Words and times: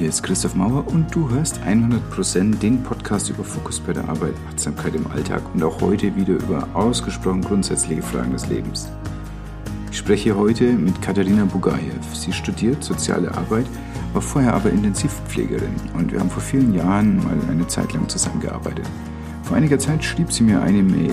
hier 0.00 0.08
ist 0.08 0.22
Christoph 0.22 0.54
Mauer 0.54 0.86
und 0.86 1.14
du 1.14 1.28
hörst 1.28 1.60
100% 1.60 2.58
den 2.58 2.82
Podcast 2.82 3.28
über 3.28 3.44
Fokus 3.44 3.78
bei 3.78 3.92
der 3.92 4.08
Arbeit, 4.08 4.32
Achtsamkeit 4.48 4.94
im 4.94 5.06
Alltag 5.10 5.42
und 5.52 5.62
auch 5.62 5.78
heute 5.82 6.16
wieder 6.16 6.36
über 6.36 6.66
ausgesprochen 6.72 7.42
grundsätzliche 7.42 8.00
Fragen 8.00 8.32
des 8.32 8.46
Lebens. 8.48 8.88
Ich 9.92 9.98
spreche 9.98 10.34
heute 10.34 10.72
mit 10.72 11.02
Katharina 11.02 11.44
Bugajew. 11.44 12.00
Sie 12.14 12.32
studiert 12.32 12.82
soziale 12.82 13.30
Arbeit, 13.34 13.66
war 14.14 14.22
vorher 14.22 14.54
aber 14.54 14.70
Intensivpflegerin 14.70 15.74
und 15.92 16.10
wir 16.12 16.20
haben 16.20 16.30
vor 16.30 16.42
vielen 16.42 16.72
Jahren 16.72 17.18
mal 17.18 17.36
eine 17.50 17.66
Zeit 17.66 17.92
lang 17.92 18.08
zusammengearbeitet. 18.08 18.88
Vor 19.42 19.58
einiger 19.58 19.78
Zeit 19.78 20.02
schrieb 20.02 20.32
sie 20.32 20.44
mir 20.44 20.62
eine 20.62 20.82
Mail, 20.82 21.12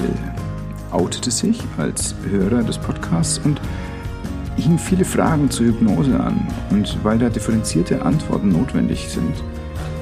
outete 0.91 1.29
sich 1.29 1.61
als 1.77 2.15
Hörer 2.29 2.63
des 2.63 2.77
Podcasts 2.77 3.37
und 3.43 3.59
hing 4.63 4.77
viele 4.77 5.05
Fragen 5.05 5.49
zur 5.49 5.67
Hypnose 5.67 6.19
an 6.19 6.47
und 6.69 6.97
weil 7.03 7.17
da 7.17 7.29
differenzierte 7.29 8.01
Antworten 8.01 8.49
notwendig 8.49 9.07
sind, 9.09 9.33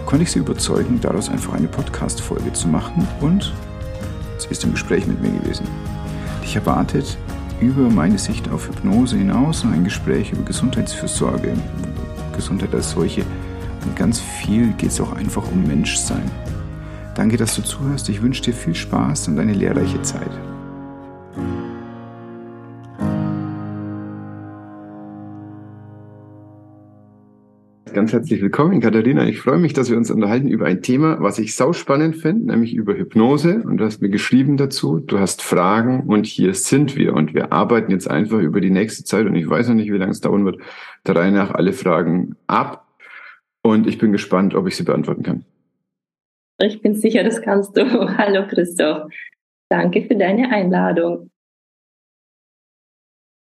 konnte 0.06 0.24
ich 0.24 0.32
sie 0.32 0.40
überzeugen, 0.40 1.00
daraus 1.02 1.30
einfach 1.30 1.54
eine 1.54 1.68
Podcast-Folge 1.68 2.54
zu 2.54 2.68
machen 2.68 3.08
und 3.22 3.54
sie 4.38 4.50
ist 4.50 4.64
im 4.64 4.72
Gespräch 4.72 5.06
mit 5.08 5.22
mir 5.22 5.32
gewesen. 5.40 5.66
Ich 6.44 6.56
erwartet 6.56 7.18
über 7.60 7.90
meine 7.90 8.18
Sicht 8.18 8.50
auf 8.50 8.68
Hypnose 8.68 9.18
hinaus 9.18 9.64
ein 9.64 9.84
Gespräch 9.84 10.32
über 10.32 10.44
Gesundheitsfürsorge, 10.44 11.54
Gesundheit 12.36 12.74
als 12.74 12.92
solche 12.92 13.24
und 13.86 13.96
ganz 13.96 14.20
viel 14.20 14.74
geht 14.74 14.90
es 14.90 15.02
auch 15.02 15.14
einfach 15.14 15.50
um 15.52 15.64
Menschsein. 15.64 16.30
Danke, 17.16 17.38
dass 17.38 17.56
du 17.56 17.62
zuhörst. 17.62 18.10
Ich 18.10 18.22
wünsche 18.22 18.44
dir 18.44 18.54
viel 18.54 18.76
Spaß 18.76 19.30
und 19.30 19.40
eine 19.40 19.54
lehrreiche 19.54 20.02
Zeit. 20.02 20.32
Ganz 27.96 28.12
herzlich 28.12 28.42
willkommen, 28.42 28.82
Katharina. 28.82 29.26
Ich 29.26 29.40
freue 29.40 29.58
mich, 29.58 29.72
dass 29.72 29.90
wir 29.90 29.96
uns 29.96 30.12
unterhalten 30.12 30.50
über 30.50 30.66
ein 30.66 30.82
Thema, 30.82 31.22
was 31.22 31.40
ich 31.40 31.56
sauspannend 31.56 32.18
finde, 32.18 32.48
nämlich 32.48 32.74
über 32.74 32.94
Hypnose. 32.94 33.64
Und 33.64 33.78
du 33.78 33.86
hast 33.86 34.02
mir 34.02 34.10
geschrieben 34.10 34.58
dazu, 34.58 35.00
du 35.00 35.18
hast 35.18 35.42
Fragen 35.42 36.02
und 36.02 36.26
hier 36.26 36.54
sind 36.56 36.98
wir. 36.98 37.14
Und 37.14 37.34
wir 37.34 37.54
arbeiten 37.54 37.94
jetzt 37.94 38.12
einfach 38.12 38.40
über 38.40 38.60
die 38.60 38.70
nächste 38.70 39.06
Zeit, 39.06 39.26
und 39.28 39.36
ich 39.36 39.50
weiß 39.50 39.70
noch 39.70 39.76
nicht, 39.76 39.90
wie 39.94 39.98
lange 39.98 40.12
es 40.12 40.20
dauern 40.20 40.44
wird, 40.44 40.60
der 41.08 41.16
Reihe 41.16 41.32
nach 41.32 41.52
alle 41.52 41.72
Fragen 41.72 42.36
ab. 42.48 42.86
Und 43.64 43.88
ich 43.88 43.98
bin 43.98 44.12
gespannt, 44.12 44.56
ob 44.56 44.68
ich 44.68 44.76
sie 44.76 44.84
beantworten 44.84 45.24
kann. 45.24 45.46
Ich 46.60 46.82
bin 46.82 46.96
sicher, 46.96 47.24
das 47.24 47.42
kannst 47.42 47.78
du. 47.78 47.86
Hallo 48.18 48.46
Christoph. 48.46 49.10
Danke 49.70 50.02
für 50.02 50.18
deine 50.18 50.52
Einladung. 50.52 51.30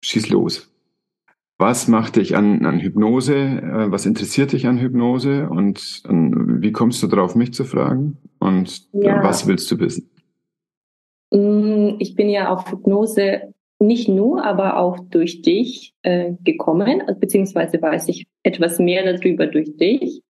Schieß 0.05 0.29
los. 0.29 0.72
Was 1.63 1.87
macht 1.87 2.17
dich 2.17 2.35
an, 2.35 2.67
an 2.67 2.81
Hypnose? 2.81 3.37
Äh, 3.37 3.93
was 3.93 4.05
interessiert 4.05 4.51
dich 4.51 4.67
an 4.67 4.79
Hypnose? 4.79 5.49
Und, 5.49 6.03
und 6.09 6.61
wie 6.61 6.73
kommst 6.73 7.01
du 7.05 7.07
darauf, 7.07 7.37
mich 7.37 7.55
zu 7.55 7.63
fragen? 7.63 8.19
Und 8.41 8.89
äh, 8.95 9.07
ja. 9.07 9.23
was 9.23 9.47
willst 9.47 9.71
du 9.71 9.79
wissen? 9.79 10.11
Mm, 11.31 12.01
ich 12.01 12.17
bin 12.17 12.29
ja 12.29 12.49
auf 12.49 12.69
Hypnose 12.69 13.55
nicht 13.79 14.09
nur, 14.09 14.45
aber 14.45 14.77
auch 14.77 14.99
durch 15.09 15.43
dich 15.43 15.95
äh, 16.03 16.33
gekommen, 16.43 17.05
beziehungsweise 17.21 17.81
weiß 17.81 18.09
ich 18.09 18.27
etwas 18.43 18.81
mehr 18.81 19.05
darüber 19.05 19.47
durch 19.47 19.77
dich. 19.77 20.21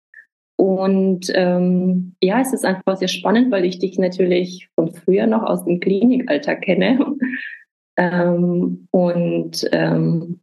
Und 0.57 1.33
ähm, 1.35 2.15
ja, 2.21 2.43
es 2.43 2.53
ist 2.53 2.67
einfach 2.67 2.99
sehr 2.99 3.09
spannend, 3.09 3.51
weil 3.51 3.65
ich 3.65 3.79
dich 3.79 3.99
natürlich 3.99 4.69
von 4.75 4.93
früher 4.93 5.27
noch 5.27 5.45
aus 5.45 5.65
dem 5.65 5.81
Klinikalter 5.81 6.57
kenne. 6.57 7.17
ähm, 7.97 8.87
und 8.91 9.67
ähm, 9.73 10.43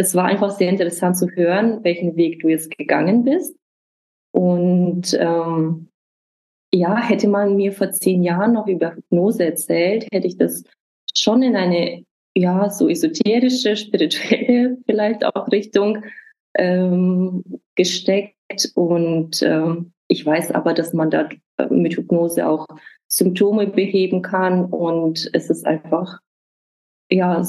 es 0.00 0.14
war 0.14 0.24
einfach 0.24 0.50
sehr 0.50 0.70
interessant 0.70 1.18
zu 1.18 1.28
hören, 1.28 1.84
welchen 1.84 2.16
Weg 2.16 2.40
du 2.40 2.48
jetzt 2.48 2.76
gegangen 2.76 3.22
bist. 3.22 3.54
Und 4.32 5.14
ähm, 5.20 5.88
ja, 6.72 6.96
hätte 6.96 7.28
man 7.28 7.56
mir 7.56 7.72
vor 7.72 7.90
zehn 7.90 8.22
Jahren 8.22 8.54
noch 8.54 8.66
über 8.66 8.94
Hypnose 8.94 9.44
erzählt, 9.44 10.06
hätte 10.10 10.26
ich 10.26 10.38
das 10.38 10.64
schon 11.14 11.42
in 11.42 11.54
eine 11.54 12.04
ja 12.34 12.70
so 12.70 12.88
esoterische, 12.88 13.76
spirituelle 13.76 14.78
vielleicht 14.86 15.24
auch 15.24 15.48
Richtung 15.52 16.02
ähm, 16.56 17.44
gesteckt. 17.74 18.72
Und 18.74 19.42
ähm, 19.42 19.92
ich 20.08 20.24
weiß 20.24 20.52
aber, 20.52 20.72
dass 20.72 20.94
man 20.94 21.10
da 21.10 21.28
äh, 21.58 21.66
mit 21.68 21.94
Hypnose 21.94 22.48
auch 22.48 22.66
Symptome 23.06 23.66
beheben 23.66 24.22
kann 24.22 24.64
und 24.64 25.28
es 25.34 25.50
ist 25.50 25.66
einfach 25.66 26.20
ja 27.10 27.44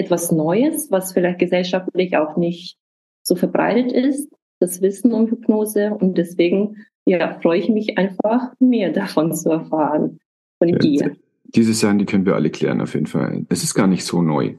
etwas 0.00 0.32
Neues, 0.32 0.90
was 0.90 1.12
vielleicht 1.12 1.38
gesellschaftlich 1.38 2.16
auch 2.16 2.36
nicht 2.36 2.78
so 3.22 3.36
verbreitet 3.36 3.92
ist, 3.92 4.32
das 4.58 4.80
Wissen 4.80 5.12
um 5.12 5.28
Hypnose. 5.28 5.90
Und 5.94 6.16
deswegen 6.16 6.76
ja, 7.04 7.38
freue 7.40 7.58
ich 7.58 7.68
mich 7.68 7.98
einfach, 7.98 8.52
mehr 8.58 8.90
davon 8.90 9.34
zu 9.34 9.50
erfahren 9.50 10.18
von 10.58 10.68
ja, 10.68 10.78
dir. 10.78 11.16
Diese 11.44 11.74
Sachen, 11.74 11.98
die 11.98 12.06
können 12.06 12.26
wir 12.26 12.34
alle 12.34 12.50
klären 12.50 12.80
auf 12.80 12.94
jeden 12.94 13.06
Fall. 13.06 13.44
Es 13.48 13.62
ist 13.62 13.74
gar 13.74 13.86
nicht 13.86 14.04
so 14.04 14.22
neu. 14.22 14.54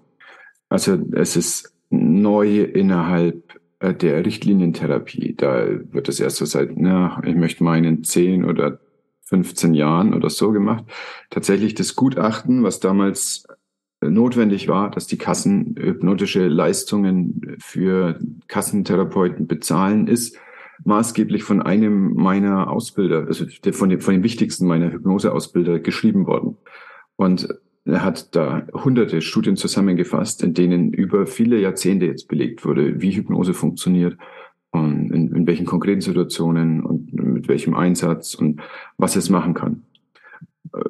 Also 0.69 0.97
es 1.13 1.35
ist 1.35 1.73
neu 1.89 2.63
innerhalb 2.63 3.59
äh, 3.79 3.93
der 3.93 4.25
Richtlinientherapie. 4.25 5.35
Da 5.35 5.65
wird 5.91 6.07
es 6.07 6.19
erst 6.19 6.37
so 6.37 6.45
seit, 6.45 6.77
na, 6.77 7.21
ich 7.25 7.35
möchte 7.35 7.63
meinen, 7.63 8.03
zehn 8.03 8.45
oder 8.45 8.79
15 9.23 9.73
Jahren 9.73 10.13
oder 10.13 10.29
so 10.29 10.51
gemacht. 10.51 10.85
Tatsächlich 11.29 11.73
das 11.73 11.95
Gutachten, 11.95 12.63
was 12.63 12.79
damals 12.79 13.45
notwendig 14.01 14.67
war, 14.67 14.89
dass 14.89 15.07
die 15.07 15.17
Kassen 15.17 15.75
hypnotische 15.77 16.47
Leistungen 16.47 17.57
für 17.59 18.19
Kassentherapeuten 18.47 19.47
bezahlen, 19.47 20.07
ist 20.07 20.37
maßgeblich 20.83 21.43
von 21.43 21.61
einem 21.61 22.13
meiner 22.13 22.71
Ausbilder, 22.71 23.27
also 23.27 23.45
von 23.71 23.89
dem, 23.89 24.01
von 24.01 24.13
dem 24.13 24.23
wichtigsten 24.23 24.65
meiner 24.65 24.91
Hypnoseausbilder 24.91 25.79
geschrieben 25.79 26.25
worden. 26.25 26.57
Und 27.15 27.47
er 27.85 28.03
hat 28.03 28.35
da 28.35 28.67
hunderte 28.73 29.21
Studien 29.21 29.57
zusammengefasst, 29.57 30.43
in 30.43 30.53
denen 30.53 30.93
über 30.93 31.25
viele 31.27 31.59
Jahrzehnte 31.59 32.05
jetzt 32.05 32.27
belegt 32.27 32.65
wurde, 32.65 33.01
wie 33.01 33.11
Hypnose 33.11 33.53
funktioniert 33.53 34.17
und 34.71 35.11
in, 35.11 35.35
in 35.35 35.47
welchen 35.47 35.65
konkreten 35.65 36.01
Situationen 36.01 36.83
und 36.83 37.13
mit 37.13 37.47
welchem 37.47 37.75
Einsatz 37.75 38.35
und 38.35 38.61
was 38.97 39.15
es 39.15 39.29
machen 39.29 39.53
kann. 39.53 39.83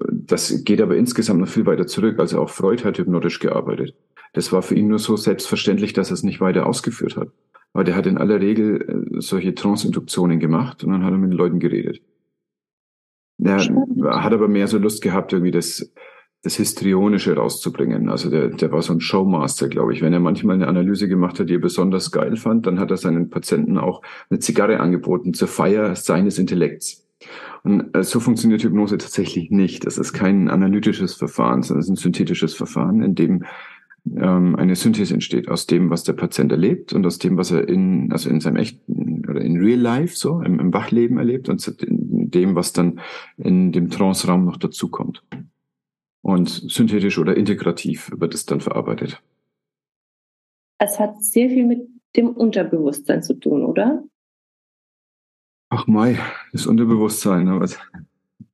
Das 0.10 0.64
geht 0.64 0.82
aber 0.82 0.96
insgesamt 0.96 1.40
noch 1.40 1.48
viel 1.48 1.66
weiter 1.66 1.88
zurück. 1.88 2.20
Also 2.20 2.40
auch 2.40 2.50
Freud 2.50 2.84
hat 2.84 2.98
hypnotisch 2.98 3.40
gearbeitet. 3.40 3.96
Das 4.34 4.52
war 4.52 4.62
für 4.62 4.76
ihn 4.76 4.88
nur 4.88 5.00
so 5.00 5.18
selbstverständlich, 5.18 5.94
dass 5.94 6.12
er 6.12 6.14
es 6.14 6.24
nicht 6.24 6.40
weiter 6.40 6.66
ausgeführt 6.66 7.18
hat. 7.18 7.30
Aber 7.74 7.84
der 7.84 7.96
hat 7.96 8.06
in 8.06 8.18
aller 8.18 8.40
Regel 8.40 8.82
äh, 8.82 9.22
solche 9.22 9.56
Trance-Induktionen 9.56 10.40
gemacht 10.40 10.84
und 10.84 10.92
dann 10.92 11.04
hat 11.04 11.12
er 11.12 11.18
mit 11.18 11.32
den 11.32 11.38
Leuten 11.38 11.60
geredet. 11.60 12.02
Er 13.44 13.60
hat 14.24 14.34
aber 14.34 14.48
mehr 14.48 14.68
so 14.68 14.78
Lust 14.78 15.02
gehabt, 15.02 15.34
irgendwie 15.34 15.52
das, 15.52 15.92
das 16.44 16.56
Histrionische 16.56 17.36
rauszubringen. 17.36 18.10
Also 18.10 18.30
der, 18.30 18.50
der 18.50 18.72
war 18.72 18.82
so 18.82 18.94
ein 18.94 19.02
Showmaster, 19.02 19.68
glaube 19.68 19.94
ich. 19.94 20.02
Wenn 20.02 20.14
er 20.14 20.20
manchmal 20.20 20.56
eine 20.56 20.68
Analyse 20.68 21.08
gemacht 21.08 21.40
hat, 21.40 21.50
die 21.50 21.56
er 21.56 21.60
besonders 21.60 22.12
geil 22.12 22.36
fand, 22.36 22.68
dann 22.68 22.80
hat 22.80 22.92
er 22.92 22.98
seinen 22.98 23.30
Patienten 23.30 23.78
auch 23.78 24.02
eine 24.30 24.40
Zigarre 24.40 24.80
angeboten 24.80 25.34
zur 25.34 25.48
Feier 25.48 25.96
seines 25.96 26.38
Intellekts. 26.38 27.08
Und 27.64 27.96
äh, 27.96 28.04
so 28.04 28.20
funktioniert 28.20 28.64
Hypnose 28.64 28.98
tatsächlich 28.98 29.52
nicht. 29.52 29.86
Das 29.86 29.98
ist 29.98 30.14
kein 30.14 30.50
analytisches 30.50 31.14
Verfahren, 31.14 31.62
sondern 31.62 31.82
es 31.82 31.86
ist 31.88 31.92
ein 31.92 31.96
synthetisches 31.96 32.54
Verfahren, 32.54 33.02
in 33.02 33.16
dem 33.16 33.46
ähm, 34.16 34.56
eine 34.56 34.76
Synthese 34.76 35.14
entsteht 35.14 35.48
aus 35.48 35.68
dem, 35.68 35.90
was 35.90 36.04
der 36.04 36.14
Patient 36.14 36.52
erlebt 36.52 36.94
und 36.94 37.06
aus 37.06 37.20
dem, 37.20 37.38
was 37.38 37.52
er 37.52 37.68
in, 37.68 38.12
also 38.12 38.30
in 38.30 38.40
seinem 38.40 38.56
echten 38.56 39.24
oder 39.30 39.42
in 39.42 39.58
Real 39.58 39.80
Life 39.80 40.16
so, 40.16 40.42
im, 40.42 40.60
im 40.60 40.74
Wachleben 40.74 41.18
erlebt 41.18 41.50
und 41.50 41.76
dem, 41.80 42.56
was 42.56 42.74
dann 42.74 43.00
in 43.38 43.72
dem 43.72 43.90
Trance-Raum 43.90 44.46
noch 44.46 44.58
dazukommt. 44.58 45.24
Und 46.24 46.50
synthetisch 46.50 47.18
oder 47.18 47.38
integrativ 47.38 48.12
wird 48.16 48.34
es 48.34 48.46
dann 48.46 48.62
verarbeitet. 48.62 49.22
Es 50.80 51.00
hat 51.00 51.24
sehr 51.24 51.50
viel 51.50 51.66
mit 51.66 51.88
dem 52.16 52.30
Unterbewusstsein 52.30 53.24
zu 53.24 53.36
tun, 53.36 53.64
oder? 53.64 54.04
Ach 55.74 55.88
Mai, 55.88 56.20
das 56.52 56.68
Unterbewusstsein. 56.68 57.48
Was, 57.62 57.80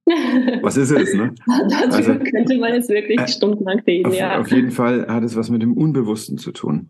was 0.61 0.77
ist 0.77 0.91
es? 0.91 1.15
Ne? 1.15 1.33
Darüber 1.47 1.95
also, 1.95 2.19
könnte 2.19 2.57
man 2.59 2.73
jetzt 2.75 2.89
wirklich 2.89 3.19
äh, 3.19 3.27
stundenlang 3.27 3.79
reden. 3.79 4.05
Auf, 4.05 4.15
ja. 4.15 4.39
auf 4.39 4.51
jeden 4.51 4.69
Fall 4.69 5.07
hat 5.07 5.23
es 5.23 5.35
was 5.35 5.49
mit 5.49 5.63
dem 5.63 5.73
Unbewussten 5.73 6.37
zu 6.37 6.51
tun. 6.51 6.89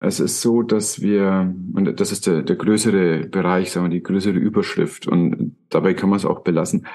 Es 0.00 0.20
ist 0.20 0.40
so, 0.40 0.62
dass 0.62 1.02
wir, 1.02 1.54
und 1.74 2.00
das 2.00 2.12
ist 2.12 2.26
der, 2.26 2.42
der 2.42 2.56
größere 2.56 3.28
Bereich, 3.28 3.70
sagen 3.70 3.86
wir, 3.86 3.90
die 3.90 4.02
größere 4.02 4.38
Überschrift, 4.38 5.06
und 5.06 5.54
dabei 5.68 5.92
kann 5.92 6.08
man 6.08 6.16
es 6.16 6.24
auch 6.24 6.40
belassen. 6.40 6.86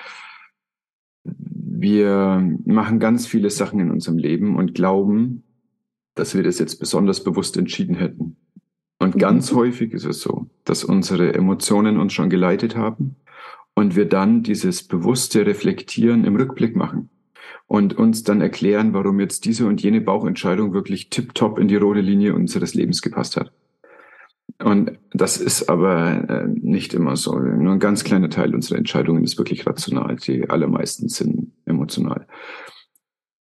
Wir 1.24 2.44
machen 2.66 3.00
ganz 3.00 3.28
viele 3.28 3.52
Sachen 3.52 3.80
in 3.80 3.92
unserem 3.92 4.18
Leben 4.18 4.56
und 4.56 4.74
glauben, 4.74 5.44
dass 6.16 6.36
wir 6.36 6.42
das 6.42 6.58
jetzt 6.58 6.80
besonders 6.80 7.24
bewusst 7.24 7.56
entschieden 7.56 7.96
hätten. 7.96 8.38
Und 9.02 9.18
ganz 9.18 9.52
mhm. 9.52 9.56
häufig 9.56 9.94
ist 9.94 10.06
es 10.06 10.22
so, 10.22 10.46
dass 10.64 10.84
unsere 10.84 11.34
Emotionen 11.34 11.98
uns 11.98 12.14
schon 12.14 12.30
geleitet 12.30 12.76
haben 12.76 13.16
und 13.74 13.96
wir 13.96 14.06
dann 14.06 14.44
dieses 14.44 14.84
bewusste 14.84 15.44
Reflektieren 15.44 16.24
im 16.24 16.36
Rückblick 16.36 16.76
machen 16.76 17.10
und 17.66 17.98
uns 17.98 18.24
dann 18.24 18.42
erklären, 18.42 18.94
warum 18.94 19.20
jetzt 19.20 19.46
diese 19.46 19.66
und 19.66 19.82
jene 19.82 20.02
Bauchentscheidung 20.02 20.74
wirklich 20.74 21.10
tiptop 21.10 21.58
in 21.58 21.68
die 21.68 21.78
rote 21.78 22.02
Linie 22.02 22.36
unseres 22.36 22.76
Lebens 22.76 23.02
gepasst 23.02 23.38
hat. 23.38 23.52
Und 24.64 25.00
das 25.14 25.38
ist 25.38 25.68
aber 25.68 26.30
äh, 26.30 26.48
nicht 26.48 26.94
immer 26.94 27.16
so. 27.16 27.40
Nur 27.40 27.74
ein 27.74 27.80
ganz 27.80 28.04
kleiner 28.04 28.30
Teil 28.30 28.54
unserer 28.54 28.78
Entscheidungen 28.78 29.24
ist 29.24 29.40
wirklich 29.40 29.66
rational. 29.66 30.18
Die 30.18 30.48
allermeisten 30.48 31.10
sind 31.10 31.54
emotional. 31.66 32.28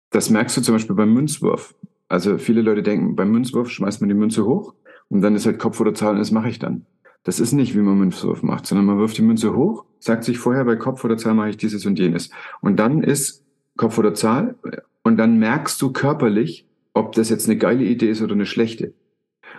Das 0.10 0.30
merkst 0.30 0.56
du 0.56 0.62
zum 0.62 0.76
Beispiel 0.76 0.96
beim 0.96 1.14
Münzwurf. 1.14 1.76
Also 2.08 2.38
viele 2.38 2.62
Leute 2.62 2.82
denken, 2.82 3.18
beim 3.18 3.32
Münzwurf 3.32 3.70
schmeißt 3.70 4.00
man 4.00 4.08
die 4.08 4.16
Münze 4.16 4.46
hoch 4.46 4.74
und 5.10 5.22
dann 5.22 5.36
ist 5.36 5.46
halt 5.46 5.60
Kopf 5.60 5.80
oder 5.80 5.94
Zahl 5.94 6.14
und 6.14 6.20
das 6.20 6.32
mache 6.32 6.50
ich 6.50 6.60
dann. 6.60 6.86
Das 7.24 7.40
ist 7.40 7.52
nicht, 7.52 7.76
wie 7.76 7.82
man 7.82 7.98
Münzwurf 7.98 8.44
macht, 8.44 8.66
sondern 8.66 8.86
man 8.86 8.98
wirft 8.98 9.18
die 9.18 9.22
Münze 9.22 9.56
hoch, 9.56 9.86
sagt 10.00 10.24
sich 10.24 10.40
vorher 10.40 10.64
bei 10.66 10.76
Kopf 10.76 11.04
oder 11.04 11.18
Zahl 11.18 11.34
mache 11.34 11.50
ich 11.50 11.58
dieses 11.58 11.86
und 11.86 12.00
jenes. 12.00 12.30
Und 12.62 12.78
dann 12.78 13.04
ist 13.04 13.44
Kopf 13.76 13.98
oder 13.98 14.14
Zahl 14.14 14.56
und 15.04 15.18
dann 15.18 15.38
merkst 15.38 15.82
du 15.82 15.92
körperlich, 15.92 16.66
ob 16.94 17.12
das 17.14 17.30
jetzt 17.30 17.48
eine 17.48 17.58
geile 17.58 17.84
Idee 17.84 18.10
ist 18.10 18.22
oder 18.22 18.34
eine 18.34 18.46
schlechte. 18.46 18.94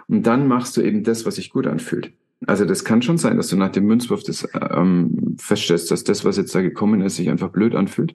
Und 0.08 0.26
dann 0.26 0.49
machst 0.49 0.76
du 0.76 0.81
eben 0.81 1.05
das, 1.05 1.26
was 1.26 1.37
sich 1.37 1.50
gut 1.50 1.67
anfühlt. 1.67 2.12
Also 2.47 2.64
das 2.64 2.85
kann 2.85 3.02
schon 3.02 3.19
sein, 3.19 3.37
dass 3.37 3.49
du 3.49 3.56
nach 3.56 3.70
dem 3.70 3.85
Münzwurf 3.85 4.23
das 4.23 4.49
ähm, 4.55 5.37
feststellst, 5.38 5.91
dass 5.91 6.05
das, 6.05 6.25
was 6.25 6.38
jetzt 6.38 6.55
da 6.55 6.62
gekommen 6.62 7.02
ist, 7.02 7.17
sich 7.17 7.29
einfach 7.29 7.50
blöd 7.50 7.75
anfühlt. 7.75 8.14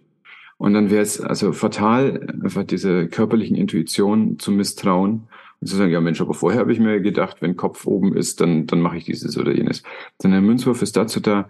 Und 0.57 0.73
dann 0.73 0.89
wäre 0.89 1.01
es 1.01 1.21
also 1.21 1.51
fatal, 1.51 2.27
einfach 2.43 2.63
diese 2.63 3.07
körperlichen 3.07 3.55
Intuition 3.55 4.39
zu 4.39 4.51
misstrauen 4.51 5.27
und 5.62 5.68
zu 5.68 5.75
sagen, 5.75 5.92
ja 5.92 6.02
Mensch, 6.02 6.22
aber 6.22 6.34
vorher 6.34 6.60
habe 6.60 6.74
ich 6.74 6.80
mir 6.80 7.00
gedacht, 7.00 7.42
wenn 7.42 7.56
Kopf 7.56 7.86
oben 7.86 8.16
ist, 8.16 8.42
dann, 8.42 8.68
dann 8.68 8.81
mache 8.81 8.98
ich 8.98 9.06
dieses 9.06 9.38
oder 9.38 9.54
jenes. 9.54 9.84
Denn 10.24 10.31
der 10.31 10.42
Münzwurf 10.42 10.81
ist 10.81 10.98
dazu 10.98 11.19
da, 11.19 11.50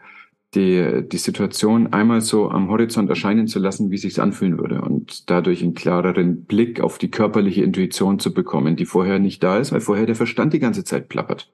die, 0.54 1.04
die 1.12 1.18
Situation 1.18 1.92
einmal 1.92 2.22
so 2.22 2.50
am 2.50 2.70
Horizont 2.70 3.10
erscheinen 3.10 3.48
zu 3.48 3.60
lassen, 3.60 3.92
wie 3.92 3.98
sich's 3.98 4.20
anfühlen 4.20 4.58
würde 4.58 4.82
und 4.82 5.30
dadurch 5.30 5.62
einen 5.62 5.74
klareren 5.74 6.46
Blick 6.46 6.80
auf 6.80 6.98
die 6.98 7.12
körperliche 7.12 7.64
Intuition 7.64 8.20
zu 8.20 8.34
bekommen, 8.34 8.76
die 8.76 8.86
vorher 8.86 9.20
nicht 9.20 9.44
da 9.44 9.58
ist, 9.58 9.72
weil 9.72 9.82
vorher 9.82 10.06
der 10.06 10.16
Verstand 10.16 10.54
die 10.54 10.60
ganze 10.60 10.84
Zeit 10.84 11.10
plappert. 11.10 11.52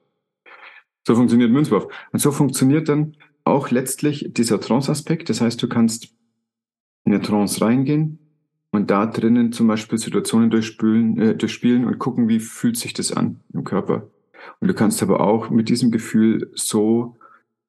So 1.06 1.16
funktioniert 1.16 1.50
Münzwurf. 1.50 1.88
Und 2.12 2.20
so 2.20 2.30
funktioniert 2.30 2.88
dann 2.88 3.16
auch 3.44 3.70
letztlich 3.70 4.30
dieser 4.30 4.60
Trance-Aspekt. 4.60 5.28
Das 5.28 5.40
heißt, 5.40 5.60
du 5.60 5.68
kannst 5.68 6.14
in 7.04 7.12
eine 7.12 7.22
Trance 7.22 7.60
reingehen 7.60 8.21
und 8.72 8.90
da 8.90 9.06
drinnen 9.06 9.52
zum 9.52 9.68
Beispiel 9.68 9.98
Situationen 9.98 10.50
durchspülen, 10.50 11.20
äh, 11.20 11.36
durchspielen 11.36 11.84
und 11.84 11.98
gucken, 11.98 12.28
wie 12.28 12.40
fühlt 12.40 12.76
sich 12.76 12.94
das 12.94 13.12
an 13.12 13.40
im 13.52 13.64
Körper. 13.64 14.08
Und 14.60 14.68
du 14.68 14.74
kannst 14.74 15.02
aber 15.02 15.20
auch 15.20 15.50
mit 15.50 15.68
diesem 15.68 15.90
Gefühl 15.90 16.50
so 16.54 17.16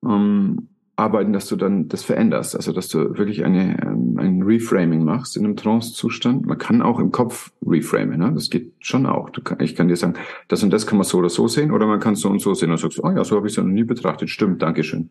ähm, 0.03 0.69
arbeiten, 0.95 1.33
dass 1.33 1.47
du 1.47 1.55
dann 1.55 1.89
das 1.89 2.03
veränderst, 2.03 2.55
also 2.55 2.71
dass 2.71 2.87
du 2.87 3.17
wirklich 3.17 3.43
eine, 3.43 3.81
ähm, 3.81 4.17
ein 4.17 4.43
Reframing 4.43 5.03
machst 5.03 5.35
in 5.35 5.43
einem 5.43 5.57
Trance-Zustand. 5.57 6.45
Man 6.45 6.57
kann 6.57 6.81
auch 6.81 6.99
im 6.99 7.11
Kopf 7.11 7.51
reframen, 7.65 8.19
ne? 8.19 8.31
das 8.33 8.49
geht 8.49 8.73
schon 8.79 9.05
auch. 9.05 9.31
Kann, 9.43 9.59
ich 9.59 9.75
kann 9.75 9.89
dir 9.89 9.97
sagen, 9.97 10.13
das 10.47 10.63
und 10.63 10.71
das 10.71 10.87
kann 10.87 10.97
man 10.97 11.05
so 11.05 11.17
oder 11.17 11.29
so 11.29 11.47
sehen 11.47 11.71
oder 11.71 11.85
man 11.85 11.99
kann 11.99 12.15
so 12.15 12.29
und 12.29 12.39
so 12.39 12.53
sehen 12.53 12.71
und 12.71 12.77
sagst, 12.77 13.03
oh 13.03 13.11
ja, 13.11 13.23
so 13.23 13.35
habe 13.35 13.47
ich 13.47 13.53
es 13.53 13.57
noch 13.57 13.65
nie 13.65 13.83
betrachtet, 13.83 14.29
stimmt, 14.29 14.61
Dankeschön. 14.61 15.09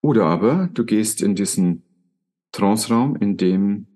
Oder 0.00 0.26
aber 0.26 0.70
du 0.72 0.84
gehst 0.84 1.22
in 1.22 1.34
diesen 1.34 1.82
Trance-Raum, 2.52 3.16
in 3.16 3.36
dem, 3.36 3.86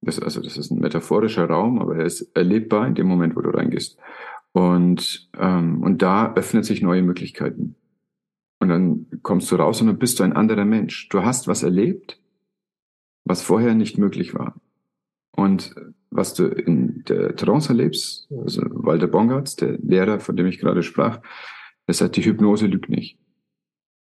das, 0.00 0.20
also 0.20 0.40
das 0.40 0.56
ist 0.56 0.70
ein 0.70 0.80
metaphorischer 0.80 1.46
Raum, 1.46 1.80
aber 1.80 1.96
er 1.96 2.06
ist 2.06 2.30
erlebbar 2.36 2.86
in 2.86 2.94
dem 2.94 3.06
Moment, 3.06 3.36
wo 3.36 3.40
du 3.40 3.50
reingehst. 3.50 3.98
Und, 4.52 5.28
ähm, 5.38 5.82
und 5.82 6.02
da 6.02 6.34
öffnen 6.34 6.62
sich 6.62 6.82
neue 6.82 7.02
Möglichkeiten. 7.02 7.76
Und 8.60 8.68
dann 8.68 9.06
kommst 9.22 9.50
du 9.50 9.56
raus 9.56 9.80
und 9.80 9.86
dann 9.86 9.98
bist 9.98 10.18
du 10.18 10.24
ein 10.24 10.32
anderer 10.32 10.64
Mensch. 10.64 11.08
Du 11.08 11.22
hast 11.22 11.46
was 11.46 11.62
erlebt, 11.62 12.20
was 13.24 13.42
vorher 13.42 13.74
nicht 13.74 13.98
möglich 13.98 14.34
war. 14.34 14.60
Und 15.32 15.74
was 16.10 16.34
du 16.34 16.46
in 16.46 17.04
der 17.04 17.36
Trance 17.36 17.68
erlebst, 17.68 18.28
also 18.30 18.62
Walter 18.70 19.06
Bongartz, 19.06 19.56
der 19.56 19.78
Lehrer, 19.78 20.20
von 20.20 20.36
dem 20.36 20.46
ich 20.46 20.58
gerade 20.58 20.82
sprach, 20.82 21.20
der 21.86 21.94
sagt, 21.94 22.16
die 22.16 22.24
Hypnose 22.24 22.66
lügt 22.66 22.88
nicht. 22.88 23.18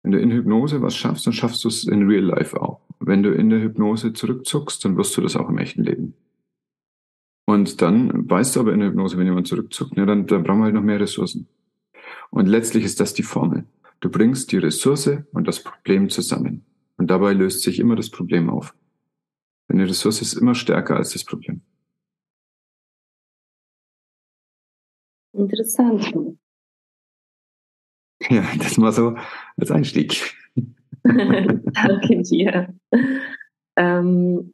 Wenn 0.07 0.13
du 0.13 0.21
in 0.21 0.31
Hypnose 0.31 0.83
was 0.83 0.95
schaffst, 0.95 1.27
dann 1.27 1.33
schaffst 1.33 1.65
du 1.65 1.69
es 1.69 1.83
in 1.83 2.07
Real 2.07 2.23
Life 2.23 2.63
auch. 2.63 2.81
Wenn 3.01 3.25
du 3.25 3.33
in 3.33 3.51
der 3.51 3.61
Hypnose 3.61 4.13
zurückzuckst, 4.13 4.85
dann 4.85 4.97
wirst 4.97 5.17
du 5.17 5.21
das 5.21 5.35
auch 5.35 5.49
im 5.49 5.59
echten 5.59 5.83
Leben. 5.83 6.15
Und 7.45 7.83
dann 7.83 8.31
weißt 8.31 8.55
du 8.55 8.61
aber 8.61 8.73
in 8.73 8.79
der 8.79 8.91
Hypnose, 8.91 9.19
wenn 9.19 9.27
jemand 9.27 9.49
zurückzuckt, 9.49 9.97
ja, 9.97 10.07
dann, 10.07 10.29
dann 10.29 10.45
brauchen 10.45 10.59
wir 10.59 10.67
halt 10.67 10.75
noch 10.77 10.83
mehr 10.85 11.01
Ressourcen. 11.01 11.49
Und 12.31 12.47
letztlich 12.47 12.85
ist 12.85 13.01
das 13.01 13.15
die 13.15 13.25
Formel. 13.25 13.65
Du 13.99 14.09
bringst 14.09 14.53
die 14.53 14.59
Ressource 14.59 15.11
und 15.33 15.49
das 15.49 15.65
Problem 15.65 16.09
zusammen. 16.09 16.65
Und 16.99 17.11
dabei 17.11 17.33
löst 17.33 17.63
sich 17.63 17.81
immer 17.81 17.97
das 17.97 18.09
Problem 18.09 18.49
auf. 18.49 18.77
Denn 19.69 19.79
die 19.79 19.85
Ressource 19.87 20.23
ist 20.23 20.35
immer 20.35 20.55
stärker 20.55 20.95
als 20.95 21.15
das 21.15 21.25
Problem. 21.25 21.63
Interessant. 25.33 26.15
Ja, 28.31 28.45
das 28.57 28.79
mal 28.79 28.93
so 28.93 29.17
als 29.57 29.71
Einstieg. 29.71 30.35
Danke 31.05 32.23
dir. 32.23 32.75
Ähm, 33.77 34.53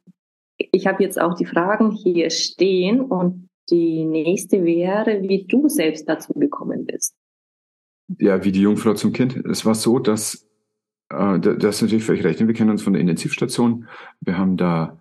ich 0.57 0.87
habe 0.87 1.03
jetzt 1.03 1.19
auch 1.19 1.35
die 1.35 1.45
Fragen 1.45 1.91
hier 1.91 2.29
stehen 2.29 3.01
und 3.01 3.49
die 3.69 4.03
nächste 4.05 4.63
wäre, 4.65 5.21
wie 5.21 5.45
du 5.45 5.69
selbst 5.69 6.07
dazu 6.07 6.33
gekommen 6.33 6.85
bist 6.85 7.15
ja, 8.19 8.43
wie 8.43 8.51
die 8.51 8.61
Jungfrau 8.61 8.93
zum 8.93 9.13
Kind. 9.13 9.35
Es 9.45 9.65
war 9.65 9.75
so, 9.75 9.99
dass 9.99 10.47
äh, 11.09 11.39
das 11.39 11.81
natürlich 11.81 12.03
völlig 12.03 12.23
recht. 12.23 12.45
Wir 12.45 12.53
kennen 12.53 12.71
uns 12.71 12.83
von 12.83 12.93
der 12.93 13.01
Intensivstation. 13.01 13.87
Wir 14.21 14.37
haben 14.37 14.57
da 14.57 14.99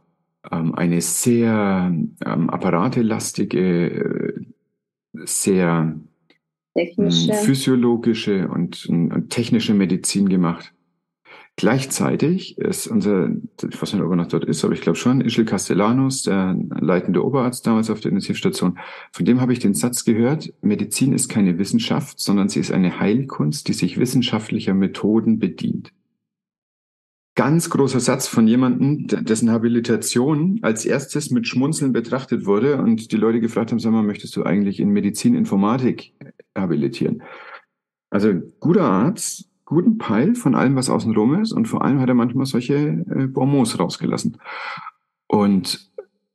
ähm, 0.51 0.75
eine 0.75 1.01
sehr 1.01 1.93
ähm, 2.25 2.51
apparatelastige, 2.51 3.91
äh, 3.91 4.45
sehr 5.25 5.95
technische. 6.75 7.35
physiologische 7.35 8.49
und, 8.49 8.87
und 8.87 9.31
technische 9.31 9.75
Medizin 9.75 10.29
gemacht. 10.29 10.73
Gleichzeitig 11.57 12.57
ist 12.57 12.87
unser, 12.87 13.29
ich 13.29 13.81
weiß 13.81 13.93
nicht, 13.93 14.03
ob 14.03 14.11
er 14.11 14.17
noch 14.17 14.29
dort 14.29 14.45
ist, 14.45 14.65
aber 14.65 14.73
ich 14.73 14.81
glaube 14.81 14.97
schon, 14.97 15.21
Ischel 15.21 15.45
Castellanos, 15.45 16.23
der 16.23 16.57
leitende 16.81 17.23
Oberarzt 17.23 17.67
damals 17.67 17.91
auf 17.91 18.01
der 18.01 18.11
Intensivstation, 18.11 18.79
von 19.13 19.27
dem 19.27 19.41
habe 19.41 19.53
ich 19.53 19.59
den 19.59 19.75
Satz 19.75 20.05
gehört, 20.05 20.53
Medizin 20.63 21.13
ist 21.13 21.29
keine 21.29 21.59
Wissenschaft, 21.59 22.19
sondern 22.19 22.49
sie 22.49 22.61
ist 22.61 22.73
eine 22.73 22.99
Heilkunst, 22.99 23.69
die 23.69 23.75
sich 23.75 23.99
wissenschaftlicher 23.99 24.73
Methoden 24.73 25.39
bedient. 25.39 25.93
Ganz 27.35 27.71
großer 27.71 28.01
Satz 28.01 28.29
von 28.29 28.47
jemandem, 28.47 29.07
dessen 29.07 29.51
Habilitation 29.51 30.59
als 30.63 30.85
erstes 30.85 31.31
mit 31.31 31.47
Schmunzeln 31.47 31.93
betrachtet 31.93 32.45
wurde 32.45 32.77
und 32.77 33.11
die 33.11 33.17
Leute 33.17 33.41
gefragt 33.41 33.73
haben, 33.73 33.79
sag 33.79 33.93
mal, 33.93 34.03
möchtest 34.03 34.37
du 34.37 34.43
eigentlich 34.43 34.81
in 34.81 34.91
Medizin, 34.91 35.35
Habilitieren? 36.57 37.23
Also 38.11 38.35
guter 38.61 38.85
Arzt, 38.85 39.49
guten 39.65 39.99
Peil 39.99 40.35
von 40.35 40.55
allem, 40.55 40.77
was 40.77 40.91
außen 40.91 41.15
rum 41.15 41.41
ist. 41.41 41.53
Und 41.53 41.67
vor 41.67 41.83
allem 41.83 42.01
hat 42.01 42.09
er 42.09 42.15
manchmal 42.15 42.47
solche 42.47 42.77
äh, 42.77 43.27
Bonbons 43.27 43.79
rausgelassen. 43.79 44.39
Und 45.27 45.91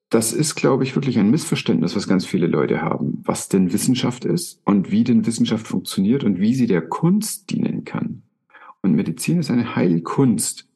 das 0.09 0.31
ist, 0.33 0.55
glaube 0.55 0.83
ich, 0.83 0.95
wirklich 0.95 1.19
ein 1.19 1.29
Missverständnis, 1.29 1.95
was 1.95 2.07
ganz 2.07 2.25
viele 2.25 2.47
Leute 2.47 2.81
haben, 2.81 3.21
was 3.25 3.49
denn 3.49 3.73
Wissenschaft 3.73 4.25
ist 4.25 4.61
und 4.63 4.89
wie 4.89 5.03
denn 5.03 5.25
Wissenschaft 5.25 5.67
funktioniert 5.67 6.23
und 6.23 6.39
wie 6.39 6.55
sie 6.55 6.67
der 6.67 6.81
Kunst 6.81 7.51
dienen 7.51 7.83
kann. 7.83 8.23
Und 8.81 8.93
Medizin 8.93 9.39
ist 9.39 9.51
eine 9.51 9.75
Heilkunst. 9.75 10.67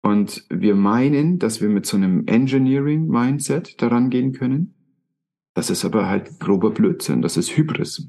Und 0.00 0.44
wir 0.48 0.74
meinen, 0.74 1.38
dass 1.38 1.60
wir 1.60 1.68
mit 1.68 1.86
so 1.86 1.96
einem 1.96 2.26
Engineering-Mindset 2.26 3.82
daran 3.82 4.10
gehen 4.10 4.32
können. 4.32 4.74
Das 5.54 5.70
ist 5.70 5.84
aber 5.84 6.08
halt 6.08 6.40
grober 6.40 6.70
Blödsinn. 6.70 7.20
Das 7.20 7.36
ist 7.36 7.56
Hybris. 7.56 8.08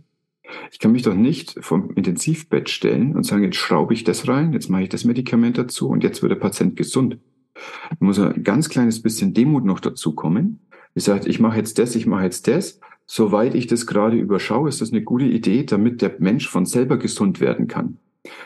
Ich 0.72 0.80
kann 0.80 0.92
mich 0.92 1.04
doch 1.04 1.16
nicht 1.16 1.58
vom 1.62 1.92
Intensivbett 1.92 2.70
stellen 2.70 3.16
und 3.16 3.26
sagen, 3.26 3.44
jetzt 3.44 3.58
schraube 3.58 3.94
ich 3.94 4.04
das 4.04 4.28
rein, 4.28 4.54
jetzt 4.54 4.70
mache 4.70 4.84
ich 4.84 4.90
das 4.90 5.06
Medikament 5.06 5.58
dazu 5.58 5.90
und 5.90 6.04
jetzt 6.04 6.22
wird 6.22 6.32
der 6.32 6.38
Patient 6.38 6.76
gesund. 6.76 7.18
Da 7.54 7.98
muss 8.00 8.20
ein 8.20 8.44
ganz 8.44 8.70
kleines 8.70 9.02
bisschen 9.02 9.34
Demut 9.34 9.66
noch 9.66 9.80
dazu 9.80 10.14
kommen. 10.14 10.60
Ich 10.96 11.04
sage, 11.04 11.28
ich 11.28 11.40
mache 11.40 11.58
jetzt 11.58 11.80
das, 11.80 11.96
ich 11.96 12.06
mache 12.06 12.24
jetzt 12.24 12.48
das. 12.48 12.80
Soweit 13.06 13.56
ich 13.56 13.68
das 13.68 13.86
gerade 13.86 14.18
überschaue, 14.18 14.70
ist 14.70 14.82
das 14.82 14.92
eine 14.92 15.04
gute 15.04 15.26
Idee, 15.26 15.64
damit 15.64 16.02
der 16.02 16.16
Mensch 16.20 16.50
von 16.50 16.66
selber 16.66 16.98
gesund 16.98 17.40
werden 17.40 17.68
kann. 17.68 17.98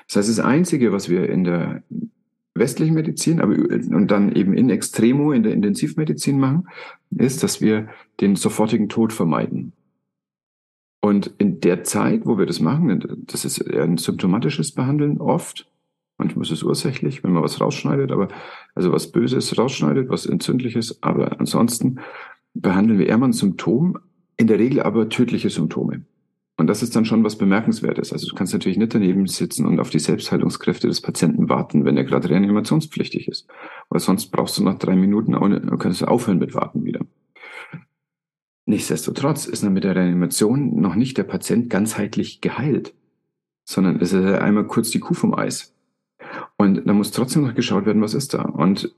Das 0.08 0.18
heißt, 0.18 0.30
das 0.30 0.40
Einzige, 0.40 0.92
was 0.92 1.10
wir 1.10 1.30
in 1.30 1.44
der 1.44 1.84
westlichen 2.56 2.96
Medizin, 2.96 3.40
aber 3.40 3.54
und 3.54 4.10
dann 4.10 4.34
eben 4.34 4.54
in 4.54 4.70
Extremo 4.70 5.32
in 5.32 5.44
der 5.44 5.54
Intensivmedizin 5.54 6.40
machen, 6.40 6.68
ist, 7.16 7.44
dass 7.44 7.62
wir 7.62 7.88
den 8.20 8.36
sofortigen 8.36 8.90
Tod 8.90 9.14
vermeiden. 9.14 9.74
Und 11.08 11.32
in 11.38 11.62
der 11.62 11.86
Zeit, 11.86 12.26
wo 12.26 12.38
wir 12.38 12.46
das 12.46 12.60
machen, 12.60 13.24
das 13.28 13.46
ist 13.46 13.60
eher 13.60 13.84
ein 13.84 13.96
symptomatisches 13.96 14.74
Behandeln 14.74 15.22
oft. 15.22 15.72
Manchmal 16.18 16.44
ist 16.44 16.52
es 16.52 16.64
ursächlich, 16.64 17.24
wenn 17.24 17.32
man 17.32 17.44
was 17.44 17.62
rausschneidet, 17.62 18.12
aber 18.12 18.28
also 18.76 18.92
was 18.92 19.14
Böses 19.14 19.58
rausschneidet, 19.58 20.10
was 20.10 20.26
Entzündliches. 20.26 21.02
Aber 21.02 21.40
ansonsten 21.40 22.02
behandeln 22.54 23.00
wir 23.00 23.08
eher 23.08 23.18
mal 23.18 23.30
ein 23.30 23.34
Symptom, 23.34 23.98
in 24.36 24.48
der 24.48 24.60
Regel 24.60 24.82
aber 24.82 25.08
tödliche 25.08 25.50
Symptome. 25.50 26.04
Und 26.58 26.68
das 26.68 26.84
ist 26.84 26.94
dann 26.94 27.06
schon 27.06 27.24
was 27.24 27.38
Bemerkenswertes. 27.38 28.12
Also 28.12 28.28
du 28.28 28.36
kannst 28.36 28.52
natürlich 28.52 28.78
nicht 28.78 28.94
daneben 28.94 29.28
sitzen 29.28 29.66
und 29.66 29.80
auf 29.80 29.90
die 29.90 30.00
Selbstheilungskräfte 30.00 30.90
des 30.90 31.00
Patienten 31.00 31.48
warten, 31.48 31.86
wenn 31.86 31.96
er 31.96 32.04
gerade 32.04 32.30
reanimationspflichtig 32.30 33.30
ist. 33.30 33.48
Weil 33.88 34.02
sonst 34.02 34.28
brauchst 34.32 34.58
du 34.58 34.64
nach 34.66 34.78
drei 34.78 34.98
Minuten, 34.98 35.36
auch, 35.36 35.80
kannst 35.80 36.02
du 36.02 36.06
aufhören 36.06 36.40
mit 36.40 36.54
Warten 36.54 36.84
wieder. 36.84 37.00
Nichtsdestotrotz 38.68 39.46
ist 39.46 39.64
mit 39.64 39.86
der 39.86 39.96
Reanimation 39.96 40.80
noch 40.82 40.96
nicht 40.96 41.18
der 41.18 41.24
Patient 41.24 41.70
ganzheitlich 41.70 42.42
geheilt. 42.42 42.94
sondern 43.70 44.00
es 44.00 44.14
ist 44.14 44.24
einmal 44.24 44.66
kurz 44.66 44.92
die 44.92 45.00
Kuh 45.00 45.14
vom 45.14 45.34
Eis. 45.34 45.76
Und 46.58 46.88
da 46.88 46.94
muss 46.94 47.12
trotzdem 47.12 47.44
noch 47.44 47.54
geschaut 47.54 47.86
werden, 47.86 48.02
was 48.02 48.14
ist 48.14 48.34
da. 48.34 48.44
Und 48.44 48.96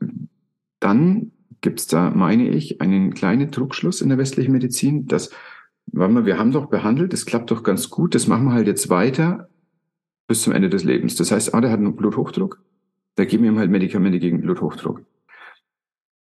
dann 0.80 1.32
gibt 1.62 1.80
es 1.80 1.88
da, 1.88 2.12
meine 2.12 2.48
ich, 2.48 2.80
einen 2.82 3.14
kleinen 3.14 3.50
Druckschluss 3.52 4.02
in 4.02 4.10
der 4.10 4.20
westlichen 4.20 4.52
Medizin, 4.52 5.08
dass, 5.08 5.32
warte 5.88 6.14
mal, 6.14 6.26
wir 6.26 6.38
haben 6.38 6.52
doch 6.52 6.68
behandelt, 6.68 7.14
das 7.14 7.26
klappt 7.26 7.50
doch 7.52 7.64
ganz 7.64 7.90
gut, 7.90 8.14
das 8.14 8.28
machen 8.28 8.46
wir 8.46 8.54
halt 8.54 8.68
jetzt 8.68 8.90
weiter 8.90 9.50
bis 10.28 10.44
zum 10.44 10.54
Ende 10.54 10.70
des 10.70 10.84
Lebens. 10.84 11.16
Das 11.16 11.32
heißt, 11.32 11.54
ah, 11.54 11.62
der 11.62 11.72
hat 11.72 11.80
einen 11.80 11.96
Bluthochdruck, 11.96 12.62
da 13.16 13.26
geben 13.26 13.44
wir 13.44 13.52
ihm 13.52 13.60
halt 13.60 13.72
Medikamente 13.72 14.20
gegen 14.20 14.42
Bluthochdruck. 14.42 15.02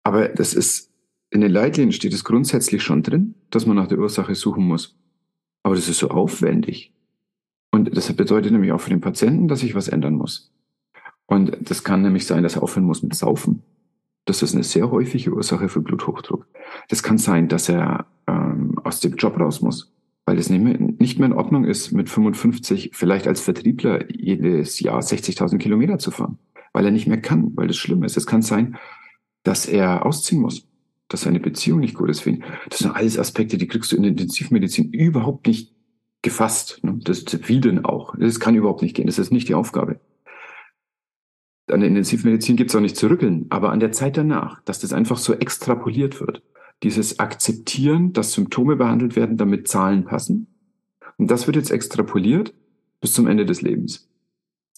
Aber 0.03 0.29
das 0.29 0.53
ist, 0.53 0.94
in 1.31 1.41
den 1.41 1.51
Leitlinien 1.51 1.93
steht 1.93 2.13
es 2.13 2.25
grundsätzlich 2.25 2.83
schon 2.83 3.03
drin, 3.03 3.35
dass 3.51 3.67
man 3.67 3.77
nach 3.77 3.89
der 3.89 3.99
Ursache 3.99 4.35
suchen 4.35 4.67
muss. 4.67 4.97
Aber 5.63 5.75
das 5.75 5.89
ist 5.89 5.99
so 5.99 6.09
aufwendig. 6.09 6.93
Und 7.73 7.97
das 7.97 8.13
bedeutet 8.13 8.53
nämlich 8.53 8.71
auch 8.71 8.81
für 8.81 8.91
den 8.91 9.01
Patienten, 9.01 9.49
dass 9.49 9.61
sich 9.61 9.75
was 9.75 9.89
ändern 9.89 10.15
muss. 10.15 10.53
Und 11.27 11.57
das 11.61 11.83
kann 11.83 12.03
nämlich 12.03 12.27
sein, 12.27 12.43
dass 12.43 12.57
er 12.57 12.63
aufhören 12.63 12.85
muss 12.85 13.03
mit 13.03 13.15
Saufen. 13.15 13.63
Das 14.27 14.43
ist 14.43 14.55
eine 14.55 14.63
sehr 14.63 14.91
häufige 14.91 15.35
Ursache 15.35 15.69
für 15.69 15.81
Bluthochdruck. 15.81 16.47
Das 16.89 17.03
kann 17.03 17.19
sein, 17.19 17.49
dass 17.49 17.69
er 17.69 18.07
ähm, 18.27 18.79
aus 18.85 19.01
dem 19.01 19.17
Job 19.17 19.39
raus 19.39 19.61
muss, 19.61 19.93
weil 20.25 20.39
es 20.39 20.49
nicht 20.49 20.63
mehr, 20.63 20.79
nicht 20.79 21.19
mehr 21.19 21.27
in 21.27 21.35
Ordnung 21.35 21.65
ist, 21.65 21.93
mit 21.93 22.09
55 22.09 22.91
vielleicht 22.95 23.27
als 23.27 23.41
Vertriebler 23.41 24.11
jedes 24.11 24.81
Jahr 24.81 25.01
60.000 25.01 25.59
Kilometer 25.59 25.99
zu 25.99 26.11
fahren, 26.11 26.39
weil 26.73 26.85
er 26.85 26.91
nicht 26.91 27.07
mehr 27.07 27.21
kann, 27.21 27.53
weil 27.57 27.67
das 27.67 27.77
schlimm 27.77 28.03
ist. 28.03 28.17
Es 28.17 28.27
kann 28.27 28.43
sein, 28.43 28.77
dass 29.43 29.67
er 29.67 30.07
ausziehen 30.07 30.41
muss, 30.41 30.67
dass 31.09 31.23
seine 31.23 31.41
Beziehung 31.41 31.81
nicht 31.81 31.95
gut 31.95 32.11
ist. 32.11 32.27
Das 32.71 32.79
sind 32.79 32.91
alles 32.93 33.19
Aspekte, 33.19 33.59
die 33.59 33.69
kriegst 33.69 33.93
du 33.93 33.97
in 33.97 34.03
der 34.03 34.13
Intensivmedizin 34.13 34.93
überhaupt 34.93 35.47
nicht 35.47 35.75
gefasst. 36.23 36.81
Ne? 36.83 36.99
Das, 37.05 37.25
wie 37.49 37.61
denn 37.61 37.85
auch? 37.85 38.17
Das 38.19 38.41
kann 38.41 38.55
überhaupt 38.55 38.83
nicht 38.83 38.97
gehen. 38.97 39.07
Das 39.07 39.19
ist 39.19 39.31
nicht 39.31 39.49
die 39.49 39.55
Aufgabe. 39.55 40.01
An 41.71 41.81
der 41.81 41.89
Intensivmedizin 41.89 42.57
gibt 42.57 42.71
es 42.71 42.77
auch 42.77 42.81
nicht 42.81 42.97
zu 42.97 43.09
rütteln, 43.09 43.47
aber 43.51 43.71
an 43.71 43.81
der 43.81 43.93
Zeit 43.93 44.17
danach, 44.17 44.61
dass 44.63 44.81
das 44.81 44.93
einfach 44.93 45.17
so 45.17 45.33
extrapoliert 45.35 46.21
wird. 46.21 46.43
Dieses 46.83 47.19
Akzeptieren, 47.19 48.13
dass 48.13 48.33
Symptome 48.33 48.77
behandelt 48.77 49.17
werden, 49.17 49.37
damit 49.37 49.69
Zahlen 49.69 50.05
passen. 50.05 50.49
Und 51.17 51.31
das 51.31 51.47
wird 51.47 51.57
jetzt 51.57 51.71
extrapoliert 51.71 52.53
bis 53.01 53.13
zum 53.13 53.27
Ende 53.27 53.47
des 53.47 53.63
Lebens. 53.63 54.11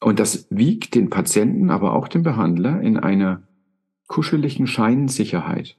Und 0.01 0.21
das 0.21 0.47
wiegt 0.51 0.95
den 0.95 1.11
Patienten, 1.11 1.71
aber 1.71 1.95
auch 1.95 2.09
den 2.09 2.23
Behandler 2.23 2.81
in 2.83 2.99
einer 2.99 3.43
kuscheligen 4.07 4.67
Scheinsicherheit. 4.67 5.77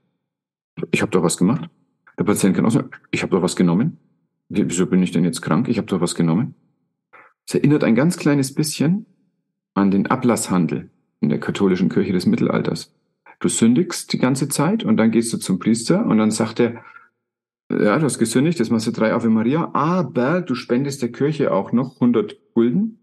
Ich 0.92 1.02
habe 1.02 1.12
doch 1.12 1.24
was 1.24 1.38
gemacht. 1.38 1.70
Der 2.18 2.24
Patient 2.24 2.56
kann 2.56 2.66
auch 2.66 2.72
sagen, 2.72 2.90
ich 3.12 3.22
habe 3.24 3.32
doch 3.32 3.42
was 3.42 3.56
genommen. 3.56 3.98
Wieso 4.50 4.86
bin 4.86 5.04
ich 5.04 5.12
denn 5.12 5.24
jetzt 5.24 5.42
krank? 5.42 5.68
Ich 5.68 5.78
habe 5.78 5.88
doch 5.88 6.02
was 6.02 6.16
genommen. 6.16 6.56
Es 7.48 7.56
erinnert 7.56 7.84
ein 7.84 7.96
ganz 7.96 8.18
kleines 8.18 8.54
bisschen 8.54 9.06
an 9.74 9.92
den 9.92 10.08
Ablasshandel 10.08 10.90
in 11.20 11.30
der 11.30 11.40
katholischen 11.40 11.90
Kirche 11.90 12.14
des 12.14 12.26
Mittelalters. 12.26 12.94
Du 13.40 13.50
sündigst 13.50 14.12
die 14.14 14.18
ganze 14.18 14.50
Zeit 14.50 14.84
und 14.84 14.98
dann 14.98 15.12
gehst 15.12 15.32
du 15.34 15.38
zum 15.38 15.60
Priester 15.60 16.06
und 16.06 16.18
dann 16.18 16.32
sagt 16.32 16.60
er, 16.60 16.84
ja, 17.70 17.98
du 18.00 18.06
hast 18.06 18.18
gesündigt, 18.18 18.60
jetzt 18.60 18.72
machst 18.72 18.88
du 18.88 18.92
drei 18.92 19.14
Ave 19.14 19.30
Maria, 19.30 19.70
aber 19.74 20.42
du 20.42 20.56
spendest 20.56 21.02
der 21.02 21.12
Kirche 21.12 21.52
auch 21.52 21.72
noch 21.72 21.96
100 21.96 22.38
Gulden 22.54 23.00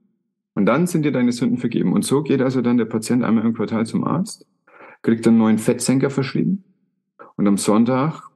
und 0.54 0.66
dann 0.66 0.86
sind 0.86 1.04
dir 1.04 1.12
deine 1.12 1.32
Sünden 1.32 1.58
vergeben. 1.58 1.92
Und 1.92 2.04
so 2.04 2.22
geht 2.22 2.40
also 2.40 2.62
dann 2.62 2.78
der 2.78 2.86
Patient 2.86 3.22
einmal 3.22 3.44
im 3.44 3.54
Quartal 3.54 3.86
zum 3.86 4.04
Arzt, 4.04 4.46
kriegt 5.02 5.26
einen 5.28 5.38
neuen 5.38 5.58
Fettsenker 5.58 6.10
verschrieben 6.10 6.64
und 7.36 7.46
am 7.46 7.56
Sonntag 7.56 8.30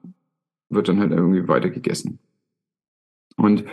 wird 0.68 0.88
dann 0.88 1.00
halt 1.00 1.12
irgendwie 1.12 1.48
weiter 1.48 1.70
gegessen. 1.70 2.18
Und, 3.36 3.64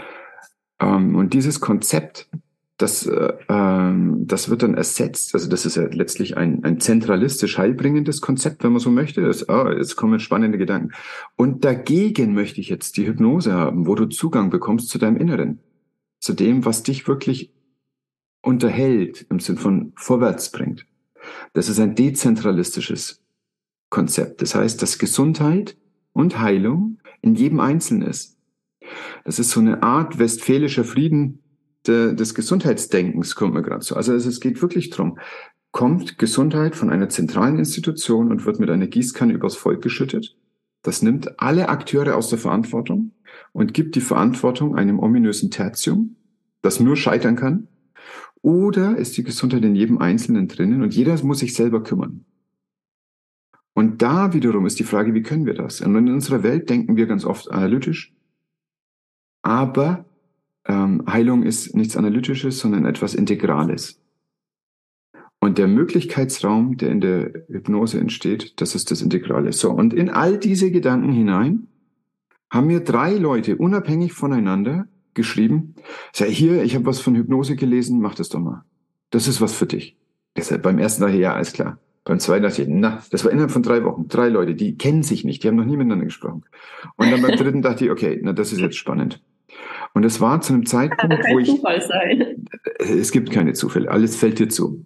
ähm, 0.79 1.15
und 1.15 1.33
dieses 1.33 1.59
Konzept, 1.59 2.29
das, 2.77 3.05
äh, 3.05 3.33
ähm, 3.49 4.27
das 4.27 4.49
wird 4.49 4.63
dann 4.63 4.75
ersetzt, 4.75 5.33
also 5.33 5.49
das 5.49 5.65
ist 5.65 5.75
ja 5.75 5.83
letztlich 5.83 6.37
ein, 6.37 6.63
ein 6.63 6.79
zentralistisch 6.79 7.57
heilbringendes 7.57 8.21
Konzept, 8.21 8.63
wenn 8.63 8.71
man 8.71 8.81
so 8.81 8.91
möchte. 8.91 9.21
Das, 9.21 9.47
oh, 9.49 9.69
jetzt 9.69 9.95
kommen 9.95 10.19
spannende 10.19 10.57
Gedanken. 10.57 10.91
Und 11.35 11.65
dagegen 11.65 12.33
möchte 12.33 12.61
ich 12.61 12.69
jetzt 12.69 12.97
die 12.97 13.07
Hypnose 13.07 13.53
haben, 13.53 13.87
wo 13.87 13.95
du 13.95 14.05
Zugang 14.05 14.49
bekommst 14.49 14.89
zu 14.89 14.97
deinem 14.97 15.17
Inneren, 15.17 15.59
zu 16.19 16.33
dem, 16.33 16.65
was 16.65 16.83
dich 16.83 17.07
wirklich 17.07 17.51
unterhält, 18.41 19.25
im 19.29 19.39
Sinn 19.39 19.57
von 19.57 19.93
vorwärts 19.95 20.51
bringt. 20.51 20.85
Das 21.53 21.69
ist 21.69 21.79
ein 21.79 21.95
dezentralistisches 21.95 23.24
Konzept. 23.95 24.41
Das 24.41 24.55
heißt, 24.55 24.81
dass 24.81 24.99
Gesundheit 24.99 25.77
und 26.11 26.39
Heilung 26.39 26.97
in 27.21 27.35
jedem 27.35 27.61
Einzelnen 27.61 28.05
ist. 28.05 28.37
Das 29.23 29.39
ist 29.39 29.51
so 29.51 29.61
eine 29.61 29.83
Art 29.83 30.19
westfälischer 30.19 30.83
Frieden 30.83 31.39
de, 31.87 32.13
des 32.13 32.35
Gesundheitsdenkens, 32.35 33.35
kommt 33.35 33.53
mir 33.53 33.61
gerade 33.61 33.85
so. 33.85 33.95
Also 33.95 34.13
es 34.13 34.39
geht 34.41 34.61
wirklich 34.61 34.89
drum. 34.89 35.17
Kommt 35.71 36.17
Gesundheit 36.17 36.75
von 36.75 36.89
einer 36.89 37.07
zentralen 37.07 37.57
Institution 37.57 38.31
und 38.31 38.45
wird 38.45 38.59
mit 38.59 38.69
einer 38.69 38.87
Gießkanne 38.87 39.31
übers 39.31 39.55
Volk 39.55 39.81
geschüttet? 39.81 40.35
Das 40.81 41.01
nimmt 41.01 41.39
alle 41.39 41.69
Akteure 41.69 42.17
aus 42.17 42.29
der 42.29 42.37
Verantwortung 42.37 43.11
und 43.53 43.73
gibt 43.73 43.95
die 43.95 44.01
Verantwortung 44.01 44.75
einem 44.75 44.99
ominösen 44.99 45.51
Tertium, 45.51 46.17
das 46.61 46.81
nur 46.81 46.97
scheitern 46.97 47.37
kann. 47.37 47.69
Oder 48.41 48.97
ist 48.97 49.15
die 49.15 49.23
Gesundheit 49.23 49.63
in 49.63 49.73
jedem 49.73 49.99
Einzelnen 49.99 50.49
drinnen 50.49 50.83
und 50.83 50.93
jeder 50.93 51.17
muss 51.23 51.39
sich 51.39 51.53
selber 51.53 51.81
kümmern? 51.81 52.25
Und 53.75 54.01
da 54.01 54.33
wiederum 54.33 54.65
ist 54.65 54.79
die 54.79 54.85
Frage, 54.85 55.13
wie 55.13 55.21
können 55.21 55.45
wir 55.45 55.53
das? 55.53 55.81
Und 55.81 55.95
in 55.95 56.09
unserer 56.09 56.43
Welt 56.43 56.69
denken 56.69 56.95
wir 56.95 57.07
ganz 57.07 57.25
oft 57.25 57.51
analytisch, 57.51 58.15
aber 59.43 60.05
ähm, 60.65 61.03
Heilung 61.07 61.43
ist 61.43 61.75
nichts 61.75 61.97
Analytisches, 61.97 62.57
sondern 62.57 62.85
etwas 62.85 63.13
Integrales. 63.13 64.01
Und 65.39 65.57
der 65.57 65.67
Möglichkeitsraum, 65.67 66.77
der 66.77 66.89
in 66.89 67.01
der 67.01 67.31
Hypnose 67.49 67.99
entsteht, 67.99 68.59
das 68.61 68.73
ist 68.73 68.89
das 68.89 69.01
Integrale. 69.01 69.51
So, 69.51 69.71
und 69.71 69.93
in 69.93 70.09
all 70.09 70.39
diese 70.39 70.71
Gedanken 70.71 71.11
hinein 71.11 71.67
haben 72.49 72.67
mir 72.67 72.79
drei 72.79 73.13
Leute 73.13 73.57
unabhängig 73.57 74.13
voneinander 74.13 74.87
geschrieben, 75.13 75.75
sei 76.13 76.31
hier, 76.31 76.63
ich 76.63 76.75
habe 76.75 76.85
was 76.85 76.99
von 76.99 77.15
Hypnose 77.15 77.55
gelesen, 77.55 77.99
mach 77.99 78.15
das 78.15 78.29
doch 78.29 78.39
mal. 78.39 78.63
Das 79.11 79.27
ist 79.27 79.41
was 79.41 79.53
für 79.53 79.65
dich. 79.65 79.97
Deshalb 80.35 80.63
beim 80.63 80.79
ersten 80.79 81.07
ich, 81.09 81.15
ja, 81.19 81.33
alles 81.33 81.53
klar. 81.53 81.77
Beim 82.05 82.19
zweiten 82.19 82.43
dachte 82.43 82.61
ich, 82.61 82.67
na, 82.69 83.01
das 83.09 83.25
war 83.25 83.31
innerhalb 83.31 83.51
von 83.51 83.63
drei 83.63 83.83
Wochen. 83.83 84.07
Drei 84.07 84.29
Leute, 84.29 84.53
die 84.53 84.77
kennen 84.77 85.01
sich 85.01 85.25
nicht, 85.25 85.43
die 85.43 85.47
haben 85.47 85.55
noch 85.55 85.65
nie 85.65 85.75
miteinander 85.75 86.05
gesprochen. 86.05 86.43
Und 86.97 87.11
dann 87.11 87.21
beim 87.21 87.31
dritten 87.37 87.63
dachte 87.63 87.85
ich, 87.85 87.91
okay, 87.91 88.19
na, 88.21 88.31
das 88.31 88.53
ist 88.53 88.59
jetzt 88.59 88.77
spannend. 88.77 89.21
Und 89.93 90.05
es 90.05 90.21
war 90.21 90.39
zu 90.39 90.53
einem 90.53 90.65
Zeitpunkt, 90.65 91.25
wo 91.29 91.39
ich. 91.39 91.47
Zufall 91.47 91.81
sein. 91.81 92.45
Es 92.77 93.11
gibt 93.11 93.31
keine 93.31 93.53
Zufälle, 93.53 93.89
alles 93.89 94.15
fällt 94.15 94.37
dir 94.37 94.49
zu. 94.49 94.85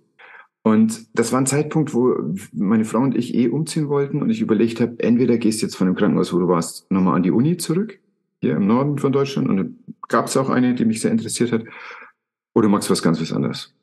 Und 0.61 1.07
das 1.17 1.33
war 1.33 1.41
ein 1.41 1.45
Zeitpunkt, 1.45 1.93
wo 1.93 2.15
meine 2.53 2.85
Frau 2.85 2.99
und 2.99 3.17
ich 3.17 3.33
eh 3.33 3.49
umziehen 3.49 3.89
wollten 3.89 4.21
und 4.21 4.29
ich 4.29 4.39
überlegt 4.39 4.79
habe, 4.79 4.95
entweder 4.99 5.37
gehst 5.37 5.61
du 5.61 5.65
jetzt 5.65 5.75
von 5.75 5.87
dem 5.87 5.95
Krankenhaus, 5.95 6.33
wo 6.33 6.39
du 6.39 6.47
warst, 6.47 6.89
nochmal 6.91 7.15
an 7.15 7.23
die 7.23 7.31
Uni 7.31 7.57
zurück, 7.57 7.99
hier 8.39 8.55
im 8.55 8.67
Norden 8.67 8.97
von 8.97 9.11
Deutschland, 9.11 9.49
und 9.49 9.57
dann 9.57 9.79
gab 10.07 10.27
es 10.27 10.37
auch 10.37 10.49
eine, 10.49 10.75
die 10.75 10.85
mich 10.85 11.01
sehr 11.01 11.11
interessiert 11.11 11.51
hat, 11.51 11.63
oder 12.53 12.69
magst 12.69 12.89
du 12.89 12.91
was 12.91 13.01
ganz 13.01 13.19
was 13.19 13.33
anderes. 13.33 13.73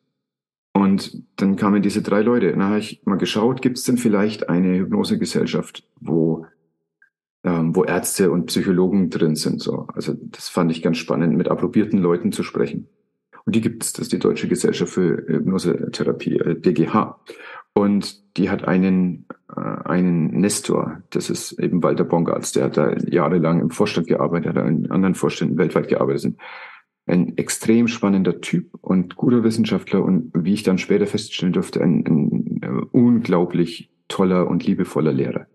Und 0.86 1.22
dann 1.36 1.56
kamen 1.56 1.82
diese 1.82 2.02
drei 2.02 2.22
Leute. 2.22 2.50
Dann 2.50 2.62
habe 2.62 2.78
ich 2.78 3.02
mal 3.04 3.16
geschaut, 3.16 3.62
gibt 3.62 3.78
es 3.78 3.84
denn 3.84 3.98
vielleicht 3.98 4.48
eine 4.48 4.78
Hypnosegesellschaft, 4.78 5.84
wo 6.00 6.46
ähm, 7.46 7.76
wo 7.76 7.84
Ärzte 7.84 8.32
und 8.32 8.46
Psychologen 8.46 9.08
drin 9.08 9.36
sind. 9.36 9.62
So. 9.62 9.86
Also 9.94 10.14
das 10.20 10.48
fand 10.48 10.72
ich 10.72 10.82
ganz 10.82 10.98
spannend, 10.98 11.36
mit 11.36 11.48
approbierten 11.48 12.00
Leuten 12.00 12.32
zu 12.32 12.42
sprechen. 12.42 12.88
Und 13.44 13.54
die 13.54 13.60
gibt 13.60 13.84
es, 13.84 13.92
das 13.92 14.02
ist 14.02 14.12
die 14.12 14.18
Deutsche 14.18 14.48
Gesellschaft 14.48 14.92
für 14.92 15.24
Hypnosetherapie, 15.28 16.38
äh, 16.38 16.60
DGH. 16.60 17.20
Und 17.72 18.36
die 18.36 18.50
hat 18.50 18.66
einen, 18.66 19.26
äh, 19.54 19.60
einen 19.60 20.40
Nestor, 20.40 21.02
das 21.10 21.30
ist 21.30 21.52
eben 21.52 21.84
Walter 21.84 22.04
Bongartz, 22.04 22.50
der 22.50 22.64
hat 22.64 22.76
da 22.76 22.96
jahrelang 22.96 23.60
im 23.60 23.70
Vorstand 23.70 24.08
gearbeitet, 24.08 24.56
hat 24.56 24.66
in 24.66 24.90
anderen 24.90 25.14
Vorständen 25.14 25.56
weltweit 25.56 25.86
gearbeitet. 25.86 26.22
Sind. 26.22 26.38
Ein 27.06 27.38
extrem 27.38 27.88
spannender 27.88 28.40
Typ 28.40 28.74
und 28.80 29.16
guter 29.16 29.44
Wissenschaftler 29.44 30.02
und 30.04 30.32
wie 30.34 30.54
ich 30.54 30.64
dann 30.64 30.78
später 30.78 31.06
feststellen 31.06 31.52
durfte, 31.52 31.80
ein, 31.80 32.04
ein, 32.06 32.60
äh, 32.62 32.86
unglaublich 32.90 33.90
toller 34.08 34.48
und 34.48 34.66
liebevoller 34.66 35.12
Lehrer. 35.12 35.46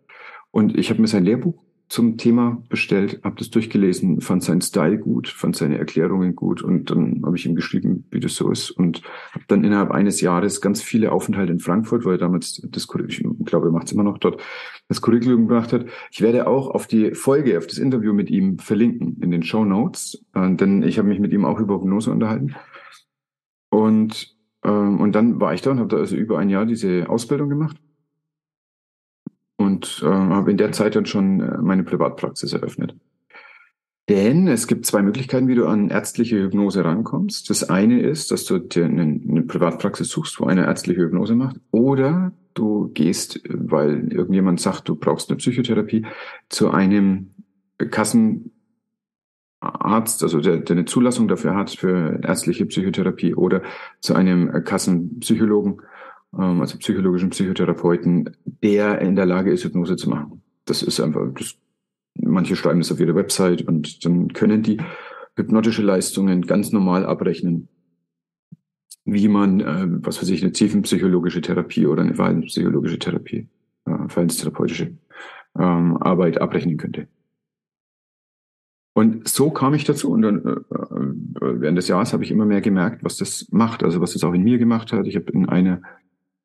Und 0.52 0.78
ich 0.78 0.90
habe 0.90 1.02
mir 1.02 1.08
sein 1.08 1.26
Lehrbuch 1.26 1.62
zum 1.92 2.16
Thema 2.16 2.64
bestellt, 2.70 3.20
habe 3.22 3.36
das 3.38 3.50
durchgelesen, 3.50 4.22
fand 4.22 4.44
seinen 4.44 4.62
Style 4.62 4.98
gut, 4.98 5.28
fand 5.28 5.58
seine 5.58 5.78
Erklärungen 5.78 6.38
gut 6.38 6.64
und 6.64 6.90
dann 6.90 7.22
habe 7.26 7.36
ich 7.36 7.46
ihm 7.46 7.54
geschrieben, 7.54 8.06
wie 8.12 8.22
das 8.22 8.36
so 8.36 8.50
ist 8.50 8.72
und 8.72 9.02
habe 9.34 9.44
dann 9.50 9.66
innerhalb 9.66 9.92
eines 9.92 10.22
Jahres 10.22 10.62
ganz 10.62 10.82
viele 10.82 11.12
Aufenthalte 11.12 11.52
in 11.52 11.60
Frankfurt, 11.60 12.06
weil 12.06 12.14
er 12.14 12.20
damals 12.20 12.66
das 12.66 12.88
ich 13.08 13.24
glaube, 13.44 13.68
er 13.68 13.72
macht 13.74 13.88
es 13.88 13.92
immer 13.92 14.04
noch 14.04 14.20
dort, 14.20 14.42
das 14.88 15.02
Curriculum 15.02 15.50
gemacht 15.50 15.74
hat. 15.74 15.86
Ich 16.12 16.22
werde 16.22 16.48
auch 16.48 16.70
auf 16.70 16.88
die 16.88 17.14
Folge, 17.14 17.58
auf 17.58 17.68
das 17.68 17.78
Interview 17.78 18.14
mit 18.14 18.30
ihm 18.30 18.58
verlinken 18.58 19.18
in 19.22 19.30
den 19.30 19.44
Show 19.44 19.66
Notes, 19.66 20.26
äh, 20.34 20.56
denn 20.56 20.84
ich 20.84 20.98
habe 20.98 21.10
mich 21.10 21.20
mit 21.20 21.34
ihm 21.34 21.44
auch 21.44 21.60
über 21.60 21.76
Hypnose 21.76 22.10
unterhalten 22.10 22.56
und 23.70 24.34
ähm, 24.64 25.02
und 25.02 25.14
dann 25.14 25.42
war 25.42 25.54
ich 25.54 25.62
da 25.62 25.72
und 25.72 25.80
habe 25.80 25.90
da 25.90 25.98
also 25.98 26.16
über 26.16 26.40
ein 26.40 26.50
Jahr 26.50 26.66
diese 26.66 27.10
Ausbildung 27.10 27.50
gemacht 27.50 27.76
und 29.82 30.04
äh, 30.04 30.12
habe 30.12 30.52
in 30.52 30.58
der 30.58 30.72
Zeit 30.72 30.96
dann 30.96 31.06
schon 31.06 31.42
äh, 31.42 31.58
meine 31.62 31.84
Privatpraxis 31.84 32.54
eröffnet. 32.54 32.96
Denn 34.10 34.48
es 34.48 34.68
gibt 34.68 34.86
zwei 34.86 35.02
Möglichkeiten, 35.02 35.48
wie 35.48 35.56
du 35.56 35.68
an 35.68 35.90
ärztliche 35.90 36.44
Hypnose 36.44 36.84
rankommst. 36.84 37.50
Das 37.50 37.70
eine 37.70 38.02
ist, 38.02 38.32
dass 38.32 38.46
du 38.46 38.58
dir 38.60 38.86
eine, 38.86 39.04
eine 39.04 39.44
Privatpraxis 39.44 40.10
suchst, 40.10 40.40
wo 40.40 40.46
eine 40.46 40.66
ärztliche 40.66 41.02
Hypnose 41.02 41.36
macht. 41.36 41.58
Oder 41.72 42.34
du 42.54 42.90
gehst, 42.94 43.40
weil 43.48 44.12
irgendjemand 44.12 44.60
sagt, 44.60 44.90
du 44.90 44.96
brauchst 44.96 45.30
eine 45.30 45.38
Psychotherapie, 45.38 46.06
zu 46.50 46.72
einem 46.72 47.32
Kassenarzt, 47.78 48.52
also 50.24 50.42
der, 50.42 50.58
der 50.58 50.76
eine 50.76 50.86
Zulassung 50.86 51.28
dafür 51.30 51.56
hat 51.56 51.70
für 51.70 52.20
ärztliche 52.22 52.66
Psychotherapie 52.66 53.34
oder 53.36 53.62
zu 54.02 54.14
einem 54.14 54.52
Kassenpsychologen, 54.66 55.82
ähm, 56.38 56.62
also 56.62 56.78
psychologischen 56.78 57.30
Psychotherapeuten, 57.30 58.36
der 58.46 59.00
in 59.02 59.16
der 59.16 59.26
Lage 59.26 59.52
ist, 59.52 59.64
Hypnose 59.64 59.96
zu 59.96 60.10
machen. 60.10 60.42
Das 60.66 60.84
ist 60.84 61.00
einfach, 61.00 61.28
das 61.34 61.58
Manche 62.16 62.56
schreiben 62.56 62.80
das 62.80 62.92
auf 62.92 63.00
ihre 63.00 63.16
Website 63.16 63.68
und 63.68 64.06
dann 64.06 64.34
können 64.34 64.64
die 64.64 64.78
hypnotische 65.36 65.82
Leistungen 65.82 66.42
ganz 66.42 66.72
normal 66.72 67.06
abrechnen, 67.06 67.70
wie 69.06 69.28
man, 69.28 69.62
äh, 69.62 69.88
was 70.06 70.22
weiß 70.22 70.30
ich, 70.30 70.44
eine 70.44 70.52
tiefenpsychologische 70.52 71.42
Therapie 71.42 71.88
oder 71.88 72.04
eine 72.04 72.16
verhaltenspsychologische 72.16 73.00
Therapie, 73.00 73.48
äh, 73.86 74.08
verhaltenstherapeutische 74.08 74.98
ähm, 75.58 75.98
Arbeit 75.98 76.40
abrechnen 76.40 76.78
könnte. 76.78 77.08
Und 78.94 79.28
so 79.28 79.52
kam 79.52 79.74
ich 79.74 79.86
dazu 79.86 80.12
und 80.12 80.22
dann 80.22 80.46
äh, 80.46 80.50
äh, 80.50 81.62
während 81.62 81.78
des 81.78 81.88
Jahres 81.88 82.12
habe 82.12 82.26
ich 82.26 82.32
immer 82.32 82.46
mehr 82.46 82.62
gemerkt, 82.62 83.06
was 83.06 83.16
das 83.16 83.48
macht, 83.50 83.84
also 83.84 84.02
was 84.02 84.14
das 84.14 84.24
auch 84.26 84.34
in 84.34 84.44
mir 84.44 84.58
gemacht 84.58 84.92
hat. 84.92 85.08
Ich 85.08 85.16
habe 85.16 85.32
in 85.32 85.48
einer 85.48 85.82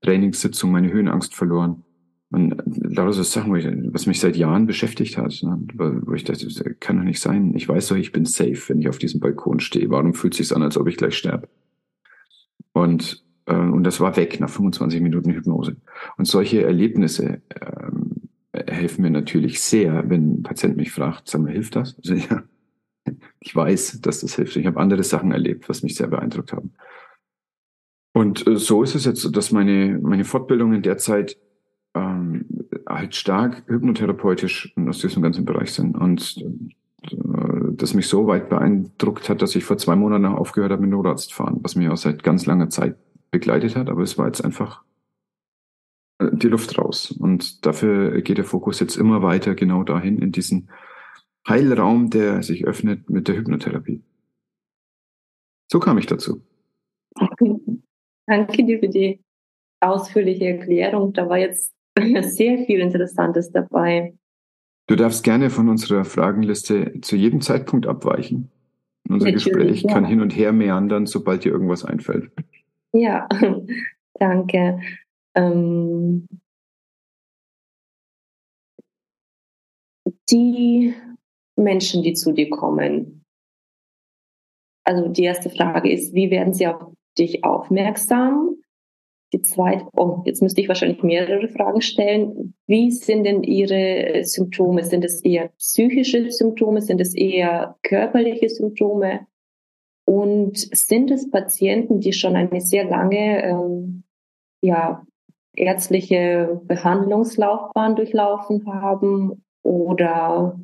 Trainingssitzung 0.03 0.71
meine 0.71 0.93
Höhenangst 0.93 1.35
verloren. 1.35 1.83
Und 2.31 2.57
lauter 2.67 3.13
so 3.13 3.23
Sachen, 3.23 3.53
was 3.95 4.07
mich 4.07 4.19
seit 4.21 4.37
Jahren 4.37 4.67
beschäftigt 4.67 5.17
hat, 5.17 5.41
ne? 5.43 5.59
wo 5.77 6.13
ich 6.13 6.25
dachte, 6.25 6.45
das 6.45 6.63
kann 6.81 6.97
doch 6.97 7.05
nicht 7.05 7.21
sein. 7.21 7.55
Ich 7.55 7.69
weiß 7.69 7.89
doch, 7.89 7.97
ich 7.97 8.11
bin 8.11 8.25
safe, 8.25 8.61
wenn 8.69 8.81
ich 8.81 8.89
auf 8.89 8.99
diesem 8.99 9.21
Balkon 9.21 9.61
stehe. 9.61 9.91
Warum 9.91 10.13
fühlt 10.13 10.35
es 10.35 10.49
sich 10.49 10.57
an, 10.57 10.63
als 10.63 10.77
ob 10.77 10.89
ich 10.89 10.97
gleich 10.97 11.17
sterbe? 11.17 11.49
Und, 12.73 13.25
äh, 13.47 13.55
und 13.55 13.85
das 13.85 14.01
war 14.01 14.17
weg 14.17 14.41
nach 14.41 14.51
25 14.51 15.01
Minuten 15.01 15.31
Hypnose. 15.31 15.77
Und 16.19 16.27
solche 16.27 16.65
Erlebnisse 16.65 17.43
ähm, 17.61 18.29
helfen 18.53 19.03
mir 19.03 19.11
natürlich 19.11 19.61
sehr, 19.61 20.11
wenn 20.11 20.41
ein 20.41 20.43
Patient 20.43 20.77
mich 20.77 20.91
fragt, 20.91 21.29
sag 21.29 21.43
mal, 21.43 21.53
hilft 21.53 21.77
das? 21.77 21.97
Also, 21.97 22.15
ja, 22.15 22.43
ich 23.41 23.55
weiß, 23.55 24.01
dass 24.01 24.21
das 24.21 24.35
hilft. 24.35 24.57
Ich 24.57 24.67
habe 24.67 24.81
andere 24.81 25.05
Sachen 25.05 25.31
erlebt, 25.31 25.69
was 25.69 25.83
mich 25.83 25.95
sehr 25.95 26.09
beeindruckt 26.09 26.53
haben. 26.53 26.73
Und 28.17 28.47
äh, 28.47 28.57
so 28.57 28.83
ist 28.83 28.95
es 28.95 29.05
jetzt, 29.05 29.37
dass 29.37 29.53
meine, 29.53 29.99
meine 30.01 30.25
Fortbildungen 30.25 30.81
derzeit 30.81 31.37
ähm, 31.95 32.47
halt 32.89 33.15
stark 33.15 33.65
hypnotherapeutisch 33.67 34.73
aus 34.89 35.01
diesem 35.01 35.23
ganzen 35.23 35.45
Bereich 35.45 35.75
sind. 35.75 35.99
Und 35.99 36.43
äh, 37.13 37.73
das 37.73 37.93
mich 37.93 38.09
so 38.09 38.27
weit 38.27 38.49
beeindruckt 38.49 39.29
hat, 39.29 39.43
dass 39.43 39.55
ich 39.55 39.65
vor 39.65 39.77
zwei 39.77 39.97
Monaten 39.97 40.25
aufgehört 40.25 40.73
habe 40.73 40.81
mit 40.81 40.93
Notarzt 40.93 41.35
fahren, 41.35 41.59
was 41.61 41.77
mir 41.77 41.93
auch 41.93 41.99
seit 41.99 42.23
ganz 42.23 42.47
langer 42.47 42.71
Zeit 42.71 42.97
begleitet 43.31 43.77
hat. 43.77 43.91
Aber 43.91 44.01
es 44.01 44.17
war 44.17 44.25
jetzt 44.25 44.43
einfach 44.43 44.83
äh, 46.19 46.31
die 46.33 46.49
Luft 46.49 46.79
raus. 46.79 47.11
Und 47.11 47.67
dafür 47.67 48.23
geht 48.23 48.39
der 48.39 48.47
Fokus 48.47 48.81
jetzt 48.81 48.97
immer 48.97 49.21
weiter 49.21 49.55
genau 49.55 49.83
dahin, 49.83 50.21
in 50.21 50.33
diesen 50.33 50.71
Heilraum, 51.47 52.09
der 52.09 52.43
sich 52.43 52.65
öffnet 52.65 53.11
mit 53.11 53.29
der 53.29 53.37
Hypnotherapie. 53.37 54.03
So 55.71 55.81
kam 55.81 55.99
ich 55.99 56.07
dazu. 56.07 56.46
Danke 58.27 58.65
dir 58.65 58.81
für 58.81 58.89
die 58.89 59.21
ausführliche 59.81 60.47
Erklärung. 60.47 61.13
Da 61.13 61.29
war 61.29 61.39
jetzt 61.39 61.73
sehr 62.23 62.59
viel 62.67 62.81
Interessantes 62.81 63.51
dabei. 63.51 64.15
Du 64.89 64.95
darfst 64.95 65.25
gerne 65.25 65.51
von 65.51 65.69
unserer 65.69 66.05
Fragenliste 66.05 67.01
zu 67.01 67.17
jedem 67.17 67.41
Zeitpunkt 67.41 67.87
abweichen. 67.87 68.51
Unser 69.09 69.27
Natürlich, 69.27 69.45
Gespräch 69.45 69.83
ja. 69.83 69.93
kann 69.93 70.05
hin 70.05 70.21
und 70.21 70.37
her 70.37 70.53
meandern, 70.53 71.07
sobald 71.07 71.45
dir 71.45 71.53
irgendwas 71.53 71.85
einfällt. 71.85 72.31
Ja, 72.93 73.29
danke. 74.15 74.81
Ähm, 75.35 76.27
die 80.31 80.95
Menschen, 81.57 82.03
die 82.03 82.15
zu 82.15 82.33
dir 82.33 82.51
kommen. 82.51 83.25
Also 84.85 85.09
die 85.09 85.25
erste 85.25 85.51
Frage 85.51 85.91
ist, 85.91 86.15
wie 86.15 86.31
werden 86.31 86.55
sie 86.55 86.67
auf 86.67 86.96
dich 87.19 87.45
aufmerksam? 87.45 88.57
Die 89.33 89.43
zweite, 89.43 89.87
oh, 89.97 90.23
jetzt 90.25 90.41
müsste 90.41 90.61
ich 90.61 90.69
wahrscheinlich 90.69 91.03
mehrere 91.03 91.49
Fragen 91.49 91.81
stellen. 91.81 92.55
Wie 92.67 92.93
sind 92.93 93.25
denn 93.25 93.43
Ihre 93.43 94.25
Symptome? 94.25 94.85
Sind 94.85 95.05
es 95.05 95.21
eher 95.23 95.49
psychische 95.59 96.31
Symptome? 96.31 96.81
Sind 96.81 97.01
es 97.01 97.15
eher 97.15 97.77
körperliche 97.83 98.49
Symptome? 98.49 99.27
Und 100.07 100.57
sind 100.57 101.11
es 101.11 101.29
Patienten, 101.29 101.99
die 101.99 102.13
schon 102.13 102.37
eine 102.37 102.61
sehr 102.61 102.85
lange 102.85 103.43
ähm, 103.43 104.05
ja, 104.63 105.05
ärztliche 105.57 106.61
Behandlungslaufbahn 106.65 107.97
durchlaufen 107.97 108.65
haben? 108.73 109.45
Oder, 109.65 110.61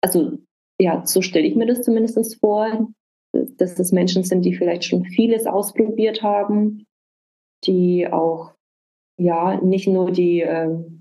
also 0.00 0.38
ja, 0.80 1.04
so 1.04 1.20
stelle 1.20 1.46
ich 1.46 1.54
mir 1.54 1.66
das 1.66 1.82
zumindest 1.82 2.40
vor, 2.40 2.88
dass 3.32 3.74
das 3.74 3.92
Menschen 3.92 4.24
sind, 4.24 4.44
die 4.44 4.54
vielleicht 4.54 4.84
schon 4.84 5.04
vieles 5.04 5.46
ausprobiert 5.46 6.22
haben 6.22 6.84
die 7.64 8.08
auch 8.10 8.54
ja 9.18 9.60
nicht 9.60 9.88
nur 9.88 10.10
die 10.10 10.40
ähm, 10.40 11.00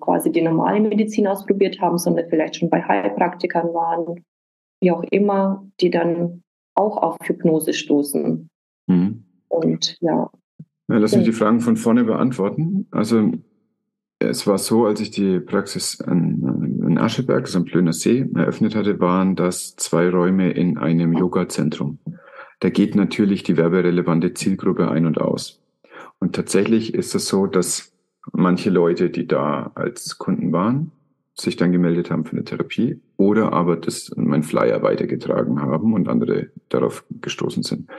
quasi 0.00 0.30
die 0.30 0.42
normale 0.42 0.80
Medizin 0.80 1.26
ausprobiert 1.26 1.80
haben, 1.80 1.98
sondern 1.98 2.28
vielleicht 2.28 2.56
schon 2.56 2.70
bei 2.70 2.82
Heilpraktikern 2.82 3.72
waren, 3.72 4.24
wie 4.80 4.90
auch 4.90 5.02
immer, 5.04 5.66
die 5.80 5.90
dann 5.90 6.42
auch 6.74 6.96
auf 6.96 7.16
Hypnose 7.22 7.72
stoßen. 7.72 8.48
Mhm. 8.88 9.24
Und 9.48 9.96
ja. 10.00 10.30
ja 10.88 10.98
lass 10.98 11.16
mich 11.16 11.24
die 11.24 11.32
Fragen 11.32 11.60
von 11.60 11.76
vorne 11.76 12.04
beantworten. 12.04 12.86
Also 12.90 13.32
es 14.28 14.46
war 14.46 14.58
so, 14.58 14.86
als 14.86 15.00
ich 15.00 15.10
die 15.10 15.40
Praxis 15.40 16.00
in 16.00 16.98
Ascheberg, 16.98 17.44
also 17.44 17.58
am 17.58 17.64
Plöner 17.64 17.92
See, 17.92 18.26
eröffnet 18.34 18.74
hatte, 18.74 19.00
waren 19.00 19.36
das 19.36 19.76
zwei 19.76 20.08
Räume 20.08 20.50
in 20.52 20.78
einem 20.78 21.12
Yoga-Zentrum 21.12 21.98
da 22.62 22.70
geht 22.70 22.94
natürlich 22.94 23.42
die 23.42 23.56
werberelevante 23.56 24.34
Zielgruppe 24.34 24.88
ein 24.88 25.04
und 25.04 25.20
aus. 25.20 25.60
Und 26.20 26.36
tatsächlich 26.36 26.94
ist 26.94 27.12
es 27.16 27.26
so, 27.26 27.48
dass 27.48 27.92
manche 28.32 28.70
Leute, 28.70 29.10
die 29.10 29.26
da 29.26 29.72
als 29.74 30.16
Kunden 30.16 30.52
waren, 30.52 30.92
sich 31.34 31.56
dann 31.56 31.72
gemeldet 31.72 32.12
haben 32.12 32.24
für 32.24 32.36
eine 32.36 32.44
Therapie 32.44 33.00
oder 33.16 33.52
aber 33.52 33.76
das 33.76 34.12
mein 34.14 34.44
Flyer 34.44 34.80
weitergetragen 34.82 35.60
haben 35.60 35.92
und 35.92 36.08
andere 36.08 36.50
darauf 36.68 37.04
gestoßen 37.20 37.64
sind. 37.64 37.90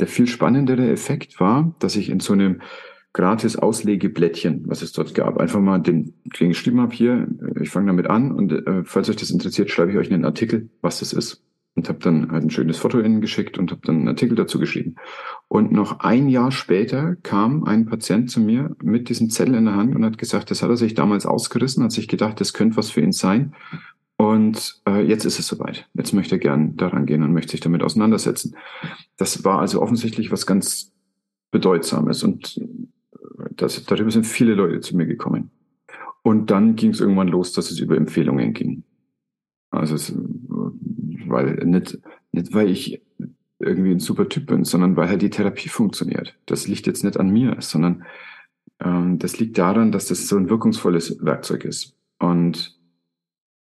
Der 0.00 0.06
viel 0.06 0.26
spannendere 0.26 0.88
Effekt 0.90 1.38
war, 1.38 1.74
dass 1.78 1.94
ich 1.94 2.08
in 2.08 2.20
so 2.20 2.32
einem 2.32 2.62
gratis 3.12 3.56
Auslegeblättchen, 3.56 4.64
was 4.66 4.82
es 4.82 4.92
dort 4.92 5.14
gab, 5.14 5.38
einfach 5.38 5.60
mal 5.60 5.78
den 5.78 6.14
Kling 6.32 6.50
geschrieben 6.50 6.80
habe 6.80 6.94
hier, 6.94 7.26
ich 7.60 7.70
fange 7.70 7.86
damit 7.88 8.06
an 8.06 8.32
und 8.32 8.52
äh, 8.52 8.84
falls 8.84 9.08
euch 9.08 9.16
das 9.16 9.30
interessiert, 9.30 9.70
schreibe 9.70 9.92
ich 9.92 9.98
euch 9.98 10.12
einen 10.12 10.24
Artikel, 10.24 10.68
was 10.82 11.00
das 11.00 11.12
ist 11.12 11.42
und 11.78 11.88
habe 11.88 12.00
dann 12.00 12.30
halt 12.32 12.44
ein 12.44 12.50
schönes 12.50 12.76
Foto 12.76 12.98
innen 12.98 13.20
geschickt 13.20 13.56
und 13.56 13.70
habe 13.70 13.80
dann 13.84 13.96
einen 13.98 14.08
Artikel 14.08 14.34
dazu 14.34 14.58
geschrieben. 14.58 14.96
Und 15.46 15.72
noch 15.72 16.00
ein 16.00 16.28
Jahr 16.28 16.50
später 16.50 17.16
kam 17.22 17.64
ein 17.64 17.86
Patient 17.86 18.30
zu 18.30 18.40
mir 18.40 18.76
mit 18.82 19.08
diesem 19.08 19.30
Zettel 19.30 19.54
in 19.54 19.64
der 19.64 19.76
Hand 19.76 19.94
und 19.94 20.04
hat 20.04 20.18
gesagt, 20.18 20.50
das 20.50 20.62
hat 20.62 20.70
er 20.70 20.76
sich 20.76 20.94
damals 20.94 21.24
ausgerissen, 21.24 21.84
hat 21.84 21.92
sich 21.92 22.08
gedacht, 22.08 22.40
das 22.40 22.52
könnte 22.52 22.76
was 22.76 22.90
für 22.90 23.00
ihn 23.00 23.12
sein. 23.12 23.54
Und 24.16 24.82
äh, 24.88 25.02
jetzt 25.06 25.24
ist 25.24 25.38
es 25.38 25.46
soweit. 25.46 25.88
Jetzt 25.94 26.12
möchte 26.12 26.34
er 26.34 26.40
gern 26.40 26.76
daran 26.76 27.06
gehen 27.06 27.22
und 27.22 27.32
möchte 27.32 27.52
sich 27.52 27.60
damit 27.60 27.84
auseinandersetzen. 27.84 28.56
Das 29.16 29.44
war 29.44 29.60
also 29.60 29.80
offensichtlich 29.80 30.32
was 30.32 30.46
ganz 30.46 30.92
Bedeutsames 31.52 32.24
und 32.24 32.60
das, 33.58 33.84
darüber 33.84 34.10
sind 34.10 34.26
viele 34.26 34.54
Leute 34.54 34.80
zu 34.80 34.96
mir 34.96 35.06
gekommen. 35.06 35.50
Und 36.22 36.50
dann 36.50 36.76
ging 36.76 36.90
es 36.90 37.00
irgendwann 37.00 37.28
los, 37.28 37.52
dass 37.52 37.70
es 37.70 37.78
über 37.78 37.96
Empfehlungen 37.96 38.52
ging. 38.52 38.84
Also 39.70 39.94
es, 39.94 40.14
weil 41.26 41.54
nicht, 41.64 41.98
nicht 42.32 42.54
weil 42.54 42.70
ich 42.70 43.02
irgendwie 43.58 43.90
ein 43.90 44.00
super 44.00 44.28
Typ 44.28 44.46
bin, 44.46 44.64
sondern 44.64 44.96
weil 44.96 45.08
halt 45.08 45.22
die 45.22 45.30
Therapie 45.30 45.68
funktioniert. 45.68 46.36
Das 46.46 46.68
liegt 46.68 46.86
jetzt 46.86 47.04
nicht 47.04 47.18
an 47.18 47.30
mir, 47.30 47.56
sondern 47.60 48.04
ähm, 48.80 49.18
das 49.18 49.38
liegt 49.38 49.58
daran, 49.58 49.92
dass 49.92 50.06
das 50.06 50.28
so 50.28 50.36
ein 50.36 50.48
wirkungsvolles 50.48 51.24
Werkzeug 51.24 51.64
ist. 51.64 51.96
Und 52.18 52.78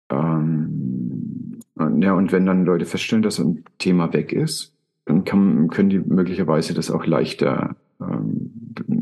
ähm, 0.10 1.60
ja, 2.00 2.14
und 2.14 2.32
wenn 2.32 2.46
dann 2.46 2.66
Leute 2.66 2.86
feststellen, 2.86 3.24
dass 3.24 3.40
ein 3.40 3.64
Thema 3.78 4.14
weg 4.14 4.34
ist, 4.34 4.74
dann 5.06 5.24
kann, 5.24 5.70
können 5.70 5.90
die 5.90 6.00
möglicherweise 6.00 6.74
das 6.74 6.92
auch 6.92 7.06
leichter 7.06 7.76
ähm, 8.02 8.57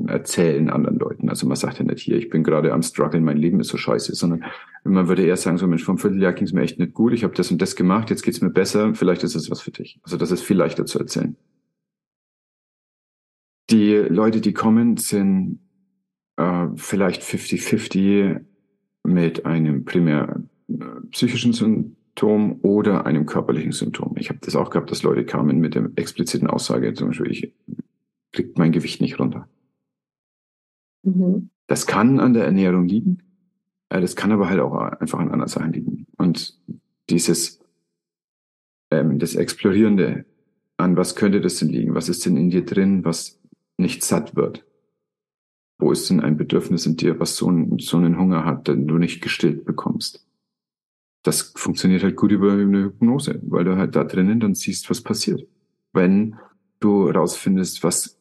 erzählen 0.08 0.70
anderen 0.70 0.98
Leuten. 0.98 1.30
Also 1.30 1.48
man 1.48 1.56
sagt 1.56 1.80
ja 1.80 1.86
nicht 1.86 2.02
hier, 2.02 2.18
ich 2.18 2.30
bin 2.30 2.44
gerade 2.44 2.74
am 2.74 2.82
struggeln, 2.82 3.24
mein 3.24 3.38
Leben 3.38 3.60
ist 3.60 3.70
so 3.70 3.78
scheiße, 3.78 4.16
sondern 4.16 4.44
man 4.84 5.08
würde 5.08 5.26
eher 5.26 5.38
sagen, 5.38 5.58
so 5.58 5.68
Mensch, 5.68 5.84
vom 5.84 5.98
Vierteljahr 5.98 6.34
ging 6.34 6.46
es 6.46 6.54
mir 6.54 6.62
echt 6.62 6.80
nicht 6.80 6.94
gut, 6.94 7.14
ich 7.14 7.24
habe 7.24 7.34
das 7.34 7.52
und 7.52 7.62
das 7.62 7.76
gemacht, 7.76 8.10
jetzt 8.10 8.24
geht's 8.24 8.42
mir 8.42 8.50
besser, 8.50 8.94
vielleicht 8.96 9.24
ist 9.24 9.36
es 9.36 9.50
was 9.50 9.62
für 9.62 9.72
dich. 9.72 10.00
Also 10.04 10.18
das 10.18 10.32
ist 10.32 10.42
viel 10.42 10.58
leichter 10.58 10.86
zu 10.86 11.00
erzählen. 11.00 11.36
Die 13.72 13.94
Leute, 13.96 14.42
die 14.42 14.54
kommen, 14.54 14.98
sind 14.98 15.60
äh, 16.38 16.68
vielleicht 16.76 17.24
50-50 17.24 18.42
mit 19.04 19.46
einem 19.46 19.86
primär 19.86 20.42
äh, 20.68 20.74
psychischen 21.12 21.54
Symptom 21.54 22.60
oder 22.62 23.06
einem 23.06 23.26
körperlichen 23.26 23.72
Symptom. 23.72 24.16
Ich 24.18 24.30
habe 24.30 24.40
das 24.42 24.56
auch 24.56 24.70
gehabt, 24.70 24.92
dass 24.92 25.04
Leute 25.04 25.26
kamen 25.26 25.60
mit 25.60 25.76
der 25.76 25.90
expliziten 25.96 26.48
Aussage, 26.48 26.94
zum 26.94 27.08
Beispiel, 27.08 27.32
ich 27.32 27.54
kriege 28.32 28.52
mein 28.58 28.72
Gewicht 28.72 29.02
nicht 29.02 29.20
runter. 29.20 29.48
Mhm. 31.06 31.50
Das 31.68 31.88
kann 31.88 32.20
an 32.20 32.34
der 32.34 32.46
Ernährung 32.46 32.88
liegen, 32.88 33.24
äh, 33.89 34.02
das 34.02 34.15
kann 34.15 34.32
aber 34.32 34.50
halt 34.50 34.60
auch 34.60 34.74
einfach 34.74 35.20
an 35.20 35.32
anderen 35.32 35.48
Sachen 35.48 35.74
liegen. 35.74 36.08
Und 36.18 36.60
dieses, 37.10 37.60
ähm, 38.91 39.20
das 39.20 39.36
Explorierende, 39.36 40.26
an 40.78 40.98
was 40.98 41.15
könnte 41.15 41.41
das 41.41 41.58
denn 41.58 41.70
liegen? 41.70 41.96
Was 41.96 42.10
ist 42.10 42.26
denn 42.26 42.38
in 42.38 42.50
dir 42.50 42.65
drin, 42.65 43.06
was 43.06 43.39
nicht 43.78 44.04
satt 44.04 44.36
wird? 44.36 44.65
Wo 45.78 45.91
ist 45.91 46.10
denn 46.10 46.22
ein 46.22 46.38
Bedürfnis 46.38 46.86
in 46.86 46.96
dir, 46.96 47.20
was 47.20 47.36
so, 47.36 47.50
ein, 47.50 47.80
so 47.80 47.98
einen 47.98 48.18
Hunger 48.18 48.46
hat, 48.46 48.68
den 48.68 48.88
du 48.88 48.98
nicht 48.98 49.22
gestillt 49.22 49.65
bekommst? 49.65 50.26
Das 51.24 51.54
funktioniert 51.56 52.04
halt 52.04 52.15
gut 52.15 52.32
über 52.32 52.54
eine 52.54 52.84
Hypnose, 52.86 53.39
weil 53.44 53.65
du 53.65 53.78
halt 53.78 53.96
da 53.96 54.04
drinnen 54.04 54.39
dann 54.39 54.54
siehst, 54.54 54.89
was 54.89 55.02
passiert. 55.02 55.48
Wenn 55.91 56.36
du 56.80 57.10
rausfindest, 57.10 57.84
was, 57.84 58.14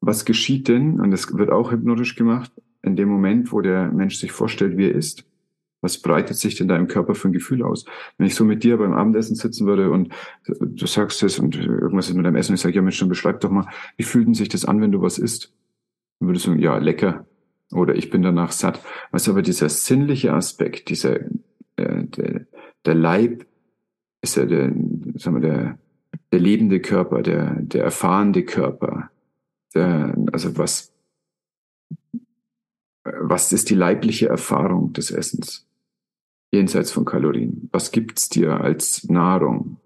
was 0.00 0.24
geschieht 0.24 0.68
denn, 0.68 1.00
und 1.00 1.10
das 1.10 1.32
wird 1.36 1.50
auch 1.50 1.72
hypnotisch 1.72 2.16
gemacht, 2.16 2.52
in 2.82 2.96
dem 2.96 3.08
Moment, 3.08 3.52
wo 3.52 3.60
der 3.60 3.90
Mensch 3.90 4.16
sich 4.16 4.32
vorstellt, 4.32 4.76
wie 4.76 4.86
er 4.86 4.94
ist, 4.94 5.24
was 5.82 5.98
breitet 5.98 6.36
sich 6.36 6.56
denn 6.56 6.68
da 6.68 6.76
im 6.76 6.88
Körper 6.88 7.14
für 7.14 7.28
ein 7.28 7.32
Gefühl 7.32 7.62
aus? 7.62 7.84
Wenn 8.18 8.26
ich 8.26 8.34
so 8.34 8.44
mit 8.44 8.64
dir 8.64 8.76
beim 8.76 8.92
Abendessen 8.92 9.34
sitzen 9.34 9.66
würde 9.66 9.90
und 9.90 10.12
du 10.46 10.86
sagst 10.86 11.22
es 11.22 11.38
und 11.38 11.56
irgendwas 11.56 12.08
ist 12.08 12.16
mit 12.16 12.26
deinem 12.26 12.36
Essen, 12.36 12.54
ich 12.54 12.60
sage, 12.60 12.74
ja 12.74 12.82
Mensch, 12.82 12.98
dann 12.98 13.08
beschreib 13.08 13.40
doch 13.40 13.50
mal, 13.50 13.66
wie 13.96 14.02
fühlt 14.02 14.26
denn 14.26 14.34
sich 14.34 14.48
das 14.48 14.64
an, 14.64 14.80
wenn 14.80 14.92
du 14.92 15.00
was 15.00 15.18
isst? 15.18 15.54
Dann 16.18 16.28
würdest 16.28 16.46
du 16.46 16.50
sagen, 16.50 16.62
ja, 16.62 16.76
lecker. 16.76 17.26
Oder 17.72 17.94
ich 17.94 18.10
bin 18.10 18.22
danach 18.22 18.52
satt. 18.52 18.82
Was 19.10 19.28
aber 19.28 19.42
dieser 19.42 19.68
sinnliche 19.68 20.34
Aspekt, 20.34 20.90
dieser, 20.90 21.20
äh, 21.76 22.04
der, 22.04 22.46
der 22.84 22.94
Leib 22.94 23.46
ist 24.22 24.36
ja 24.36 24.44
der, 24.44 24.72
sagen 25.14 25.40
wir, 25.40 25.48
der, 25.48 25.78
der 26.32 26.40
lebende 26.40 26.80
Körper, 26.80 27.22
der, 27.22 27.54
der 27.60 27.84
erfahrende 27.84 28.44
Körper. 28.44 29.10
Der, 29.74 30.16
also 30.32 30.56
was, 30.58 30.92
was 33.04 33.52
ist 33.52 33.70
die 33.70 33.74
leibliche 33.74 34.28
Erfahrung 34.28 34.92
des 34.92 35.10
Essens? 35.10 35.66
Jenseits 36.52 36.90
von 36.90 37.04
Kalorien. 37.04 37.68
Was 37.72 37.92
gibt's 37.92 38.28
dir 38.28 38.60
als 38.60 39.08
Nahrung? 39.08 39.76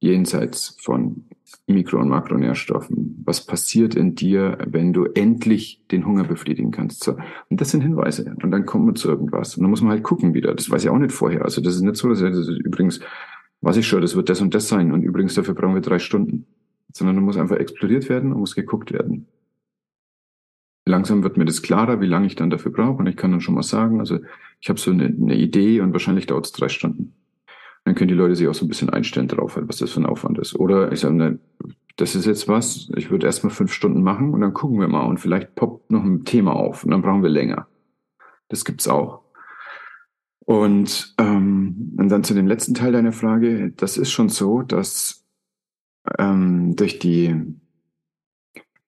Jenseits 0.00 0.76
von 0.80 1.24
Mikro- 1.66 2.00
und 2.00 2.08
Makronährstoffen. 2.08 3.22
Was 3.24 3.44
passiert 3.44 3.94
in 3.94 4.14
dir, 4.14 4.58
wenn 4.66 4.92
du 4.92 5.04
endlich 5.04 5.84
den 5.90 6.06
Hunger 6.06 6.24
befriedigen 6.24 6.70
kannst? 6.70 7.04
So. 7.04 7.16
Und 7.50 7.60
das 7.60 7.70
sind 7.70 7.82
Hinweise. 7.82 8.34
Und 8.42 8.50
dann 8.50 8.66
kommt 8.66 8.86
man 8.86 8.96
zu 8.96 9.08
irgendwas. 9.08 9.56
Und 9.56 9.62
dann 9.62 9.70
muss 9.70 9.80
man 9.80 9.90
halt 9.90 10.02
gucken 10.02 10.34
wieder. 10.34 10.54
Das 10.54 10.70
weiß 10.70 10.84
ich 10.84 10.90
auch 10.90 10.98
nicht 10.98 11.12
vorher. 11.12 11.44
Also 11.44 11.60
das 11.60 11.74
ist 11.76 11.82
nicht 11.82 11.96
so, 11.96 12.08
dass 12.08 12.20
das 12.20 12.48
übrigens, 12.48 13.00
weiß 13.60 13.76
ich 13.76 13.86
schon, 13.86 14.00
das 14.00 14.16
wird 14.16 14.28
das 14.28 14.40
und 14.40 14.54
das 14.54 14.68
sein. 14.68 14.92
Und 14.92 15.02
übrigens 15.02 15.34
dafür 15.34 15.54
brauchen 15.54 15.74
wir 15.74 15.82
drei 15.82 15.98
Stunden. 15.98 16.46
Sondern 16.92 17.16
du 17.16 17.22
muss 17.22 17.36
einfach 17.36 17.56
exploriert 17.56 18.08
werden 18.08 18.32
und 18.32 18.40
muss 18.40 18.54
geguckt 18.54 18.92
werden 18.92 19.26
langsam 20.84 21.22
wird 21.22 21.36
mir 21.36 21.44
das 21.44 21.62
klarer, 21.62 22.00
wie 22.00 22.06
lange 22.06 22.26
ich 22.26 22.36
dann 22.36 22.50
dafür 22.50 22.72
brauche. 22.72 22.98
Und 22.98 23.06
ich 23.06 23.16
kann 23.16 23.30
dann 23.30 23.40
schon 23.40 23.54
mal 23.54 23.62
sagen, 23.62 24.00
also 24.00 24.18
ich 24.60 24.68
habe 24.68 24.78
so 24.78 24.90
eine, 24.90 25.04
eine, 25.04 25.36
Idee 25.36 25.80
und 25.80 25.92
wahrscheinlich 25.92 26.26
dauert 26.26 26.46
es 26.46 26.52
drei 26.52 26.68
Stunden. 26.68 27.14
Dann 27.84 27.94
können 27.94 28.08
die 28.08 28.14
Leute 28.14 28.36
sich 28.36 28.46
auch 28.48 28.54
so 28.54 28.64
ein 28.64 28.68
bisschen 28.68 28.90
einstellen 28.90 29.28
darauf, 29.28 29.58
was 29.60 29.78
das 29.78 29.90
für 29.90 30.00
ein 30.00 30.06
Aufwand 30.06 30.38
ist. 30.38 30.54
Oder 30.54 30.92
ich 30.92 31.00
sage, 31.00 31.14
ne, 31.14 31.38
das 31.96 32.14
ist 32.14 32.26
jetzt 32.26 32.48
was, 32.48 32.90
ich 32.96 33.10
würde 33.10 33.26
erstmal 33.26 33.52
fünf 33.52 33.72
Stunden 33.72 34.02
machen 34.02 34.32
und 34.32 34.40
dann 34.40 34.54
gucken 34.54 34.80
wir 34.80 34.88
mal 34.88 35.04
und 35.04 35.18
vielleicht 35.18 35.54
poppt 35.56 35.90
noch 35.90 36.04
ein 36.04 36.24
Thema 36.24 36.54
auf 36.54 36.84
und 36.84 36.90
dann 36.90 37.02
brauchen 37.02 37.22
wir 37.22 37.30
länger. 37.30 37.66
Das 38.48 38.64
gibt's 38.64 38.88
auch. 38.88 39.22
Und, 40.44 41.14
ähm, 41.18 41.94
und 41.98 42.08
dann 42.08 42.24
zu 42.24 42.34
dem 42.34 42.46
letzten 42.46 42.74
Teil 42.74 42.92
deiner 42.92 43.12
Frage, 43.12 43.72
das 43.76 43.96
ist 43.96 44.10
schon 44.10 44.28
so, 44.28 44.62
dass 44.62 45.21
ähm, 46.18 46.76
durch 46.76 46.98
die 46.98 47.34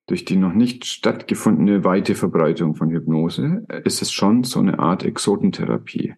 durch 0.06 0.26
die 0.26 0.36
noch 0.36 0.52
nicht 0.52 0.84
stattgefundene 0.84 1.82
weite 1.82 2.14
Verbreitung 2.14 2.74
von 2.74 2.90
Hypnose 2.90 3.64
ist 3.84 4.02
es 4.02 4.12
schon 4.12 4.44
so 4.44 4.60
eine 4.60 4.78
Art 4.78 5.02
Exotentherapie. 5.02 6.14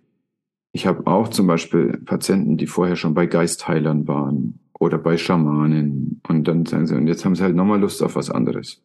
Ich 0.72 0.86
habe 0.86 1.06
auch 1.06 1.28
zum 1.28 1.46
Beispiel 1.46 2.02
Patienten, 2.04 2.56
die 2.56 2.66
vorher 2.66 2.96
schon 2.96 3.14
bei 3.14 3.26
Geistheilern 3.26 4.08
waren 4.08 4.58
oder 4.78 4.98
bei 4.98 5.16
Schamanen 5.16 6.20
und 6.28 6.48
dann 6.48 6.66
sagen 6.66 6.86
sie, 6.86 6.96
und 6.96 7.06
jetzt 7.06 7.24
haben 7.24 7.36
sie 7.36 7.44
halt 7.44 7.54
nochmal 7.54 7.80
Lust 7.80 8.02
auf 8.02 8.16
was 8.16 8.28
anderes. 8.28 8.82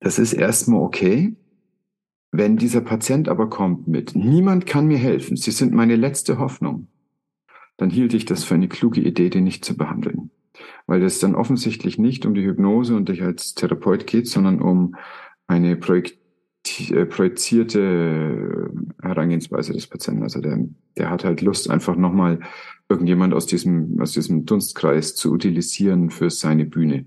Das 0.00 0.18
ist 0.18 0.32
erstmal 0.32 0.80
okay. 0.80 1.36
Wenn 2.32 2.56
dieser 2.56 2.80
Patient 2.80 3.28
aber 3.28 3.48
kommt 3.48 3.86
mit, 3.86 4.16
niemand 4.16 4.66
kann 4.66 4.88
mir 4.88 4.98
helfen, 4.98 5.36
Sie 5.36 5.50
sind 5.50 5.72
meine 5.72 5.96
letzte 5.96 6.38
Hoffnung, 6.38 6.88
dann 7.82 7.90
hielt 7.90 8.14
ich 8.14 8.24
das 8.24 8.44
für 8.44 8.54
eine 8.54 8.68
kluge 8.68 9.00
Idee, 9.00 9.28
den 9.28 9.44
nicht 9.44 9.64
zu 9.64 9.76
behandeln 9.76 10.30
weil 10.86 11.02
es 11.02 11.18
dann 11.18 11.34
offensichtlich 11.34 11.98
nicht 11.98 12.26
um 12.26 12.34
die 12.34 12.44
Hypnose 12.44 12.96
und 12.96 13.08
dich 13.08 13.22
als 13.22 13.54
Therapeut 13.54 14.06
geht, 14.06 14.28
sondern 14.28 14.60
um 14.60 14.96
eine 15.46 15.76
Projekt 15.76 16.18
äh, 16.90 17.06
projizierte 17.06 18.70
Herangehensweise 19.00 19.72
des 19.72 19.86
Patienten. 19.86 20.22
Also 20.22 20.40
der, 20.40 20.58
der 20.96 21.10
hat 21.10 21.24
halt 21.24 21.40
Lust, 21.40 21.70
einfach 21.70 21.96
nochmal 21.96 22.40
irgendjemand 22.88 23.34
aus 23.34 23.46
diesem, 23.46 24.00
aus 24.00 24.12
diesem 24.12 24.44
Dunstkreis 24.44 25.14
zu 25.14 25.32
utilisieren 25.32 26.10
für 26.10 26.30
seine 26.30 26.66
Bühne. 26.66 27.06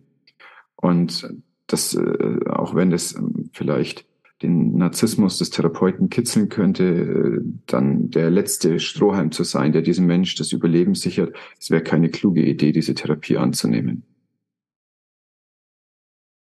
Und 0.75 1.33
das, 1.67 1.95
äh, 1.95 2.39
auch 2.47 2.75
wenn 2.75 2.89
das 2.89 3.15
vielleicht 3.53 4.05
den 4.41 4.77
Narzissmus 4.77 5.37
des 5.37 5.49
Therapeuten 5.49 6.09
kitzeln 6.09 6.49
könnte, 6.49 7.41
dann 7.67 8.09
der 8.09 8.29
letzte 8.29 8.79
Strohhalm 8.79 9.31
zu 9.31 9.43
sein, 9.43 9.71
der 9.71 9.81
diesem 9.81 10.05
Mensch 10.07 10.35
das 10.35 10.51
Überleben 10.51 10.93
sichert, 10.95 11.35
es 11.59 11.71
wäre 11.71 11.81
keine 11.81 12.09
kluge 12.09 12.41
Idee, 12.41 12.71
diese 12.71 12.95
Therapie 12.95 13.37
anzunehmen. 13.37 14.03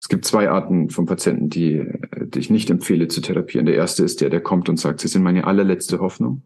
Es 0.00 0.08
gibt 0.08 0.26
zwei 0.26 0.50
Arten 0.50 0.90
von 0.90 1.06
Patienten, 1.06 1.48
die, 1.48 1.82
die 2.20 2.38
ich 2.38 2.50
nicht 2.50 2.68
empfehle 2.68 3.08
zu 3.08 3.22
therapieren. 3.22 3.64
Der 3.64 3.74
erste 3.74 4.04
ist 4.04 4.20
der, 4.20 4.28
der 4.28 4.42
kommt 4.42 4.68
und 4.68 4.78
sagt, 4.78 5.00
sie 5.00 5.08
sind 5.08 5.22
meine 5.22 5.46
allerletzte 5.46 5.98
Hoffnung. 5.98 6.42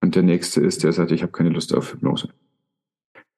Und 0.00 0.16
der 0.16 0.24
nächste 0.24 0.60
ist, 0.60 0.82
der 0.82 0.92
sagt, 0.92 1.12
ich 1.12 1.22
habe 1.22 1.30
keine 1.30 1.50
Lust 1.50 1.72
auf 1.72 1.92
Hypnose. 1.92 2.30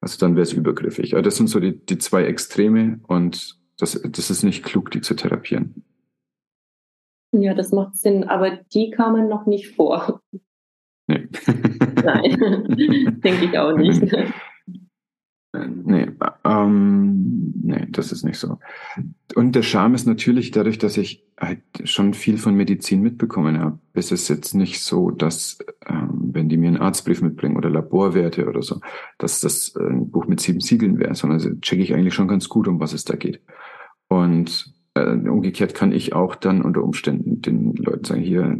Also 0.01 0.17
dann 0.17 0.35
wäre 0.35 0.43
es 0.43 0.53
übergriffig. 0.53 1.13
Aber 1.13 1.21
das 1.21 1.35
sind 1.35 1.47
so 1.47 1.59
die, 1.59 1.77
die 1.85 1.99
zwei 1.99 2.23
Extreme 2.23 2.99
und 3.03 3.59
das, 3.77 4.01
das 4.01 4.31
ist 4.31 4.43
nicht 4.43 4.63
klug, 4.63 4.89
die 4.91 5.01
zu 5.01 5.13
therapieren. 5.15 5.83
Ja, 7.33 7.53
das 7.53 7.71
macht 7.71 7.97
Sinn, 7.97 8.23
aber 8.23 8.51
die 8.73 8.91
kamen 8.91 9.27
noch 9.27 9.45
nicht 9.45 9.75
vor. 9.75 10.21
Nee. 11.07 11.27
Nein, 12.03 13.19
denke 13.23 13.45
ich 13.45 13.57
auch 13.57 13.75
nicht. 13.75 14.01
Nee, 15.55 16.07
ähm, 16.45 17.53
nee, 17.61 17.85
das 17.91 18.11
ist 18.11 18.23
nicht 18.23 18.39
so. 18.39 18.57
Und 19.35 19.53
der 19.53 19.61
Charme 19.61 19.93
ist 19.93 20.07
natürlich 20.07 20.49
dadurch, 20.49 20.79
dass 20.79 20.97
ich 20.97 21.27
halt 21.39 21.61
schon 21.83 22.15
viel 22.15 22.37
von 22.37 22.55
Medizin 22.55 23.01
mitbekommen 23.01 23.59
habe. 23.59 23.77
Es 23.93 24.11
ist 24.11 24.29
jetzt 24.29 24.55
nicht 24.55 24.81
so, 24.81 25.11
dass, 25.11 25.59
ähm, 25.87 26.31
wenn 26.33 26.49
die 26.49 26.57
mir 26.57 26.69
einen 26.69 26.77
Arztbrief 26.77 27.21
mitbringen 27.21 27.55
oder 27.55 27.69
Laborwerte 27.69 28.47
oder 28.47 28.63
so, 28.63 28.79
dass 29.19 29.41
das 29.41 29.75
ein 29.75 30.09
Buch 30.09 30.25
mit 30.25 30.39
sieben 30.39 30.59
Siegeln 30.59 30.97
wäre, 30.97 31.13
sondern 31.13 31.39
also 31.39 31.53
checke 31.59 31.83
ich 31.83 31.93
eigentlich 31.93 32.15
schon 32.15 32.27
ganz 32.27 32.49
gut, 32.49 32.67
um 32.67 32.79
was 32.79 32.93
es 32.93 33.05
da 33.05 33.15
geht. 33.15 33.39
Und 34.07 34.73
äh, 34.95 35.11
umgekehrt 35.11 35.73
kann 35.73 35.91
ich 35.91 36.13
auch 36.13 36.35
dann 36.35 36.61
unter 36.61 36.83
Umständen 36.83 37.41
den 37.41 37.73
Leuten 37.75 38.03
sagen, 38.05 38.21
hier, 38.21 38.57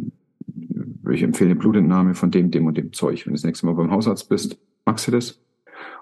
würde 0.48 1.15
ich 1.15 1.24
empfehlen, 1.24 1.52
eine 1.52 1.60
Blutentnahme 1.60 2.15
von 2.15 2.32
dem, 2.32 2.52
dem 2.52 2.65
und 2.65 2.78
dem 2.78 2.93
Zeug. 2.93 3.26
Wenn 3.26 3.34
du 3.34 3.38
das 3.38 3.43
nächste 3.43 3.65
Mal 3.65 3.76
beim 3.76 3.91
Hausarzt 3.91 4.30
bist, 4.30 4.58
magst 4.86 5.08
du 5.08 5.12
das? 5.12 5.39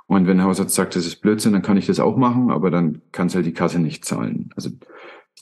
Und 0.07 0.27
wenn 0.27 0.37
der 0.37 0.45
Hausarzt 0.45 0.75
sagt, 0.75 0.95
das 0.95 1.05
ist 1.05 1.21
Blödsinn, 1.21 1.53
dann 1.53 1.61
kann 1.61 1.77
ich 1.77 1.87
das 1.87 1.99
auch 1.99 2.17
machen, 2.17 2.51
aber 2.51 2.69
dann 2.69 3.01
kannst 3.11 3.35
halt 3.35 3.45
die 3.45 3.53
Kasse 3.53 3.79
nicht 3.79 4.05
zahlen. 4.05 4.49
Also 4.55 4.69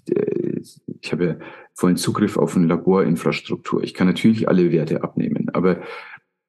äh, 0.09 0.61
ich 1.01 1.11
habe 1.11 1.25
ja 1.25 1.35
vollen 1.73 1.97
Zugriff 1.97 2.37
auf 2.37 2.55
eine 2.55 2.67
Laborinfrastruktur. 2.67 3.83
Ich 3.83 3.93
kann 3.93 4.07
natürlich 4.07 4.47
alle 4.47 4.71
Werte 4.71 5.03
abnehmen, 5.03 5.49
aber 5.53 5.81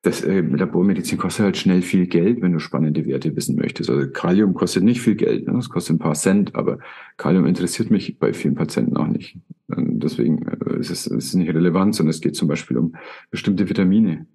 das 0.02 0.22
äh, 0.22 0.40
Labormedizin 0.40 1.18
kostet 1.18 1.44
halt 1.44 1.56
schnell 1.58 1.82
viel 1.82 2.06
Geld, 2.06 2.40
wenn 2.40 2.52
du 2.52 2.58
spannende 2.58 3.04
Werte 3.04 3.36
wissen 3.36 3.56
möchtest. 3.56 3.90
Also 3.90 4.10
Kalium 4.10 4.54
kostet 4.54 4.82
nicht 4.82 5.02
viel 5.02 5.14
Geld, 5.14 5.46
ne? 5.46 5.52
das 5.52 5.68
kostet 5.68 5.96
ein 5.96 5.98
paar 5.98 6.14
Cent, 6.14 6.54
aber 6.54 6.78
Kalium 7.18 7.44
interessiert 7.44 7.90
mich 7.90 8.18
bei 8.18 8.32
vielen 8.32 8.54
Patienten 8.54 8.96
auch 8.96 9.06
nicht. 9.06 9.36
Und 9.68 10.00
deswegen 10.02 10.46
äh, 10.46 10.78
ist 10.78 10.90
es, 10.90 11.06
ist 11.06 11.34
nicht 11.34 11.52
relevant, 11.52 11.94
sondern 11.94 12.10
es 12.10 12.22
geht 12.22 12.34
zum 12.34 12.48
Beispiel 12.48 12.78
um 12.78 12.94
bestimmte 13.30 13.68
Vitamine. 13.68 14.26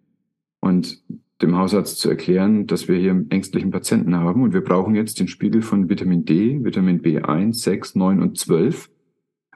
Und 0.59 1.03
dem 1.41 1.57
Hausarzt 1.57 1.99
zu 1.99 2.09
erklären, 2.09 2.65
dass 2.67 2.87
wir 2.87 2.97
hier 2.97 3.25
ängstlichen 3.29 3.71
Patienten 3.71 4.15
haben 4.15 4.43
und 4.43 4.53
wir 4.53 4.61
brauchen 4.61 4.95
jetzt 4.95 5.19
den 5.19 5.27
Spiegel 5.27 5.61
von 5.61 5.89
Vitamin 5.89 6.25
D, 6.25 6.63
Vitamin 6.63 7.01
B1, 7.01 7.55
6, 7.55 7.95
9 7.95 8.21
und 8.21 8.37
12 8.37 8.89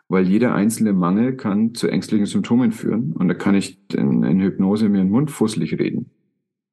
weil 0.10 0.28
jeder 0.28 0.54
einzelne 0.56 0.92
Mangel 0.92 1.36
kann 1.36 1.76
zu 1.76 1.88
ängstlichen 1.88 2.26
Symptomen 2.26 2.72
führen. 2.72 3.14
Und 3.14 3.28
da 3.28 3.36
kann 3.36 3.56
ich 3.56 3.80
in, 3.94 4.24
in 4.24 4.42
Hypnose 4.42 4.90
mir 4.90 4.98
den 4.98 5.12
Mund 5.12 5.32
fusselig 5.32 5.80
reden. 5.80 6.10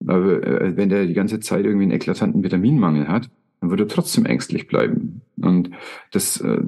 Aber 0.07 0.43
äh, 0.43 0.77
wenn 0.77 0.89
der 0.89 1.07
die 1.07 1.15
ganze 1.15 1.39
Zeit 1.41 1.65
irgendwie 1.65 1.85
einen 1.85 1.93
eklatanten 1.93 2.43
Vitaminmangel 2.43 3.09
hat, 3.09 3.31
dann 3.61 3.71
würde 3.71 3.85
er 3.85 3.89
trotzdem 3.89 4.25
ängstlich 4.25 4.67
bleiben. 4.69 5.21
Und 5.37 5.71
das, 6.13 6.41
äh, 6.41 6.63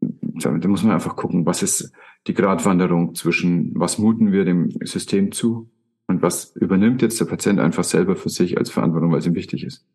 da 0.00 0.68
muss 0.68 0.82
man 0.82 0.92
einfach 0.92 1.16
gucken, 1.16 1.46
was 1.46 1.62
ist 1.62 1.92
die 2.26 2.34
Gratwanderung 2.34 3.14
zwischen, 3.14 3.72
was 3.74 3.98
muten 3.98 4.32
wir 4.32 4.44
dem 4.44 4.70
System 4.82 5.32
zu 5.32 5.70
Und 6.06 6.22
was 6.22 6.54
übernimmt 6.56 7.02
jetzt 7.02 7.20
der 7.20 7.26
Patient 7.26 7.60
einfach 7.60 7.84
selber 7.84 8.16
für 8.16 8.28
sich 8.28 8.58
als 8.58 8.70
Verantwortung, 8.70 9.10
weil 9.10 9.18
es 9.18 9.26
ihm 9.26 9.34
wichtig 9.34 9.64
ist? 9.64 9.86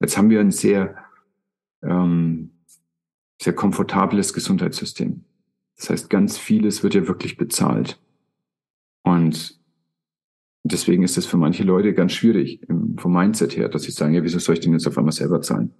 Jetzt 0.00 0.18
haben 0.18 0.30
wir 0.30 0.40
ein 0.40 0.50
sehr, 0.50 0.96
ähm, 1.82 2.51
sehr 3.42 3.52
komfortables 3.52 4.32
Gesundheitssystem. 4.32 5.24
Das 5.76 5.90
heißt, 5.90 6.10
ganz 6.10 6.38
vieles 6.38 6.82
wird 6.82 6.94
ja 6.94 7.08
wirklich 7.08 7.36
bezahlt. 7.36 8.00
Und 9.02 9.58
deswegen 10.64 11.02
ist 11.02 11.18
es 11.18 11.26
für 11.26 11.36
manche 11.36 11.64
Leute 11.64 11.92
ganz 11.92 12.12
schwierig 12.12 12.60
vom 12.96 13.12
Mindset 13.12 13.56
her, 13.56 13.68
dass 13.68 13.82
sie 13.82 13.90
sagen, 13.90 14.14
ja, 14.14 14.22
wieso 14.22 14.38
soll 14.38 14.54
ich 14.54 14.60
denn 14.60 14.72
jetzt 14.72 14.86
auf 14.86 14.96
einmal 14.96 15.12
selber 15.12 15.40
zahlen? 15.40 15.72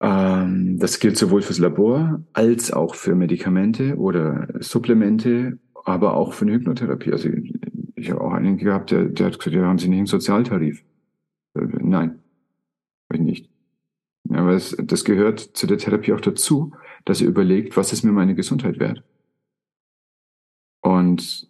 Ähm, 0.00 0.78
das 0.78 0.98
gilt 0.98 1.16
sowohl 1.16 1.42
fürs 1.42 1.58
Labor 1.58 2.24
als 2.32 2.72
auch 2.72 2.94
für 2.94 3.14
Medikamente 3.14 3.96
oder 3.96 4.48
Supplemente, 4.60 5.58
aber 5.84 6.14
auch 6.14 6.32
für 6.32 6.46
eine 6.46 6.54
Hypnotherapie. 6.54 7.12
Also 7.12 7.28
ich, 7.28 7.54
ich 7.94 8.10
habe 8.10 8.22
auch 8.22 8.32
einen 8.32 8.56
gehabt, 8.56 8.90
der, 8.90 9.04
der 9.04 9.26
hat 9.26 9.38
gesagt, 9.38 9.54
ja, 9.54 9.66
haben 9.66 9.78
Sie 9.78 9.88
nicht 9.88 9.98
einen 9.98 10.06
Sozialtarif? 10.06 10.82
Äh, 11.54 11.66
nein, 11.80 12.18
habe 13.08 13.18
ich 13.18 13.20
nicht. 13.20 13.50
Aber 14.40 14.54
es, 14.54 14.74
das 14.82 15.04
gehört 15.04 15.40
zu 15.40 15.66
der 15.66 15.76
Therapie 15.76 16.14
auch 16.14 16.20
dazu, 16.20 16.72
dass 17.04 17.20
er 17.20 17.28
überlegt, 17.28 17.76
was 17.76 17.92
ist 17.92 18.04
mir 18.04 18.12
meine 18.12 18.34
Gesundheit 18.34 18.78
wert? 18.78 19.04
Und, 20.80 21.48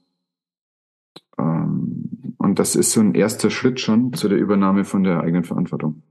ähm, 1.38 2.35
und 2.38 2.59
das 2.59 2.74
ist 2.74 2.90
so 2.92 3.00
ein 3.00 3.14
erster 3.14 3.50
Schritt 3.50 3.79
schon 3.79 4.12
zu 4.12 4.29
der 4.29 4.38
Übernahme 4.38 4.85
von 4.85 5.05
der 5.05 5.20
eigenen 5.20 5.44
Verantwortung. 5.44 6.03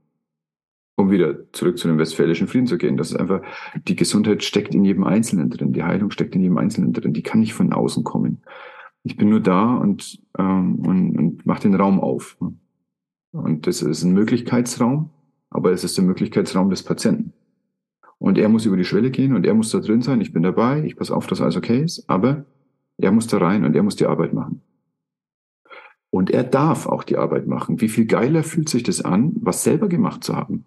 Um 0.96 1.10
wieder 1.10 1.52
zurück 1.52 1.76
zu 1.76 1.88
dem 1.88 1.98
westfälischen 1.98 2.48
Frieden 2.48 2.66
zu 2.66 2.78
gehen. 2.78 2.96
Das 2.96 3.10
ist 3.10 3.16
einfach, 3.18 3.42
die 3.86 3.96
Gesundheit 3.96 4.42
steckt 4.42 4.74
in 4.74 4.84
jedem 4.84 5.04
Einzelnen 5.04 5.50
drin, 5.50 5.72
die 5.72 5.82
Heilung 5.82 6.10
steckt 6.10 6.34
in 6.34 6.42
jedem 6.42 6.58
Einzelnen 6.58 6.94
drin, 6.94 7.12
die 7.12 7.22
kann 7.22 7.40
nicht 7.40 7.54
von 7.54 7.72
außen 7.72 8.04
kommen. 8.04 8.42
Ich 9.02 9.16
bin 9.16 9.28
nur 9.28 9.40
da 9.40 9.76
und, 9.76 10.18
ähm, 10.38 10.76
und, 10.76 11.18
und 11.18 11.46
mache 11.46 11.62
den 11.62 11.74
Raum 11.74 12.00
auf. 12.00 12.38
Und 13.32 13.66
das 13.66 13.82
ist 13.82 14.02
ein 14.02 14.12
Möglichkeitsraum, 14.12 15.10
aber 15.50 15.72
es 15.72 15.84
ist 15.84 15.96
der 15.96 16.04
Möglichkeitsraum 16.04 16.70
des 16.70 16.82
Patienten. 16.82 17.32
Und 18.18 18.38
er 18.38 18.48
muss 18.48 18.66
über 18.66 18.76
die 18.76 18.84
Schwelle 18.84 19.10
gehen 19.10 19.34
und 19.34 19.46
er 19.46 19.54
muss 19.54 19.70
da 19.70 19.80
drin 19.80 20.02
sein. 20.02 20.20
Ich 20.20 20.32
bin 20.32 20.42
dabei, 20.42 20.84
ich 20.84 20.96
passe 20.96 21.14
auf, 21.14 21.26
dass 21.26 21.40
alles 21.40 21.56
okay 21.56 21.82
ist, 21.82 22.08
aber 22.08 22.44
er 22.98 23.12
muss 23.12 23.26
da 23.26 23.38
rein 23.38 23.64
und 23.64 23.74
er 23.74 23.82
muss 23.82 23.96
die 23.96 24.06
Arbeit 24.06 24.32
machen. 24.32 24.62
Und 26.10 26.30
er 26.30 26.44
darf 26.44 26.86
auch 26.86 27.04
die 27.04 27.16
Arbeit 27.16 27.46
machen. 27.46 27.80
Wie 27.80 27.88
viel 27.88 28.04
geiler 28.04 28.42
fühlt 28.42 28.68
sich 28.68 28.82
das 28.82 29.00
an, 29.00 29.32
was 29.36 29.64
selber 29.64 29.88
gemacht 29.88 30.24
zu 30.24 30.36
haben? 30.36 30.64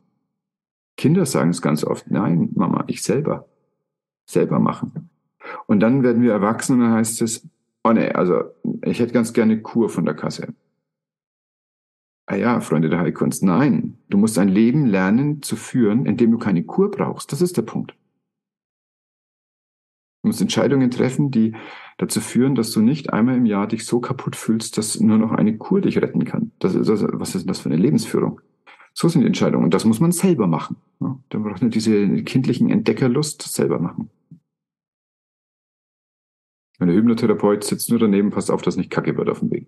Kinder 0.97 1.25
sagen 1.25 1.49
es 1.49 1.61
ganz 1.61 1.83
oft, 1.83 2.09
nein, 2.09 2.49
Mama, 2.55 2.85
ich 2.87 3.03
selber. 3.03 3.47
Selber 4.25 4.59
machen. 4.59 5.09
Und 5.67 5.81
dann 5.81 6.01
werden 6.01 6.23
wir 6.23 6.31
erwachsen 6.31 6.73
und 6.73 6.79
dann 6.79 6.93
heißt 6.93 7.21
es, 7.21 7.47
oh 7.83 7.91
nee, 7.91 8.09
also 8.09 8.43
ich 8.83 8.99
hätte 8.99 9.13
ganz 9.13 9.33
gerne 9.33 9.61
Kur 9.61 9.89
von 9.89 10.05
der 10.05 10.13
Kasse. 10.13 10.53
Ah 12.33 12.35
ja, 12.35 12.61
Freunde 12.61 12.89
der 12.89 12.97
Heilkunst, 12.97 13.43
nein. 13.43 13.95
Du 14.09 14.17
musst 14.17 14.39
ein 14.39 14.47
Leben 14.47 14.87
lernen 14.87 15.43
zu 15.43 15.55
führen, 15.55 16.07
in 16.07 16.17
dem 16.17 16.31
du 16.31 16.39
keine 16.39 16.63
Kur 16.63 16.89
brauchst. 16.89 17.31
Das 17.31 17.43
ist 17.43 17.57
der 17.57 17.61
Punkt. 17.61 17.91
Du 20.23 20.29
musst 20.29 20.41
Entscheidungen 20.41 20.89
treffen, 20.89 21.29
die 21.29 21.55
dazu 21.99 22.21
führen, 22.21 22.55
dass 22.55 22.71
du 22.71 22.81
nicht 22.81 23.13
einmal 23.13 23.37
im 23.37 23.45
Jahr 23.45 23.67
dich 23.67 23.85
so 23.85 23.99
kaputt 23.99 24.35
fühlst, 24.35 24.79
dass 24.79 24.99
nur 24.99 25.19
noch 25.19 25.31
eine 25.31 25.59
Kur 25.59 25.81
dich 25.81 26.01
retten 26.01 26.25
kann. 26.25 26.51
Das 26.57 26.73
ist, 26.73 26.89
das, 26.89 27.05
was 27.07 27.35
ist 27.35 27.43
denn 27.43 27.49
das 27.49 27.59
für 27.59 27.69
eine 27.69 27.77
Lebensführung? 27.77 28.41
So 28.95 29.07
sind 29.07 29.21
die 29.21 29.27
Entscheidungen. 29.27 29.65
Und 29.65 29.75
das 29.75 29.85
muss 29.85 29.99
man 29.99 30.11
selber 30.11 30.47
machen. 30.47 30.77
Ja, 31.01 31.19
dann 31.29 31.43
braucht 31.43 31.61
man 31.61 31.69
diese 31.69 32.23
kindlichen 32.23 32.71
Entdeckerlust 32.71 33.43
selber 33.43 33.77
machen. 33.77 34.09
Wenn 36.79 36.87
der 36.87 36.97
Hypnotherapeut 36.97 37.63
sitzt 37.63 37.91
nur 37.91 37.99
daneben, 37.99 38.31
passt 38.31 38.49
auf, 38.49 38.63
dass 38.63 38.75
nicht 38.75 38.89
Kacke 38.89 39.15
wird 39.17 39.29
auf 39.29 39.41
dem 39.41 39.51
Weg. 39.51 39.67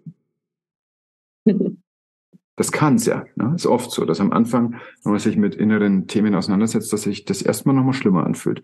Das 2.55 2.71
kann's 2.71 3.05
ja. 3.05 3.25
Ne? 3.35 3.53
Ist 3.55 3.65
oft 3.65 3.91
so, 3.91 4.05
dass 4.05 4.21
am 4.21 4.31
Anfang, 4.31 4.79
wenn 5.03 5.11
man 5.11 5.19
sich 5.19 5.35
mit 5.35 5.55
inneren 5.55 6.07
Themen 6.07 6.35
auseinandersetzt, 6.35 6.91
dass 6.93 7.03
sich 7.03 7.25
das 7.25 7.41
erstmal 7.41 7.75
nochmal 7.75 7.93
schlimmer 7.93 8.25
anfühlt. 8.25 8.63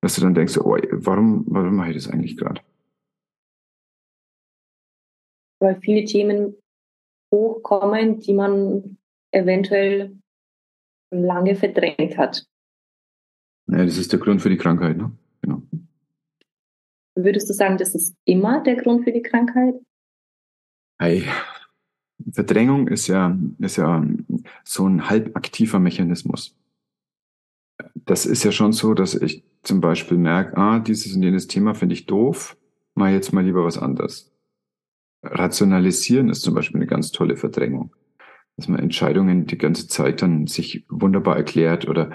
Dass 0.00 0.16
du 0.16 0.20
dann 0.20 0.34
denkst, 0.34 0.58
oh, 0.58 0.76
warum, 0.90 1.44
warum 1.46 1.76
mache 1.76 1.90
ich 1.90 1.96
das 1.96 2.08
eigentlich 2.08 2.36
gerade? 2.36 2.60
Weil 5.60 5.80
viele 5.80 6.04
Themen 6.04 6.56
hochkommen, 7.32 8.18
die 8.18 8.34
man 8.34 8.98
eventuell 9.30 10.18
lange 11.12 11.54
verdrängt 11.54 12.18
hat. 12.18 12.44
Ja, 13.68 13.84
das 13.84 13.96
ist 13.96 14.12
der 14.12 14.18
Grund 14.18 14.42
für 14.42 14.50
die 14.50 14.56
Krankheit, 14.56 14.96
ne? 14.96 15.12
Genau. 15.40 15.62
Würdest 17.14 17.48
du 17.48 17.54
sagen, 17.54 17.78
das 17.78 17.94
ist 17.94 18.16
immer 18.24 18.62
der 18.62 18.76
Grund 18.76 19.04
für 19.04 19.12
die 19.12 19.22
Krankheit? 19.22 19.74
Hey, 20.98 21.24
Verdrängung 22.32 22.88
ist 22.88 23.06
ja, 23.06 23.36
ist 23.58 23.76
ja 23.76 24.04
so 24.64 24.86
ein 24.88 25.08
halbaktiver 25.08 25.78
Mechanismus. 25.78 26.56
Das 27.94 28.26
ist 28.26 28.42
ja 28.44 28.52
schon 28.52 28.72
so, 28.72 28.94
dass 28.94 29.14
ich 29.14 29.44
zum 29.62 29.80
Beispiel 29.80 30.18
merke, 30.18 30.56
ah, 30.56 30.78
dieses 30.78 31.14
und 31.14 31.22
jenes 31.22 31.46
Thema 31.46 31.74
finde 31.74 31.94
ich 31.94 32.06
doof, 32.06 32.56
mach 32.94 33.08
jetzt 33.08 33.32
mal 33.32 33.44
lieber 33.44 33.64
was 33.64 33.78
anderes. 33.78 34.32
Rationalisieren 35.22 36.28
ist 36.30 36.42
zum 36.42 36.54
Beispiel 36.54 36.78
eine 36.78 36.86
ganz 36.86 37.12
tolle 37.12 37.36
Verdrängung. 37.36 37.94
Dass 38.56 38.68
man 38.68 38.80
Entscheidungen 38.80 39.46
die 39.46 39.56
ganze 39.56 39.88
Zeit 39.88 40.20
dann 40.20 40.46
sich 40.46 40.84
wunderbar 40.88 41.36
erklärt 41.36 41.88
oder 41.88 42.10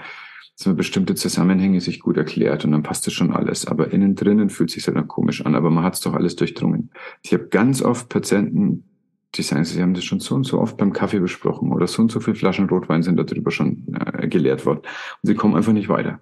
dass 0.56 0.66
man 0.66 0.76
bestimmte 0.76 1.14
Zusammenhänge 1.14 1.80
sich 1.80 2.00
gut 2.00 2.16
erklärt 2.16 2.64
und 2.64 2.72
dann 2.72 2.82
passt 2.82 3.06
es 3.06 3.12
schon 3.12 3.32
alles. 3.32 3.66
Aber 3.66 3.92
innen 3.92 4.14
drinnen 4.14 4.50
fühlt 4.50 4.70
sich 4.70 4.86
halt 4.86 4.96
dann 4.96 5.08
komisch 5.08 5.44
an, 5.46 5.54
aber 5.54 5.70
man 5.70 5.84
hat 5.84 5.94
es 5.94 6.00
doch 6.00 6.14
alles 6.14 6.36
durchdrungen. 6.36 6.90
Ich 7.22 7.32
habe 7.32 7.46
ganz 7.46 7.80
oft 7.82 8.08
Patienten, 8.08 8.84
die 9.34 9.42
sagen, 9.42 9.64
sie 9.64 9.82
haben 9.82 9.94
das 9.94 10.04
schon 10.04 10.20
so 10.20 10.34
und 10.34 10.44
so 10.44 10.58
oft 10.58 10.76
beim 10.76 10.92
Kaffee 10.92 11.20
besprochen 11.20 11.72
oder 11.72 11.86
so 11.86 12.02
und 12.02 12.10
so 12.10 12.20
viele 12.20 12.36
Flaschen 12.36 12.68
Rotwein 12.68 13.02
sind 13.02 13.16
darüber 13.16 13.50
schon 13.50 13.86
äh, 13.94 14.28
geleert 14.28 14.64
worden. 14.64 14.80
Und 14.80 15.26
sie 15.26 15.34
kommen 15.34 15.54
einfach 15.54 15.72
nicht 15.72 15.88
weiter. 15.88 16.20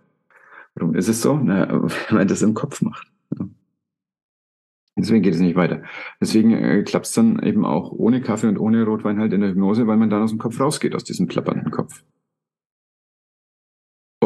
Warum 0.74 0.94
ist 0.94 1.08
es 1.08 1.22
so? 1.22 1.36
Na, 1.42 1.68
weil 1.70 1.90
man 2.10 2.28
das 2.28 2.42
im 2.42 2.54
Kopf 2.54 2.82
macht. 2.82 3.10
Deswegen 4.98 5.22
geht 5.22 5.34
es 5.34 5.40
nicht 5.40 5.56
weiter. 5.56 5.82
Deswegen 6.20 6.52
äh, 6.52 6.82
klappt 6.82 7.06
es 7.06 7.12
dann 7.12 7.42
eben 7.42 7.66
auch 7.66 7.92
ohne 7.92 8.22
Kaffee 8.22 8.48
und 8.48 8.58
ohne 8.58 8.82
Rotwein 8.84 9.18
halt 9.20 9.32
in 9.34 9.42
der 9.42 9.50
Hypnose, 9.50 9.86
weil 9.86 9.98
man 9.98 10.08
dann 10.08 10.22
aus 10.22 10.30
dem 10.30 10.38
Kopf 10.38 10.58
rausgeht, 10.58 10.94
aus 10.94 11.04
diesem 11.04 11.26
plappernden 11.26 11.70
Kopf. 11.70 12.02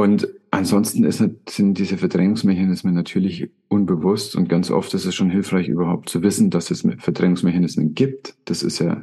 Und 0.00 0.28
ansonsten 0.50 1.04
ist, 1.04 1.22
sind 1.46 1.78
diese 1.78 1.98
Verdrängungsmechanismen 1.98 2.94
natürlich 2.94 3.50
unbewusst 3.68 4.34
und 4.34 4.48
ganz 4.48 4.70
oft 4.70 4.94
ist 4.94 5.04
es 5.04 5.14
schon 5.14 5.28
hilfreich, 5.28 5.68
überhaupt 5.68 6.08
zu 6.08 6.22
wissen, 6.22 6.48
dass 6.48 6.70
es 6.70 6.88
Verdrängungsmechanismen 6.96 7.92
gibt. 7.92 8.34
Das 8.46 8.62
ist 8.62 8.78
ja, 8.78 9.02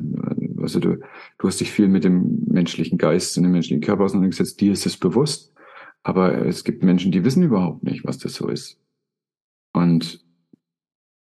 also 0.60 0.79
du, 0.79 0.97
du 1.38 1.47
hast 1.47 1.60
dich 1.60 1.71
viel 1.71 1.88
mit 1.88 2.03
dem 2.03 2.45
menschlichen 2.47 2.97
Geist 2.97 3.38
und 3.38 3.43
dem 3.43 3.51
menschlichen 3.51 3.83
Körper 3.83 4.05
auseinandergesetzt, 4.05 4.60
dir 4.60 4.71
ist 4.71 4.88
es 4.88 4.97
bewusst. 4.97 5.53
Aber 6.01 6.47
es 6.47 6.63
gibt 6.63 6.81
Menschen, 6.81 7.12
die 7.12 7.23
wissen 7.23 7.43
überhaupt 7.43 7.83
nicht, 7.83 8.03
was 8.03 8.17
das 8.17 8.33
so 8.33 8.47
ist. 8.47 8.79
Und 9.73 10.25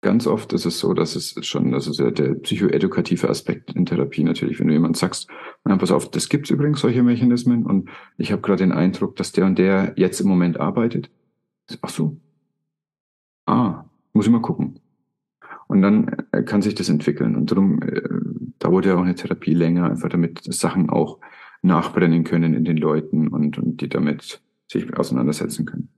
Ganz 0.02 0.26
oft 0.26 0.54
ist 0.54 0.64
es 0.64 0.78
so, 0.78 0.94
dass 0.94 1.14
es 1.14 1.34
schon, 1.46 1.72
das 1.72 1.86
ist 1.86 2.00
ja 2.00 2.10
der 2.10 2.34
psychoedukative 2.34 3.28
Aspekt 3.28 3.72
in 3.72 3.84
Therapie 3.84 4.24
natürlich, 4.24 4.58
wenn 4.58 4.68
du 4.68 4.72
jemand 4.72 4.96
sagst, 4.96 5.28
na, 5.64 5.76
pass 5.76 5.90
auf, 5.90 6.10
das 6.10 6.30
gibt 6.30 6.50
übrigens 6.50 6.80
solche 6.80 7.02
Mechanismen 7.02 7.66
und 7.66 7.90
ich 8.16 8.32
habe 8.32 8.40
gerade 8.40 8.64
den 8.64 8.72
Eindruck, 8.72 9.16
dass 9.16 9.32
der 9.32 9.44
und 9.44 9.58
der 9.58 9.92
jetzt 9.96 10.20
im 10.20 10.28
Moment 10.28 10.58
arbeitet. 10.58 11.10
Ach 11.82 11.90
so. 11.90 12.16
Ah, 13.44 13.84
muss 14.14 14.26
ich 14.26 14.32
mal 14.32 14.40
gucken. 14.40 14.80
Und 15.66 15.82
dann 15.82 16.26
äh, 16.32 16.42
kann 16.42 16.62
sich 16.62 16.74
das 16.74 16.88
entwickeln. 16.88 17.36
Und 17.36 17.50
darum 17.50 17.82
äh, 17.82 18.02
dauert 18.58 18.86
ja 18.86 18.96
auch 18.96 19.02
eine 19.02 19.14
Therapie 19.14 19.54
länger, 19.54 19.84
einfach 19.84 20.08
damit 20.08 20.40
Sachen 20.52 20.88
auch 20.88 21.18
nachbrennen 21.62 22.24
können 22.24 22.54
in 22.54 22.64
den 22.64 22.76
Leuten 22.76 23.28
und, 23.28 23.58
und 23.58 23.80
die 23.80 23.88
damit 23.88 24.42
sich 24.66 24.96
auseinandersetzen 24.96 25.66
können. 25.66 25.88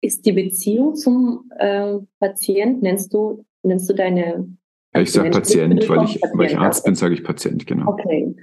Ist 0.00 0.26
die 0.26 0.32
Beziehung 0.32 0.94
zum 0.94 1.50
äh, 1.58 1.98
Patient, 2.20 2.82
nennst 2.82 3.12
du, 3.12 3.44
nennst 3.62 3.88
du 3.90 3.94
deine 3.94 4.56
ja, 4.94 5.02
ich 5.02 5.12
sage 5.12 5.30
Patient, 5.30 5.88
weil 5.88 6.04
ich, 6.04 6.20
Patient, 6.20 6.38
weil 6.38 6.46
ich 6.46 6.58
Arzt 6.58 6.84
bin, 6.84 6.94
sage 6.94 7.14
ich 7.14 7.22
Patient, 7.22 7.66
genau. 7.66 7.92
Okay. 7.92 8.34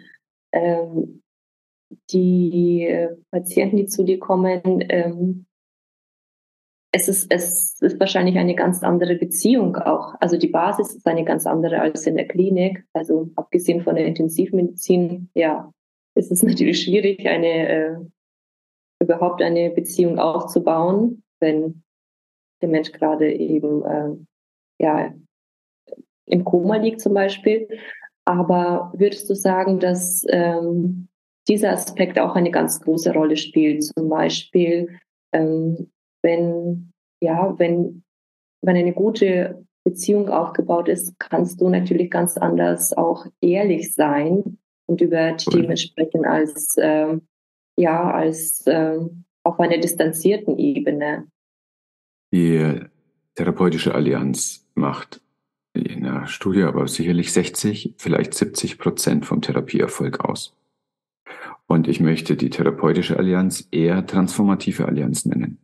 Ähm, 0.51 1.21
die 2.11 2.85
äh, 2.85 3.15
Patienten, 3.31 3.77
die 3.77 3.85
zu 3.87 4.03
dir 4.03 4.19
kommen, 4.19 4.83
ähm, 4.89 5.45
es 6.91 7.09
ist, 7.09 7.31
es 7.31 7.81
ist 7.81 7.99
wahrscheinlich 7.99 8.37
eine 8.37 8.55
ganz 8.55 8.81
andere 8.83 9.15
Beziehung 9.15 9.75
auch. 9.75 10.15
Also 10.21 10.37
die 10.37 10.47
Basis 10.47 10.95
ist 10.95 11.07
eine 11.07 11.25
ganz 11.25 11.45
andere 11.45 11.81
als 11.81 12.07
in 12.07 12.15
der 12.15 12.27
Klinik. 12.27 12.85
Also 12.93 13.31
abgesehen 13.35 13.81
von 13.81 13.95
der 13.95 14.05
Intensivmedizin, 14.05 15.29
ja, 15.33 15.71
ist 16.15 16.31
es 16.31 16.43
natürlich 16.43 16.81
schwierig, 16.81 17.27
eine 17.27 17.69
äh, 17.69 17.95
überhaupt 19.01 19.41
eine 19.41 19.71
Beziehung 19.71 20.19
aufzubauen 20.19 21.23
wenn 21.45 21.84
der 22.62 22.69
Mensch 22.69 22.91
gerade 22.91 23.31
eben 23.31 23.86
äh, 23.86 24.84
ja, 24.84 25.13
im 26.25 26.43
Koma 26.43 26.77
liegt 26.77 27.01
zum 27.01 27.13
Beispiel. 27.13 27.67
Aber 28.25 28.91
würdest 28.95 29.29
du 29.29 29.36
sagen, 29.36 29.79
dass 29.79 30.25
ähm, 30.29 31.08
dieser 31.47 31.71
Aspekt 31.71 32.19
auch 32.19 32.36
eine 32.36 32.51
ganz 32.51 32.81
große 32.81 33.13
Rolle 33.13 33.38
spielt? 33.38 33.84
Zum 33.84 34.10
Beispiel, 34.10 34.97
ähm, 35.31 35.91
wenn, 36.23 36.91
ja, 37.21 37.53
wenn, 37.60 38.03
wenn 38.62 38.75
eine 38.75 38.93
gute 38.93 39.63
Beziehung 39.84 40.29
aufgebaut 40.29 40.89
ist, 40.89 41.19
kannst 41.19 41.62
du 41.62 41.69
natürlich 41.69 42.10
ganz 42.10 42.38
anders 42.38 42.93
auch 42.93 43.27
ehrlich 43.41 43.93
sein 43.93 44.58
und 44.88 45.01
über 45.01 45.34
die 45.34 45.45
Themen 45.45 45.77
sprechen 45.77 46.25
als, 46.25 46.75
äh, 46.77 47.17
ja, 47.77 48.12
als 48.12 48.65
äh, 48.65 48.97
auf 49.43 49.60
einer 49.60 49.77
distanzierten 49.77 50.58
Ebene. 50.58 51.27
Die 52.36 52.82
therapeutische 53.36 53.95
Allianz 53.95 54.67
macht 54.76 55.21
in 55.71 56.04
der 56.04 56.28
Studie 56.28 56.63
aber 56.63 56.86
sicherlich 56.86 57.32
60, 57.32 57.93
vielleicht 57.95 58.34
70 58.34 58.78
Prozent 58.78 59.26
vom 59.26 59.39
Therapieerfolg 59.41 60.19
aus. 60.19 60.54
Und 61.65 61.88
ich 61.88 62.02
möchte 62.02 62.36
die 62.36 62.50
therapeutische 62.50 63.15
Allianz 63.15 63.69
eher 63.71 64.06
transformative 64.06 64.86
Allianz 64.86 65.24
nennen. 65.24 65.60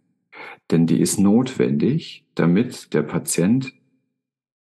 Denn 0.71 0.87
die 0.87 1.01
ist 1.01 1.19
notwendig, 1.19 2.25
damit 2.35 2.93
der 2.93 3.03
Patient 3.03 3.73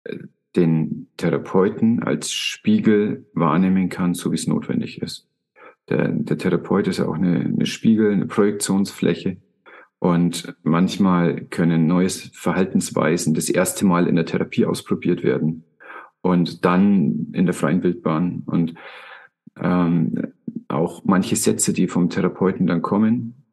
äh, 0.02 0.16
den 0.56 1.06
Therapeuten 1.16 2.02
als 2.02 2.32
Spiegel 2.32 3.24
wahrnehmen 3.34 3.88
kann, 3.88 4.14
so 4.14 4.32
wie 4.32 4.36
es 4.36 4.48
notwendig 4.48 5.00
ist. 5.00 5.28
Der, 5.88 6.08
der 6.08 6.38
Therapeut 6.38 6.88
ist 6.88 6.98
ja 6.98 7.06
auch 7.06 7.14
eine, 7.14 7.38
eine 7.38 7.66
Spiegel, 7.66 8.12
eine 8.12 8.26
Projektionsfläche. 8.26 9.36
Und 10.00 10.56
manchmal 10.62 11.42
können 11.44 11.86
neues 11.86 12.30
Verhaltensweisen 12.32 13.34
das 13.34 13.50
erste 13.50 13.84
Mal 13.84 14.06
in 14.08 14.16
der 14.16 14.24
Therapie 14.24 14.64
ausprobiert 14.64 15.22
werden 15.22 15.64
und 16.22 16.64
dann 16.64 17.28
in 17.32 17.44
der 17.44 17.54
freien 17.54 17.82
Bildbahn. 17.82 18.42
Und 18.46 18.74
ähm, 19.60 20.32
auch 20.68 21.04
manche 21.04 21.36
Sätze, 21.36 21.74
die 21.74 21.86
vom 21.86 22.08
Therapeuten 22.08 22.66
dann 22.66 22.80
kommen, 22.80 23.44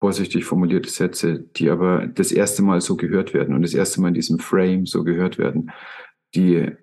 vorsichtig 0.00 0.44
formulierte 0.44 0.90
Sätze, 0.90 1.38
die 1.56 1.70
aber 1.70 2.08
das 2.08 2.32
erste 2.32 2.62
Mal 2.62 2.80
so 2.80 2.96
gehört 2.96 3.32
werden 3.32 3.54
und 3.54 3.62
das 3.62 3.74
erste 3.74 4.00
Mal 4.00 4.08
in 4.08 4.14
diesem 4.14 4.40
Frame 4.40 4.84
so 4.84 5.04
gehört 5.04 5.38
werden, 5.38 5.70
die 6.34 6.56
äh, 6.56 6.76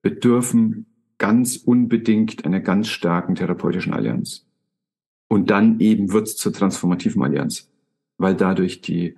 bedürfen 0.00 0.86
ganz 1.18 1.56
unbedingt 1.56 2.46
einer 2.46 2.60
ganz 2.60 2.88
starken 2.88 3.34
therapeutischen 3.34 3.92
Allianz. 3.92 4.46
Und 5.28 5.50
dann 5.50 5.78
eben 5.80 6.12
wird 6.12 6.28
es 6.28 6.36
zur 6.36 6.52
transformativen 6.52 7.22
Allianz, 7.22 7.70
weil 8.18 8.34
dadurch 8.34 8.82
die, 8.82 9.16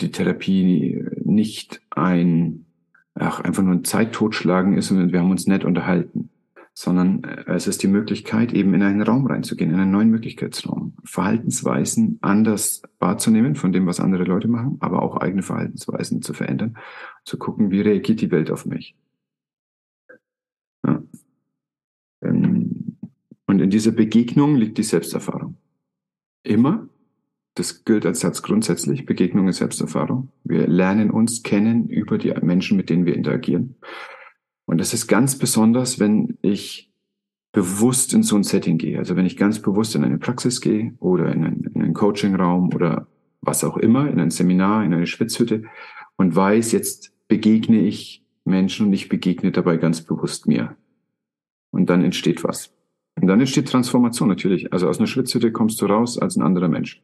die 0.00 0.10
Therapie 0.10 1.04
nicht 1.22 1.80
ein, 1.90 2.66
ach, 3.14 3.40
einfach 3.40 3.62
nur 3.62 3.74
ein 3.74 3.84
Zeittotschlagen 3.84 4.76
ist 4.76 4.90
und 4.90 5.12
wir 5.12 5.20
haben 5.20 5.30
uns 5.30 5.46
nett 5.46 5.64
unterhalten, 5.64 6.30
sondern 6.72 7.22
äh, 7.22 7.52
es 7.52 7.66
ist 7.66 7.82
die 7.82 7.88
Möglichkeit, 7.88 8.52
eben 8.52 8.74
in 8.74 8.82
einen 8.82 9.02
Raum 9.02 9.26
reinzugehen, 9.26 9.70
in 9.70 9.78
einen 9.78 9.92
neuen 9.92 10.10
Möglichkeitsraum, 10.10 10.94
Verhaltensweisen 11.04 12.18
anders 12.20 12.82
wahrzunehmen 12.98 13.54
von 13.54 13.72
dem, 13.72 13.86
was 13.86 14.00
andere 14.00 14.24
Leute 14.24 14.48
machen, 14.48 14.78
aber 14.80 15.02
auch 15.02 15.16
eigene 15.16 15.42
Verhaltensweisen 15.42 16.22
zu 16.22 16.32
verändern, 16.32 16.76
zu 17.24 17.38
gucken, 17.38 17.70
wie 17.70 17.80
reagiert 17.80 18.20
die 18.20 18.30
Welt 18.30 18.50
auf 18.50 18.66
mich. 18.66 18.96
Ja. 20.84 21.02
Ähm, 22.22 22.96
und 23.46 23.60
in 23.60 23.70
dieser 23.70 23.92
Begegnung 23.92 24.56
liegt 24.56 24.78
die 24.78 24.82
Selbsterfahrung. 24.82 25.56
Immer, 26.42 26.88
das 27.54 27.84
gilt 27.84 28.04
als 28.04 28.20
Satz 28.20 28.42
grundsätzlich, 28.42 29.06
Begegnung 29.06 29.48
ist 29.48 29.58
Selbsterfahrung. 29.58 30.28
Wir 30.42 30.66
lernen 30.66 31.10
uns 31.10 31.42
kennen 31.42 31.88
über 31.88 32.18
die 32.18 32.32
Menschen, 32.42 32.76
mit 32.76 32.90
denen 32.90 33.06
wir 33.06 33.14
interagieren. 33.14 33.76
Und 34.66 34.78
das 34.78 34.92
ist 34.92 35.06
ganz 35.06 35.38
besonders, 35.38 36.00
wenn 36.00 36.36
ich 36.42 36.90
bewusst 37.52 38.12
in 38.12 38.24
so 38.24 38.34
ein 38.34 38.42
Setting 38.42 38.78
gehe. 38.78 38.98
Also 38.98 39.14
wenn 39.14 39.26
ich 39.26 39.36
ganz 39.36 39.60
bewusst 39.60 39.94
in 39.94 40.04
eine 40.04 40.18
Praxis 40.18 40.60
gehe 40.60 40.94
oder 40.98 41.30
in 41.32 41.44
einen, 41.44 41.64
in 41.74 41.82
einen 41.82 41.94
Coachingraum 41.94 42.74
oder 42.74 43.06
was 43.40 43.62
auch 43.62 43.76
immer, 43.76 44.10
in 44.10 44.18
ein 44.18 44.30
Seminar, 44.30 44.84
in 44.84 44.92
eine 44.92 45.06
Schwitzhütte 45.06 45.62
und 46.16 46.34
weiß, 46.34 46.72
jetzt 46.72 47.12
begegne 47.28 47.78
ich 47.78 48.24
Menschen 48.44 48.86
und 48.86 48.92
ich 48.92 49.08
begegne 49.08 49.52
dabei 49.52 49.76
ganz 49.76 50.02
bewusst 50.02 50.48
mir. 50.48 50.76
Und 51.70 51.88
dann 51.88 52.04
entsteht 52.04 52.42
was. 52.42 52.74
Und 53.20 53.28
dann 53.28 53.40
entsteht 53.40 53.68
Transformation 53.68 54.28
natürlich. 54.28 54.72
Also 54.72 54.88
aus 54.88 54.98
einer 54.98 55.06
Schwitzhütte 55.06 55.52
kommst 55.52 55.80
du 55.80 55.86
raus 55.86 56.18
als 56.18 56.36
ein 56.36 56.42
anderer 56.42 56.68
Mensch. 56.68 57.00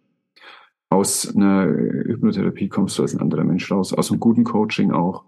Aus 0.90 1.34
einer 1.34 1.66
Hypnotherapie 1.66 2.68
kommst 2.68 2.98
du 2.98 3.02
als 3.02 3.14
ein 3.14 3.20
anderer 3.20 3.44
Mensch 3.44 3.70
raus. 3.70 3.92
Aus 3.92 4.10
einem 4.10 4.20
guten 4.20 4.44
Coaching 4.44 4.90
auch 4.90 5.24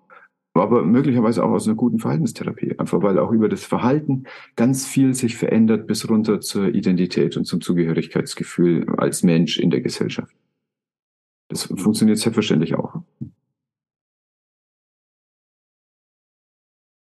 aber 0.54 0.82
möglicherweise 0.82 1.44
auch 1.44 1.50
aus 1.50 1.66
einer 1.66 1.76
guten 1.76 1.98
Verhaltenstherapie, 1.98 2.78
einfach 2.78 3.02
weil 3.02 3.18
auch 3.18 3.30
über 3.30 3.48
das 3.48 3.64
Verhalten 3.64 4.24
ganz 4.54 4.86
viel 4.86 5.14
sich 5.14 5.36
verändert 5.36 5.86
bis 5.86 6.08
runter 6.08 6.40
zur 6.40 6.74
Identität 6.74 7.36
und 7.36 7.46
zum 7.46 7.60
Zugehörigkeitsgefühl 7.60 8.86
als 8.98 9.22
Mensch 9.22 9.58
in 9.58 9.70
der 9.70 9.80
Gesellschaft. 9.80 10.34
Das 11.48 11.64
funktioniert 11.64 12.18
selbstverständlich 12.18 12.74
auch. 12.74 13.02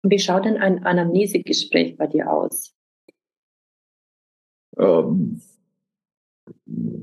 Wie 0.03 0.19
schaut 0.19 0.45
denn 0.45 0.57
ein 0.57 0.83
Anamnesegespräch 0.83 1.97
bei 1.97 2.07
dir 2.07 2.31
aus? 2.31 2.75
Ähm, 4.77 5.41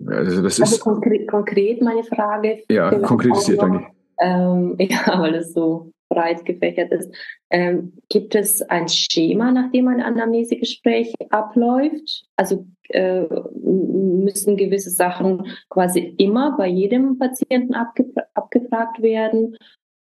also 0.07 0.42
das 0.42 0.61
also 0.61 0.77
ist 0.77 0.81
konkret, 0.81 1.29
konkret 1.29 1.83
meine 1.83 2.05
Frage. 2.05 2.62
Ja, 2.70 2.90
konkretisiert, 2.98 3.62
danke. 3.62 3.87
Ähm, 4.20 4.77
ja, 4.79 5.20
weil 5.20 5.35
es 5.37 5.53
so 5.53 5.92
breit 6.09 6.44
gefächert 6.44 6.92
ist. 6.92 7.14
Ähm, 7.51 7.94
gibt 8.09 8.35
es 8.35 8.62
ein 8.62 8.88
Schema, 8.88 9.51
nach 9.51 9.70
dem 9.72 9.88
ein 9.88 10.03
Anamnesegespräch 10.03 11.14
abläuft? 11.31 12.25
Also 12.37 12.66
äh, 12.88 13.25
müssen 13.62 14.57
gewisse 14.57 14.90
Sachen 14.90 15.46
quasi 15.70 16.14
immer 16.18 16.57
bei 16.57 16.68
jedem 16.68 17.18
Patienten 17.18 17.75
abge 17.75 18.07
abgefragt 18.35 19.01
werden? 19.03 19.57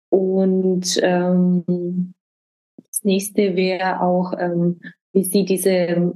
Und 0.10 1.00
ähm, 1.02 2.14
das 2.78 3.04
nächste 3.04 3.56
wäre 3.56 4.02
auch, 4.02 4.34
ähm, 4.38 4.82
wie 5.14 5.24
sieht 5.24 5.50
diese 5.50 6.14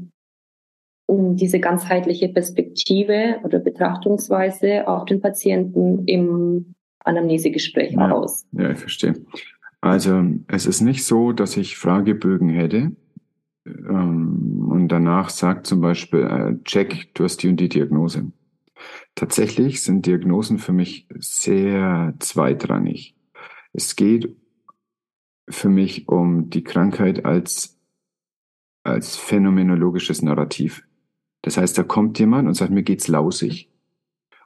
diese 1.07 1.59
ganzheitliche 1.59 2.29
Perspektive 2.29 3.39
oder 3.43 3.59
Betrachtungsweise 3.59 4.87
auf 4.87 5.05
den 5.05 5.21
Patienten 5.21 6.05
im 6.07 6.75
Anamnesegespräch 6.99 7.93
ja, 7.93 8.11
aus. 8.11 8.45
Ja, 8.51 8.71
ich 8.71 8.79
verstehe. 8.79 9.13
Also 9.81 10.23
es 10.47 10.65
ist 10.65 10.81
nicht 10.81 11.05
so, 11.05 11.31
dass 11.31 11.57
ich 11.57 11.77
Fragebögen 11.77 12.49
hätte 12.49 12.91
ähm, 13.65 14.67
und 14.69 14.87
danach 14.89 15.29
sagt 15.29 15.67
zum 15.67 15.81
Beispiel, 15.81 16.21
äh, 16.21 16.63
check, 16.63 17.13
du 17.13 17.23
hast 17.23 17.43
die 17.43 17.49
und 17.49 17.57
die 17.57 17.69
Diagnose. 17.69 18.31
Tatsächlich 19.15 19.83
sind 19.83 20.05
Diagnosen 20.05 20.57
für 20.57 20.73
mich 20.73 21.07
sehr 21.17 22.13
zweitrangig. 22.19 23.15
Es 23.73 23.95
geht 23.95 24.35
für 25.49 25.69
mich 25.69 26.07
um 26.07 26.49
die 26.49 26.63
Krankheit 26.63 27.25
als, 27.25 27.79
als 28.83 29.15
phänomenologisches 29.15 30.21
Narrativ. 30.21 30.84
Das 31.45 31.57
heißt, 31.57 31.77
da 31.77 31.83
kommt 31.83 32.17
jemand 32.17 32.47
und 32.47 32.55
sagt, 32.55 32.71
mir 32.71 32.81
geht's 32.81 33.07
lausig. 33.07 33.69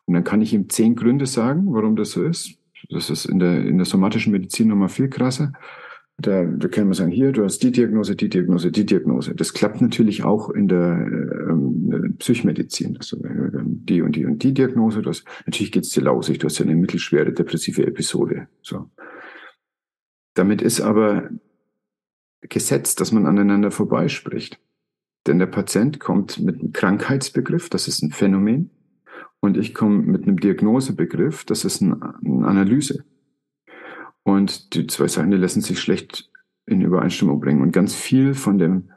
Und 0.06 0.16
dann 0.16 0.26
kann 0.26 0.42
ich 0.42 0.54
ihm 0.54 0.68
zehn 0.68 0.98
Gründe 0.98 1.28
sagen, 1.28 1.74
warum 1.74 1.96
das 1.96 2.12
so 2.12 2.26
ist. 2.26 2.58
Das 2.90 3.10
ist 3.10 3.24
in 3.24 3.40
der, 3.40 3.66
in 3.66 3.78
der 3.78 3.86
somatischen 3.86 4.34
Medizin 4.34 4.68
nochmal 4.68 4.90
viel 4.90 5.08
krasser. 5.08 5.54
Da, 6.18 6.44
da 6.44 6.68
kann 6.68 6.88
man 6.88 6.94
sagen, 6.96 7.12
hier, 7.12 7.32
du 7.32 7.46
hast 7.46 7.60
die 7.60 7.72
Diagnose, 7.72 8.18
die 8.18 8.28
Diagnose, 8.28 8.70
die 8.74 8.86
Diagnose. 8.86 9.34
Das 9.34 9.54
klappt 9.54 9.80
natürlich 9.80 10.26
auch 10.26 10.50
in 10.50 10.68
der 10.68 11.08
ähm, 11.50 12.16
Psychmedizin. 12.18 12.98
Also 12.98 13.18
die 13.22 14.02
und 14.02 14.18
die 14.18 14.26
und 14.26 14.44
die 14.44 14.54
Diagnose. 14.54 15.02
Das, 15.02 15.24
natürlich 15.46 15.72
geht's 15.72 15.92
dir 15.92 16.02
lausig, 16.02 16.40
du 16.40 16.48
hast 16.48 16.60
ja 16.60 16.66
eine 16.66 16.76
mittelschwere 16.76 17.32
depressive 17.32 17.88
Episode. 17.88 18.50
So. 18.62 18.90
Damit 20.34 20.62
ist 20.62 20.82
aber 20.82 21.30
gesetzt, 22.42 23.00
dass 23.00 23.14
man 23.14 23.26
aneinander 23.26 23.72
vorbeispricht. 23.72 24.60
Denn 25.28 25.40
der 25.40 25.48
Patient 25.48 26.00
kommt 26.00 26.40
mit 26.40 26.60
einem 26.60 26.72
Krankheitsbegriff, 26.72 27.70
das 27.70 27.88
ist 27.88 28.02
ein 28.02 28.12
Phänomen, 28.12 28.72
und 29.42 29.58
ich 29.58 29.74
komme 29.74 30.00
mit 30.00 30.24
einem 30.24 30.40
Diagnosebegriff, 30.40 31.46
das 31.46 31.66
ist 31.66 31.82
eine 31.82 32.02
Analyse. 32.46 33.06
Und 34.24 34.74
die 34.74 34.88
zwei 34.88 35.08
Sachen, 35.08 35.32
die 35.32 35.38
lassen 35.38 35.62
sich 35.62 35.80
schlecht 35.80 36.30
in 36.66 36.82
Übereinstimmung 36.82 37.40
bringen. 37.40 37.62
Und 37.62 37.72
ganz 37.72 37.96
viel 37.96 38.34
von 38.34 38.58
dem 38.58 38.90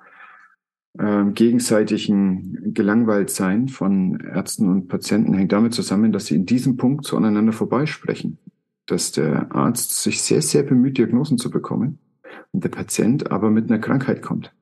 äh, 0.99 1.25
gegenseitigen 1.33 2.75
Gelangweiltsein 2.75 3.69
von 3.69 4.21
Ärzten 4.21 4.69
und 4.69 4.89
Patienten 4.89 5.35
hängt 5.35 5.53
damit 5.53 5.75
zusammen, 5.75 6.13
dass 6.13 6.27
sie 6.27 6.35
in 6.35 6.47
diesem 6.47 6.77
Punkt 6.77 7.07
so 7.07 7.17
aneinander 7.17 7.53
vorbeisprechen. 7.53 8.39
Dass 8.87 9.13
der 9.13 9.55
Arzt 9.55 10.03
sich 10.03 10.23
sehr, 10.23 10.43
sehr 10.43 10.65
bemüht, 10.65 10.99
Diagnosen 10.99 11.39
zu 11.39 11.51
bekommen 11.51 11.99
und 12.51 12.65
der 12.65 12.69
Patient 12.69 13.31
aber 13.31 13.51
mit 13.51 13.71
einer 13.71 13.79
Krankheit 13.79 14.23
kommt. 14.23 14.53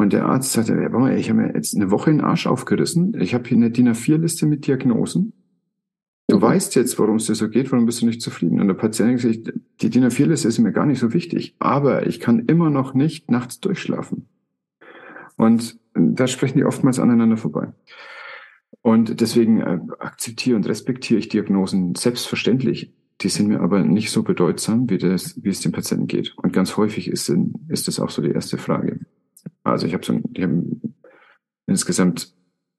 Und 0.00 0.14
der 0.14 0.24
Arzt 0.24 0.54
sagte, 0.54 0.72
ja, 0.80 0.88
mal, 0.88 1.18
ich 1.18 1.28
habe 1.28 1.42
mir 1.42 1.54
jetzt 1.54 1.76
eine 1.76 1.90
Woche 1.90 2.10
den 2.10 2.22
Arsch 2.22 2.46
aufgerissen. 2.46 3.14
Ich 3.20 3.34
habe 3.34 3.46
hier 3.46 3.58
eine 3.58 3.70
DIN 3.70 3.86
A4-Liste 3.86 4.46
mit 4.46 4.66
Diagnosen. 4.66 5.34
Du 6.26 6.38
mhm. 6.38 6.40
weißt 6.40 6.74
jetzt, 6.76 6.98
worum 6.98 7.16
es 7.16 7.26
dir 7.26 7.34
so 7.34 7.50
geht, 7.50 7.70
warum 7.70 7.84
bist 7.84 8.00
du 8.00 8.06
nicht 8.06 8.22
zufrieden? 8.22 8.62
Und 8.62 8.68
der 8.68 8.74
Patient 8.74 9.20
sagt, 9.20 9.52
die 9.82 9.90
DIN 9.90 10.06
A4-Liste 10.06 10.48
ist 10.48 10.58
mir 10.58 10.72
gar 10.72 10.86
nicht 10.86 11.00
so 11.00 11.12
wichtig, 11.12 11.54
aber 11.58 12.06
ich 12.06 12.18
kann 12.18 12.46
immer 12.46 12.70
noch 12.70 12.94
nicht 12.94 13.30
nachts 13.30 13.60
durchschlafen. 13.60 14.26
Und 15.36 15.78
da 15.92 16.26
sprechen 16.26 16.56
die 16.56 16.64
oftmals 16.64 16.98
aneinander 16.98 17.36
vorbei. 17.36 17.74
Und 18.80 19.20
deswegen 19.20 19.60
äh, 19.60 19.80
akzeptiere 19.98 20.56
und 20.56 20.66
respektiere 20.66 21.20
ich 21.20 21.28
Diagnosen 21.28 21.94
selbstverständlich. 21.94 22.94
Die 23.20 23.28
sind 23.28 23.48
mir 23.48 23.60
aber 23.60 23.80
nicht 23.84 24.12
so 24.12 24.22
bedeutsam, 24.22 24.88
wie, 24.88 24.96
das, 24.96 25.38
wie 25.44 25.50
es 25.50 25.60
dem 25.60 25.72
Patienten 25.72 26.06
geht. 26.06 26.32
Und 26.38 26.54
ganz 26.54 26.78
häufig 26.78 27.08
ist, 27.08 27.30
ist 27.68 27.86
das 27.86 28.00
auch 28.00 28.08
so 28.08 28.22
die 28.22 28.30
erste 28.30 28.56
Frage. 28.56 29.00
Also 29.62 29.86
ich 29.86 29.94
habe 29.94 30.04
so 30.04 30.20
ich 30.32 30.42
hab 30.42 30.50
insgesamt 31.66 32.34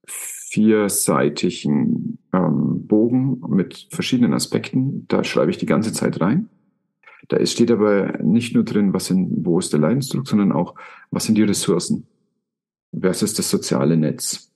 vierseitigen 0.05 2.19
ähm, 2.33 2.87
Bogen 2.87 3.41
mit 3.47 3.87
verschiedenen 3.89 4.33
Aspekten. 4.33 5.07
Da 5.07 5.23
schreibe 5.23 5.51
ich 5.51 5.57
die 5.57 5.65
ganze 5.65 5.93
Zeit 5.93 6.19
rein. 6.19 6.49
Da 7.29 7.37
ist, 7.37 7.53
steht 7.53 7.71
aber 7.71 8.17
nicht 8.21 8.53
nur 8.53 8.65
drin, 8.65 8.93
was 8.93 9.05
sind, 9.05 9.45
wo 9.45 9.59
ist 9.59 9.71
der 9.71 9.79
Leidensdruck, 9.79 10.27
sondern 10.27 10.51
auch, 10.51 10.75
was 11.11 11.25
sind 11.25 11.35
die 11.35 11.43
Ressourcen? 11.43 12.07
Was 12.91 13.23
ist 13.23 13.39
das 13.39 13.49
soziale 13.49 13.95
Netz? 13.95 14.51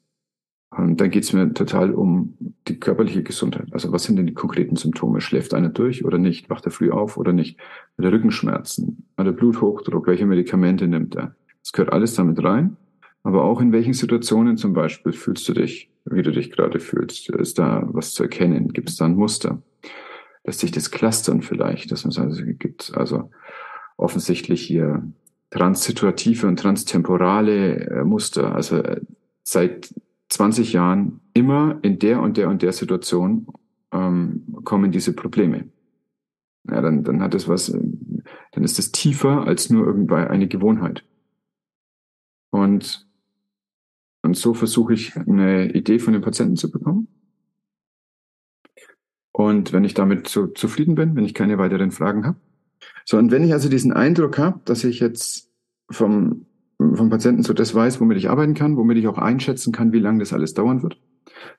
Und 0.71 0.99
dann 0.99 1.09
geht 1.09 1.23
es 1.23 1.31
mir 1.31 1.53
total 1.53 1.93
um 1.93 2.35
die 2.67 2.77
körperliche 2.77 3.23
Gesundheit. 3.23 3.67
Also 3.71 3.93
was 3.93 4.03
sind 4.03 4.17
denn 4.17 4.27
die 4.27 4.33
konkreten 4.33 4.75
Symptome? 4.75 5.21
Schläft 5.21 5.53
einer 5.53 5.69
durch 5.69 6.03
oder 6.03 6.17
nicht? 6.17 6.49
Wacht 6.49 6.65
er 6.65 6.71
früh 6.71 6.91
auf 6.91 7.15
oder 7.15 7.31
nicht? 7.31 7.57
Hat 7.97 8.03
er 8.03 8.11
Rückenschmerzen? 8.11 9.07
Hat 9.17 9.25
er 9.25 9.31
Bluthochdruck? 9.31 10.07
Welche 10.07 10.25
Medikamente 10.25 10.87
nimmt 10.87 11.15
er? 11.15 11.35
Das 11.66 11.72
gehört 11.72 11.93
alles 11.93 12.13
damit 12.13 12.43
rein. 12.43 12.78
Aber 13.24 13.43
auch 13.43 13.59
in 13.59 13.72
welchen 13.72 13.93
Situationen 13.93 14.55
zum 14.55 14.74
Beispiel 14.74 15.13
fühlst 15.13 15.49
du 15.49 15.53
dich, 15.53 15.89
wie 16.05 16.22
du 16.22 16.32
dich 16.32 16.51
gerade 16.51 16.80
fühlst? 16.80 17.28
Ist 17.30 17.57
da 17.57 17.82
was 17.88 18.11
zu 18.11 18.22
erkennen? 18.22 18.72
Gibt 18.72 18.89
es 18.89 18.97
da 18.97 19.05
ein 19.05 19.16
Muster? 19.16 19.63
Lässt 20.43 20.59
sich 20.59 20.70
das 20.70 20.91
clustern 20.91 21.41
vielleicht? 21.41 21.91
Das 21.91 22.05
also, 22.05 22.22
gibt 22.45 22.95
also 22.95 23.32
offensichtlich 23.97 24.61
hier 24.61 25.11
transsituative 25.49 26.45
und 26.45 26.59
transtemporale 26.59 27.78
äh, 27.88 28.03
Muster. 28.03 28.53
Also 28.53 28.78
äh, 28.84 29.01
seit 29.41 29.91
20 30.30 30.72
Jahren 30.72 31.20
immer 31.34 31.80
in 31.82 31.97
der 31.97 32.22
und 32.22 32.38
der 32.38 32.49
und 32.49 32.61
der 32.61 32.74
Situation 32.74 33.47
ähm, 33.91 34.43
kommen 34.66 34.91
diese 34.91 35.13
Probleme. 35.13 35.68
Ja, 36.70 36.80
dann, 36.82 37.03
dann 37.03 37.24
hat 37.24 37.34
es 37.34 37.47
was, 37.47 37.72
dann 37.72 38.63
ist 38.63 38.78
es 38.78 38.91
tiefer 38.91 39.47
als 39.47 39.72
nur 39.72 39.88
irgendwie 39.88 40.13
eine 40.13 40.47
Gewohnheit. 40.47 41.03
Und, 42.55 43.05
und 44.21 44.37
so 44.37 44.53
versuche 44.53 44.93
ich 44.93 45.17
eine 45.17 45.73
Idee 45.73 45.99
von 45.99 46.13
den 46.13 46.21
Patienten 46.21 46.55
zu 46.55 46.71
bekommen. 46.71 47.09
Und 49.33 49.73
wenn 49.73 49.83
ich 49.83 49.93
damit 49.93 50.29
so 50.29 50.47
zufrieden 50.47 50.95
bin, 50.95 51.17
wenn 51.17 51.25
ich 51.25 51.33
keine 51.33 51.57
weiteren 51.57 51.91
Fragen 51.91 52.25
habe. 52.25 52.39
So, 53.03 53.17
und 53.17 53.31
wenn 53.31 53.43
ich 53.43 53.51
also 53.51 53.67
diesen 53.67 53.91
Eindruck 53.91 54.37
habe, 54.37 54.61
dass 54.63 54.85
ich 54.85 55.01
jetzt 55.01 55.51
vom 55.89 56.45
vom 56.77 57.09
Patienten 57.09 57.43
so 57.43 57.53
das 57.53 57.75
weiß, 57.75 57.99
womit 57.99 58.17
ich 58.17 58.29
arbeiten 58.29 58.53
kann, 58.53 58.77
womit 58.77 58.97
ich 58.97 59.07
auch 59.07 59.17
einschätzen 59.17 59.73
kann, 59.73 59.91
wie 59.93 59.99
lange 59.99 60.19
das 60.19 60.33
alles 60.33 60.53
dauern 60.53 60.81
wird, 60.81 60.97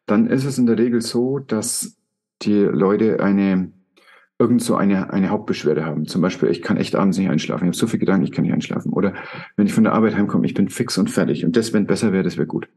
dann 0.06 0.26
ist 0.28 0.44
es 0.44 0.58
in 0.58 0.66
der 0.66 0.78
Regel 0.78 1.00
so, 1.02 1.38
dass 1.38 1.96
die 2.42 2.60
Leute 2.60 3.20
eine 3.20 3.72
irgend 4.38 4.62
so 4.62 4.76
eine, 4.76 5.12
eine 5.12 5.30
Hauptbeschwerde 5.30 5.84
haben. 5.84 6.06
Zum 6.06 6.20
Beispiel, 6.20 6.50
ich 6.50 6.62
kann 6.62 6.76
echt 6.76 6.94
abends 6.94 7.16
nicht 7.16 7.30
einschlafen. 7.30 7.64
Ich 7.64 7.68
habe 7.68 7.76
so 7.76 7.86
viel 7.86 8.00
Gedanken, 8.00 8.24
ich 8.24 8.32
kann 8.32 8.44
nicht 8.44 8.52
einschlafen. 8.52 8.92
Oder 8.92 9.14
wenn 9.56 9.66
ich 9.66 9.72
von 9.72 9.84
der 9.84 9.94
Arbeit 9.94 10.14
heimkomme, 10.14 10.46
ich 10.46 10.54
bin 10.54 10.68
fix 10.68 10.98
und 10.98 11.10
fertig. 11.10 11.44
Und 11.44 11.56
das, 11.56 11.72
wenn 11.72 11.86
besser 11.86 12.12
wäre, 12.12 12.22
das 12.22 12.36
wäre 12.36 12.46
gut. 12.46 12.68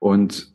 Und 0.00 0.52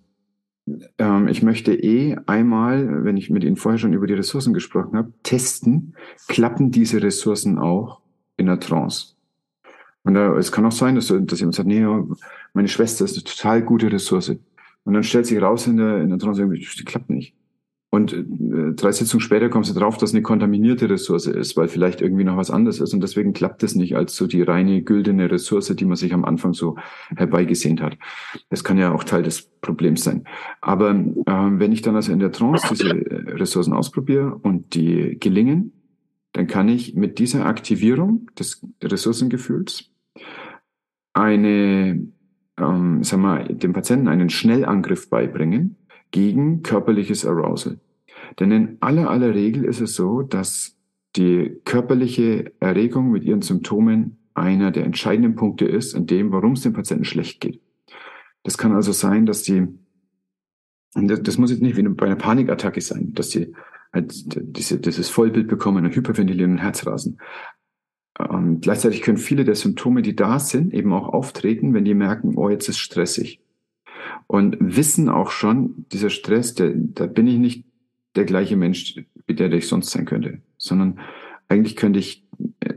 ähm, 0.97 1.27
ich 1.27 1.41
möchte 1.43 1.73
eh 1.73 2.17
einmal, 2.25 3.05
wenn 3.05 3.17
ich 3.17 3.29
mit 3.29 3.43
Ihnen 3.43 3.55
vorher 3.55 3.79
schon 3.79 3.93
über 3.93 4.07
die 4.07 4.13
Ressourcen 4.13 4.53
gesprochen 4.53 4.97
habe, 4.97 5.13
testen, 5.23 5.95
klappen 6.27 6.71
diese 6.71 7.01
Ressourcen 7.01 7.57
auch 7.57 8.01
in 8.37 8.47
der 8.47 8.59
Trance. 8.59 9.15
Und 10.03 10.13
da, 10.13 10.35
es 10.37 10.51
kann 10.51 10.65
auch 10.65 10.71
sein, 10.71 10.95
dass, 10.95 11.07
dass 11.07 11.39
jemand 11.39 11.55
sagt, 11.55 11.67
nee, 11.67 11.85
meine 12.53 12.67
Schwester 12.67 13.05
ist 13.05 13.15
eine 13.15 13.23
total 13.23 13.61
gute 13.61 13.91
Ressource. 13.91 14.35
Und 14.83 14.93
dann 14.93 15.03
stellt 15.03 15.25
sich 15.25 15.41
raus 15.41 15.67
in 15.67 15.77
der, 15.77 16.01
in 16.01 16.09
der 16.09 16.19
Trance, 16.19 16.47
die 16.47 16.83
klappt 16.85 17.09
nicht. 17.09 17.35
Und 17.91 18.13
äh, 18.13 18.23
drei 18.75 18.91
Sitzungen 18.91 19.21
später 19.21 19.49
kommst 19.49 19.75
du 19.75 19.79
drauf, 19.79 19.97
dass 19.97 20.13
eine 20.13 20.21
kontaminierte 20.21 20.89
Ressource 20.89 21.25
ist, 21.25 21.57
weil 21.57 21.67
vielleicht 21.67 22.01
irgendwie 22.01 22.23
noch 22.23 22.37
was 22.37 22.51
anderes 22.51 22.79
ist. 22.79 22.93
Und 22.93 23.01
deswegen 23.01 23.33
klappt 23.33 23.63
es 23.63 23.73
nicht 23.73 23.95
als 23.95 24.15
so 24.15 24.27
die 24.27 24.43
reine 24.43 24.83
güldene 24.83 25.31
Ressource, 25.31 25.73
die 25.75 25.85
man 25.85 25.95
sich 25.95 26.13
am 26.13 26.23
Anfang 26.23 26.53
so 26.53 26.77
herbeigesehnt 27.15 27.81
hat. 27.81 27.97
Das 28.49 28.63
kann 28.63 28.77
ja 28.77 28.93
auch 28.93 29.03
Teil 29.03 29.23
des 29.23 29.41
Problems 29.61 30.03
sein. 30.03 30.25
Aber 30.61 30.91
ähm, 30.91 31.59
wenn 31.59 31.71
ich 31.71 31.81
dann 31.81 31.95
also 31.95 32.11
in 32.11 32.19
der 32.19 32.31
Trance 32.31 32.67
diese 32.69 32.89
äh, 32.89 33.31
Ressourcen 33.31 33.73
ausprobiere 33.73 34.35
und 34.35 34.75
die 34.75 35.17
gelingen, 35.19 35.73
dann 36.33 36.45
kann 36.45 36.69
ich 36.69 36.93
mit 36.93 37.17
dieser 37.17 37.47
Aktivierung 37.47 38.29
des 38.37 38.63
Ressourcengefühls 38.83 39.89
eine, 41.13 42.07
ähm, 42.59 43.03
sag 43.03 43.19
mal, 43.19 43.47
dem 43.47 43.73
Patienten 43.73 44.07
einen 44.07 44.29
Schnellangriff 44.29 45.09
beibringen 45.09 45.78
gegen 46.11 46.63
körperliches 46.63 47.25
Arousal. 47.25 47.79
Denn 48.39 48.51
in 48.51 48.77
aller 48.81 49.09
aller 49.09 49.33
Regel 49.33 49.65
ist 49.65 49.81
es 49.81 49.95
so, 49.95 50.21
dass 50.21 50.75
die 51.15 51.59
körperliche 51.65 52.51
Erregung 52.59 53.11
mit 53.11 53.23
ihren 53.23 53.41
Symptomen 53.41 54.17
einer 54.33 54.71
der 54.71 54.85
entscheidenden 54.85 55.35
Punkte 55.35 55.65
ist, 55.65 55.93
in 55.93 56.05
dem, 56.05 56.31
warum 56.31 56.53
es 56.53 56.61
dem 56.61 56.73
Patienten 56.73 57.05
schlecht 57.05 57.41
geht. 57.41 57.61
Das 58.43 58.57
kann 58.57 58.73
also 58.73 58.91
sein, 58.91 59.25
dass 59.25 59.43
die, 59.43 59.67
das 60.93 61.37
muss 61.37 61.51
jetzt 61.51 61.61
nicht 61.61 61.77
wie 61.77 61.83
bei 61.83 62.05
einer 62.05 62.15
Panikattacke 62.15 62.81
sein, 62.81 63.13
dass 63.13 63.29
die 63.29 63.53
halt 63.91 64.13
diese, 64.57 64.79
dieses 64.79 65.09
Vollbild 65.09 65.47
bekommen 65.47 65.85
und 65.85 65.95
hyperventilieren 65.95 66.53
und 66.53 66.57
Herzrasen. 66.59 67.19
Und 68.17 68.61
gleichzeitig 68.61 69.01
können 69.01 69.17
viele 69.17 69.45
der 69.45 69.55
Symptome, 69.55 70.01
die 70.01 70.15
da 70.15 70.39
sind, 70.39 70.73
eben 70.73 70.93
auch 70.93 71.07
auftreten, 71.09 71.73
wenn 71.73 71.85
die 71.85 71.93
merken, 71.93 72.35
oh, 72.35 72.49
jetzt 72.49 72.67
ist 72.67 72.77
stressig. 72.77 73.41
Und 74.31 74.57
wissen 74.59 75.09
auch 75.09 75.31
schon, 75.31 75.87
dieser 75.91 76.11
Stress, 76.11 76.53
der, 76.53 76.73
da 76.75 77.07
bin 77.07 77.25
ich 77.25 77.39
nicht 77.39 77.65
der 78.15 78.25
gleiche 78.25 78.57
Mensch, 78.57 79.03
wie 79.25 79.33
der, 79.33 79.49
der 79.49 79.57
ich 79.57 79.67
sonst 79.67 79.89
sein 79.89 80.05
könnte, 80.05 80.37
sondern 80.55 80.99
eigentlich 81.47 81.75
könnte 81.75 81.97
ich 81.97 82.23
äh, 82.59 82.75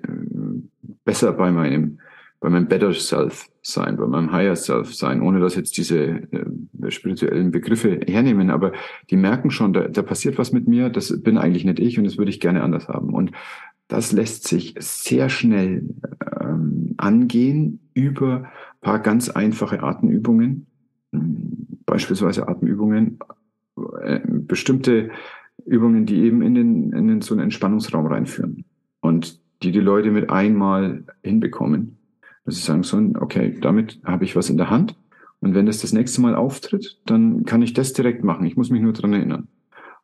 besser 1.04 1.30
bei 1.34 1.52
meinem, 1.52 1.98
bei 2.40 2.48
meinem 2.48 2.68
Better 2.68 2.94
Self 2.94 3.50
sein, 3.60 3.98
bei 3.98 4.06
meinem 4.06 4.32
Higher 4.32 4.56
Self 4.56 4.94
sein, 4.94 5.20
ohne 5.20 5.40
dass 5.40 5.54
jetzt 5.54 5.76
diese 5.76 6.22
äh, 6.32 6.90
spirituellen 6.90 7.50
Begriffe 7.50 8.00
hernehmen, 8.06 8.48
aber 8.48 8.72
die 9.10 9.18
merken 9.18 9.50
schon, 9.50 9.74
da, 9.74 9.88
da 9.88 10.00
passiert 10.00 10.38
was 10.38 10.52
mit 10.52 10.66
mir, 10.66 10.88
das 10.88 11.22
bin 11.22 11.36
eigentlich 11.36 11.66
nicht 11.66 11.80
ich 11.80 11.98
und 11.98 12.04
das 12.04 12.16
würde 12.16 12.30
ich 12.30 12.40
gerne 12.40 12.62
anders 12.62 12.88
haben. 12.88 13.12
Und 13.12 13.30
das 13.88 14.12
lässt 14.12 14.48
sich 14.48 14.74
sehr 14.78 15.28
schnell 15.28 15.84
ähm, 16.40 16.94
angehen 16.96 17.80
über 17.92 18.50
paar 18.80 19.00
ganz 19.00 19.28
einfache 19.28 19.82
Atemübungen, 19.82 20.66
beispielsweise 21.12 22.48
Atemübungen, 22.48 23.18
äh, 24.02 24.20
bestimmte 24.26 25.10
Übungen, 25.64 26.06
die 26.06 26.22
eben 26.22 26.42
in 26.42 26.54
den, 26.54 26.92
in 26.92 27.08
den 27.08 27.20
so 27.20 27.34
einen 27.34 27.44
Entspannungsraum 27.44 28.06
reinführen 28.06 28.64
und 29.00 29.40
die 29.62 29.72
die 29.72 29.80
Leute 29.80 30.10
mit 30.10 30.30
einmal 30.30 31.04
hinbekommen. 31.22 31.98
Dass 32.44 32.56
sie 32.56 32.62
sagen 32.62 32.82
so, 32.82 32.98
okay, 33.20 33.56
damit 33.60 34.00
habe 34.04 34.24
ich 34.24 34.34
was 34.34 34.50
in 34.50 34.56
der 34.56 34.70
Hand 34.70 34.96
und 35.42 35.54
wenn 35.54 35.66
das 35.66 35.80
das 35.80 35.92
nächste 35.92 36.20
Mal 36.20 36.36
auftritt, 36.36 37.00
dann 37.04 37.44
kann 37.44 37.62
ich 37.62 37.72
das 37.72 37.92
direkt 37.92 38.22
machen. 38.22 38.46
Ich 38.46 38.56
muss 38.56 38.70
mich 38.70 38.80
nur 38.80 38.92
dran 38.92 39.12
erinnern. 39.12 39.48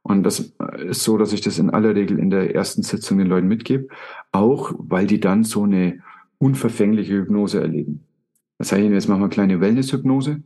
Und 0.03 0.25
das 0.25 0.53
ist 0.79 1.05
so, 1.05 1.17
dass 1.17 1.33
ich 1.33 1.43
das 1.43 1.59
in 1.61 1.71
aller 1.71 1.95
Regel 1.95 2.19
in 2.19 2.31
der 2.31 2.55
ersten 2.55 2.83
Sitzung 2.83 3.19
den 3.19 3.29
Leuten 3.29 3.47
mitgebe, 3.47 3.89
auch 4.33 4.73
weil 4.79 5.07
die 5.07 5.21
dann 5.21 5.45
so 5.45 5.63
eine 5.63 6.01
unverfängliche 6.39 7.15
Hypnose 7.15 7.61
erleben. 7.61 8.05
Das 8.59 8.73
heißt, 8.73 8.83
jetzt 8.83 9.09
machen 9.09 9.21
wir 9.21 9.27
eine 9.27 9.33
kleine 9.33 9.61
Wellness-Hypnose 9.61 10.43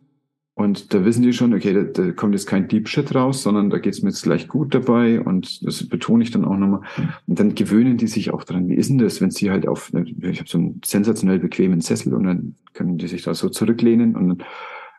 und 0.55 0.93
da 0.93 1.05
wissen 1.05 1.23
die 1.23 1.33
schon, 1.33 1.55
okay, 1.55 1.73
da, 1.73 1.83
da 1.85 2.13
kommt 2.13 2.35
jetzt 2.35 2.47
kein 2.47 2.69
Deep 2.69 2.87
Shit 2.87 3.15
raus, 3.15 3.43
sondern 3.43 3.71
da 3.71 3.79
geht's 3.79 4.03
mir 4.03 4.11
jetzt 4.11 4.23
gleich 4.23 4.49
gut 4.49 4.75
dabei 4.75 5.21
und 5.21 5.67
das 5.67 5.89
betone 5.89 6.23
ich 6.23 6.31
dann 6.31 6.45
auch 6.45 6.57
nochmal. 6.57 6.83
Und 7.27 7.41
dann 7.41 7.55
gewöhnen 7.55 7.97
die 7.97 8.07
sich 8.07 8.33
auch 8.33 8.45
dran. 8.45 8.69
Wie 8.69 8.75
ist 8.75 8.91
denn 8.91 8.99
das, 8.99 9.23
wenn 9.23 9.31
sie 9.31 9.51
halt 9.51 9.67
auf, 9.67 9.91
ich 9.95 10.39
habe 10.39 10.49
so 10.49 10.59
einen 10.59 10.81
sensationell 10.85 11.39
bequemen 11.39 11.81
Sessel 11.81 12.13
und 12.13 12.25
dann 12.25 12.57
können 12.75 12.99
die 12.99 13.09
sich 13.09 13.23
da 13.23 13.33
so 13.33 13.49
zurücklehnen 13.49 14.15
und 14.15 14.43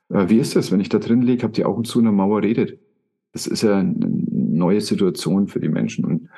äh, 0.10 0.28
wie 0.28 0.40
ist 0.40 0.56
das, 0.56 0.72
wenn 0.72 0.80
ich 0.80 0.90
da 0.90 0.98
drin 0.98 1.22
liege, 1.22 1.44
habt 1.44 1.58
die 1.58 1.66
Augen 1.66 1.84
zu 1.84 2.00
einer 2.00 2.12
Mauer 2.12 2.42
redet? 2.42 2.80
Das 3.32 3.46
ist 3.46 3.62
ja 3.62 3.78
eine 3.78 4.10
neue 4.32 4.82
Situation 4.82 5.48
für 5.48 5.60
die 5.60 5.70
Menschen 5.70 6.06
und 6.06 6.30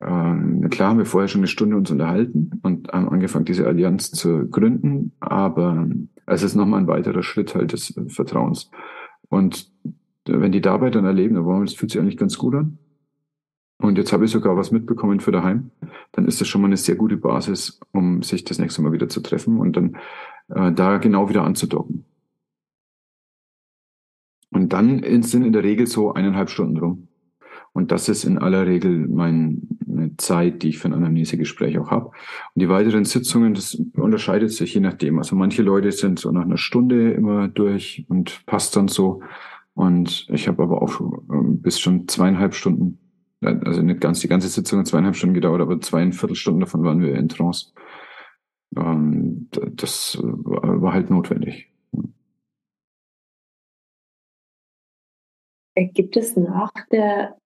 äh, 0.00 0.68
klar 0.68 0.90
haben 0.90 0.98
wir 0.98 1.04
vorher 1.04 1.28
schon 1.28 1.40
eine 1.40 1.46
Stunde 1.46 1.76
uns 1.76 1.90
unterhalten 1.90 2.52
und 2.62 2.88
haben 2.88 3.10
angefangen, 3.10 3.44
diese 3.44 3.66
Allianz 3.66 4.10
zu 4.10 4.48
gründen, 4.48 5.12
aber 5.20 5.86
es 6.30 6.42
ist 6.42 6.54
nochmal 6.54 6.80
ein 6.80 6.86
weiterer 6.86 7.22
Schritt 7.22 7.54
halt 7.54 7.72
des 7.72 7.98
Vertrauens. 8.08 8.70
Und 9.28 9.72
wenn 10.26 10.52
die 10.52 10.60
dabei 10.60 10.90
dann 10.90 11.04
erleben, 11.04 11.34
dann 11.34 11.64
das 11.64 11.74
fühlt 11.74 11.90
sich 11.90 12.00
eigentlich 12.00 12.16
ganz 12.16 12.38
gut 12.38 12.54
an. 12.54 12.78
Und 13.78 13.96
jetzt 13.96 14.12
habe 14.12 14.26
ich 14.26 14.30
sogar 14.30 14.56
was 14.56 14.70
mitbekommen 14.70 15.20
für 15.20 15.32
daheim, 15.32 15.70
dann 16.12 16.26
ist 16.26 16.40
das 16.40 16.48
schon 16.48 16.60
mal 16.60 16.66
eine 16.66 16.76
sehr 16.76 16.96
gute 16.96 17.16
Basis, 17.16 17.80
um 17.92 18.22
sich 18.22 18.44
das 18.44 18.58
nächste 18.58 18.82
Mal 18.82 18.92
wieder 18.92 19.08
zu 19.08 19.20
treffen 19.22 19.58
und 19.58 19.74
dann 19.74 19.96
äh, 20.48 20.70
da 20.70 20.98
genau 20.98 21.30
wieder 21.30 21.44
anzudocken. 21.44 22.04
Und 24.50 24.72
dann 24.72 25.02
sind 25.22 25.44
in 25.44 25.52
der 25.52 25.62
Regel 25.62 25.86
so 25.86 26.12
eineinhalb 26.12 26.50
Stunden 26.50 26.76
rum. 26.76 27.08
Und 27.72 27.92
das 27.92 28.08
ist 28.08 28.24
in 28.24 28.38
aller 28.38 28.66
Regel 28.66 29.08
meine 30.00 30.16
Zeit, 30.16 30.62
die 30.62 30.70
ich 30.70 30.78
für 30.78 30.88
ein 30.88 30.94
Anamnesegespräch 30.94 31.78
auch 31.78 31.90
habe. 31.90 32.06
Und 32.06 32.62
die 32.62 32.68
weiteren 32.68 33.04
Sitzungen, 33.04 33.54
das 33.54 33.74
unterscheidet 33.94 34.50
sich 34.50 34.74
je 34.74 34.80
nachdem. 34.80 35.18
Also 35.18 35.36
manche 35.36 35.62
Leute 35.62 35.92
sind 35.92 36.18
so 36.18 36.30
nach 36.30 36.42
einer 36.44 36.56
Stunde 36.56 37.12
immer 37.12 37.48
durch 37.48 38.04
und 38.08 38.44
passt 38.46 38.76
dann 38.76 38.88
so. 38.88 39.22
Und 39.74 40.26
ich 40.30 40.48
habe 40.48 40.62
aber 40.62 40.82
auch 40.82 41.00
ähm, 41.00 41.60
bis 41.62 41.78
schon 41.78 42.08
zweieinhalb 42.08 42.54
Stunden, 42.54 42.98
also 43.40 43.82
nicht 43.82 44.00
ganz 44.00 44.20
die 44.20 44.28
ganze 44.28 44.48
Sitzung 44.48 44.80
hat 44.80 44.86
zweieinhalb 44.86 45.16
Stunden 45.16 45.34
gedauert, 45.34 45.60
aber 45.60 45.80
zweieinviertel 45.80 46.36
Stunden 46.36 46.60
davon 46.60 46.82
waren 46.82 47.00
wir 47.00 47.14
in 47.14 47.28
Trance. 47.28 47.72
Ähm, 48.76 49.48
das 49.50 50.18
war 50.20 50.92
halt 50.92 51.10
notwendig. 51.10 51.70
Äh, 55.74 55.86
gibt 55.86 56.16
es 56.16 56.36
nach 56.36 56.72
der 56.90 57.39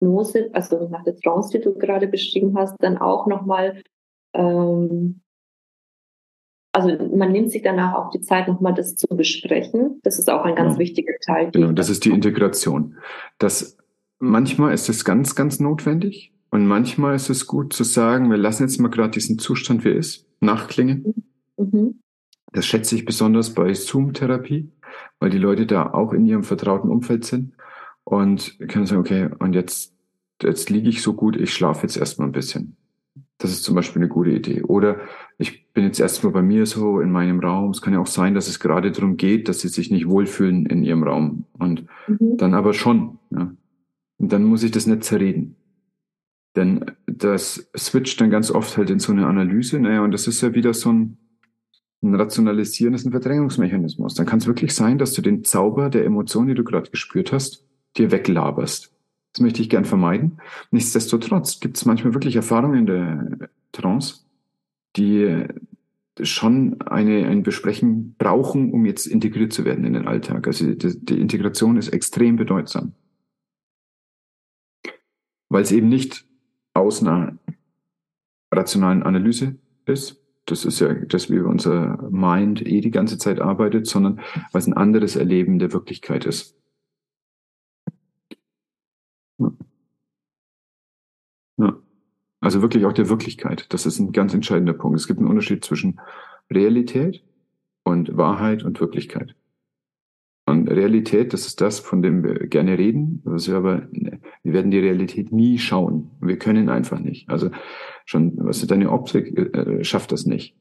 Hypnose, 0.00 0.50
also 0.52 0.88
nach 0.88 1.04
der 1.04 1.16
Trance, 1.16 1.56
die 1.56 1.64
du 1.64 1.74
gerade 1.74 2.08
beschrieben 2.08 2.56
hast, 2.56 2.76
dann 2.80 2.98
auch 2.98 3.26
nochmal, 3.26 3.82
ähm, 4.34 5.20
also 6.72 6.88
man 7.14 7.32
nimmt 7.32 7.50
sich 7.50 7.62
danach 7.62 7.94
auch 7.94 8.10
die 8.10 8.20
Zeit, 8.20 8.48
nochmal 8.48 8.74
das 8.74 8.96
zu 8.96 9.06
besprechen. 9.08 10.00
Das 10.02 10.18
ist 10.18 10.28
auch 10.28 10.44
ein 10.44 10.54
ganz 10.54 10.74
genau. 10.74 10.80
wichtiger 10.80 11.14
Teil. 11.24 11.50
Genau, 11.50 11.72
das 11.72 11.88
ist 11.88 12.04
die 12.04 12.10
Integration. 12.10 12.96
Das, 13.38 13.78
manchmal 14.18 14.74
ist 14.74 14.88
es 14.88 15.04
ganz, 15.04 15.34
ganz 15.34 15.58
notwendig 15.58 16.32
und 16.50 16.66
manchmal 16.66 17.14
ist 17.14 17.30
es 17.30 17.46
gut 17.46 17.72
zu 17.72 17.84
sagen, 17.84 18.30
wir 18.30 18.36
lassen 18.36 18.64
jetzt 18.64 18.78
mal 18.78 18.88
gerade 18.88 19.10
diesen 19.10 19.38
Zustand, 19.38 19.84
wie 19.84 19.90
er 19.90 19.96
ist, 19.96 20.26
nachklingen. 20.40 21.24
Mhm. 21.56 22.00
Das 22.52 22.66
schätze 22.66 22.94
ich 22.94 23.04
besonders 23.04 23.54
bei 23.54 23.72
Zoom-Therapie, 23.74 24.70
weil 25.18 25.30
die 25.30 25.38
Leute 25.38 25.66
da 25.66 25.92
auch 25.92 26.12
in 26.12 26.26
ihrem 26.26 26.44
vertrauten 26.44 26.90
Umfeld 26.90 27.24
sind 27.24 27.55
und 28.06 28.56
können 28.68 28.86
sagen, 28.86 29.00
okay, 29.00 29.28
und 29.40 29.54
jetzt, 29.54 29.92
jetzt 30.40 30.70
liege 30.70 30.88
ich 30.88 31.02
so 31.02 31.14
gut, 31.14 31.36
ich 31.36 31.52
schlafe 31.52 31.82
jetzt 31.82 31.96
erstmal 31.96 32.28
ein 32.28 32.32
bisschen. 32.32 32.76
Das 33.38 33.50
ist 33.50 33.64
zum 33.64 33.74
Beispiel 33.74 34.00
eine 34.00 34.08
gute 34.08 34.30
Idee. 34.30 34.62
Oder 34.62 35.00
ich 35.38 35.72
bin 35.72 35.84
jetzt 35.84 35.98
erstmal 35.98 36.32
bei 36.32 36.40
mir 36.40 36.66
so 36.66 37.00
in 37.00 37.10
meinem 37.10 37.40
Raum. 37.40 37.70
Es 37.70 37.82
kann 37.82 37.92
ja 37.92 37.98
auch 37.98 38.06
sein, 38.06 38.34
dass 38.34 38.46
es 38.46 38.60
gerade 38.60 38.92
darum 38.92 39.16
geht, 39.16 39.48
dass 39.48 39.60
sie 39.60 39.68
sich 39.68 39.90
nicht 39.90 40.08
wohlfühlen 40.08 40.66
in 40.66 40.84
ihrem 40.84 41.02
Raum. 41.02 41.46
Und 41.58 41.86
mhm. 42.06 42.36
dann 42.36 42.54
aber 42.54 42.74
schon. 42.74 43.18
Ja. 43.30 43.52
Und 44.18 44.32
dann 44.32 44.44
muss 44.44 44.62
ich 44.62 44.70
das 44.70 44.86
nicht 44.86 45.02
zerreden. 45.02 45.56
Denn 46.54 46.92
das 47.06 47.68
switcht 47.76 48.20
dann 48.20 48.30
ganz 48.30 48.52
oft 48.52 48.76
halt 48.76 48.88
in 48.88 49.00
so 49.00 49.12
eine 49.12 49.26
Analyse. 49.26 49.80
Naja, 49.80 50.02
und 50.02 50.12
das 50.12 50.28
ist 50.28 50.40
ja 50.42 50.54
wieder 50.54 50.72
so 50.74 50.92
ein, 50.92 51.18
ein 52.02 52.14
Rationalisieren, 52.14 52.92
das 52.92 53.02
ist 53.02 53.06
ein 53.08 53.10
Verdrängungsmechanismus. 53.10 54.14
Dann 54.14 54.26
kann 54.26 54.38
es 54.38 54.46
wirklich 54.46 54.74
sein, 54.74 54.96
dass 54.96 55.12
du 55.12 55.22
den 55.22 55.42
Zauber 55.42 55.90
der 55.90 56.04
Emotion, 56.04 56.46
die 56.46 56.54
du 56.54 56.62
gerade 56.62 56.88
gespürt 56.88 57.32
hast, 57.32 57.66
dir 57.98 58.10
weglaberst. 58.10 58.92
Das 59.32 59.40
möchte 59.40 59.60
ich 59.60 59.68
gern 59.68 59.84
vermeiden. 59.84 60.40
Nichtsdestotrotz 60.70 61.60
gibt 61.60 61.76
es 61.76 61.84
manchmal 61.84 62.14
wirklich 62.14 62.36
Erfahrungen 62.36 62.78
in 62.78 62.86
der 62.86 63.50
Trance, 63.72 64.24
die 64.96 65.44
schon 66.22 66.80
eine, 66.80 67.26
ein 67.26 67.42
Besprechen 67.42 68.14
brauchen, 68.16 68.72
um 68.72 68.86
jetzt 68.86 69.06
integriert 69.06 69.52
zu 69.52 69.64
werden 69.64 69.84
in 69.84 69.92
den 69.92 70.08
Alltag. 70.08 70.46
Also 70.46 70.72
die, 70.72 71.04
die 71.04 71.20
Integration 71.20 71.76
ist 71.76 71.88
extrem 71.88 72.36
bedeutsam. 72.36 72.94
Weil 75.48 75.62
es 75.62 75.72
eben 75.72 75.88
nicht 75.88 76.26
aus 76.72 77.02
einer 77.02 77.36
rationalen 78.50 79.02
Analyse 79.02 79.56
ist, 79.84 80.22
das 80.46 80.64
ist 80.64 80.80
ja 80.80 80.94
das, 80.94 81.28
wie 81.28 81.40
unser 81.40 82.08
Mind 82.10 82.64
eh 82.66 82.80
die 82.80 82.90
ganze 82.90 83.18
Zeit 83.18 83.40
arbeitet, 83.40 83.86
sondern 83.86 84.20
weil 84.52 84.60
es 84.60 84.66
ein 84.66 84.74
anderes 84.74 85.16
Erleben 85.16 85.58
der 85.58 85.72
Wirklichkeit 85.72 86.24
ist. 86.24 86.56
Ja. 91.58 91.82
Also 92.46 92.62
wirklich 92.62 92.86
auch 92.86 92.92
der 92.92 93.08
Wirklichkeit. 93.08 93.66
Das 93.70 93.86
ist 93.86 93.98
ein 93.98 94.12
ganz 94.12 94.32
entscheidender 94.32 94.72
Punkt. 94.72 94.96
Es 94.96 95.08
gibt 95.08 95.18
einen 95.18 95.28
Unterschied 95.28 95.64
zwischen 95.64 95.98
Realität 96.48 97.24
und 97.82 98.16
Wahrheit 98.16 98.62
und 98.62 98.78
Wirklichkeit. 98.78 99.34
Und 100.46 100.70
Realität, 100.70 101.32
das 101.32 101.48
ist 101.48 101.60
das, 101.60 101.80
von 101.80 102.02
dem 102.02 102.22
wir 102.22 102.46
gerne 102.46 102.78
reden, 102.78 103.20
was 103.24 103.48
wir 103.48 103.56
aber, 103.56 103.88
wir 103.90 104.52
werden 104.52 104.70
die 104.70 104.78
Realität 104.78 105.32
nie 105.32 105.58
schauen. 105.58 106.12
Wir 106.20 106.38
können 106.38 106.68
einfach 106.68 107.00
nicht. 107.00 107.28
Also 107.28 107.50
schon, 108.04 108.34
was 108.36 108.58
ist 108.58 108.70
deine 108.70 108.92
Optik 108.92 109.36
äh, 109.36 109.82
schafft 109.82 110.12
das 110.12 110.24
nicht. 110.24 110.56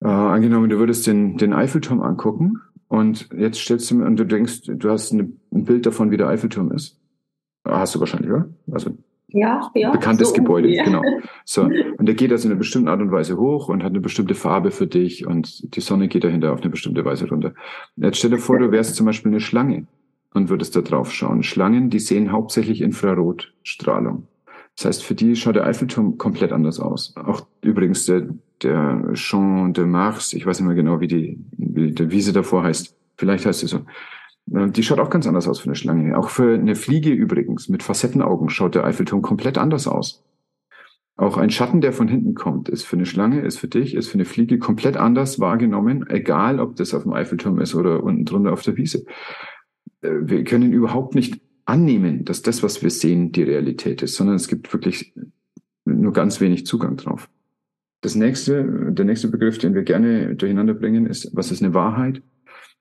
Äh, 0.00 0.08
angenommen, 0.08 0.70
du 0.70 0.78
würdest 0.78 1.06
den, 1.06 1.36
den 1.36 1.52
Eiffelturm 1.52 2.00
angucken 2.00 2.62
und 2.88 3.28
jetzt 3.36 3.58
stellst 3.58 3.90
du 3.90 3.96
mir, 3.96 4.06
und 4.06 4.16
du 4.16 4.24
denkst, 4.24 4.62
du 4.64 4.88
hast 4.88 5.12
eine, 5.12 5.30
ein 5.52 5.64
Bild 5.66 5.84
davon, 5.84 6.10
wie 6.10 6.16
der 6.16 6.28
Eiffelturm 6.28 6.72
ist. 6.72 6.98
Hast 7.66 7.94
du 7.94 8.00
wahrscheinlich, 8.00 8.30
oder? 8.30 8.48
Also 8.72 8.96
ja, 9.28 9.70
ja. 9.74 9.90
Bekanntes 9.90 10.28
so 10.28 10.34
Gebäude, 10.34 10.68
ja. 10.68 10.84
genau. 10.84 11.02
So. 11.44 11.62
Und 11.98 12.06
der 12.06 12.14
geht 12.14 12.30
also 12.30 12.46
in 12.46 12.52
einer 12.52 12.58
bestimmten 12.58 12.88
Art 12.88 13.00
und 13.00 13.10
Weise 13.10 13.36
hoch 13.36 13.68
und 13.68 13.82
hat 13.82 13.90
eine 13.90 14.00
bestimmte 14.00 14.34
Farbe 14.34 14.70
für 14.70 14.86
dich 14.86 15.26
und 15.26 15.74
die 15.74 15.80
Sonne 15.80 16.08
geht 16.08 16.24
dahinter 16.24 16.52
auf 16.52 16.60
eine 16.60 16.70
bestimmte 16.70 17.04
Weise 17.04 17.28
runter. 17.28 17.54
Jetzt 17.96 18.18
stell 18.18 18.30
dir 18.30 18.38
vor, 18.38 18.58
du 18.58 18.70
wärst 18.70 18.94
zum 18.96 19.06
Beispiel 19.06 19.32
eine 19.32 19.40
Schlange 19.40 19.86
und 20.34 20.50
würdest 20.50 20.76
da 20.76 20.82
drauf 20.82 21.12
schauen. 21.12 21.42
Schlangen, 21.42 21.90
die 21.90 22.00
sehen 22.00 22.32
hauptsächlich 22.32 22.82
Infrarotstrahlung. 22.82 24.26
Das 24.76 24.86
heißt, 24.86 25.04
für 25.04 25.14
die 25.14 25.36
schaut 25.36 25.56
der 25.56 25.64
Eiffelturm 25.66 26.18
komplett 26.18 26.52
anders 26.52 26.80
aus. 26.80 27.14
Auch 27.16 27.46
übrigens 27.62 28.06
der, 28.06 28.28
der 28.62 29.12
Champ 29.14 29.74
de 29.74 29.86
Mars, 29.86 30.32
ich 30.32 30.44
weiß 30.44 30.60
nicht 30.60 30.66
mehr 30.66 30.76
genau, 30.76 31.00
wie 31.00 31.08
die, 31.08 31.38
wie 31.56 31.92
die 31.92 32.10
Wiese 32.10 32.32
davor 32.32 32.64
heißt. 32.64 32.96
Vielleicht 33.16 33.46
heißt 33.46 33.60
sie 33.60 33.68
so. 33.68 33.80
Die 34.46 34.82
schaut 34.82 35.00
auch 35.00 35.10
ganz 35.10 35.26
anders 35.26 35.48
aus 35.48 35.60
für 35.60 35.66
eine 35.66 35.74
Schlange. 35.74 36.18
Auch 36.18 36.28
für 36.28 36.54
eine 36.54 36.74
Fliege 36.74 37.10
übrigens 37.10 37.68
mit 37.68 37.82
Facettenaugen 37.82 38.50
schaut 38.50 38.74
der 38.74 38.84
Eiffelturm 38.84 39.22
komplett 39.22 39.56
anders 39.56 39.86
aus. 39.86 40.22
Auch 41.16 41.36
ein 41.36 41.50
Schatten, 41.50 41.80
der 41.80 41.92
von 41.92 42.08
hinten 42.08 42.34
kommt, 42.34 42.68
ist 42.68 42.84
für 42.84 42.96
eine 42.96 43.06
Schlange, 43.06 43.40
ist 43.42 43.58
für 43.58 43.68
dich, 43.68 43.94
ist 43.94 44.08
für 44.08 44.14
eine 44.14 44.24
Fliege 44.24 44.58
komplett 44.58 44.96
anders 44.96 45.38
wahrgenommen, 45.38 46.04
egal 46.08 46.58
ob 46.58 46.74
das 46.76 46.92
auf 46.92 47.04
dem 47.04 47.12
Eiffelturm 47.12 47.60
ist 47.60 47.74
oder 47.74 48.02
unten 48.02 48.24
drunter 48.24 48.52
auf 48.52 48.62
der 48.62 48.76
Wiese. 48.76 49.04
Äh, 50.02 50.10
wir 50.22 50.42
können 50.44 50.72
überhaupt 50.72 51.14
nicht 51.14 51.40
annehmen, 51.66 52.24
dass 52.24 52.42
das, 52.42 52.62
was 52.62 52.82
wir 52.82 52.90
sehen, 52.90 53.32
die 53.32 53.44
Realität 53.44 54.02
ist, 54.02 54.16
sondern 54.16 54.36
es 54.36 54.48
gibt 54.48 54.72
wirklich 54.72 55.14
nur 55.84 56.12
ganz 56.12 56.40
wenig 56.40 56.66
Zugang 56.66 56.96
drauf. 56.96 57.28
Das 58.00 58.16
nächste, 58.16 58.92
der 58.92 59.04
nächste 59.04 59.28
Begriff, 59.28 59.58
den 59.58 59.74
wir 59.74 59.82
gerne 59.82 60.34
durcheinander 60.34 60.74
bringen, 60.74 61.06
ist, 61.06 61.30
was 61.34 61.50
ist 61.50 61.62
eine 61.62 61.74
Wahrheit? 61.74 62.22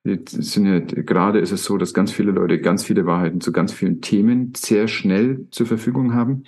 Sind 0.04 0.66
ja, 0.66 0.80
gerade 0.80 1.40
ist 1.40 1.52
es 1.52 1.64
so, 1.64 1.78
dass 1.78 1.94
ganz 1.94 2.12
viele 2.12 2.32
Leute 2.32 2.60
ganz 2.60 2.84
viele 2.84 3.06
Wahrheiten 3.06 3.40
zu 3.40 3.52
ganz 3.54 3.72
vielen 3.72 4.02
Themen 4.02 4.52
sehr 4.56 4.88
schnell 4.88 5.48
zur 5.52 5.66
Verfügung 5.66 6.14
haben. 6.14 6.44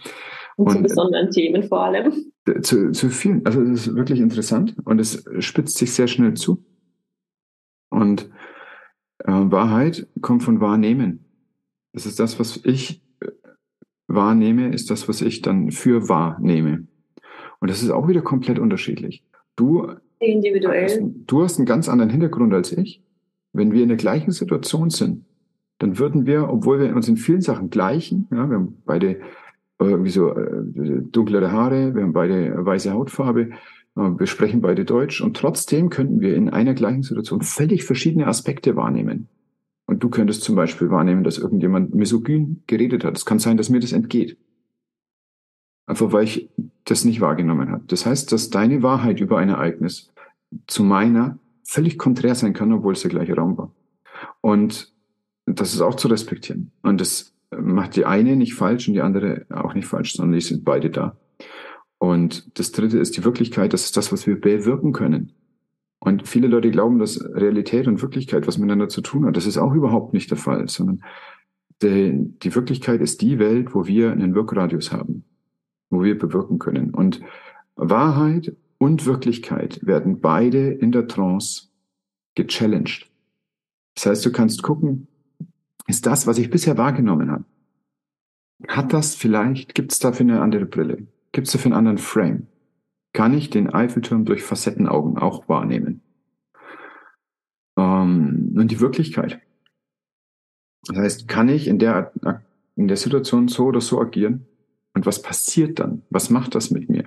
Und, 0.57 0.67
und 0.67 0.73
zu 0.73 0.83
besonderen 0.83 1.31
Themen 1.31 1.63
vor 1.63 1.83
allem. 1.85 2.13
Zu, 2.61 2.91
zu 2.91 3.09
vielen. 3.09 3.45
Also 3.45 3.63
das 3.63 3.87
ist 3.87 3.95
wirklich 3.95 4.19
interessant 4.19 4.75
und 4.83 4.99
es 4.99 5.25
spitzt 5.39 5.77
sich 5.77 5.93
sehr 5.93 6.07
schnell 6.07 6.33
zu. 6.33 6.63
Und 7.89 8.29
äh, 9.19 9.31
Wahrheit 9.31 10.07
kommt 10.21 10.43
von 10.43 10.59
Wahrnehmen. 10.59 11.25
Das 11.93 12.05
ist 12.05 12.19
das, 12.19 12.39
was 12.39 12.59
ich 12.65 13.01
äh, 13.21 13.27
wahrnehme, 14.07 14.73
ist 14.73 14.89
das, 14.91 15.07
was 15.07 15.21
ich 15.21 15.41
dann 15.41 15.71
für 15.71 16.09
wahrnehme. 16.09 16.87
Und 17.59 17.71
das 17.71 17.81
ist 17.81 17.89
auch 17.89 18.07
wieder 18.09 18.21
komplett 18.21 18.59
unterschiedlich. 18.59 19.23
Du, 19.55 19.87
Individuell. 20.19 20.83
Hast, 20.83 21.01
du 21.25 21.41
hast 21.41 21.57
einen 21.57 21.65
ganz 21.65 21.87
anderen 21.87 22.11
Hintergrund 22.11 22.53
als 22.53 22.71
ich. 22.73 23.01
Wenn 23.55 23.71
wir 23.71 23.83
in 23.83 23.89
der 23.89 23.97
gleichen 23.97 24.31
Situation 24.31 24.89
sind, 24.89 25.25
dann 25.79 25.97
würden 25.97 26.25
wir, 26.25 26.49
obwohl 26.49 26.79
wir 26.79 26.95
uns 26.95 27.07
in 27.07 27.17
vielen 27.17 27.41
Sachen 27.41 27.69
gleichen, 27.69 28.27
ja, 28.31 28.49
wir 28.49 28.57
haben 28.57 28.81
beide 28.85 29.21
irgendwie 29.79 30.11
so 30.11 30.33
äh, 30.35 31.01
dunklere 31.11 31.51
Haare, 31.51 31.95
wir 31.95 32.03
haben 32.03 32.13
beide 32.13 32.65
weiße 32.65 32.91
Hautfarbe, 32.91 33.51
äh, 33.95 33.99
wir 33.99 34.27
sprechen 34.27 34.61
beide 34.61 34.83
Deutsch 34.85 35.21
und 35.21 35.37
trotzdem 35.37 35.89
könnten 35.89 36.19
wir 36.21 36.35
in 36.35 36.49
einer 36.49 36.73
gleichen 36.73 37.03
Situation 37.03 37.41
völlig 37.41 37.83
verschiedene 37.85 38.27
Aspekte 38.27 38.75
wahrnehmen. 38.75 39.27
Und 39.85 40.03
du 40.03 40.09
könntest 40.09 40.43
zum 40.43 40.55
Beispiel 40.55 40.89
wahrnehmen, 40.89 41.23
dass 41.23 41.37
irgendjemand 41.37 41.93
misogyn 41.93 42.63
geredet 42.67 43.03
hat. 43.05 43.17
Es 43.17 43.25
kann 43.25 43.39
sein, 43.39 43.55
dass 43.55 43.69
mir 43.69 43.79
das 43.79 43.93
entgeht. 43.93 44.37
Einfach 45.85 46.11
weil 46.11 46.23
ich 46.23 46.49
das 46.85 47.05
nicht 47.05 47.21
wahrgenommen 47.21 47.69
habe. 47.69 47.83
Das 47.87 48.05
heißt, 48.05 48.31
dass 48.31 48.49
deine 48.49 48.81
Wahrheit 48.81 49.19
über 49.19 49.37
ein 49.37 49.49
Ereignis 49.49 50.11
zu 50.67 50.83
meiner 50.83 51.37
völlig 51.65 51.97
konträr 51.97 52.35
sein 52.35 52.53
kann, 52.53 52.71
obwohl 52.71 52.93
es 52.93 53.01
der 53.01 53.11
gleiche 53.11 53.35
Raum 53.35 53.57
war. 53.57 53.73
Und 54.41 54.93
das 55.45 55.73
ist 55.73 55.81
auch 55.81 55.95
zu 55.95 56.07
respektieren. 56.07 56.71
Und 56.81 57.01
das 57.01 57.33
macht 57.55 57.95
die 57.95 58.05
eine 58.05 58.35
nicht 58.35 58.53
falsch 58.53 58.87
und 58.87 58.93
die 58.93 59.01
andere 59.01 59.45
auch 59.49 59.73
nicht 59.73 59.87
falsch, 59.87 60.13
sondern 60.13 60.33
die 60.33 60.45
sind 60.45 60.63
beide 60.63 60.89
da. 60.89 61.17
Und 61.97 62.59
das 62.59 62.71
dritte 62.71 62.99
ist 62.99 63.17
die 63.17 63.23
Wirklichkeit, 63.23 63.73
das 63.73 63.85
ist 63.85 63.97
das, 63.97 64.11
was 64.11 64.27
wir 64.27 64.39
bewirken 64.39 64.93
können. 64.93 65.33
Und 65.99 66.27
viele 66.27 66.47
Leute 66.47 66.69
glauben, 66.69 66.99
dass 66.99 67.23
Realität 67.33 67.87
und 67.87 68.01
Wirklichkeit 68.01 68.47
was 68.47 68.57
miteinander 68.57 68.89
zu 68.89 69.01
tun 69.01 69.25
hat. 69.25 69.37
Das 69.37 69.47
ist 69.47 69.57
auch 69.57 69.73
überhaupt 69.73 70.13
nicht 70.13 70.29
der 70.29 70.37
Fall, 70.37 70.67
sondern 70.67 71.03
die, 71.81 72.33
die 72.43 72.53
Wirklichkeit 72.53 73.01
ist 73.01 73.21
die 73.21 73.39
Welt, 73.39 73.73
wo 73.73 73.87
wir 73.87 74.11
einen 74.11 74.35
Wirkradius 74.35 74.91
haben, 74.91 75.25
wo 75.89 76.03
wir 76.03 76.17
bewirken 76.17 76.59
können. 76.59 76.91
Und 76.91 77.21
Wahrheit 77.75 78.55
und 78.77 79.05
Wirklichkeit 79.05 79.85
werden 79.85 80.19
beide 80.19 80.69
in 80.71 80.91
der 80.91 81.07
Trance 81.07 81.69
gechallenged. 82.35 83.09
Das 83.95 84.05
heißt, 84.05 84.25
du 84.25 84.31
kannst 84.31 84.63
gucken, 84.63 85.07
ist 85.87 86.05
das, 86.05 86.27
was 86.27 86.37
ich 86.37 86.49
bisher 86.49 86.77
wahrgenommen 86.77 87.31
habe, 87.31 87.45
hat 88.67 88.93
das 88.93 89.15
vielleicht, 89.15 89.75
gibt 89.75 89.91
es 89.91 89.99
dafür 89.99 90.25
eine 90.25 90.41
andere 90.41 90.65
Brille? 90.65 91.07
Gibt 91.31 91.47
es 91.47 91.53
dafür 91.53 91.71
einen 91.71 91.77
anderen 91.77 91.97
Frame? 91.97 92.47
Kann 93.13 93.33
ich 93.33 93.49
den 93.49 93.73
Eiffelturm 93.73 94.25
durch 94.25 94.43
Facettenaugen 94.43 95.17
auch 95.17 95.47
wahrnehmen? 95.47 96.01
Ähm, 97.77 98.53
und 98.55 98.71
die 98.71 98.79
Wirklichkeit. 98.79 99.41
Das 100.87 100.97
heißt, 100.97 101.27
kann 101.27 101.49
ich 101.49 101.67
in 101.67 101.79
der, 101.79 102.11
in 102.75 102.87
der 102.87 102.97
Situation 102.97 103.47
so 103.47 103.65
oder 103.65 103.81
so 103.81 103.99
agieren? 103.99 104.45
Und 104.93 105.05
was 105.05 105.21
passiert 105.21 105.79
dann? 105.79 106.03
Was 106.09 106.29
macht 106.29 106.55
das 106.55 106.71
mit 106.71 106.89
mir? 106.89 107.04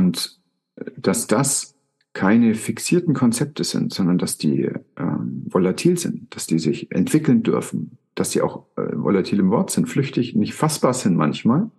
Und 0.00 0.40
äh, 0.76 0.90
dass 0.96 1.26
das 1.26 1.76
keine 2.12 2.54
fixierten 2.54 3.14
Konzepte 3.14 3.62
sind, 3.62 3.92
sondern 3.92 4.18
dass 4.18 4.36
die 4.36 4.68
ähm, 4.96 5.44
volatil 5.46 5.96
sind, 5.96 6.34
dass 6.34 6.46
die 6.46 6.58
sich 6.58 6.90
entwickeln 6.90 7.42
dürfen, 7.44 7.98
dass 8.16 8.32
sie 8.32 8.42
auch 8.42 8.64
äh, 8.76 8.96
volatil 8.96 9.38
im 9.38 9.50
Wort 9.50 9.70
sind, 9.70 9.88
flüchtig, 9.88 10.34
nicht 10.34 10.54
fassbar 10.54 10.92
sind 10.92 11.16
manchmal. 11.16 11.70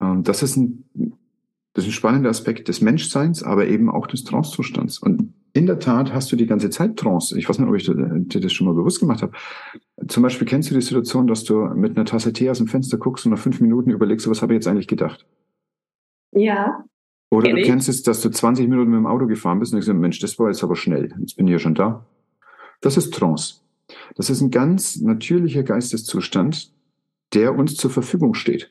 Ähm, 0.00 0.24
das, 0.24 0.42
ist 0.42 0.56
ein, 0.56 0.84
das 1.72 1.84
ist 1.84 1.90
ein 1.90 1.92
spannender 1.92 2.28
Aspekt 2.28 2.68
des 2.68 2.82
Menschseins, 2.82 3.42
aber 3.42 3.66
eben 3.66 3.88
auch 3.88 4.06
des 4.06 4.24
Trance-Zustands. 4.24 4.98
Und 4.98 5.32
in 5.54 5.66
der 5.66 5.78
Tat 5.78 6.12
hast 6.12 6.32
du 6.32 6.36
die 6.36 6.46
ganze 6.46 6.68
Zeit 6.68 6.96
Trance. 6.96 7.38
Ich 7.38 7.48
weiß 7.48 7.58
nicht, 7.58 7.68
ob 7.68 7.76
ich 7.76 7.86
dir 7.86 8.40
das 8.40 8.52
schon 8.52 8.66
mal 8.66 8.74
bewusst 8.74 9.00
gemacht 9.00 9.22
habe. 9.22 9.32
Zum 10.08 10.22
Beispiel 10.22 10.46
kennst 10.46 10.70
du 10.70 10.74
die 10.74 10.80
Situation, 10.80 11.26
dass 11.26 11.44
du 11.44 11.54
mit 11.74 11.96
einer 11.96 12.06
Tasse 12.06 12.32
Tee 12.32 12.50
aus 12.50 12.58
dem 12.58 12.68
Fenster 12.68 12.98
guckst 12.98 13.24
und 13.24 13.32
nach 13.32 13.38
fünf 13.38 13.60
Minuten 13.60 13.90
überlegst, 13.90 14.28
was 14.28 14.42
habe 14.42 14.54
ich 14.54 14.56
jetzt 14.56 14.66
eigentlich 14.66 14.88
gedacht? 14.88 15.26
Ja. 16.32 16.84
Oder 17.30 17.52
du 17.52 17.62
kennst 17.62 17.88
es, 17.88 18.02
dass 18.02 18.20
du 18.20 18.30
20 18.30 18.68
Minuten 18.68 18.90
mit 18.90 18.98
dem 18.98 19.06
Auto 19.06 19.26
gefahren 19.26 19.58
bist 19.58 19.72
und 19.72 19.80
gesagt, 19.80 19.98
Mensch, 19.98 20.18
das 20.18 20.38
war 20.38 20.48
jetzt 20.48 20.62
aber 20.62 20.76
schnell. 20.76 21.14
Jetzt 21.18 21.36
bin 21.36 21.46
ich 21.46 21.52
ja 21.52 21.58
schon 21.58 21.74
da. 21.74 22.06
Das 22.80 22.96
ist 22.96 23.14
Trance. 23.14 23.62
Das 24.16 24.28
ist 24.28 24.40
ein 24.40 24.50
ganz 24.50 24.96
natürlicher 25.00 25.62
Geisteszustand, 25.62 26.72
der 27.32 27.56
uns 27.56 27.76
zur 27.76 27.90
Verfügung 27.90 28.34
steht. 28.34 28.70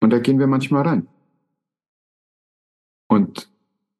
Und 0.00 0.10
da 0.10 0.18
gehen 0.18 0.38
wir 0.38 0.46
manchmal 0.46 0.82
rein. 0.82 1.08
Und 3.08 3.50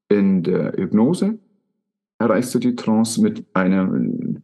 in 0.09 0.43
der 0.43 0.73
Hypnose 0.73 1.39
erreichst 2.19 2.55
du 2.55 2.59
die 2.59 2.75
Trance 2.75 3.21
mit 3.23 3.45
einem 3.55 4.43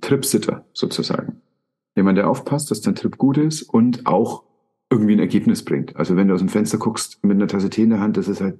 Tripsitter 0.00 0.66
sozusagen. 0.72 1.42
Jemand, 1.94 2.18
der 2.18 2.28
aufpasst, 2.28 2.70
dass 2.70 2.80
dein 2.80 2.94
Trip 2.94 3.16
gut 3.16 3.38
ist 3.38 3.62
und 3.62 4.06
auch 4.06 4.45
irgendwie 4.90 5.14
ein 5.14 5.20
Ergebnis 5.20 5.64
bringt. 5.64 5.96
Also 5.96 6.16
wenn 6.16 6.28
du 6.28 6.34
aus 6.34 6.40
dem 6.40 6.48
Fenster 6.48 6.78
guckst 6.78 7.22
mit 7.24 7.36
einer 7.36 7.48
Tasse 7.48 7.70
Tee 7.70 7.82
in 7.82 7.90
der 7.90 8.00
Hand, 8.00 8.16
das 8.16 8.28
ist 8.28 8.40
halt, 8.40 8.58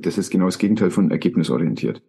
das 0.00 0.18
ist 0.18 0.30
genau 0.30 0.46
das 0.46 0.58
Gegenteil 0.58 0.90
von 0.90 1.10
ergebnisorientiert. 1.10 2.02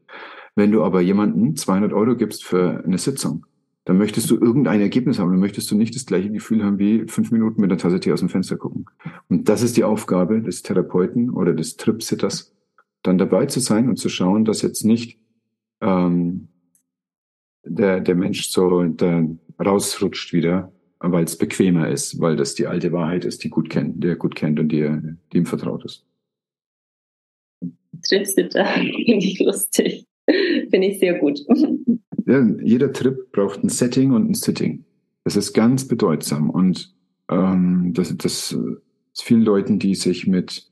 Wenn 0.56 0.72
du 0.72 0.84
aber 0.84 1.02
jemanden 1.02 1.56
200 1.56 1.94
Euro 1.94 2.16
gibst 2.16 2.44
für 2.44 2.84
eine 2.84 2.98
Sitzung, 2.98 3.46
dann 3.86 3.98
möchtest 3.98 4.30
du 4.30 4.36
irgendein 4.36 4.82
Ergebnis 4.82 5.18
haben. 5.18 5.32
Dann 5.32 5.40
möchtest 5.40 5.72
du 5.72 5.76
nicht 5.76 5.96
das 5.96 6.06
gleiche 6.06 6.30
Gefühl 6.30 6.64
haben 6.64 6.78
wie 6.78 7.06
fünf 7.08 7.32
Minuten 7.32 7.62
mit 7.62 7.72
einer 7.72 7.80
Tasse 7.80 8.00
Tee 8.00 8.12
aus 8.12 8.20
dem 8.20 8.30
Fenster 8.30 8.58
gucken. 8.58 8.86
Und 9.30 9.50
das 9.50 9.62
ist 9.62 9.78
die 9.78 9.86
Aufgabe 9.86 10.42
des 10.42 10.62
Therapeuten 10.62 11.30
oder 11.30 11.54
des 11.54 11.78
Tripsitters, 11.78 12.54
dann 13.02 13.18
dabei 13.18 13.46
zu 13.46 13.60
sein 13.60 13.88
und 13.88 13.98
zu 13.98 14.10
schauen, 14.10 14.46
dass 14.46 14.62
jetzt 14.62 14.84
nicht 14.84 15.20
ähm, 15.80 16.50
der, 17.64 18.02
der 18.02 18.16
Mensch 18.16 18.50
so 18.50 18.84
da 18.84 19.24
rausrutscht 19.64 20.34
wieder, 20.34 20.72
weil 21.00 21.24
es 21.24 21.38
bequemer 21.38 21.90
ist, 21.90 22.20
weil 22.20 22.36
das 22.36 22.56
die 22.56 22.68
alte 22.68 22.92
Wahrheit 22.92 23.26
ist, 23.26 23.44
die 23.44 23.50
gut 23.50 23.70
kennt, 23.70 24.04
der 24.04 24.16
gut 24.16 24.36
kennt 24.36 24.60
und 24.60 24.70
die, 24.70 24.90
die 25.32 25.38
ihm 25.38 25.46
vertraut 25.46 25.86
ist. 25.86 26.06
Tripsitter, 28.08 28.66
finde 28.66 28.96
ich 29.26 29.40
lustig. 29.40 30.06
Finde 30.70 30.88
ich 30.88 31.00
sehr 31.00 31.20
gut. 31.20 31.40
Ja, 32.26 32.46
jeder 32.62 32.92
Trip 32.92 33.32
braucht 33.32 33.64
ein 33.64 33.70
Setting 33.70 34.12
und 34.12 34.30
ein 34.30 34.34
Sitting. 34.34 34.84
Das 35.24 35.36
ist 35.36 35.54
ganz 35.54 35.88
bedeutsam 35.88 36.50
und 36.50 36.94
ähm, 37.30 37.94
das, 37.94 38.16
das 38.18 38.52
ist 38.52 39.24
vielen 39.24 39.42
Leuten, 39.42 39.80
die 39.80 39.96
sich 39.96 40.28
mit 40.28 40.70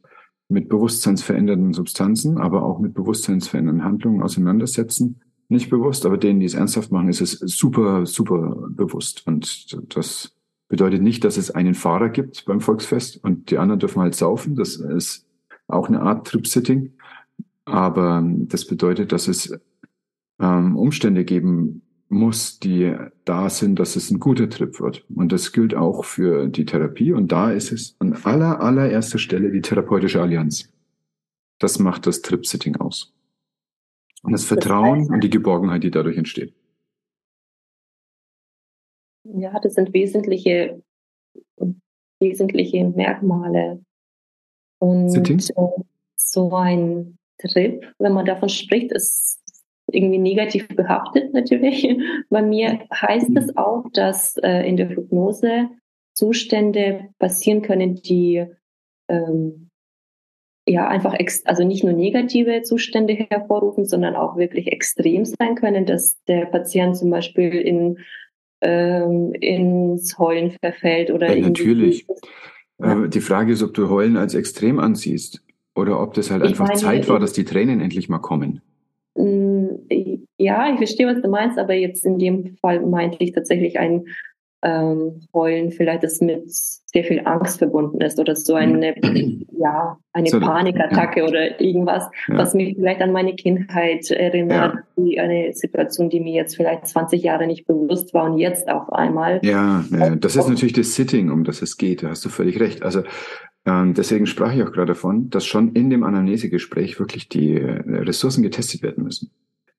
mit 0.48 0.70
bewusstseinsverändernden 0.70 1.74
Substanzen, 1.74 2.38
aber 2.38 2.64
auch 2.64 2.80
mit 2.80 2.94
bewusstseinsverändernden 2.94 3.84
Handlungen 3.84 4.22
auseinandersetzen. 4.22 5.22
Nicht 5.48 5.70
bewusst, 5.70 6.06
aber 6.06 6.18
denen, 6.18 6.40
die 6.40 6.46
es 6.46 6.56
ernsthaft 6.56 6.92
machen, 6.92 7.10
ist 7.10 7.22
es 7.22 7.34
super, 7.34 8.06
super 8.06 8.68
bewusst. 8.70 9.26
Und 9.28 9.96
das 9.96 10.36
bedeutet 10.68 11.02
nicht, 11.02 11.24
dass 11.24 11.38
es 11.38 11.52
einen 11.52 11.76
Fahrer 11.76 12.10
gibt 12.10 12.46
beim 12.46 12.62
Volksfest 12.62 13.24
und 13.24 13.52
die 13.52 13.58
anderen 13.58 13.80
dürfen 13.80 14.02
halt 14.02 14.16
saufen. 14.16 14.56
Das 14.56 14.78
ist 14.78 15.28
auch 15.68 15.88
eine 15.88 16.02
Art 16.02 16.28
Trip-Sitting. 16.28 16.94
Aber 17.66 18.24
das 18.26 18.66
bedeutet, 18.66 19.12
dass 19.12 19.28
es 19.28 19.58
ähm, 20.40 20.76
Umstände 20.78 21.26
geben 21.26 21.82
muss, 22.10 22.60
die 22.60 22.96
da 23.26 23.50
sind, 23.50 23.80
dass 23.80 23.96
es 23.96 24.12
ein 24.12 24.20
guter 24.20 24.50
Trip 24.50 24.80
wird. 24.80 25.06
Und 25.14 25.32
das 25.32 25.52
gilt 25.52 25.76
auch 25.76 26.06
für 26.06 26.48
die 26.48 26.66
Therapie. 26.66 27.14
Und 27.14 27.32
da 27.32 27.52
ist 27.52 27.72
es 27.72 27.96
an 28.00 28.14
aller, 28.24 28.62
allererster 28.62 29.18
Stelle 29.18 29.52
die 29.52 29.62
therapeutische 29.62 30.22
Allianz. 30.22 30.70
Das 31.60 31.80
macht 31.80 32.06
das 32.06 32.22
Trip-Sitting 32.22 32.76
aus. 32.78 33.14
Und 34.26 34.32
das 34.32 34.46
Vertrauen 34.46 35.00
das 35.00 35.02
heißt, 35.02 35.12
und 35.12 35.24
die 35.24 35.30
Geborgenheit, 35.30 35.84
die 35.84 35.92
dadurch 35.92 36.18
entsteht. 36.18 36.54
Ja, 39.24 39.60
das 39.60 39.74
sind 39.76 39.94
wesentliche, 39.94 40.82
wesentliche 42.20 42.86
Merkmale. 42.86 43.84
Und 44.80 45.10
Sitting? 45.10 45.40
so 46.16 46.56
ein 46.56 47.18
Trip, 47.40 47.86
wenn 48.00 48.14
man 48.14 48.26
davon 48.26 48.50
spricht, 48.50 48.92
ist 48.92 49.42
irgendwie 49.92 50.18
negativ 50.18 50.68
behaftet 50.70 51.34
natürlich. 51.34 51.88
Bei 52.30 52.42
mir 52.42 52.80
heißt 52.92 53.36
es 53.36 53.48
mhm. 53.48 53.58
auch, 53.58 53.86
dass 53.94 54.38
äh, 54.38 54.68
in 54.68 54.78
der 54.78 54.90
Hypnose 54.90 55.70
Zustände 56.14 57.10
passieren 57.20 57.62
können, 57.62 57.96
die 57.96 58.46
ähm, 59.08 59.65
ja 60.68 60.88
einfach 60.88 61.14
ex 61.14 61.46
also 61.46 61.64
nicht 61.64 61.84
nur 61.84 61.94
negative 61.94 62.64
Zustände 62.64 63.14
hervorrufen, 63.14 63.86
sondern 63.86 64.16
auch 64.16 64.36
wirklich 64.36 64.72
extrem 64.72 65.26
sein 65.26 65.56
können, 65.56 65.86
dass 65.86 66.24
der 66.26 66.46
Patient 66.46 66.98
zum 66.98 67.10
Beispiel 67.10 67.52
in 67.52 68.00
ähm, 68.62 69.34
ins 69.34 70.18
Heulen 70.18 70.52
verfällt 70.62 71.12
oder 71.12 71.36
ja, 71.36 71.48
natürlich. 71.48 72.08
Ja. 72.80 73.04
Äh, 73.04 73.10
die 73.10 73.22
Frage 73.22 73.54
ist, 73.54 73.64
ob 73.64 73.74
du 73.74 73.90
Heulen 73.90 74.18
als 74.18 74.34
extrem 74.34 74.80
ansiehst 74.80 75.44
oder 75.76 76.02
ob 76.02 76.14
das 76.14 76.32
halt 76.32 76.44
ich 76.44 76.50
einfach 76.50 76.68
meine, 76.68 76.80
Zeit 76.80 77.10
war, 77.10 77.20
dass 77.20 77.34
die 77.34 77.46
Tränen 77.46 77.82
endlich 77.82 78.10
mal 78.10 78.20
kommen. 78.20 78.62
Ja, 80.38 80.72
ich 80.72 80.78
verstehe, 80.78 81.08
was 81.08 81.22
du 81.22 81.30
meinst, 81.30 81.58
aber 81.58 81.74
jetzt 81.74 82.06
in 82.06 82.20
dem 82.20 82.58
Fall 82.58 82.86
meinte 82.86 83.18
ich 83.20 83.32
tatsächlich 83.32 83.80
ein 83.80 84.06
ähm, 84.66 85.22
Heulen, 85.34 85.72
vielleicht 85.72 86.04
das 86.04 86.20
mit 86.22 86.50
sehr 86.50 87.04
viel 87.04 87.22
Angst 87.26 87.60
verbunden 87.60 88.02
ist 88.02 88.20
oder 88.20 88.36
so 88.36 88.56
eine, 88.56 88.96
ja, 89.60 89.98
eine 90.12 90.30
so, 90.30 90.40
Panikattacke 90.40 91.20
ja. 91.20 91.28
oder 91.28 91.62
irgendwas, 91.62 92.04
ja. 92.28 92.38
was 92.38 92.54
mich 92.54 92.76
vielleicht 92.76 93.02
an 93.02 93.12
meine 93.12 93.36
Kindheit 93.36 94.10
erinnert, 94.10 94.78
wie 94.96 95.20
eine 95.20 95.54
Situation, 95.54 96.10
die 96.10 96.20
mir 96.20 96.34
jetzt 96.34 96.56
vielleicht 96.56 96.88
20 96.88 97.22
Jahre 97.22 97.46
nicht 97.48 97.68
bewusst 97.68 98.14
war 98.14 98.26
und 98.26 98.40
jetzt 98.40 98.68
auf 98.68 98.92
einmal. 98.92 99.40
Ja, 99.44 99.86
ja 99.92 100.16
das 100.16 100.36
ist 100.36 100.50
natürlich 100.50 100.74
das 100.74 100.96
Sitting, 100.96 101.30
um 101.30 101.44
das 101.44 101.62
es 101.62 101.78
geht, 101.78 102.02
da 102.02 102.10
hast 102.10 102.26
du 102.26 102.30
völlig 102.30 102.60
recht. 102.60 102.82
Also 102.82 103.04
ähm, 103.66 103.94
deswegen 103.94 104.26
sprach 104.26 104.54
ich 104.54 104.64
auch 104.64 104.72
gerade 104.72 104.88
davon, 104.88 105.30
dass 105.30 105.46
schon 105.46 105.74
in 105.74 105.90
dem 105.90 106.04
Anamnesegespräch 106.04 107.00
wirklich 107.00 107.30
die 107.30 107.56
äh, 107.56 107.82
Ressourcen 107.88 108.42
getestet 108.42 108.82
werden 108.82 109.04
müssen. 109.04 109.32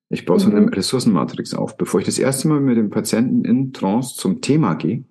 Ich 0.09 0.25
baue 0.25 0.39
so 0.39 0.51
eine 0.51 0.61
mhm. 0.61 0.69
Ressourcenmatrix 0.69 1.55
auf. 1.55 1.77
Bevor 1.77 2.01
ich 2.01 2.07
das 2.07 2.19
erste 2.19 2.49
Mal 2.49 2.61
mit 2.61 2.77
dem 2.77 2.91
Patienten 2.91 3.45
in 3.45 3.73
Trance 3.73 4.17
zum 4.17 4.41
Thema 4.41 4.75
gehe, 4.75 5.05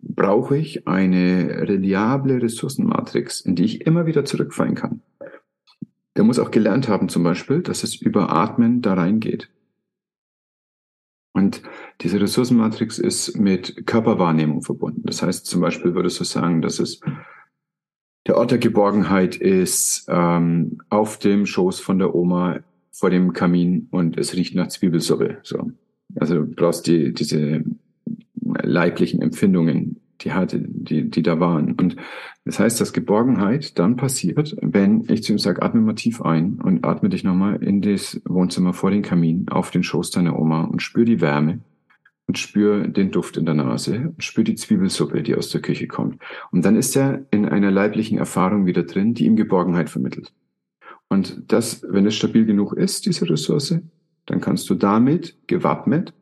brauche 0.00 0.56
ich 0.56 0.86
eine 0.86 1.68
reliable 1.68 2.42
Ressourcenmatrix, 2.42 3.40
in 3.40 3.56
die 3.56 3.64
ich 3.64 3.86
immer 3.86 4.06
wieder 4.06 4.24
zurückfallen 4.24 4.74
kann. 4.74 5.00
Der 6.16 6.24
muss 6.24 6.38
auch 6.38 6.50
gelernt 6.50 6.88
haben 6.88 7.08
zum 7.08 7.22
Beispiel, 7.22 7.62
dass 7.62 7.82
es 7.82 7.94
über 7.94 8.30
Atmen 8.30 8.82
da 8.82 8.94
reingeht. 8.94 9.50
Und 11.32 11.62
diese 12.00 12.18
Ressourcenmatrix 12.20 12.98
ist 12.98 13.36
mit 13.36 13.86
Körperwahrnehmung 13.86 14.62
verbunden. 14.62 15.02
Das 15.04 15.22
heißt 15.22 15.44
zum 15.44 15.60
Beispiel 15.60 15.94
würdest 15.94 16.18
du 16.18 16.24
sagen, 16.24 16.62
dass 16.62 16.78
es 16.78 17.00
der 18.26 18.38
Ort 18.38 18.50
der 18.50 18.58
Geborgenheit 18.58 19.36
ist 19.36 20.06
ähm, 20.08 20.80
auf 20.88 21.18
dem 21.18 21.44
Schoß 21.44 21.80
von 21.80 21.98
der 21.98 22.14
Oma 22.14 22.60
vor 22.96 23.10
dem 23.10 23.32
Kamin 23.32 23.88
und 23.90 24.16
es 24.16 24.34
riecht 24.34 24.54
nach 24.54 24.68
Zwiebelsuppe. 24.68 25.38
So. 25.42 25.70
Also 26.14 26.34
du 26.36 26.46
brauchst 26.46 26.86
die, 26.86 27.12
diese 27.12 27.62
leiblichen 28.62 29.20
Empfindungen, 29.20 30.00
die 30.22 30.32
hatte, 30.32 30.60
die, 30.66 31.10
die 31.10 31.22
da 31.22 31.38
waren. 31.38 31.72
Und 31.72 31.96
das 32.46 32.58
heißt, 32.58 32.80
dass 32.80 32.94
Geborgenheit 32.94 33.78
dann 33.78 33.96
passiert, 33.96 34.56
wenn 34.62 35.04
ich 35.08 35.22
zu 35.22 35.32
ihm 35.32 35.38
sage, 35.38 35.62
atme 35.62 35.82
mal 35.82 35.94
tief 35.94 36.22
ein 36.22 36.58
und 36.62 36.86
atme 36.86 37.10
dich 37.10 37.22
nochmal 37.22 37.62
in 37.62 37.82
das 37.82 38.20
Wohnzimmer 38.24 38.72
vor 38.72 38.90
den 38.90 39.02
Kamin 39.02 39.46
auf 39.50 39.70
den 39.70 39.82
Schoß 39.82 40.10
deiner 40.12 40.38
Oma 40.38 40.64
und 40.64 40.80
spür 40.80 41.04
die 41.04 41.20
Wärme 41.20 41.60
und 42.26 42.38
spür 42.38 42.88
den 42.88 43.10
Duft 43.10 43.36
in 43.36 43.44
der 43.44 43.54
Nase 43.54 44.12
und 44.14 44.24
spür 44.24 44.44
die 44.44 44.54
Zwiebelsuppe, 44.54 45.22
die 45.22 45.34
aus 45.34 45.50
der 45.50 45.60
Küche 45.60 45.86
kommt. 45.86 46.18
Und 46.50 46.64
dann 46.64 46.76
ist 46.76 46.96
er 46.96 47.26
in 47.30 47.46
einer 47.46 47.70
leiblichen 47.70 48.16
Erfahrung 48.16 48.64
wieder 48.64 48.84
drin, 48.84 49.12
die 49.12 49.26
ihm 49.26 49.36
Geborgenheit 49.36 49.90
vermittelt. 49.90 50.32
Und 51.08 51.52
das, 51.52 51.84
wenn 51.88 52.06
es 52.06 52.14
stabil 52.14 52.44
genug 52.44 52.72
ist, 52.72 53.06
diese 53.06 53.28
Ressource, 53.28 53.78
dann 54.26 54.40
kannst 54.40 54.68
du 54.68 54.74
damit 54.74 55.36
gewappnet 55.46 56.12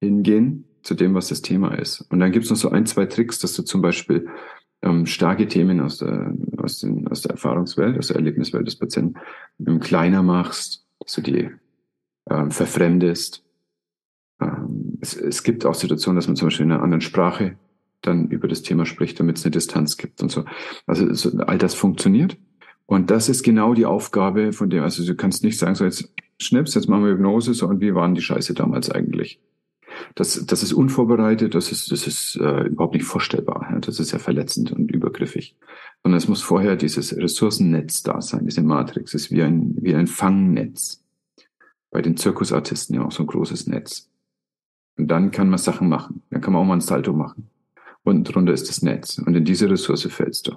hingehen 0.00 0.64
zu 0.82 0.94
dem, 0.94 1.14
was 1.14 1.28
das 1.28 1.42
Thema 1.42 1.74
ist. 1.74 2.02
Und 2.10 2.20
dann 2.20 2.32
gibt 2.32 2.44
es 2.44 2.50
noch 2.50 2.56
so 2.56 2.70
ein, 2.70 2.86
zwei 2.86 3.06
Tricks, 3.06 3.38
dass 3.38 3.54
du 3.54 3.62
zum 3.62 3.82
Beispiel 3.82 4.28
ähm, 4.82 5.06
starke 5.06 5.46
Themen 5.46 5.80
aus 5.80 5.98
der, 5.98 6.34
aus, 6.58 6.80
den, 6.80 7.06
aus 7.08 7.22
der 7.22 7.32
Erfahrungswelt, 7.32 7.98
aus 7.98 8.08
der 8.08 8.16
Erlebniswelt 8.16 8.66
des 8.66 8.76
Patienten 8.76 9.14
ähm, 9.66 9.80
kleiner 9.80 10.22
machst, 10.22 10.86
dass 11.00 11.14
du 11.14 11.22
die 11.22 11.50
ähm, 12.30 12.50
verfremdest, 12.50 13.44
äh, 14.40 14.46
es, 15.00 15.16
es 15.16 15.42
gibt 15.42 15.66
auch 15.66 15.74
Situationen, 15.74 16.16
dass 16.16 16.26
man 16.26 16.36
zum 16.36 16.48
Beispiel 16.48 16.66
in 16.66 16.72
einer 16.72 16.82
anderen 16.82 17.00
Sprache 17.00 17.56
dann 18.02 18.28
über 18.28 18.48
das 18.48 18.62
Thema 18.62 18.86
spricht, 18.86 19.20
damit 19.20 19.38
es 19.38 19.44
eine 19.44 19.50
Distanz 19.50 19.96
gibt 19.96 20.22
und 20.22 20.30
so. 20.30 20.44
Also 20.86 21.12
so, 21.12 21.36
all 21.40 21.58
das 21.58 21.74
funktioniert. 21.74 22.38
Und 22.90 23.12
das 23.12 23.28
ist 23.28 23.44
genau 23.44 23.72
die 23.72 23.86
Aufgabe 23.86 24.52
von 24.52 24.68
dem, 24.68 24.82
also 24.82 25.06
du 25.06 25.14
kannst 25.14 25.44
nicht 25.44 25.56
sagen, 25.56 25.76
so 25.76 25.84
jetzt 25.84 26.12
schnips, 26.40 26.74
jetzt 26.74 26.88
machen 26.88 27.04
wir 27.04 27.12
Hypnose, 27.12 27.54
so 27.54 27.68
und 27.68 27.80
wie 27.80 27.94
waren 27.94 28.16
die 28.16 28.20
Scheiße 28.20 28.52
damals 28.52 28.90
eigentlich? 28.90 29.40
Das, 30.16 30.44
das 30.44 30.64
ist 30.64 30.72
unvorbereitet, 30.72 31.54
das 31.54 31.70
ist, 31.70 31.92
das 31.92 32.08
ist 32.08 32.34
äh, 32.34 32.64
überhaupt 32.64 32.94
nicht 32.94 33.04
vorstellbar. 33.04 33.68
Ja? 33.70 33.78
Das 33.78 34.00
ist 34.00 34.10
ja 34.10 34.18
verletzend 34.18 34.72
und 34.72 34.90
übergriffig. 34.90 35.54
Sondern 36.02 36.18
es 36.18 36.26
muss 36.26 36.42
vorher 36.42 36.74
dieses 36.74 37.16
Ressourcennetz 37.16 38.02
da 38.02 38.20
sein, 38.20 38.44
diese 38.44 38.62
Matrix. 38.62 39.14
Es 39.14 39.26
ist 39.26 39.30
wie 39.30 39.42
ein, 39.44 39.76
wie 39.80 39.94
ein 39.94 40.08
Fangnetz. 40.08 41.04
Bei 41.92 42.02
den 42.02 42.16
Zirkusartisten 42.16 42.96
ja 42.96 43.04
auch 43.04 43.12
so 43.12 43.22
ein 43.22 43.28
großes 43.28 43.68
Netz. 43.68 44.10
Und 44.98 45.06
dann 45.06 45.30
kann 45.30 45.48
man 45.48 45.58
Sachen 45.58 45.88
machen. 45.88 46.22
Dann 46.30 46.40
kann 46.40 46.54
man 46.54 46.62
auch 46.62 46.66
mal 46.66 46.74
ein 46.74 46.80
Salto 46.80 47.12
machen. 47.12 47.50
Und 48.02 48.24
drunter 48.24 48.52
ist 48.52 48.68
das 48.68 48.82
Netz. 48.82 49.18
Und 49.18 49.36
in 49.36 49.44
diese 49.44 49.70
Ressource 49.70 50.08
fällst 50.10 50.48
du. 50.48 50.56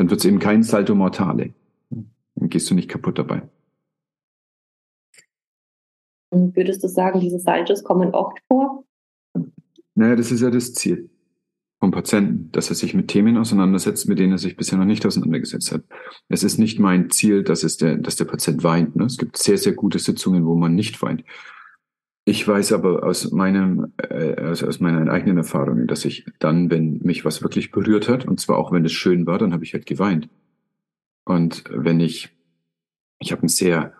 Dann 0.00 0.08
wird 0.08 0.20
es 0.20 0.24
eben 0.24 0.38
kein 0.38 0.62
Salto 0.62 0.94
Mortale. 0.94 1.52
Dann 1.90 2.48
gehst 2.48 2.70
du 2.70 2.74
nicht 2.74 2.88
kaputt 2.88 3.18
dabei. 3.18 3.42
Und 6.30 6.56
würdest 6.56 6.82
du 6.82 6.88
sagen, 6.88 7.20
diese 7.20 7.38
Saltos 7.38 7.84
kommen 7.84 8.14
oft 8.14 8.38
vor? 8.48 8.84
Naja, 9.94 10.16
das 10.16 10.32
ist 10.32 10.40
ja 10.40 10.48
das 10.48 10.72
Ziel 10.72 11.10
vom 11.80 11.90
Patienten, 11.90 12.50
dass 12.52 12.70
er 12.70 12.76
sich 12.76 12.94
mit 12.94 13.08
Themen 13.08 13.36
auseinandersetzt, 13.36 14.08
mit 14.08 14.18
denen 14.18 14.32
er 14.32 14.38
sich 14.38 14.56
bisher 14.56 14.78
noch 14.78 14.86
nicht 14.86 15.04
auseinandergesetzt 15.04 15.70
hat. 15.70 15.82
Es 16.30 16.44
ist 16.44 16.56
nicht 16.56 16.78
mein 16.78 17.10
Ziel, 17.10 17.42
dass, 17.42 17.62
es 17.62 17.76
der, 17.76 17.98
dass 17.98 18.16
der 18.16 18.24
Patient 18.24 18.64
weint. 18.64 18.96
Ne? 18.96 19.04
Es 19.04 19.18
gibt 19.18 19.36
sehr, 19.36 19.58
sehr 19.58 19.74
gute 19.74 19.98
Sitzungen, 19.98 20.46
wo 20.46 20.54
man 20.54 20.74
nicht 20.74 21.02
weint. 21.02 21.24
Ich 22.24 22.46
weiß 22.46 22.72
aber 22.72 23.02
aus 23.02 23.30
meinem, 23.32 23.92
äh, 23.96 24.34
also 24.36 24.66
aus 24.66 24.80
meiner 24.80 25.10
eigenen 25.10 25.38
Erfahrung, 25.38 25.86
dass 25.86 26.04
ich 26.04 26.26
dann, 26.38 26.70
wenn 26.70 26.98
mich 26.98 27.24
was 27.24 27.42
wirklich 27.42 27.70
berührt 27.70 28.08
hat, 28.08 28.26
und 28.26 28.40
zwar 28.40 28.58
auch 28.58 28.72
wenn 28.72 28.84
es 28.84 28.92
schön 28.92 29.26
war, 29.26 29.38
dann 29.38 29.52
habe 29.52 29.64
ich 29.64 29.72
halt 29.72 29.86
geweint. 29.86 30.28
Und 31.24 31.64
wenn 31.70 32.00
ich, 32.00 32.30
ich 33.20 33.32
habe 33.32 33.42
ein 33.42 33.48
sehr 33.48 33.94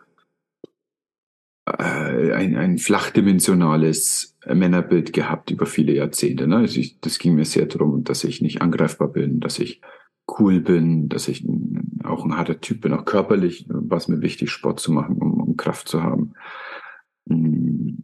äh, 1.78 2.32
ein, 2.32 2.56
ein 2.56 2.78
flachdimensionales 2.78 4.36
Männerbild 4.46 5.12
gehabt 5.12 5.50
über 5.50 5.66
viele 5.66 5.92
Jahrzehnte. 5.92 6.46
Ne? 6.46 6.56
Also 6.56 6.80
ich, 6.80 6.98
das 7.00 7.18
ging 7.18 7.34
mir 7.34 7.44
sehr 7.44 7.66
darum, 7.66 8.04
dass 8.04 8.24
ich 8.24 8.40
nicht 8.40 8.62
angreifbar 8.62 9.08
bin, 9.08 9.40
dass 9.40 9.58
ich 9.58 9.80
cool 10.38 10.60
bin, 10.60 11.08
dass 11.08 11.28
ich 11.28 11.46
auch 12.04 12.24
ein 12.24 12.36
harter 12.36 12.60
Typ 12.60 12.80
bin, 12.80 12.92
auch 12.92 13.04
körperlich 13.04 13.66
war 13.68 13.98
es 13.98 14.08
mir 14.08 14.22
wichtig, 14.22 14.50
Sport 14.50 14.80
zu 14.80 14.92
machen, 14.92 15.16
um, 15.16 15.40
um 15.40 15.56
Kraft 15.56 15.88
zu 15.88 16.02
haben. 16.02 16.32
Hm, 17.30 17.98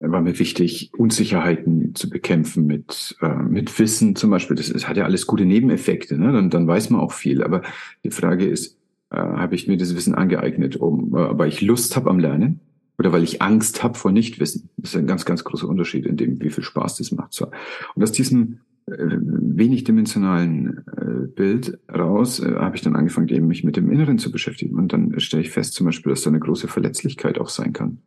war 0.00 0.20
mir 0.20 0.38
wichtig, 0.38 0.90
Unsicherheiten 0.96 1.94
zu 1.94 2.10
bekämpfen 2.10 2.66
mit, 2.66 3.16
äh, 3.20 3.34
mit 3.34 3.78
Wissen 3.78 4.16
zum 4.16 4.30
Beispiel. 4.30 4.56
Das, 4.56 4.72
das 4.72 4.88
hat 4.88 4.96
ja 4.96 5.04
alles 5.04 5.26
gute 5.26 5.44
Nebeneffekte, 5.44 6.18
ne? 6.18 6.32
dann, 6.32 6.50
dann 6.50 6.66
weiß 6.66 6.90
man 6.90 7.00
auch 7.00 7.12
viel. 7.12 7.42
Aber 7.42 7.62
die 8.04 8.10
Frage 8.10 8.46
ist, 8.46 8.78
äh, 9.10 9.16
habe 9.16 9.54
ich 9.54 9.68
mir 9.68 9.76
das 9.76 9.94
Wissen 9.94 10.14
angeeignet, 10.14 10.76
um, 10.76 11.14
äh, 11.14 11.38
weil 11.38 11.48
ich 11.48 11.60
Lust 11.60 11.96
habe 11.96 12.10
am 12.10 12.18
Lernen? 12.18 12.60
oder 12.98 13.12
weil 13.12 13.24
ich 13.24 13.42
Angst 13.42 13.82
habe 13.82 13.98
vor 13.98 14.12
Nichtwissen. 14.12 14.68
Das 14.76 14.90
ist 14.90 14.96
ein 14.96 15.08
ganz, 15.08 15.24
ganz 15.24 15.42
großer 15.42 15.68
Unterschied 15.68 16.06
in 16.06 16.16
dem, 16.16 16.40
wie 16.40 16.50
viel 16.50 16.62
Spaß 16.62 16.98
das 16.98 17.10
macht. 17.10 17.32
So. 17.32 17.48
Und 17.94 18.02
aus 18.02 18.12
diesem 18.12 18.60
äh, 18.86 18.94
wenig 18.96 19.82
dimensionalen 19.82 20.84
äh, 20.96 21.26
Bild 21.26 21.80
raus 21.92 22.38
äh, 22.38 22.54
habe 22.54 22.76
ich 22.76 22.82
dann 22.82 22.94
angefangen, 22.94 23.28
eben 23.28 23.48
mich 23.48 23.64
mit 23.64 23.76
dem 23.76 23.90
Inneren 23.90 24.18
zu 24.18 24.30
beschäftigen. 24.30 24.76
Und 24.76 24.92
dann 24.92 25.18
stelle 25.18 25.42
ich 25.42 25.50
fest 25.50 25.74
zum 25.74 25.86
Beispiel, 25.86 26.10
dass 26.10 26.22
da 26.22 26.30
eine 26.30 26.38
große 26.38 26.68
Verletzlichkeit 26.68 27.40
auch 27.40 27.48
sein 27.48 27.72
kann. 27.72 27.98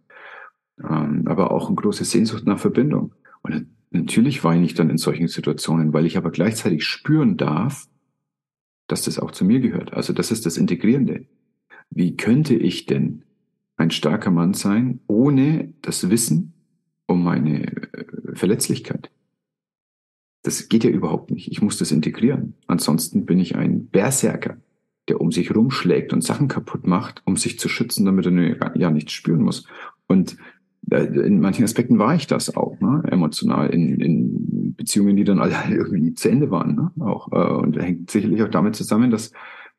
Ähm, 0.79 1.23
aber 1.25 1.51
auch 1.51 1.67
eine 1.67 1.75
große 1.75 2.05
Sehnsucht 2.05 2.45
nach 2.45 2.59
Verbindung. 2.59 3.13
Und 3.41 3.67
natürlich 3.91 4.43
weine 4.43 4.65
ich 4.65 4.73
dann 4.73 4.89
in 4.89 4.97
solchen 4.97 5.27
Situationen, 5.27 5.93
weil 5.93 6.05
ich 6.05 6.17
aber 6.17 6.31
gleichzeitig 6.31 6.83
spüren 6.83 7.37
darf, 7.37 7.87
dass 8.87 9.03
das 9.03 9.19
auch 9.19 9.31
zu 9.31 9.45
mir 9.45 9.59
gehört. 9.59 9.93
Also 9.93 10.13
das 10.13 10.31
ist 10.31 10.45
das 10.45 10.57
Integrierende. 10.57 11.25
Wie 11.89 12.15
könnte 12.17 12.55
ich 12.55 12.85
denn 12.85 13.23
ein 13.77 13.91
starker 13.91 14.31
Mann 14.31 14.53
sein, 14.53 15.01
ohne 15.07 15.73
das 15.81 16.09
Wissen 16.09 16.53
um 17.07 17.23
meine 17.23 17.67
äh, 17.67 18.05
Verletzlichkeit. 18.33 19.11
Das 20.43 20.69
geht 20.69 20.83
ja 20.83 20.89
überhaupt 20.89 21.31
nicht. 21.31 21.51
Ich 21.51 21.61
muss 21.61 21.77
das 21.77 21.91
integrieren. 21.91 22.53
Ansonsten 22.67 23.25
bin 23.25 23.39
ich 23.39 23.55
ein 23.55 23.87
Berserker, 23.87 24.57
der 25.07 25.19
um 25.21 25.31
sich 25.31 25.53
rumschlägt 25.53 26.13
und 26.13 26.23
Sachen 26.23 26.47
kaputt 26.47 26.85
macht, 26.87 27.21
um 27.25 27.35
sich 27.35 27.59
zu 27.59 27.67
schützen, 27.67 28.05
damit 28.05 28.25
er 28.27 28.77
ja 28.77 28.91
nichts 28.91 29.13
spüren 29.13 29.41
muss. 29.41 29.67
Und 30.07 30.37
in 30.91 31.39
manchen 31.39 31.63
Aspekten 31.63 31.97
war 31.97 32.15
ich 32.15 32.27
das 32.27 32.55
auch, 32.55 32.79
ne? 32.79 33.03
emotional, 33.07 33.69
in, 33.69 33.99
in 33.99 34.75
Beziehungen, 34.75 35.15
die 35.15 35.23
dann 35.23 35.39
alle 35.39 35.55
irgendwie 35.69 36.13
zu 36.13 36.29
Ende 36.29 36.51
waren. 36.51 36.75
Ne? 36.75 36.91
Auch, 37.03 37.31
äh, 37.31 37.53
und 37.53 37.77
hängt 37.77 38.11
sicherlich 38.11 38.43
auch 38.43 38.49
damit 38.49 38.75
zusammen, 38.75 39.11
dass 39.11 39.31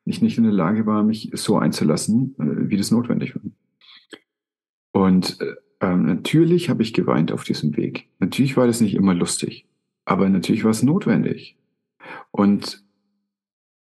ich 0.05 0.21
nicht 0.21 0.37
in 0.37 0.43
der 0.43 0.53
Lage 0.53 0.85
war, 0.85 1.03
mich 1.03 1.31
so 1.33 1.57
einzulassen, 1.57 2.33
wie 2.37 2.77
das 2.77 2.91
notwendig 2.91 3.35
war. 3.35 3.41
Und 4.93 5.39
äh, 5.41 5.95
natürlich 5.95 6.69
habe 6.69 6.81
ich 6.81 6.93
geweint 6.93 7.31
auf 7.31 7.43
diesem 7.43 7.75
Weg. 7.75 8.07
Natürlich 8.19 8.57
war 8.57 8.67
das 8.67 8.81
nicht 8.81 8.95
immer 8.95 9.13
lustig, 9.13 9.67
aber 10.05 10.29
natürlich 10.29 10.63
war 10.63 10.71
es 10.71 10.81
notwendig. 10.81 11.57
Und 12.31 12.83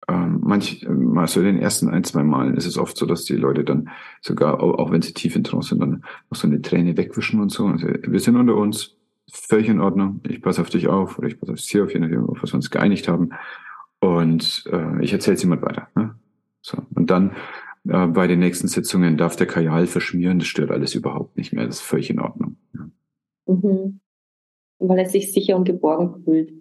ähm, 0.08 0.40
manch, 0.42 0.86
also 1.16 1.40
in 1.40 1.46
den 1.46 1.58
ersten 1.58 1.88
ein, 1.88 2.04
zwei 2.04 2.22
Malen 2.22 2.56
ist 2.56 2.66
es 2.66 2.78
oft 2.78 2.96
so, 2.96 3.06
dass 3.06 3.24
die 3.24 3.36
Leute 3.36 3.64
dann 3.64 3.88
sogar, 4.20 4.62
auch, 4.62 4.78
auch 4.78 4.90
wenn 4.90 5.02
sie 5.02 5.14
tief 5.14 5.36
in 5.36 5.44
Trance 5.44 5.70
sind, 5.70 5.80
dann 5.80 6.04
noch 6.30 6.38
so 6.38 6.46
eine 6.46 6.60
Träne 6.60 6.96
wegwischen 6.96 7.40
und 7.40 7.50
so. 7.50 7.66
Also, 7.66 7.86
wir 7.86 8.20
sind 8.20 8.36
unter 8.36 8.56
uns, 8.56 8.96
völlig 9.30 9.68
in 9.68 9.80
Ordnung. 9.80 10.20
Ich 10.28 10.42
passe 10.42 10.60
auf 10.60 10.70
dich 10.70 10.88
auf 10.88 11.18
oder 11.18 11.28
ich 11.28 11.40
passe 11.40 11.52
auf 11.52 11.60
sie 11.60 11.80
auf, 11.80 11.92
je 11.92 12.00
nachdem, 12.00 12.28
auf 12.28 12.42
was 12.42 12.52
wir 12.52 12.56
uns 12.56 12.70
geeinigt 12.70 13.08
haben. 13.08 13.30
Und 14.00 14.64
äh, 14.70 15.02
ich 15.02 15.12
erzähle 15.12 15.36
es 15.36 15.42
jemand 15.42 15.62
weiter. 15.62 15.88
Ne? 15.94 16.14
So. 16.60 16.78
Und 16.94 17.10
dann 17.10 17.32
äh, 17.88 18.06
bei 18.06 18.26
den 18.26 18.38
nächsten 18.38 18.68
Sitzungen 18.68 19.16
darf 19.16 19.36
der 19.36 19.46
Kajal 19.46 19.86
verschmieren, 19.86 20.38
das 20.38 20.48
stört 20.48 20.70
alles 20.70 20.94
überhaupt 20.94 21.36
nicht 21.36 21.52
mehr, 21.52 21.66
das 21.66 21.76
ist 21.76 21.82
völlig 21.82 22.10
in 22.10 22.20
Ordnung. 22.20 22.56
Ja. 22.74 22.90
Mhm. 23.46 24.00
Weil 24.78 24.98
er 24.98 25.06
sich 25.06 25.32
sicher 25.32 25.56
und 25.56 25.64
geborgen 25.64 26.22
fühlt. 26.24 26.52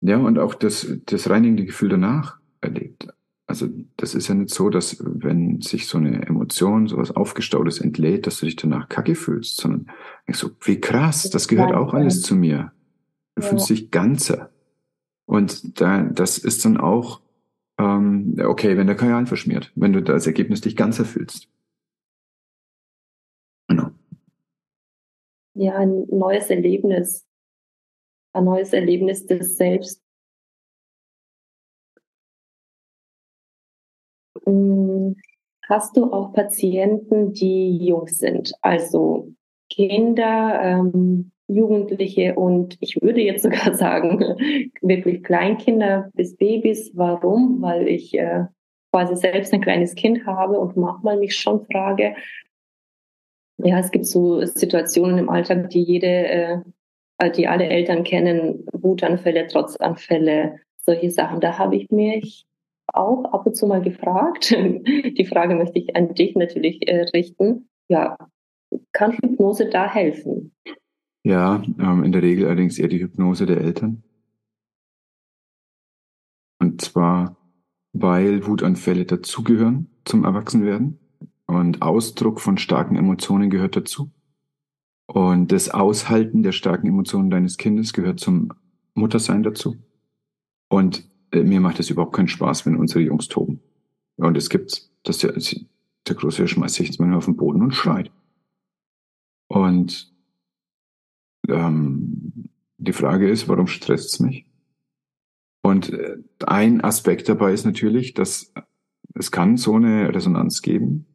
Ja, 0.00 0.16
und 0.16 0.38
auch 0.38 0.54
das, 0.54 0.96
das 1.06 1.28
reinigende 1.28 1.66
Gefühl 1.66 1.88
danach 1.88 2.38
erlebt. 2.60 3.08
Also 3.46 3.66
das 3.96 4.14
ist 4.14 4.28
ja 4.28 4.34
nicht 4.34 4.50
so, 4.50 4.68
dass 4.68 4.98
wenn 5.00 5.62
sich 5.62 5.86
so 5.86 5.96
eine 5.96 6.26
Emotion, 6.26 6.86
sowas 6.86 7.16
Aufgestautes 7.16 7.80
entlädt, 7.80 8.26
dass 8.26 8.40
du 8.40 8.46
dich 8.46 8.56
danach 8.56 8.88
kacke 8.88 9.14
fühlst, 9.14 9.56
sondern 9.56 9.86
so, 10.30 10.50
wie 10.62 10.80
krass, 10.80 11.30
das 11.30 11.48
gehört 11.48 11.72
auch 11.72 11.94
alles 11.94 12.20
zu 12.20 12.36
mir. 12.36 12.72
Du 13.34 13.42
ja. 13.42 13.48
fühlst 13.48 13.70
dich 13.70 13.90
ganzer. 13.90 14.50
Und 15.24 15.80
da, 15.80 16.02
das 16.02 16.36
ist 16.36 16.64
dann 16.64 16.76
auch 16.76 17.22
ähm, 17.78 18.36
okay, 18.44 18.76
wenn 18.76 18.86
der 18.86 18.96
Kajal 18.96 19.26
verschmiert, 19.26 19.72
wenn 19.76 19.92
du 19.92 20.02
das 20.02 20.26
Ergebnis 20.26 20.60
dich 20.60 20.76
ganz 20.76 20.98
erfüllst. 20.98 21.48
Genau. 23.68 23.90
Ja, 25.54 25.76
ein 25.76 26.06
neues 26.10 26.50
Erlebnis. 26.50 27.26
Ein 28.32 28.44
neues 28.44 28.72
Erlebnis 28.72 29.26
des 29.26 29.56
Selbst. 29.56 30.02
Hast 35.68 35.96
du 35.96 36.12
auch 36.12 36.32
Patienten, 36.32 37.32
die 37.32 37.76
jung 37.78 38.08
sind, 38.08 38.52
also 38.62 39.32
Kinder, 39.70 40.60
ähm, 40.62 41.30
Jugendliche 41.48 42.34
und 42.34 42.76
ich 42.80 43.00
würde 43.00 43.20
jetzt 43.20 43.42
sogar 43.44 43.74
sagen, 43.74 44.20
wirklich 44.82 45.22
Kleinkinder 45.22 46.10
bis 46.14 46.36
Babys. 46.36 46.92
Warum? 46.94 47.60
Weil 47.62 47.88
ich 47.88 48.14
äh, 48.18 48.44
quasi 48.92 49.16
selbst 49.16 49.52
ein 49.52 49.60
kleines 49.60 49.94
Kind 49.94 50.26
habe 50.26 50.58
und 50.58 50.76
manchmal 50.76 51.18
mich 51.18 51.36
schon 51.36 51.64
frage, 51.66 52.14
ja, 53.58 53.78
es 53.78 53.90
gibt 53.90 54.06
so 54.06 54.44
Situationen 54.44 55.18
im 55.18 55.28
Alltag, 55.28 55.70
die 55.70 55.82
jede, 55.82 56.62
äh, 57.18 57.30
die 57.32 57.48
alle 57.48 57.66
Eltern 57.66 58.04
kennen, 58.04 58.64
Wutanfälle, 58.72 59.48
Trotzanfälle, 59.48 60.60
solche 60.84 61.10
Sachen. 61.10 61.40
Da 61.40 61.58
habe 61.58 61.76
ich 61.76 61.90
mich 61.90 62.46
auch 62.92 63.24
ab 63.32 63.46
und 63.46 63.56
zu 63.56 63.66
mal 63.66 63.82
gefragt. 63.82 64.50
Die 64.52 65.26
Frage 65.26 65.54
möchte 65.54 65.78
ich 65.78 65.96
an 65.96 66.14
dich 66.14 66.34
natürlich 66.34 66.88
äh, 66.88 67.02
richten. 67.14 67.68
Ja, 67.88 68.16
kann 68.92 69.12
Hypnose 69.12 69.68
da 69.68 69.92
helfen? 69.92 70.52
Ja, 71.24 71.62
ähm, 71.78 72.04
in 72.04 72.12
der 72.12 72.22
Regel 72.22 72.46
allerdings 72.46 72.78
eher 72.78 72.88
die 72.88 73.00
Hypnose 73.00 73.46
der 73.46 73.58
Eltern. 73.58 74.02
Und 76.60 76.80
zwar, 76.80 77.36
weil 77.92 78.46
Wutanfälle 78.46 79.04
dazugehören 79.04 79.90
zum 80.04 80.24
Erwachsenwerden 80.24 80.98
und 81.46 81.82
Ausdruck 81.82 82.40
von 82.40 82.58
starken 82.58 82.96
Emotionen 82.96 83.50
gehört 83.50 83.76
dazu. 83.76 84.10
Und 85.06 85.52
das 85.52 85.70
Aushalten 85.70 86.42
der 86.42 86.52
starken 86.52 86.86
Emotionen 86.86 87.30
deines 87.30 87.56
Kindes 87.56 87.92
gehört 87.92 88.20
zum 88.20 88.52
Muttersein 88.94 89.42
dazu. 89.42 89.76
Und 90.68 91.08
mir 91.32 91.60
macht 91.60 91.80
es 91.80 91.90
überhaupt 91.90 92.14
keinen 92.14 92.28
Spaß, 92.28 92.66
wenn 92.66 92.76
unsere 92.76 93.00
Jungs 93.00 93.28
toben. 93.28 93.60
Und 94.16 94.36
es 94.36 94.50
gibt, 94.50 94.88
dass 95.04 95.18
der, 95.18 95.32
der 95.32 96.14
Große 96.14 96.48
schmeißt 96.48 96.76
sich 96.76 96.88
jetzt 96.88 97.00
mal 97.00 97.12
auf 97.14 97.26
den 97.26 97.36
Boden 97.36 97.62
und 97.62 97.74
schreit. 97.74 98.10
Und 99.48 100.12
ähm, 101.48 102.50
die 102.78 102.92
Frage 102.92 103.28
ist, 103.28 103.48
warum 103.48 103.66
stresst 103.66 104.14
es 104.14 104.20
mich? 104.20 104.46
Und 105.62 105.92
äh, 105.92 106.16
ein 106.46 106.82
Aspekt 106.82 107.28
dabei 107.28 107.52
ist 107.52 107.64
natürlich, 107.64 108.14
dass 108.14 108.52
es 109.14 109.30
kann 109.30 109.56
so 109.56 109.74
eine 109.74 110.14
Resonanz 110.14 110.62
geben 110.62 111.06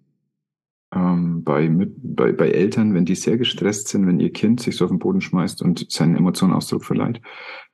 ähm, 0.93 1.43
bei, 1.43 1.69
bei, 1.69 2.31
bei 2.33 2.49
Eltern, 2.49 2.93
wenn 2.93 3.05
die 3.05 3.15
sehr 3.15 3.37
gestresst 3.37 3.87
sind, 3.87 4.07
wenn 4.07 4.19
ihr 4.19 4.31
Kind 4.31 4.59
sich 4.59 4.75
so 4.75 4.85
auf 4.85 4.91
den 4.91 4.99
Boden 4.99 5.21
schmeißt 5.21 5.61
und 5.61 5.91
seinen 5.91 6.15
Emotionen 6.15 6.53
Ausdruck 6.53 6.83
verleiht. 6.83 7.21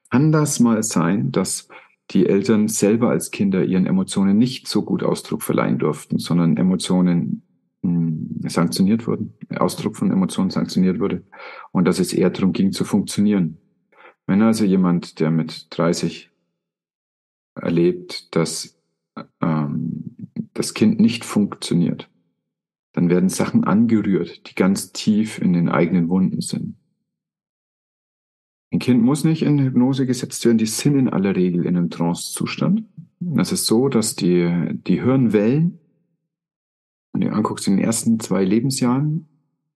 Kann 0.09 0.31
das 0.31 0.59
mal 0.59 0.81
sein, 0.83 1.31
dass 1.31 1.67
die 2.11 2.25
Eltern 2.25 2.67
selber 2.67 3.09
als 3.09 3.31
Kinder 3.31 3.63
ihren 3.63 3.85
Emotionen 3.85 4.37
nicht 4.37 4.67
so 4.67 4.83
gut 4.83 5.03
Ausdruck 5.03 5.43
verleihen 5.43 5.77
durften, 5.77 6.17
sondern 6.17 6.57
Emotionen 6.57 7.43
mh, 7.81 7.91
hm, 7.91 8.49
sanktioniert 8.49 9.07
wurden, 9.07 9.33
Ausdruck 9.55 9.95
von 9.95 10.11
Emotionen 10.11 10.49
sanktioniert 10.49 10.99
wurde 10.99 11.23
und 11.71 11.85
dass 11.85 11.99
es 11.99 12.13
eher 12.13 12.29
darum 12.29 12.53
ging 12.53 12.71
zu 12.71 12.83
funktionieren. 12.83 13.57
Wenn 14.25 14.41
also 14.41 14.65
jemand, 14.65 15.19
der 15.19 15.31
mit 15.31 15.67
30 15.71 16.29
erlebt, 17.55 18.35
dass 18.35 18.79
ähm, 19.41 20.15
das 20.53 20.73
Kind 20.73 20.99
nicht 20.99 21.25
funktioniert, 21.25 22.09
dann 22.93 23.09
werden 23.09 23.29
Sachen 23.29 23.63
angerührt, 23.63 24.49
die 24.49 24.55
ganz 24.55 24.91
tief 24.91 25.39
in 25.39 25.53
den 25.53 25.69
eigenen 25.69 26.09
Wunden 26.09 26.41
sind. 26.41 26.75
Ein 28.71 28.79
Kind 28.79 29.01
muss 29.01 29.23
nicht 29.23 29.41
in 29.41 29.59
Hypnose 29.59 30.05
gesetzt 30.05 30.45
werden, 30.45 30.59
die 30.59 30.67
sind 30.67 30.97
in 30.97 31.09
aller 31.09 31.35
Regel 31.35 31.65
in 31.65 31.75
einem 31.75 31.89
Trance-Zustand. 31.89 32.83
Das 33.19 33.51
ist 33.51 33.65
so, 33.65 33.89
dass 33.89 34.15
die, 34.15 34.79
die 34.87 35.01
Hirnwellen, 35.01 35.79
wenn 37.11 37.21
du 37.21 37.33
anguckst, 37.33 37.67
in 37.67 37.77
den 37.77 37.85
ersten 37.85 38.19
zwei 38.19 38.43
Lebensjahren 38.43 39.27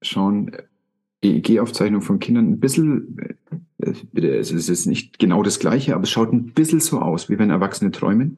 schauen 0.01 0.51
EEG-Aufzeichnungen 1.23 2.05
von 2.05 2.19
Kindern 2.19 2.49
ein 2.49 2.59
bisschen, 2.59 3.37
äh, 3.79 3.93
es 4.37 4.51
ist 4.51 4.85
nicht 4.85 5.19
genau 5.19 5.41
das 5.41 5.59
Gleiche, 5.59 5.95
aber 5.95 6.03
es 6.03 6.11
schaut 6.11 6.31
ein 6.31 6.53
bisschen 6.53 6.79
so 6.79 6.99
aus, 6.99 7.29
wie 7.29 7.39
wenn 7.39 7.49
Erwachsene 7.49 7.91
träumen. 7.91 8.37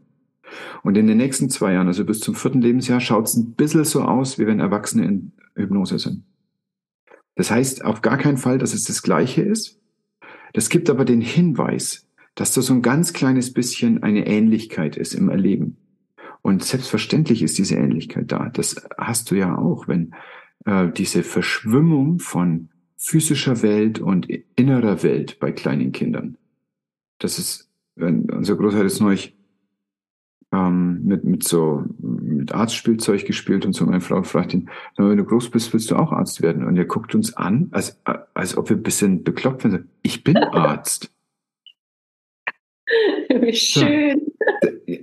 Und 0.84 0.95
in 0.95 1.08
den 1.08 1.18
nächsten 1.18 1.49
zwei 1.49 1.74
Jahren, 1.74 1.88
also 1.88 2.06
bis 2.06 2.20
zum 2.20 2.36
vierten 2.36 2.62
Lebensjahr, 2.62 2.99
schaut 2.99 3.26
es 3.26 3.36
ein 3.36 3.53
bisschen 3.53 3.84
so 3.84 4.03
aus, 4.03 4.39
wie 4.39 4.47
wenn 4.47 4.60
Erwachsene 4.60 5.06
in 5.06 5.32
Hypnose 5.56 5.99
sind. 5.99 6.24
Das 7.36 7.51
heißt 7.51 7.84
auf 7.84 8.01
gar 8.01 8.18
keinen 8.18 8.38
Fall, 8.38 8.58
dass 8.58 8.74
es 8.74 8.86
das 8.86 9.01
Gleiche 9.01 9.41
ist. 9.41 9.80
Das 10.56 10.70
gibt 10.70 10.89
aber 10.89 11.03
den 11.03 11.20
Hinweis, 11.20 12.08
dass 12.34 12.53
da 12.53 12.62
so 12.62 12.74
ein 12.74 12.82
ganz 12.82 13.12
kleines 13.12 13.51
bisschen 13.51 14.03
eine 14.03 14.26
Ähnlichkeit 14.26 14.95
ist 14.95 15.14
im 15.14 15.28
Erleben. 15.28 15.76
Und 16.41 16.64
selbstverständlich 16.64 17.41
ist 17.41 17.58
diese 17.58 17.76
Ähnlichkeit 17.76 18.32
da. 18.32 18.47
Das 18.53 18.88
hast 18.97 19.30
du 19.30 19.36
ja 19.36 19.58
auch, 19.58 19.89
wenn 19.89 20.16
äh, 20.64 20.88
diese 20.93 21.24
Verschwimmung 21.24 22.20
von 22.20 22.70
physischer 22.95 23.64
Welt 23.64 23.99
und 23.99 24.30
innerer 24.56 25.03
Welt 25.03 25.39
bei 25.41 25.51
kleinen 25.51 25.91
Kindern. 25.91 26.38
Das 27.20 27.38
ist, 27.38 27.70
wenn 27.97 28.30
unser 28.30 28.56
Großteil 28.56 28.86
ist 28.86 29.01
neulich 29.01 29.35
ähm, 30.56 31.01
mit, 31.03 31.24
mit 31.24 31.43
so 31.43 31.84
mit 31.99 32.53
Arztspielzeug 32.53 33.26
gespielt 33.26 33.66
und 33.66 33.74
so. 33.74 33.86
Meine 33.86 34.01
Frau 34.01 34.24
fragt 34.24 34.53
ihn, 34.53 34.70
wenn 34.95 35.18
du 35.18 35.26
groß 35.26 35.49
bist, 35.49 35.74
willst 35.74 35.91
du 35.91 35.95
auch 35.95 36.12
Arzt 36.12 36.41
werden? 36.41 36.66
Und 36.66 36.78
er 36.78 36.86
guckt 36.86 37.14
uns 37.16 37.36
an, 37.36 37.70
als, 37.72 37.99
als 38.34 38.58
ob 38.58 38.70
wir 38.70 38.78
ein 38.78 38.84
bisschen 38.84 39.24
bekloppt 39.24 39.64
sind. 39.64 39.86
Ich 40.03 40.24
bin 40.24 40.38
Arzt. 40.38 41.12
Wie 43.30 43.53
schön. 43.53 44.22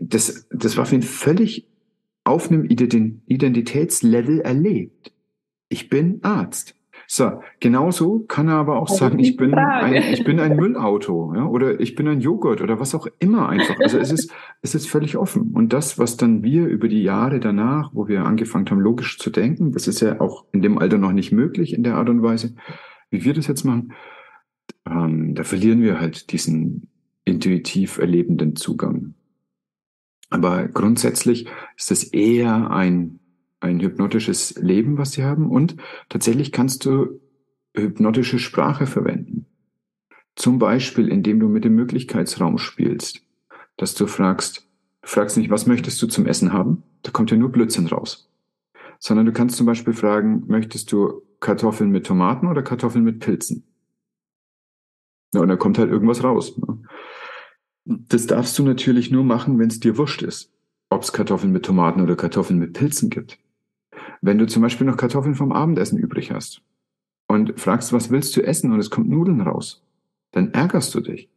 Das, 0.00 0.46
das 0.50 0.76
war 0.76 0.86
für 0.86 0.94
ihn 0.94 1.02
völlig 1.02 1.68
auf 2.24 2.50
einem 2.50 2.64
Identitätslevel 2.64 4.40
erlebt. 4.40 5.12
Ich 5.68 5.88
bin 5.88 6.20
Arzt. 6.22 6.76
So, 7.14 7.42
genauso 7.60 8.20
kann 8.20 8.48
er 8.48 8.54
aber 8.54 8.76
auch 8.76 8.88
also 8.88 8.96
sagen, 8.96 9.18
ich 9.18 9.36
bin, 9.36 9.52
ein, 9.52 9.92
ich 9.92 10.24
bin 10.24 10.40
ein 10.40 10.56
Müllauto 10.56 11.34
ja, 11.36 11.44
oder 11.44 11.78
ich 11.78 11.94
bin 11.94 12.08
ein 12.08 12.22
Joghurt 12.22 12.62
oder 12.62 12.80
was 12.80 12.94
auch 12.94 13.06
immer 13.18 13.50
einfach. 13.50 13.78
Also 13.80 13.98
es 13.98 14.10
ist, 14.10 14.32
es 14.62 14.74
ist 14.74 14.88
völlig 14.88 15.18
offen. 15.18 15.50
Und 15.52 15.74
das, 15.74 15.98
was 15.98 16.16
dann 16.16 16.42
wir 16.42 16.66
über 16.66 16.88
die 16.88 17.02
Jahre 17.02 17.38
danach, 17.38 17.90
wo 17.92 18.08
wir 18.08 18.24
angefangen 18.24 18.64
haben, 18.70 18.80
logisch 18.80 19.18
zu 19.18 19.28
denken, 19.28 19.72
das 19.72 19.88
ist 19.88 20.00
ja 20.00 20.22
auch 20.22 20.46
in 20.52 20.62
dem 20.62 20.78
Alter 20.78 20.96
noch 20.96 21.12
nicht 21.12 21.32
möglich 21.32 21.74
in 21.74 21.82
der 21.82 21.96
Art 21.96 22.08
und 22.08 22.22
Weise, 22.22 22.54
wie 23.10 23.24
wir 23.24 23.34
das 23.34 23.46
jetzt 23.46 23.64
machen, 23.64 23.92
ähm, 24.86 25.34
da 25.34 25.44
verlieren 25.44 25.82
wir 25.82 26.00
halt 26.00 26.32
diesen 26.32 26.88
intuitiv 27.26 27.98
erlebenden 27.98 28.56
Zugang. 28.56 29.12
Aber 30.30 30.66
grundsätzlich 30.66 31.46
ist 31.76 31.90
es 31.90 32.04
eher 32.04 32.70
ein 32.70 33.18
ein 33.62 33.80
hypnotisches 33.80 34.56
Leben, 34.56 34.98
was 34.98 35.12
sie 35.12 35.24
haben. 35.24 35.50
Und 35.50 35.76
tatsächlich 36.08 36.52
kannst 36.52 36.84
du 36.84 37.20
hypnotische 37.74 38.38
Sprache 38.38 38.86
verwenden. 38.86 39.46
Zum 40.34 40.58
Beispiel, 40.58 41.08
indem 41.08 41.40
du 41.40 41.48
mit 41.48 41.64
dem 41.64 41.74
Möglichkeitsraum 41.74 42.58
spielst, 42.58 43.22
dass 43.76 43.94
du 43.94 44.06
fragst, 44.06 44.68
du 45.02 45.08
fragst 45.08 45.36
nicht, 45.36 45.50
was 45.50 45.66
möchtest 45.66 46.00
du 46.02 46.06
zum 46.06 46.26
Essen 46.26 46.52
haben? 46.52 46.82
Da 47.02 47.10
kommt 47.10 47.30
ja 47.30 47.36
nur 47.36 47.52
Blödsinn 47.52 47.86
raus. 47.86 48.30
Sondern 48.98 49.26
du 49.26 49.32
kannst 49.32 49.56
zum 49.56 49.66
Beispiel 49.66 49.94
fragen, 49.94 50.44
möchtest 50.46 50.92
du 50.92 51.22
Kartoffeln 51.40 51.90
mit 51.90 52.06
Tomaten 52.06 52.46
oder 52.46 52.62
Kartoffeln 52.62 53.04
mit 53.04 53.20
Pilzen? 53.20 53.64
Ja, 55.34 55.40
und 55.40 55.48
da 55.48 55.56
kommt 55.56 55.78
halt 55.78 55.90
irgendwas 55.90 56.22
raus. 56.22 56.56
Ne? 56.58 56.82
Das 57.84 58.26
darfst 58.26 58.58
du 58.58 58.62
natürlich 58.62 59.10
nur 59.10 59.24
machen, 59.24 59.58
wenn 59.58 59.68
es 59.68 59.80
dir 59.80 59.98
wurscht 59.98 60.22
ist, 60.22 60.52
ob 60.88 61.02
es 61.02 61.12
Kartoffeln 61.12 61.52
mit 61.52 61.64
Tomaten 61.64 62.00
oder 62.00 62.16
Kartoffeln 62.16 62.58
mit 62.58 62.74
Pilzen 62.74 63.10
gibt. 63.10 63.38
Wenn 64.22 64.38
du 64.38 64.46
zum 64.46 64.62
Beispiel 64.62 64.86
noch 64.86 64.96
Kartoffeln 64.96 65.34
vom 65.34 65.52
Abendessen 65.52 65.98
übrig 65.98 66.30
hast 66.30 66.62
und 67.26 67.58
fragst, 67.60 67.92
was 67.92 68.10
willst 68.10 68.36
du 68.36 68.42
essen 68.42 68.72
und 68.72 68.78
es 68.78 68.88
kommt 68.88 69.10
Nudeln 69.10 69.40
raus, 69.40 69.82
dann 70.30 70.52
ärgerst 70.52 70.94
du 70.94 71.00
dich. 71.00 71.28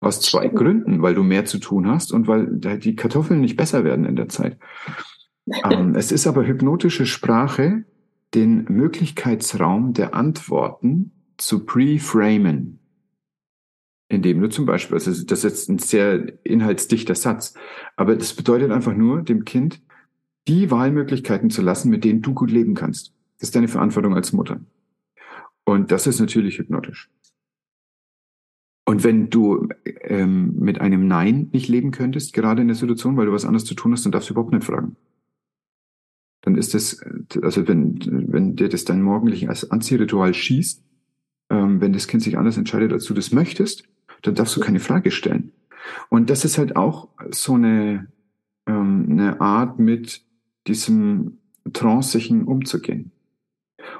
Aus 0.00 0.20
zwei 0.20 0.48
Gründen, 0.48 1.02
weil 1.02 1.14
du 1.14 1.22
mehr 1.22 1.44
zu 1.44 1.58
tun 1.58 1.88
hast 1.88 2.12
und 2.12 2.28
weil 2.28 2.46
die 2.78 2.94
Kartoffeln 2.94 3.40
nicht 3.40 3.56
besser 3.56 3.84
werden 3.84 4.04
in 4.04 4.16
der 4.16 4.28
Zeit. 4.28 4.58
ähm, 5.70 5.94
es 5.96 6.12
ist 6.12 6.26
aber 6.26 6.46
hypnotische 6.46 7.04
Sprache, 7.04 7.84
den 8.34 8.64
Möglichkeitsraum 8.68 9.92
der 9.92 10.14
Antworten 10.14 11.10
zu 11.36 11.64
pre-framen. 11.66 12.78
Indem 14.08 14.40
du 14.40 14.48
zum 14.48 14.66
Beispiel, 14.66 14.94
also 14.94 15.10
das 15.10 15.38
ist 15.38 15.44
jetzt 15.44 15.68
ein 15.68 15.78
sehr 15.78 16.44
inhaltsdichter 16.44 17.14
Satz, 17.14 17.54
aber 17.96 18.14
das 18.14 18.34
bedeutet 18.34 18.70
einfach 18.70 18.94
nur, 18.94 19.22
dem 19.22 19.44
Kind 19.44 19.80
die 20.48 20.70
Wahlmöglichkeiten 20.70 21.50
zu 21.50 21.62
lassen, 21.62 21.90
mit 21.90 22.04
denen 22.04 22.22
du 22.22 22.34
gut 22.34 22.50
leben 22.50 22.74
kannst. 22.74 23.12
Das 23.38 23.48
ist 23.48 23.56
deine 23.56 23.68
Verantwortung 23.68 24.14
als 24.14 24.32
Mutter. 24.32 24.60
Und 25.64 25.90
das 25.90 26.06
ist 26.06 26.20
natürlich 26.20 26.58
hypnotisch. 26.58 27.10
Und 28.86 29.02
wenn 29.02 29.30
du 29.30 29.68
ähm, 30.02 30.56
mit 30.58 30.80
einem 30.80 31.06
Nein 31.06 31.48
nicht 31.52 31.68
leben 31.68 31.90
könntest, 31.90 32.34
gerade 32.34 32.60
in 32.62 32.68
der 32.68 32.74
Situation, 32.76 33.16
weil 33.16 33.26
du 33.26 33.32
was 33.32 33.46
anderes 33.46 33.64
zu 33.64 33.74
tun 33.74 33.92
hast, 33.92 34.04
dann 34.04 34.12
darfst 34.12 34.28
du 34.28 34.34
überhaupt 34.34 34.52
nicht 34.52 34.64
fragen. 34.64 34.96
Dann 36.42 36.56
ist 36.56 36.74
das, 36.74 37.00
also 37.40 37.66
wenn, 37.66 37.98
wenn 38.30 38.56
dir 38.56 38.68
das 38.68 38.84
dein 38.84 39.00
morgendliches 39.00 39.70
Anziehritual 39.70 40.34
schießt, 40.34 40.84
ähm, 41.48 41.80
wenn 41.80 41.94
das 41.94 42.06
Kind 42.06 42.22
sich 42.22 42.36
anders 42.36 42.58
entscheidet, 42.58 42.92
als 42.92 43.04
du 43.04 43.14
das 43.14 43.32
möchtest, 43.32 43.84
dann 44.20 44.34
darfst 44.34 44.54
du 44.54 44.60
keine 44.60 44.80
Frage 44.80 45.10
stellen. 45.10 45.52
Und 46.10 46.28
das 46.28 46.44
ist 46.44 46.58
halt 46.58 46.76
auch 46.76 47.08
so 47.30 47.54
eine, 47.54 48.08
ähm, 48.66 49.06
eine 49.10 49.40
Art 49.40 49.78
mit 49.78 50.22
diesem 50.66 51.38
Tranceigen 51.72 52.44
umzugehen. 52.44 53.12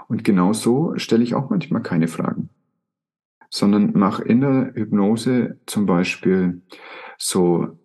Und 0.09 0.25
genau 0.25 0.53
so 0.53 0.95
stelle 0.97 1.23
ich 1.23 1.35
auch 1.35 1.51
manchmal 1.51 1.83
keine 1.83 2.09
Fragen, 2.09 2.49
sondern 3.51 3.93
mache 3.93 4.25
in 4.25 4.41
der 4.41 4.73
Hypnose 4.75 5.59
zum 5.67 5.87
Beispiel 5.87 6.63
so 7.19 7.79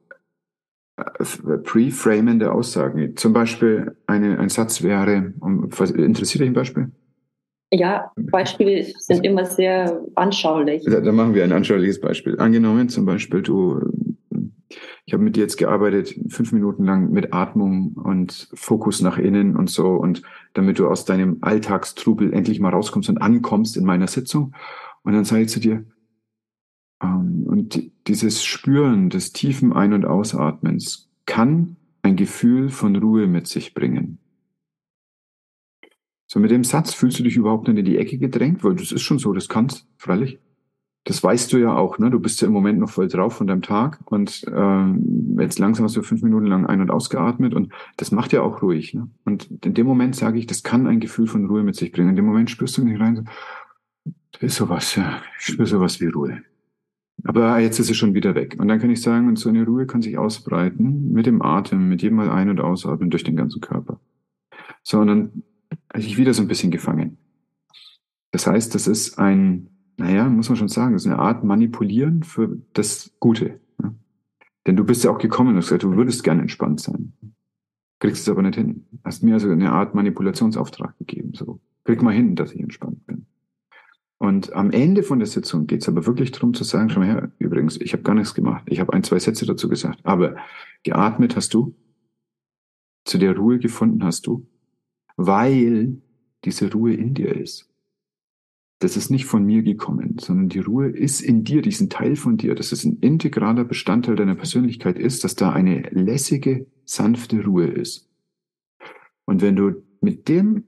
äh, 0.97 1.57
pre-framende 1.63 2.51
Aussagen. 2.51 3.15
Zum 3.15 3.33
Beispiel 3.33 3.95
eine, 4.07 4.39
ein 4.39 4.49
Satz 4.49 4.81
wäre, 4.83 5.33
interessiert 5.95 6.41
dich 6.41 6.49
ein 6.49 6.53
Beispiel? 6.53 6.91
Ja, 7.71 8.11
Beispiele 8.15 8.83
sind 8.97 9.23
immer 9.23 9.45
sehr 9.45 10.01
anschaulich. 10.15 10.83
Da, 10.85 11.01
da 11.01 11.11
machen 11.11 11.35
wir 11.35 11.43
ein 11.43 11.51
anschauliches 11.51 12.01
Beispiel. 12.01 12.39
Angenommen 12.39 12.89
zum 12.89 13.05
Beispiel, 13.05 13.43
du 13.43 13.79
ich 15.09 15.13
habe 15.13 15.23
mit 15.23 15.35
dir 15.35 15.39
jetzt 15.39 15.57
gearbeitet, 15.57 16.13
fünf 16.27 16.51
Minuten 16.51 16.85
lang 16.85 17.09
mit 17.09 17.33
Atmung 17.33 17.93
und 17.93 18.47
Fokus 18.53 19.01
nach 19.01 19.17
innen 19.17 19.55
und 19.55 19.67
so 19.67 19.93
und 19.93 20.21
damit 20.53 20.77
du 20.77 20.87
aus 20.87 21.03
deinem 21.03 21.39
Alltagstrubel 21.41 22.31
endlich 22.31 22.59
mal 22.59 22.69
rauskommst 22.69 23.09
und 23.09 23.17
ankommst 23.17 23.75
in 23.75 23.85
meiner 23.85 24.05
Sitzung. 24.05 24.53
Und 25.01 25.13
dann 25.13 25.25
sage 25.25 25.41
ich 25.41 25.49
zu 25.49 25.59
dir, 25.59 25.83
ähm, 27.01 27.43
und 27.47 27.89
dieses 28.05 28.45
Spüren 28.45 29.09
des 29.09 29.33
tiefen 29.33 29.73
Ein- 29.73 29.93
und 29.93 30.05
Ausatmens 30.05 31.09
kann 31.25 31.77
ein 32.03 32.15
Gefühl 32.15 32.69
von 32.69 32.95
Ruhe 32.95 33.25
mit 33.25 33.47
sich 33.47 33.73
bringen. 33.73 34.19
So 36.27 36.39
mit 36.39 36.51
dem 36.51 36.63
Satz 36.63 36.93
fühlst 36.93 37.17
du 37.17 37.23
dich 37.23 37.35
überhaupt 37.35 37.67
nicht 37.67 37.79
in 37.79 37.85
die 37.85 37.97
Ecke 37.97 38.19
gedrängt, 38.19 38.63
weil 38.63 38.75
das 38.75 38.91
ist 38.91 39.01
schon 39.01 39.17
so, 39.17 39.33
das 39.33 39.49
kannst, 39.49 39.87
freilich 39.97 40.37
das 41.05 41.23
weißt 41.23 41.51
du 41.53 41.57
ja 41.57 41.75
auch, 41.75 41.97
ne? 41.97 42.09
Du 42.09 42.19
bist 42.19 42.41
ja 42.41 42.47
im 42.47 42.53
Moment 42.53 42.79
noch 42.79 42.89
voll 42.89 43.07
drauf 43.07 43.33
von 43.33 43.47
deinem 43.47 43.61
Tag 43.61 43.99
und 44.05 44.45
ähm, 44.53 45.37
jetzt 45.39 45.57
langsam 45.59 45.85
hast 45.85 45.95
du 45.95 46.03
fünf 46.03 46.21
Minuten 46.21 46.45
lang 46.45 46.65
ein- 46.65 46.81
und 46.81 46.91
ausgeatmet 46.91 47.53
und 47.53 47.71
das 47.97 48.11
macht 48.11 48.33
ja 48.33 48.41
auch 48.41 48.61
ruhig. 48.61 48.93
Ne? 48.93 49.09
Und 49.25 49.49
in 49.65 49.73
dem 49.73 49.87
Moment 49.87 50.15
sage 50.15 50.37
ich, 50.37 50.45
das 50.45 50.63
kann 50.63 50.87
ein 50.87 50.99
Gefühl 50.99 51.27
von 51.27 51.45
Ruhe 51.45 51.63
mit 51.63 51.75
sich 51.75 51.91
bringen. 51.91 52.09
In 52.09 52.15
dem 52.15 52.25
Moment 52.25 52.49
spürst 52.49 52.77
du 52.77 52.83
nicht 52.83 52.99
rein, 52.99 53.15
so, 53.15 53.23
Da 54.33 54.45
ist 54.45 54.55
sowas, 54.55 54.95
ja. 54.95 55.21
Ich 55.39 55.45
spüre 55.45 55.67
sowas 55.67 55.99
wie 56.01 56.07
Ruhe. 56.07 56.43
Aber 57.23 57.59
jetzt 57.59 57.79
ist 57.79 57.89
es 57.89 57.97
schon 57.97 58.13
wieder 58.13 58.35
weg. 58.35 58.55
Und 58.59 58.67
dann 58.67 58.79
kann 58.79 58.89
ich 58.89 59.01
sagen, 59.01 59.27
und 59.27 59.37
so 59.37 59.49
eine 59.49 59.65
Ruhe 59.65 59.85
kann 59.85 60.01
sich 60.01 60.17
ausbreiten 60.17 61.11
mit 61.11 61.25
dem 61.25 61.41
Atem, 61.41 61.89
mit 61.89 62.01
jedem 62.01 62.17
Mal 62.17 62.29
ein- 62.29 62.49
und 62.49 62.61
ausatmen 62.61 63.09
durch 63.09 63.23
den 63.23 63.35
ganzen 63.35 63.61
Körper. 63.61 63.99
So, 64.83 64.99
und 64.99 65.07
dann 65.07 65.43
habe 65.91 66.01
ich 66.01 66.17
wieder 66.17 66.33
so 66.33 66.41
ein 66.41 66.47
bisschen 66.47 66.71
gefangen. 66.71 67.17
Das 68.31 68.47
heißt, 68.47 68.73
das 68.75 68.87
ist 68.87 69.17
ein, 69.17 69.69
naja, 69.99 70.29
muss 70.29 70.49
man 70.49 70.57
schon 70.57 70.69
sagen, 70.69 70.93
das 70.93 71.03
ist 71.03 71.11
eine 71.11 71.19
Art 71.19 71.43
Manipulieren 71.43 72.23
für 72.23 72.57
das 72.73 73.11
Gute. 73.19 73.59
Ja? 73.83 73.93
Denn 74.65 74.75
du 74.77 74.85
bist 74.85 75.03
ja 75.03 75.11
auch 75.11 75.17
gekommen 75.17 75.49
und 75.49 75.57
hast 75.57 75.65
gesagt, 75.65 75.83
du 75.83 75.95
würdest 75.95 76.23
gerne 76.23 76.41
entspannt 76.41 76.79
sein. 76.79 77.13
Kriegst 77.99 78.21
es 78.21 78.29
aber 78.29 78.41
nicht 78.41 78.55
hin. 78.55 78.85
Hast 79.03 79.23
mir 79.23 79.33
also 79.33 79.49
eine 79.49 79.71
Art 79.71 79.93
Manipulationsauftrag 79.95 80.97
gegeben. 80.99 81.33
So, 81.33 81.59
krieg 81.83 82.01
mal 82.01 82.13
hin, 82.13 82.35
dass 82.35 82.53
ich 82.53 82.61
entspannt 82.61 83.05
bin. 83.05 83.25
Und 84.19 84.53
am 84.53 84.71
Ende 84.71 85.03
von 85.03 85.19
der 85.19 85.27
Sitzung 85.27 85.67
geht 85.67 85.81
es 85.81 85.89
aber 85.89 86.05
wirklich 86.05 86.31
darum 86.31 86.53
zu 86.53 86.63
sagen, 86.63 86.89
schau 86.89 86.99
mal 86.99 87.07
her, 87.07 87.31
übrigens, 87.39 87.79
ich 87.79 87.93
habe 87.93 88.03
gar 88.03 88.15
nichts 88.15 88.33
gemacht. 88.33 88.63
Ich 88.67 88.79
habe 88.79 88.93
ein, 88.93 89.03
zwei 89.03 89.19
Sätze 89.19 89.45
dazu 89.45 89.67
gesagt. 89.67 89.99
Aber 90.03 90.35
geatmet 90.83 91.35
hast 91.35 91.53
du, 91.53 91.75
zu 93.05 93.17
der 93.17 93.35
Ruhe 93.35 93.59
gefunden 93.59 94.03
hast 94.03 94.27
du, 94.27 94.45
weil 95.17 96.01
diese 96.45 96.71
Ruhe 96.71 96.93
in 96.93 97.13
dir 97.13 97.35
ist. 97.35 97.68
Das 98.79 98.95
ist 98.95 99.09
nicht 99.09 99.25
von 99.25 99.45
mir 99.45 99.61
gekommen, 99.61 100.17
sondern 100.19 100.47
die 100.47 100.59
Ruhe 100.59 100.87
ist 100.87 101.19
in 101.19 101.43
dir, 101.43 101.61
diesen 101.61 101.89
Teil 101.89 102.15
von 102.15 102.37
dir, 102.37 102.55
dass 102.55 102.71
es 102.71 102.85
ein 102.85 102.99
integraler 103.01 103.65
Bestandteil 103.65 104.15
deiner 104.15 104.35
Persönlichkeit 104.35 104.97
ist, 104.97 105.25
dass 105.25 105.35
da 105.35 105.51
eine 105.51 105.81
lässige, 105.91 106.65
sanfte 106.85 107.43
Ruhe 107.43 107.67
ist. 107.67 108.09
Und 109.25 109.41
wenn 109.41 109.57
du 109.57 109.83
mit 109.99 110.29
dem 110.29 110.63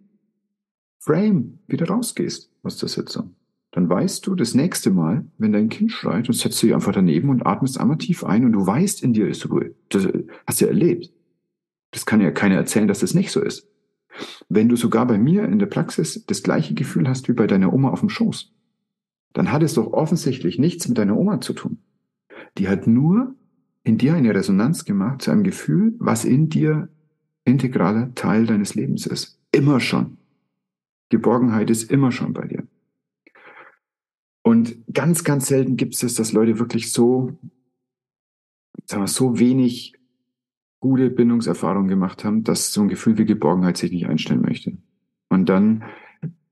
Frame 1.00 1.60
wieder 1.68 1.88
rausgehst 1.88 2.52
aus 2.64 2.78
der 2.78 2.90
Sitzung, 2.90 3.36
dann 3.72 3.90
weißt 3.90 4.28
du 4.28 4.36
das 4.36 4.54
nächste 4.54 4.92
Mal, 4.92 5.26
wenn 5.38 5.54
dein 5.54 5.70
Kind 5.70 5.94
schreit 5.94 6.28
und 6.28 6.34
setzt 6.36 6.62
dich 6.62 6.74
einfach 6.74 6.92
daneben 6.92 7.30
und 7.30 7.46
atmest 7.46 7.80
einmal 7.80 7.98
tief 7.98 8.26
ein 8.26 8.44
und 8.44 8.52
du 8.52 8.68
weißt, 8.68 9.02
in 9.02 9.14
dir 9.14 9.30
ist 9.30 9.50
Ruhe. 9.50 9.74
Das 9.88 10.06
hast 10.46 10.60
du 10.60 10.66
ja 10.66 10.72
erlebt. 10.72 11.14
Das 11.92 12.06
kann 12.06 12.20
ja 12.20 12.32
keiner 12.32 12.56
erzählen, 12.56 12.90
dass 12.90 13.00
das 13.00 13.14
nicht 13.14 13.32
so 13.32 13.42
ist. 13.42 13.71
Wenn 14.50 14.70
du 14.70 14.76
sogar 14.76 15.06
bei 15.08 15.18
mir 15.18 15.46
in 15.46 15.60
der 15.60 15.68
Praxis 15.68 16.26
das 16.26 16.44
gleiche 16.44 16.74
Gefühl 16.74 17.08
hast 17.08 17.28
wie 17.28 17.34
bei 17.34 17.48
deiner 17.48 17.74
Oma 17.74 17.90
auf 17.90 18.02
dem 18.02 18.10
Schoß, 18.10 18.52
dann 19.34 19.52
hat 19.52 19.64
es 19.64 19.76
doch 19.76 19.94
offensichtlich 19.94 20.60
nichts 20.60 20.88
mit 20.88 20.98
deiner 20.98 21.18
Oma 21.18 21.42
zu 21.42 21.54
tun. 21.54 21.80
Die 22.58 22.68
hat 22.68 22.88
nur 22.88 23.36
in 23.84 23.98
dir 23.98 24.14
eine 24.14 24.36
Resonanz 24.36 24.86
gemacht 24.86 25.22
zu 25.22 25.32
einem 25.32 25.44
Gefühl, 25.44 25.96
was 26.00 26.26
in 26.26 26.50
dir 26.50 26.90
integraler 27.46 28.14
Teil 28.14 28.46
deines 28.46 28.76
Lebens 28.76 29.06
ist. 29.06 29.40
Immer 29.52 29.80
schon. 29.80 30.18
Geborgenheit 31.10 31.70
ist 31.70 31.92
immer 31.92 32.12
schon 32.12 32.34
bei 32.34 32.48
dir. 32.48 32.68
Und 34.44 34.78
ganz, 34.92 35.24
ganz 35.24 35.48
selten 35.48 35.78
gibt 35.78 35.94
es 35.94 36.02
das, 36.02 36.16
dass 36.16 36.34
Leute 36.34 36.60
wirklich 36.60 36.92
so, 36.92 37.38
sagen 38.86 39.04
wir, 39.04 39.08
so 39.08 39.40
wenig 39.40 39.94
gute 40.82 41.10
Bindungserfahrungen 41.10 41.88
gemacht 41.88 42.26
haben, 42.26 42.44
dass 42.44 42.74
so 42.74 42.82
ein 42.82 42.90
Gefühl 42.90 43.18
wie 43.18 43.26
Geborgenheit 43.26 43.78
sich 43.78 43.92
nicht 43.92 44.08
einstellen 44.08 44.42
möchte. 44.42 44.74
Und 45.30 45.48
dann 45.48 45.86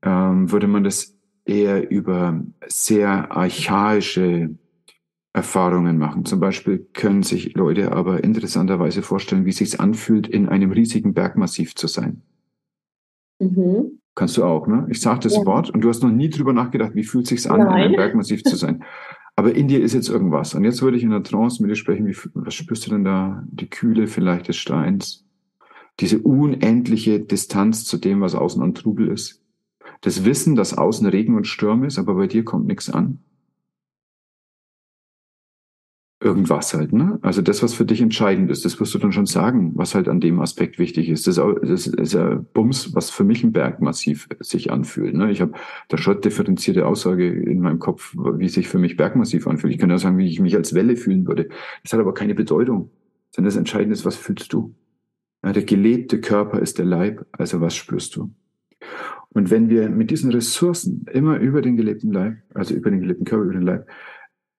ähm, 0.03 0.49
würde 0.51 0.67
man 0.67 0.85
das 0.85 1.17
eher 1.43 1.91
über 1.91 2.41
sehr 2.67 3.35
archaische 3.35 4.51
Erfahrungen 5.33 5.97
machen. 5.97 6.25
Zum 6.25 6.39
Beispiel 6.39 6.87
können 6.93 7.23
sich 7.23 7.55
Leute 7.55 7.91
aber 7.91 8.23
interessanterweise 8.23 9.01
vorstellen, 9.01 9.45
wie 9.45 9.49
es 9.49 9.57
sich 9.57 9.79
anfühlt, 9.79 10.27
in 10.27 10.47
einem 10.47 10.71
riesigen 10.71 11.13
Bergmassiv 11.13 11.75
zu 11.75 11.87
sein. 11.87 12.21
Mhm. 13.39 13.99
Kannst 14.15 14.37
du 14.37 14.43
auch, 14.43 14.67
ne? 14.67 14.85
Ich 14.89 15.01
sage 15.01 15.21
das 15.21 15.37
ja. 15.37 15.45
Wort 15.45 15.69
und 15.69 15.81
du 15.81 15.89
hast 15.89 16.03
noch 16.03 16.11
nie 16.11 16.29
drüber 16.29 16.53
nachgedacht, 16.53 16.93
wie 16.93 17.03
fühlt 17.03 17.25
sich's 17.25 17.47
an, 17.47 17.59
Nein. 17.59 17.67
in 17.67 17.73
einem 17.73 17.95
Bergmassiv 17.95 18.43
zu 18.43 18.55
sein. 18.55 18.83
Aber 19.39 19.55
in 19.55 19.69
dir 19.69 19.81
ist 19.81 19.93
jetzt 19.93 20.09
irgendwas. 20.09 20.53
Und 20.53 20.65
jetzt 20.65 20.81
würde 20.81 20.97
ich 20.97 21.03
in 21.03 21.11
der 21.11 21.23
Trance 21.23 21.61
mit 21.61 21.71
dir 21.71 21.77
sprechen, 21.77 22.05
wie, 22.05 22.17
was 22.33 22.53
spürst 22.53 22.85
du 22.85 22.89
denn 22.89 23.05
da? 23.05 23.41
Die 23.49 23.69
Kühle 23.69 24.07
vielleicht 24.07 24.49
des 24.49 24.57
Steins? 24.57 25.23
Diese 26.01 26.19
unendliche 26.19 27.21
Distanz 27.21 27.85
zu 27.85 27.95
dem, 27.95 28.19
was 28.19 28.35
außen 28.35 28.61
an 28.61 28.73
Trubel 28.73 29.07
ist. 29.07 29.41
Das 30.01 30.25
Wissen, 30.25 30.57
dass 30.57 30.77
außen 30.77 31.07
Regen 31.07 31.37
und 31.37 31.47
Sturm 31.47 31.85
ist, 31.85 31.97
aber 31.97 32.15
bei 32.15 32.27
dir 32.27 32.43
kommt 32.43 32.67
nichts 32.67 32.89
an 32.89 33.19
irgendwas 36.21 36.73
halt, 36.73 36.91
ne? 36.91 37.17
Also 37.21 37.41
das, 37.41 37.63
was 37.63 37.73
für 37.73 37.85
dich 37.85 38.01
entscheidend 38.01 38.51
ist, 38.51 38.65
das 38.65 38.79
wirst 38.79 38.93
du 38.93 38.97
dann 38.97 39.13
schon 39.13 39.25
sagen, 39.25 39.71
was 39.75 39.95
halt 39.95 40.09
an 40.09 40.19
dem 40.19 40.41
Aspekt 40.41 40.77
wichtig 40.77 41.09
ist. 41.09 41.27
Das, 41.27 41.35
das 41.35 41.87
ist 41.87 42.13
ja 42.13 42.43
Bums, 42.53 42.93
was 42.93 43.09
für 43.09 43.23
mich 43.23 43.43
ein 43.43 43.53
Bergmassiv 43.53 44.27
sich 44.39 44.69
anfühlt. 44.69 45.15
Ne? 45.15 45.31
Ich 45.31 45.39
habe 45.39 45.53
da 45.87 45.97
schon 45.97 46.19
differenzierte 46.19 46.85
Aussage 46.85 47.31
in 47.31 47.61
meinem 47.61 47.79
Kopf, 47.79 48.15
wie 48.15 48.49
sich 48.49 48.67
für 48.67 48.79
mich 48.79 48.97
Bergmassiv 48.97 49.47
anfühlt. 49.47 49.73
Ich 49.73 49.79
kann 49.79 49.89
ja 49.89 49.97
sagen, 49.97 50.17
wie 50.17 50.27
ich 50.27 50.41
mich 50.41 50.55
als 50.55 50.73
Welle 50.73 50.97
fühlen 50.97 51.25
würde. 51.25 51.47
Das 51.83 51.93
hat 51.93 52.01
aber 52.01 52.13
keine 52.13 52.35
Bedeutung. 52.35 52.91
Sondern 53.31 53.49
das 53.49 53.57
Entscheidende 53.57 53.93
ist, 53.93 54.05
was 54.05 54.17
fühlst 54.17 54.51
du? 54.51 54.75
Ja, 55.43 55.53
der 55.53 55.63
gelebte 55.63 56.19
Körper 56.19 56.59
ist 56.59 56.79
der 56.79 56.85
Leib, 56.85 57.25
also 57.31 57.61
was 57.61 57.75
spürst 57.75 58.17
du? 58.17 58.31
Und 59.29 59.51
wenn 59.51 59.69
wir 59.69 59.89
mit 59.89 60.11
diesen 60.11 60.31
Ressourcen 60.31 61.05
immer 61.13 61.37
über 61.37 61.61
den 61.61 61.77
gelebten 61.77 62.11
Leib, 62.11 62.37
also 62.53 62.73
über 62.73 62.89
den 62.89 62.99
gelebten 62.99 63.25
Körper, 63.25 63.45
über 63.45 63.53
den 63.53 63.61
Leib, 63.61 63.87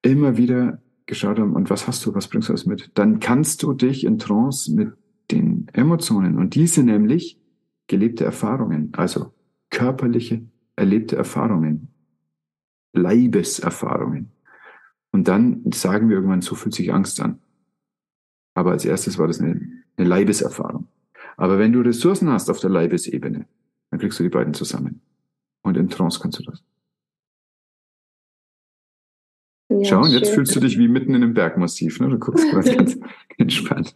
immer 0.03 0.37
wieder 0.39 0.81
geschaut 1.11 1.39
haben, 1.39 1.55
und 1.55 1.69
was 1.69 1.87
hast 1.87 2.07
du, 2.07 2.15
was 2.15 2.29
bringst 2.29 2.49
du 2.49 2.53
alles 2.53 2.65
mit, 2.65 2.91
dann 2.95 3.21
kannst 3.21 3.63
du 3.63 3.75
dich 3.75 4.05
in 4.05 4.19
Trance 4.19 4.73
mit 4.73 4.95
den 5.31 5.67
Emotionen 5.75 6.39
und 6.39 6.55
diese 6.55 6.83
nämlich 6.83 7.39
gelebte 7.87 8.25
Erfahrungen, 8.25 8.93
also 8.97 9.35
körperliche 9.69 10.43
erlebte 10.77 11.17
Erfahrungen, 11.17 11.89
Leibeserfahrungen. 12.95 14.31
Und 15.13 15.29
dann 15.29 15.63
sagen 15.73 16.09
wir 16.09 16.17
irgendwann, 16.17 16.41
so 16.41 16.55
fühlt 16.55 16.75
sich 16.75 16.93
Angst 16.93 17.21
an. 17.21 17.41
Aber 18.55 18.71
als 18.71 18.85
erstes 18.85 19.19
war 19.19 19.27
das 19.27 19.41
eine, 19.41 19.61
eine 19.97 20.09
Leibeserfahrung. 20.09 20.89
Aber 21.37 21.59
wenn 21.59 21.73
du 21.73 21.81
Ressourcen 21.81 22.31
hast 22.31 22.49
auf 22.49 22.61
der 22.61 22.71
Leibesebene, 22.71 23.47
dann 23.91 24.01
kriegst 24.01 24.19
du 24.19 24.23
die 24.23 24.29
beiden 24.29 24.55
zusammen. 24.55 25.01
Und 25.63 25.77
in 25.77 25.89
Trance 25.89 26.21
kannst 26.21 26.39
du 26.39 26.45
das. 26.45 26.63
Ja, 29.71 29.85
Schau, 29.85 30.03
und 30.03 30.11
jetzt 30.11 30.27
schön. 30.27 30.35
fühlst 30.35 30.57
du 30.57 30.61
dich 30.61 30.79
wie 30.79 30.89
mitten 30.89 31.15
in 31.15 31.23
einem 31.23 31.35
Bergmassiv. 31.35 32.01
Ne? 32.01 32.09
Du 32.09 32.19
guckst 32.19 32.45
gerade 32.51 32.77
ganz 32.77 32.99
entspannt. 33.39 33.95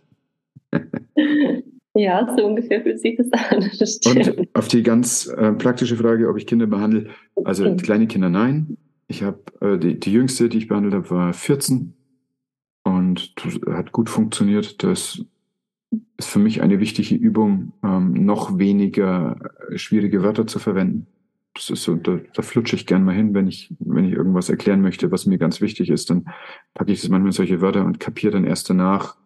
Ja, 1.94 2.32
so 2.36 2.44
ungefähr 2.44 2.82
fühlt 2.82 3.00
sich 3.00 3.16
das 3.16 3.32
an. 3.32 3.70
Das 3.78 3.98
und 4.06 4.48
auf 4.54 4.68
die 4.68 4.82
ganz 4.82 5.26
äh, 5.26 5.52
praktische 5.52 5.96
Frage, 5.96 6.28
ob 6.28 6.36
ich 6.36 6.46
Kinder 6.46 6.66
behandle, 6.66 7.08
also 7.44 7.66
okay. 7.66 7.76
kleine 7.76 8.06
Kinder 8.06 8.30
nein. 8.30 8.76
Ich 9.06 9.22
habe 9.22 9.40
äh, 9.60 9.78
die, 9.78 9.98
die 9.98 10.12
jüngste, 10.12 10.48
die 10.48 10.58
ich 10.58 10.68
behandelt 10.68 10.94
habe, 10.94 11.10
war 11.10 11.32
14 11.32 11.94
und 12.84 13.34
hat 13.68 13.92
gut 13.92 14.10
funktioniert. 14.10 14.82
Das 14.82 15.24
ist 16.16 16.28
für 16.30 16.38
mich 16.38 16.62
eine 16.62 16.80
wichtige 16.80 17.14
Übung, 17.14 17.72
ähm, 17.84 18.12
noch 18.12 18.58
weniger 18.58 19.38
schwierige 19.74 20.22
Wörter 20.22 20.46
zu 20.46 20.58
verwenden 20.58 21.06
das 21.54 21.70
ist 21.70 21.84
so, 21.84 21.94
da, 21.94 22.18
da 22.34 22.42
flutsche 22.42 22.76
ich 22.76 22.86
gern 22.86 23.04
mal 23.04 23.14
hin, 23.14 23.32
wenn 23.32 23.46
ich, 23.46 23.72
wenn 23.78 24.04
ich 24.04 24.12
irgendwas 24.12 24.50
erklären 24.50 24.80
möchte, 24.80 25.10
was 25.12 25.26
mir 25.26 25.38
ganz 25.38 25.60
wichtig 25.60 25.88
ist, 25.88 26.10
dann 26.10 26.26
packe 26.74 26.92
ich 26.92 27.00
das 27.00 27.08
manchmal 27.08 27.28
in 27.28 27.32
solche 27.32 27.60
Wörter 27.60 27.84
und 27.84 28.00
kapiere 28.00 28.32
dann 28.32 28.44
erst 28.44 28.68
danach, 28.68 29.16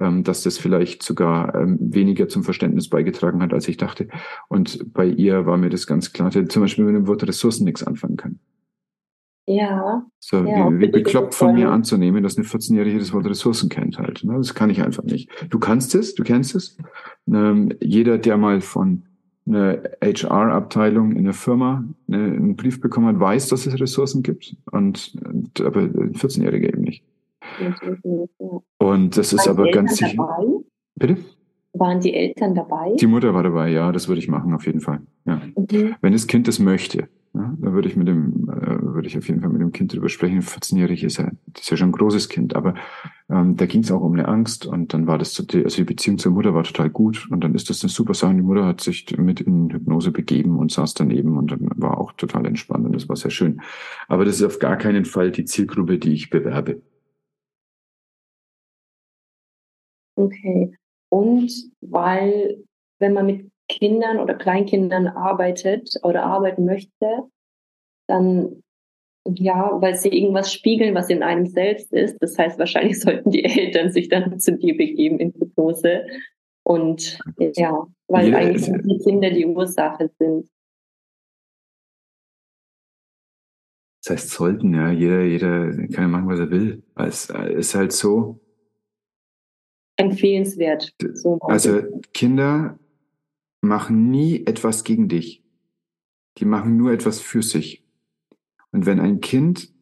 ähm, 0.00 0.24
dass 0.24 0.42
das 0.42 0.58
vielleicht 0.58 1.02
sogar 1.02 1.54
ähm, 1.54 1.78
weniger 1.80 2.28
zum 2.28 2.42
Verständnis 2.42 2.90
beigetragen 2.90 3.40
hat, 3.40 3.54
als 3.54 3.68
ich 3.68 3.76
dachte. 3.76 4.08
Und 4.48 4.92
bei 4.92 5.06
ihr 5.06 5.46
war 5.46 5.56
mir 5.56 5.70
das 5.70 5.86
ganz 5.86 6.12
klar, 6.12 6.30
dass 6.30 6.48
zum 6.48 6.62
Beispiel 6.62 6.84
mit 6.84 6.96
dem 6.96 7.06
Wort 7.06 7.26
Ressourcen 7.26 7.64
nichts 7.64 7.82
anfangen 7.82 8.16
kann. 8.16 8.40
Ja. 9.46 10.04
So, 10.18 10.44
ja, 10.44 10.70
wie, 10.72 10.80
wie 10.80 10.88
bekloppt 10.88 11.34
von 11.34 11.54
mir 11.54 11.70
anzunehmen, 11.70 12.24
dass 12.24 12.36
eine 12.36 12.46
14-Jährige 12.46 12.98
das 12.98 13.12
Wort 13.12 13.26
Ressourcen 13.26 13.68
kennt 13.68 13.96
halt. 13.96 14.24
Ne? 14.24 14.34
Das 14.36 14.54
kann 14.54 14.70
ich 14.70 14.82
einfach 14.82 15.04
nicht. 15.04 15.30
Du 15.50 15.60
kannst 15.60 15.94
es, 15.94 16.16
du 16.16 16.24
kennst 16.24 16.56
es. 16.56 16.76
Ähm, 17.28 17.72
jeder, 17.80 18.18
der 18.18 18.38
mal 18.38 18.60
von 18.60 19.04
eine 19.46 19.82
HR-Abteilung 20.02 21.12
in 21.12 21.24
der 21.24 21.34
Firma 21.34 21.84
eine, 22.08 22.24
einen 22.24 22.56
Brief 22.56 22.80
bekommen 22.80 23.06
hat, 23.06 23.20
weiß, 23.20 23.48
dass 23.48 23.66
es 23.66 23.80
Ressourcen 23.80 24.22
gibt, 24.22 24.56
und, 24.72 25.16
aber 25.60 25.82
14-Jährige 25.82 26.68
eben 26.68 26.82
nicht. 26.82 27.04
Und 28.78 29.16
das 29.16 29.32
ist 29.32 29.46
aber 29.48 29.70
ganz 29.70 29.96
sicher. 29.96 30.16
Dabei? 30.16 30.46
Bitte? 30.96 31.16
Waren 31.74 32.00
die 32.00 32.14
Eltern 32.14 32.54
dabei? 32.54 32.94
Die 32.98 33.06
Mutter 33.06 33.34
war 33.34 33.42
dabei, 33.42 33.70
ja, 33.70 33.92
das 33.92 34.08
würde 34.08 34.18
ich 34.18 34.28
machen, 34.28 34.54
auf 34.54 34.66
jeden 34.66 34.80
Fall. 34.80 35.00
Ja. 35.26 35.40
Okay. 35.54 35.94
Wenn 36.00 36.12
das 36.12 36.26
Kind 36.26 36.48
das 36.48 36.58
möchte. 36.58 37.08
Ja, 37.34 37.54
da 37.58 37.72
würde 37.72 37.88
ich 37.88 37.96
mit 37.96 38.08
dem, 38.08 38.48
äh, 38.48 38.94
würde 38.94 39.08
ich 39.08 39.18
auf 39.18 39.28
jeden 39.28 39.42
Fall 39.42 39.50
mit 39.50 39.60
dem 39.60 39.72
Kind 39.72 39.92
drüber 39.92 40.08
sprechen. 40.08 40.40
14-jährig 40.40 41.04
ist 41.04 41.18
ja, 41.18 41.30
das 41.52 41.64
ist 41.64 41.70
ja 41.70 41.76
schon 41.76 41.90
ein 41.90 41.92
großes 41.92 42.30
Kind, 42.30 42.56
aber 42.56 42.74
ähm, 43.28 43.56
da 43.56 43.66
ging 43.66 43.82
es 43.82 43.90
auch 43.90 44.02
um 44.02 44.12
eine 44.12 44.28
Angst 44.28 44.66
und 44.66 44.94
dann 44.94 45.08
war 45.08 45.18
das, 45.18 45.38
also 45.38 45.76
die 45.76 45.84
Beziehung 45.84 46.18
zur 46.18 46.32
Mutter 46.32 46.54
war 46.54 46.62
total 46.62 46.90
gut 46.90 47.28
und 47.30 47.42
dann 47.42 47.54
ist 47.56 47.68
das 47.68 47.82
eine 47.82 47.90
super 47.90 48.14
Sache. 48.14 48.34
Die 48.34 48.42
Mutter 48.42 48.64
hat 48.64 48.80
sich 48.80 49.16
mit 49.18 49.40
in 49.40 49.70
Hypnose 49.70 50.12
begeben 50.12 50.58
und 50.58 50.70
saß 50.70 50.94
daneben 50.94 51.36
und 51.36 51.50
dann 51.50 51.68
war 51.76 51.98
auch 51.98 52.12
total 52.12 52.46
entspannt 52.46 52.86
und 52.86 52.94
das 52.94 53.08
war 53.08 53.16
sehr 53.16 53.32
schön. 53.32 53.60
Aber 54.06 54.24
das 54.24 54.36
ist 54.36 54.44
auf 54.44 54.60
gar 54.60 54.76
keinen 54.76 55.04
Fall 55.04 55.32
die 55.32 55.44
Zielgruppe, 55.44 55.98
die 55.98 56.14
ich 56.14 56.30
bewerbe. 56.30 56.82
Okay. 60.16 60.72
Und 61.08 61.52
weil, 61.80 62.64
wenn 63.00 63.12
man 63.12 63.26
mit 63.26 63.50
Kindern 63.68 64.18
oder 64.18 64.34
Kleinkindern 64.34 65.08
arbeitet 65.08 65.90
oder 66.02 66.22
arbeiten 66.22 66.64
möchte, 66.64 67.24
dann 68.06 68.62
Ja, 69.34 69.70
weil 69.80 69.96
sie 69.96 70.08
irgendwas 70.08 70.52
spiegeln, 70.52 70.94
was 70.94 71.10
in 71.10 71.22
einem 71.22 71.46
selbst 71.46 71.92
ist. 71.92 72.16
Das 72.20 72.38
heißt, 72.38 72.58
wahrscheinlich 72.58 73.00
sollten 73.00 73.30
die 73.30 73.44
Eltern 73.44 73.90
sich 73.90 74.08
dann 74.08 74.38
zu 74.38 74.56
dir 74.56 74.76
begeben 74.76 75.18
in 75.18 75.32
Hypnose. 75.32 76.06
Und 76.62 77.18
ja, 77.38 77.86
weil 78.08 78.26
Jeder, 78.26 78.38
eigentlich 78.38 78.64
die 78.64 78.98
Kinder 78.98 79.30
die 79.30 79.46
Ursache 79.46 80.10
sind. 80.18 80.48
Das 84.02 84.12
heißt, 84.12 84.30
sollten, 84.30 84.74
ja, 84.74 84.90
jeder, 84.90 85.22
jeder 85.22 85.70
kann 85.88 86.04
ja 86.04 86.08
machen, 86.08 86.28
was 86.28 86.38
er 86.38 86.50
will. 86.50 86.82
Es 86.96 87.30
ist 87.30 87.74
halt 87.74 87.92
so. 87.92 88.40
Empfehlenswert. 89.96 90.94
So 91.14 91.38
also 91.40 91.82
Kinder 92.12 92.78
machen 93.60 94.10
nie 94.10 94.44
etwas 94.46 94.84
gegen 94.84 95.08
dich. 95.08 95.42
Die 96.38 96.44
machen 96.44 96.76
nur 96.76 96.92
etwas 96.92 97.20
für 97.20 97.42
sich. 97.42 97.85
Und 98.72 98.86
wenn 98.86 99.00
ein 99.00 99.20
Kind 99.20 99.72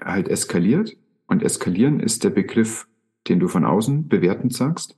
halt 0.00 0.28
eskaliert, 0.28 0.96
und 1.26 1.42
eskalieren 1.42 2.00
ist 2.00 2.24
der 2.24 2.30
Begriff, 2.30 2.86
den 3.28 3.40
du 3.40 3.48
von 3.48 3.64
außen 3.64 4.08
bewertend 4.08 4.54
sagst, 4.54 4.96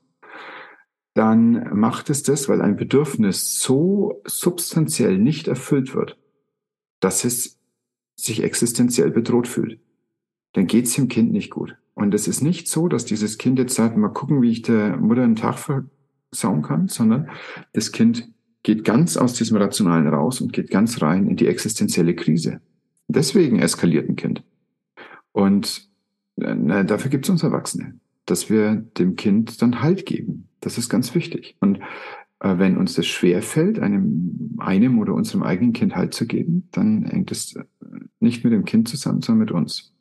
dann 1.14 1.74
macht 1.74 2.11
es 2.11 2.22
das, 2.22 2.49
weil 2.49 2.61
ein 2.61 2.77
Bedürfnis 2.77 3.59
so 3.59 4.22
substanziell 4.27 5.18
nicht 5.18 5.49
erfüllt 5.49 5.95
wird, 5.95 6.18
dass 7.01 7.24
es 7.24 7.59
sich 8.16 8.43
existenziell 8.43 9.11
bedroht 9.11 9.49
fühlt. 9.49 9.81
Dann 10.53 10.66
geht 10.66 10.87
es 10.87 10.95
dem 10.95 11.09
Kind 11.09 11.33
nicht 11.33 11.51
gut. 11.51 11.77
Und 11.95 12.12
es 12.12 12.29
ist 12.29 12.43
nicht 12.43 12.68
so, 12.68 12.89
dass 12.89 13.07
dieses 13.07 13.39
Kind 13.39 13.59
jetzt 13.59 13.74
sagt, 13.74 13.97
mal 13.97 14.09
gucken, 14.09 14.43
wie 14.43 14.51
ich 14.51 14.62
der 14.62 14.97
Mutter 14.99 15.22
einen 15.22 15.37
Tag 15.37 15.59
versauen 15.59 16.62
kann, 16.62 16.89
sondern 16.89 17.31
das 17.72 17.93
Kind 17.93 18.29
geht 18.62 18.85
ganz 18.85 19.16
aus 19.16 19.35
diesem 19.35 19.57
Rationalen 19.57 20.09
raus 20.09 20.41
und 20.41 20.53
geht 20.53 20.70
ganz 20.70 21.01
rein 21.01 21.29
in 21.29 21.37
die 21.37 21.47
existenzielle 21.47 22.14
Krise. 22.14 22.61
Deswegen 23.09 23.59
eskaliert 23.59 24.09
ein 24.09 24.17
Kind. 24.17 24.43
Und 25.33 25.89
na, 26.37 26.83
dafür 26.83 27.11
gibt 27.11 27.25
es 27.25 27.31
uns 27.31 27.43
Erwachsene, 27.43 27.99
dass 28.27 28.51
wir 28.51 28.77
dem 28.77 29.17
Kind 29.17 29.63
dann 29.63 29.83
Halt 29.83 30.07
geben. 30.07 30.49
Das 30.61 30.79
ist 30.79 30.89
ganz 30.89 31.15
wichtig. 31.15 31.57
Und 31.61 31.81
äh, 32.41 32.59
wenn 32.59 32.77
uns 32.77 32.95
das 32.95 33.07
schwer 33.07 33.43
fällt, 33.43 33.79
einem, 33.79 34.57
einem 34.59 34.99
oder 34.99 35.15
unserem 35.15 35.43
eigenen 35.43 35.73
Kind 35.73 35.97
Halt 35.97 36.15
zu 36.15 36.27
geben, 36.27 36.69
dann 36.73 37.05
hängt 37.05 37.31
es 37.31 37.57
äh, 37.57 37.65
nicht 38.21 38.45
mit 38.45 38.53
dem 38.53 38.65
Kind 38.65 38.89
zusammen, 38.89 39.23
sondern 39.23 39.41
mit 39.41 39.51
uns. 39.53 39.93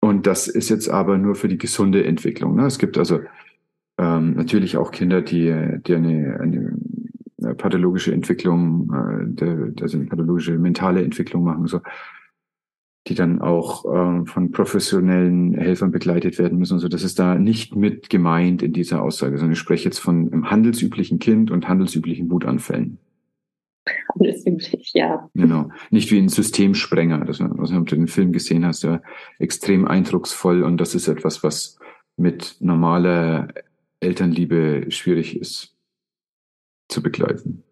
Und 0.00 0.26
das 0.26 0.48
ist 0.48 0.68
jetzt 0.68 0.88
aber 0.88 1.18
nur 1.18 1.34
für 1.34 1.48
die 1.48 1.58
gesunde 1.58 2.04
Entwicklung. 2.04 2.54
Ne? 2.54 2.66
Es 2.66 2.78
gibt 2.78 2.96
also 2.96 3.20
ähm, 3.98 4.34
natürlich 4.34 4.76
auch 4.76 4.90
Kinder, 4.90 5.20
die, 5.22 5.80
die 5.86 5.94
eine, 5.94 6.38
eine 6.40 6.72
pathologische 7.56 8.12
Entwicklung, 8.12 8.90
äh, 9.40 9.82
also 9.82 9.98
eine 9.98 10.06
pathologische 10.06 10.58
mentale 10.58 11.02
Entwicklung 11.02 11.44
machen. 11.44 11.66
So 11.66 11.80
die 13.08 13.14
dann 13.14 13.40
auch 13.40 13.84
äh, 13.84 14.26
von 14.26 14.50
professionellen 14.50 15.54
Helfern 15.54 15.90
begleitet 15.90 16.38
werden 16.38 16.58
müssen. 16.58 16.74
Also 16.74 16.88
das 16.88 17.02
ist 17.02 17.18
da 17.18 17.36
nicht 17.36 17.74
mit 17.74 18.10
gemeint 18.10 18.62
in 18.62 18.72
dieser 18.72 19.02
Aussage, 19.02 19.38
sondern 19.38 19.52
ich 19.52 19.58
spreche 19.58 19.86
jetzt 19.86 19.98
von 19.98 20.30
einem 20.30 20.50
handelsüblichen 20.50 21.18
Kind 21.18 21.50
und 21.50 21.68
handelsüblichen 21.68 22.30
Wutanfällen. 22.30 22.98
Handelsüblich, 24.14 24.92
ja. 24.92 25.30
Genau. 25.34 25.70
Nicht 25.90 26.10
wie 26.12 26.18
ein 26.18 26.28
Systemsprenger, 26.28 27.24
das, 27.24 27.40
was 27.40 27.70
du 27.70 27.80
den 27.84 28.08
Film 28.08 28.32
gesehen 28.32 28.66
hast, 28.66 28.82
ja, 28.82 29.00
extrem 29.38 29.86
eindrucksvoll 29.86 30.62
und 30.62 30.78
das 30.78 30.94
ist 30.94 31.08
etwas, 31.08 31.42
was 31.42 31.78
mit 32.18 32.56
normaler 32.60 33.48
Elternliebe 34.00 34.86
schwierig 34.90 35.40
ist 35.40 35.77
zu 36.88 37.02
begleiten. 37.02 37.64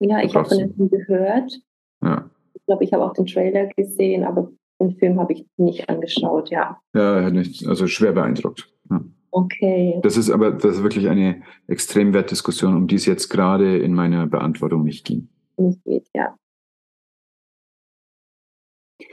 Ja, 0.00 0.22
ich 0.22 0.34
habe 0.34 0.48
von 0.48 0.58
dem 0.58 0.90
gehört. 0.90 1.60
Ja 2.02 2.30
glaube, 2.68 2.84
ich 2.84 2.92
habe 2.92 3.04
auch 3.04 3.14
den 3.14 3.26
Trailer 3.26 3.66
gesehen, 3.66 4.22
aber 4.22 4.52
den 4.80 4.96
Film 4.96 5.18
habe 5.18 5.32
ich 5.32 5.46
nicht 5.56 5.88
angeschaut, 5.88 6.50
ja. 6.50 6.80
Ja, 6.94 7.30
nicht, 7.30 7.66
also 7.66 7.88
schwer 7.88 8.12
beeindruckt. 8.12 8.70
Ja. 8.90 9.02
Okay. 9.30 9.98
Das 10.02 10.16
ist 10.16 10.30
aber 10.30 10.52
das 10.52 10.76
ist 10.76 10.82
wirklich 10.82 11.08
eine 11.08 11.42
extrem 11.66 12.14
Wertdiskussion, 12.14 12.76
um 12.76 12.86
die 12.86 12.94
es 12.94 13.06
jetzt 13.06 13.28
gerade 13.28 13.78
in 13.78 13.92
meiner 13.92 14.26
Beantwortung 14.26 14.84
nicht 14.84 15.04
ging. 15.04 15.28
Nicht 15.56 15.82
geht, 15.84 16.08
ja. 16.14 16.36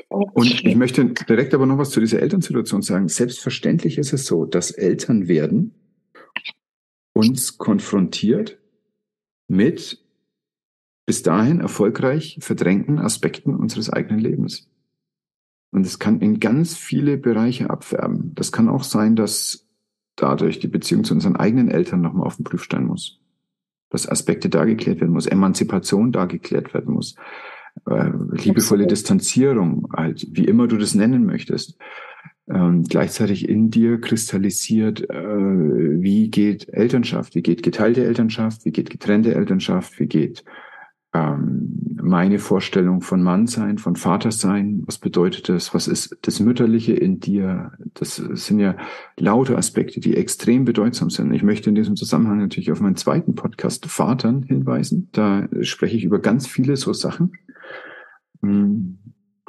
Und 0.10 0.66
ich 0.66 0.76
möchte 0.76 1.06
direkt 1.06 1.54
aber 1.54 1.66
noch 1.66 1.78
was 1.78 1.90
zu 1.90 2.00
dieser 2.00 2.22
Elternsituation 2.22 2.82
sagen. 2.82 3.08
Selbstverständlich 3.08 3.98
ist 3.98 4.14
es 4.14 4.26
so, 4.26 4.46
dass 4.46 4.72
Eltern 4.72 5.28
werden 5.28 5.74
uns 7.16 7.58
konfrontiert 7.58 8.60
mit 9.48 10.04
bis 11.06 11.24
dahin 11.24 11.62
erfolgreich 11.62 12.38
verdrängten 12.42 13.00
Aspekten 13.00 13.56
unseres 13.56 13.90
eigenen 13.90 14.20
Lebens. 14.20 14.70
Und 15.72 15.86
es 15.86 16.00
kann 16.00 16.20
in 16.20 16.40
ganz 16.40 16.76
viele 16.76 17.18
Bereiche 17.18 17.70
abfärben. 17.70 18.34
Das 18.36 18.52
kann 18.52 18.70
auch 18.70 18.84
sein, 18.84 19.16
dass 19.16 19.68
dadurch 20.16 20.60
die 20.60 20.68
Beziehung 20.68 21.04
zu 21.04 21.14
unseren 21.14 21.36
eigenen 21.36 21.70
Eltern 21.70 22.02
nochmal 22.02 22.28
auf 22.28 22.38
den 22.38 22.44
Prüfstein 22.44 22.86
muss. 22.86 23.20
Dass 23.90 24.10
Aspekte 24.10 24.50
da 24.50 24.66
geklärt 24.66 25.02
werden 25.02 25.14
muss, 25.14 25.28
Emanzipation 25.28 26.12
da 26.12 26.26
geklärt 26.26 26.74
werden 26.74 26.94
muss, 26.94 27.16
äh, 27.86 28.10
liebevolle 28.32 28.88
Distanzierung, 28.88 29.88
halt, 29.96 30.26
wie 30.32 30.46
immer 30.46 30.68
du 30.68 30.78
das 30.78 30.96
nennen 30.96 31.26
möchtest. 31.26 31.78
Ähm, 32.48 32.84
gleichzeitig 32.84 33.50
in 33.50 33.72
dir 33.72 34.00
kristallisiert, 34.00 35.10
äh, 35.10 35.16
wie 35.16 36.30
geht 36.30 36.70
Elternschaft, 36.70 37.34
wie 37.34 37.42
geht 37.42 37.64
geteilte 37.64 38.06
Elternschaft, 38.06 38.66
wie 38.66 38.72
geht 38.72 38.92
getrennte 38.92 39.34
Elternschaft, 39.34 40.00
wie 40.00 40.06
geht 40.06 40.44
ähm, 41.16 41.98
meine 42.02 42.38
Vorstellung 42.38 43.02
von 43.02 43.24
Mannsein, 43.24 43.80
von 43.80 43.96
Vatersein, 43.96 44.84
was 44.86 45.00
bedeutet 45.00 45.50
das, 45.50 45.74
was 45.74 45.88
ist 45.88 46.16
das 46.22 46.40
Mütterliche 46.40 46.94
in 46.94 47.20
dir, 47.20 47.72
das 47.96 48.18
sind 48.18 48.60
ja 48.60 48.78
laute 49.18 49.58
Aspekte, 49.58 50.00
die 50.00 50.16
extrem 50.16 50.66
bedeutsam 50.66 51.10
sind. 51.10 51.34
Ich 51.34 51.42
möchte 51.42 51.70
in 51.70 51.76
diesem 51.76 51.96
Zusammenhang 51.96 52.38
natürlich 52.38 52.72
auf 52.72 52.80
meinen 52.80 52.96
zweiten 52.96 53.34
Podcast 53.34 53.88
Vatern 53.88 54.44
hinweisen. 54.44 55.10
Da 55.14 55.48
spreche 55.62 55.98
ich 55.98 56.04
über 56.04 56.20
ganz 56.20 56.46
viele 56.46 56.76
so 56.76 56.94
Sachen. 56.94 57.32
Mm. 58.42 58.98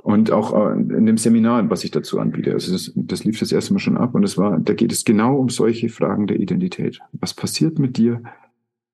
Und 0.07 0.30
auch 0.30 0.54
äh, 0.54 0.72
in 0.72 1.07
dem 1.07 1.18
Seminar, 1.18 1.68
was 1.68 1.82
ich 1.82 1.90
dazu 1.90 2.20
anbiete. 2.20 2.52
Also 2.52 2.72
das, 2.72 2.92
das 2.94 3.24
lief 3.24 3.40
das 3.40 3.50
erste 3.50 3.72
Mal 3.72 3.80
schon 3.80 3.96
ab 3.96 4.14
und 4.14 4.22
es 4.22 4.38
war, 4.38 4.59
da 4.59 4.72
geht 4.72 4.92
es 4.92 5.04
genau 5.04 5.36
um 5.36 5.48
solche 5.48 5.88
Fragen 5.88 6.28
der 6.28 6.38
Identität. 6.38 7.00
Was 7.12 7.34
passiert 7.34 7.80
mit 7.80 7.96
dir, 7.96 8.22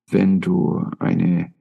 wenn 0.09 0.41
du 0.41 0.83
eine 0.97 1.53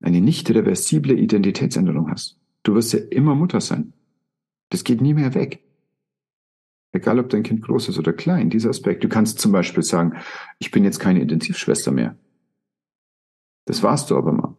eine 0.00 0.20
nicht 0.20 0.48
reversible 0.50 1.14
Identitätsänderung 1.14 2.10
hast. 2.10 2.38
Du 2.62 2.74
wirst 2.74 2.92
ja 2.92 3.00
immer 3.10 3.34
Mutter 3.34 3.60
sein. 3.60 3.92
Das 4.70 4.84
geht 4.84 5.00
nie 5.00 5.14
mehr 5.14 5.34
weg. 5.34 5.62
Egal, 6.92 7.18
ob 7.18 7.28
dein 7.28 7.42
Kind 7.42 7.62
groß 7.62 7.88
ist 7.88 7.98
oder 7.98 8.12
klein, 8.12 8.50
dieser 8.50 8.70
Aspekt. 8.70 9.04
Du 9.04 9.08
kannst 9.08 9.38
zum 9.38 9.52
Beispiel 9.52 9.82
sagen, 9.82 10.14
ich 10.58 10.70
bin 10.70 10.84
jetzt 10.84 10.98
keine 10.98 11.20
Intensivschwester 11.20 11.92
mehr. 11.92 12.16
Das 13.66 13.82
warst 13.82 14.10
du 14.10 14.16
aber 14.16 14.32
mal. 14.32 14.56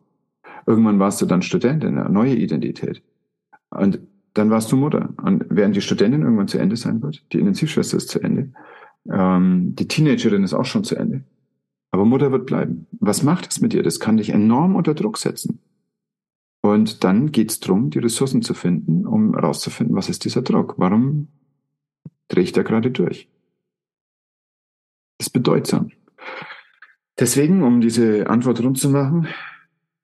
Irgendwann 0.65 0.99
warst 0.99 1.21
du 1.21 1.25
dann 1.25 1.41
Studentin, 1.41 1.97
eine 1.97 2.09
neue 2.09 2.35
Identität. 2.35 3.01
Und 3.69 3.99
dann 4.37 4.49
warst 4.49 4.71
du 4.71 4.77
Mutter. 4.77 5.13
Und 5.21 5.45
während 5.49 5.75
die 5.75 5.81
Studentin 5.81 6.21
irgendwann 6.21 6.47
zu 6.47 6.57
Ende 6.57 6.75
sein 6.75 7.01
wird, 7.01 7.25
die 7.33 7.39
Intensivschwester 7.39 7.97
ist 7.97 8.09
zu 8.09 8.19
Ende, 8.19 8.51
ähm, 9.09 9.75
die 9.75 9.87
Teenagerin 9.87 10.43
ist 10.43 10.53
auch 10.53 10.65
schon 10.65 10.83
zu 10.83 10.95
Ende, 10.95 11.23
aber 11.91 12.05
Mutter 12.05 12.31
wird 12.31 12.45
bleiben. 12.45 12.87
Was 12.99 13.23
macht 13.23 13.47
das 13.47 13.61
mit 13.61 13.73
dir? 13.73 13.83
Das 13.83 13.99
kann 13.99 14.17
dich 14.17 14.29
enorm 14.29 14.75
unter 14.75 14.93
Druck 14.93 15.17
setzen. 15.17 15.59
Und 16.61 17.03
dann 17.03 17.31
geht 17.31 17.51
es 17.51 17.59
darum, 17.59 17.89
die 17.89 17.99
Ressourcen 17.99 18.41
zu 18.41 18.53
finden, 18.53 19.05
um 19.05 19.33
herauszufinden, 19.33 19.95
was 19.95 20.09
ist 20.09 20.25
dieser 20.25 20.41
Druck? 20.41 20.75
Warum 20.77 21.29
drehe 22.27 22.43
ich 22.43 22.51
da 22.51 22.63
gerade 22.63 22.91
durch? 22.91 23.29
Das 25.17 25.27
ist 25.27 25.33
bedeutsam. 25.33 25.91
Deswegen, 27.19 27.63
um 27.63 27.81
diese 27.81 28.29
Antwort 28.29 28.61
rund 28.61 28.77
zu 28.77 28.89
machen, 28.89 29.27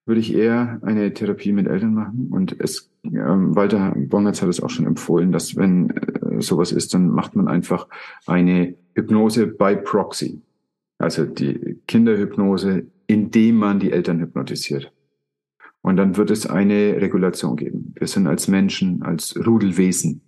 würde 0.05 0.21
ich 0.21 0.33
eher 0.33 0.79
eine 0.83 1.13
Therapie 1.13 1.51
mit 1.51 1.67
Eltern 1.67 1.93
machen. 1.93 2.29
Und 2.31 2.59
es, 2.59 2.92
Walter 3.03 3.93
Bongertz 3.95 4.41
hat 4.41 4.49
es 4.49 4.61
auch 4.61 4.69
schon 4.69 4.85
empfohlen, 4.85 5.31
dass 5.31 5.55
wenn 5.55 5.89
äh, 5.89 6.41
sowas 6.41 6.71
ist, 6.71 6.93
dann 6.93 7.09
macht 7.09 7.35
man 7.35 7.47
einfach 7.47 7.87
eine 8.25 8.75
Hypnose 8.95 9.47
by 9.47 9.75
Proxy. 9.75 10.41
Also 10.97 11.25
die 11.25 11.81
Kinderhypnose, 11.87 12.87
indem 13.07 13.57
man 13.57 13.79
die 13.79 13.91
Eltern 13.91 14.19
hypnotisiert. 14.19 14.93
Und 15.81 15.97
dann 15.97 16.15
wird 16.15 16.31
es 16.31 16.45
eine 16.47 17.01
Regulation 17.01 17.57
geben. 17.57 17.93
Wir 17.97 18.07
sind 18.07 18.25
als 18.25 18.47
Menschen, 18.47 19.03
als 19.03 19.35
Rudelwesen 19.45 20.21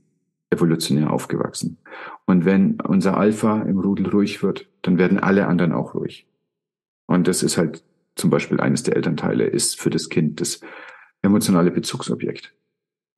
evolutionär 0.50 1.12
aufgewachsen. 1.12 1.78
Und 2.26 2.44
wenn 2.44 2.80
unser 2.82 3.18
Alpha 3.18 3.62
im 3.62 3.80
Rudel 3.80 4.10
ruhig 4.10 4.44
wird, 4.44 4.68
dann 4.82 4.98
werden 4.98 5.20
alle 5.20 5.48
anderen 5.48 5.72
auch 5.72 5.96
ruhig. 5.96 6.28
Und 7.08 7.28
das 7.28 7.42
ist 7.42 7.58
halt 7.58 7.84
zum 8.16 8.30
Beispiel 8.30 8.60
eines 8.60 8.84
der 8.84 8.96
Elternteile, 8.96 9.46
ist 9.46 9.80
für 9.80 9.90
das 9.90 10.10
Kind 10.10 10.42
das 10.42 10.60
emotionale 11.22 11.72
Bezugsobjekt. 11.72 12.54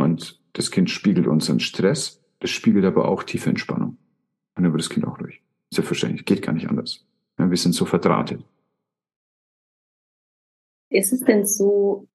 Und 0.08 0.40
das 0.54 0.72
Kind 0.72 0.90
spiegelt 0.90 1.28
unseren 1.28 1.60
Stress, 1.60 2.24
das 2.40 2.50
spiegelt 2.50 2.86
aber 2.86 3.10
auch 3.10 3.24
tiefe 3.24 3.50
Entspannung. 3.50 3.98
Und 4.56 4.64
dann 4.64 4.72
wird 4.72 4.82
das 4.82 4.90
Kind 4.90 5.06
auch 5.06 5.20
ruhig. 5.20 5.42
Selbstverständlich, 5.70 6.24
geht 6.24 6.42
gar 6.42 6.54
nicht 6.54 6.70
anders. 6.70 7.06
Ja, 7.38 7.50
wir 7.50 7.58
sind 7.58 7.74
so 7.74 7.84
verdrahtet. 7.84 8.42
Ist 10.90 11.12
es 11.12 11.20
denn 11.20 11.46
so, 11.46 12.08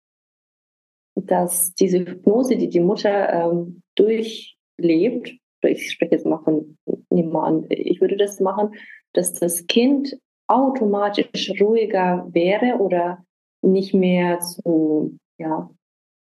dass 1.14 1.74
diese 1.74 1.98
Hypnose, 1.98 2.56
die 2.56 2.70
die 2.70 2.80
Mutter 2.80 3.30
ähm, 3.30 3.82
durchlebt, 3.94 5.36
ich 5.60 5.92
spreche 5.92 6.12
jetzt 6.12 6.24
mal 6.24 6.42
von, 6.42 6.78
nehmen 7.10 7.32
wir 7.32 7.42
an, 7.42 7.66
ich 7.68 8.00
würde 8.00 8.16
das 8.16 8.40
machen, 8.40 8.74
dass 9.12 9.34
das 9.34 9.66
Kind 9.66 10.18
automatisch 10.46 11.52
ruhiger 11.60 12.26
wäre 12.32 12.78
oder 12.78 13.22
nicht 13.60 13.92
mehr 13.92 14.40
zu 14.40 15.18
ja, 15.38 15.70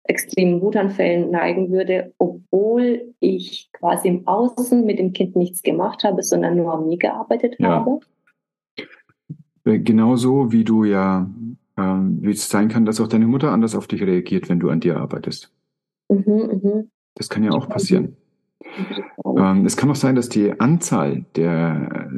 extremen 0.04 0.60
Wutanfällen 0.60 1.30
neigen 1.30 1.70
würde, 1.70 2.12
obwohl 2.18 3.14
ich 3.20 3.70
quasi 3.72 4.08
im 4.08 4.26
Außen 4.26 4.84
mit 4.84 4.98
dem 4.98 5.12
Kind 5.12 5.34
nichts 5.34 5.62
gemacht 5.62 6.04
habe, 6.04 6.22
sondern 6.22 6.56
nur 6.56 6.74
an 6.74 6.86
mir 6.86 6.98
gearbeitet 6.98 7.56
ja. 7.58 7.70
habe. 7.70 8.00
Äh, 9.64 9.78
genauso 9.78 10.52
wie 10.52 10.64
du 10.64 10.84
ja, 10.84 11.30
ähm, 11.78 12.18
wie 12.20 12.30
es 12.30 12.48
sein 12.48 12.68
kann, 12.68 12.84
dass 12.84 13.00
auch 13.00 13.08
deine 13.08 13.26
Mutter 13.26 13.50
anders 13.50 13.74
auf 13.74 13.86
dich 13.86 14.02
reagiert, 14.02 14.48
wenn 14.48 14.60
du 14.60 14.68
an 14.68 14.80
dir 14.80 14.98
arbeitest. 14.98 15.50
Mhm, 16.08 16.60
mh. 16.62 16.84
Das 17.14 17.28
kann 17.30 17.44
ja 17.44 17.52
auch 17.52 17.68
passieren. 17.68 18.16
Ähm, 19.24 19.64
es 19.64 19.76
kann 19.76 19.90
auch 19.90 19.96
sein, 19.96 20.16
dass 20.16 20.28
die 20.28 20.58
Anzahl 20.60 21.24
der, 21.36 22.10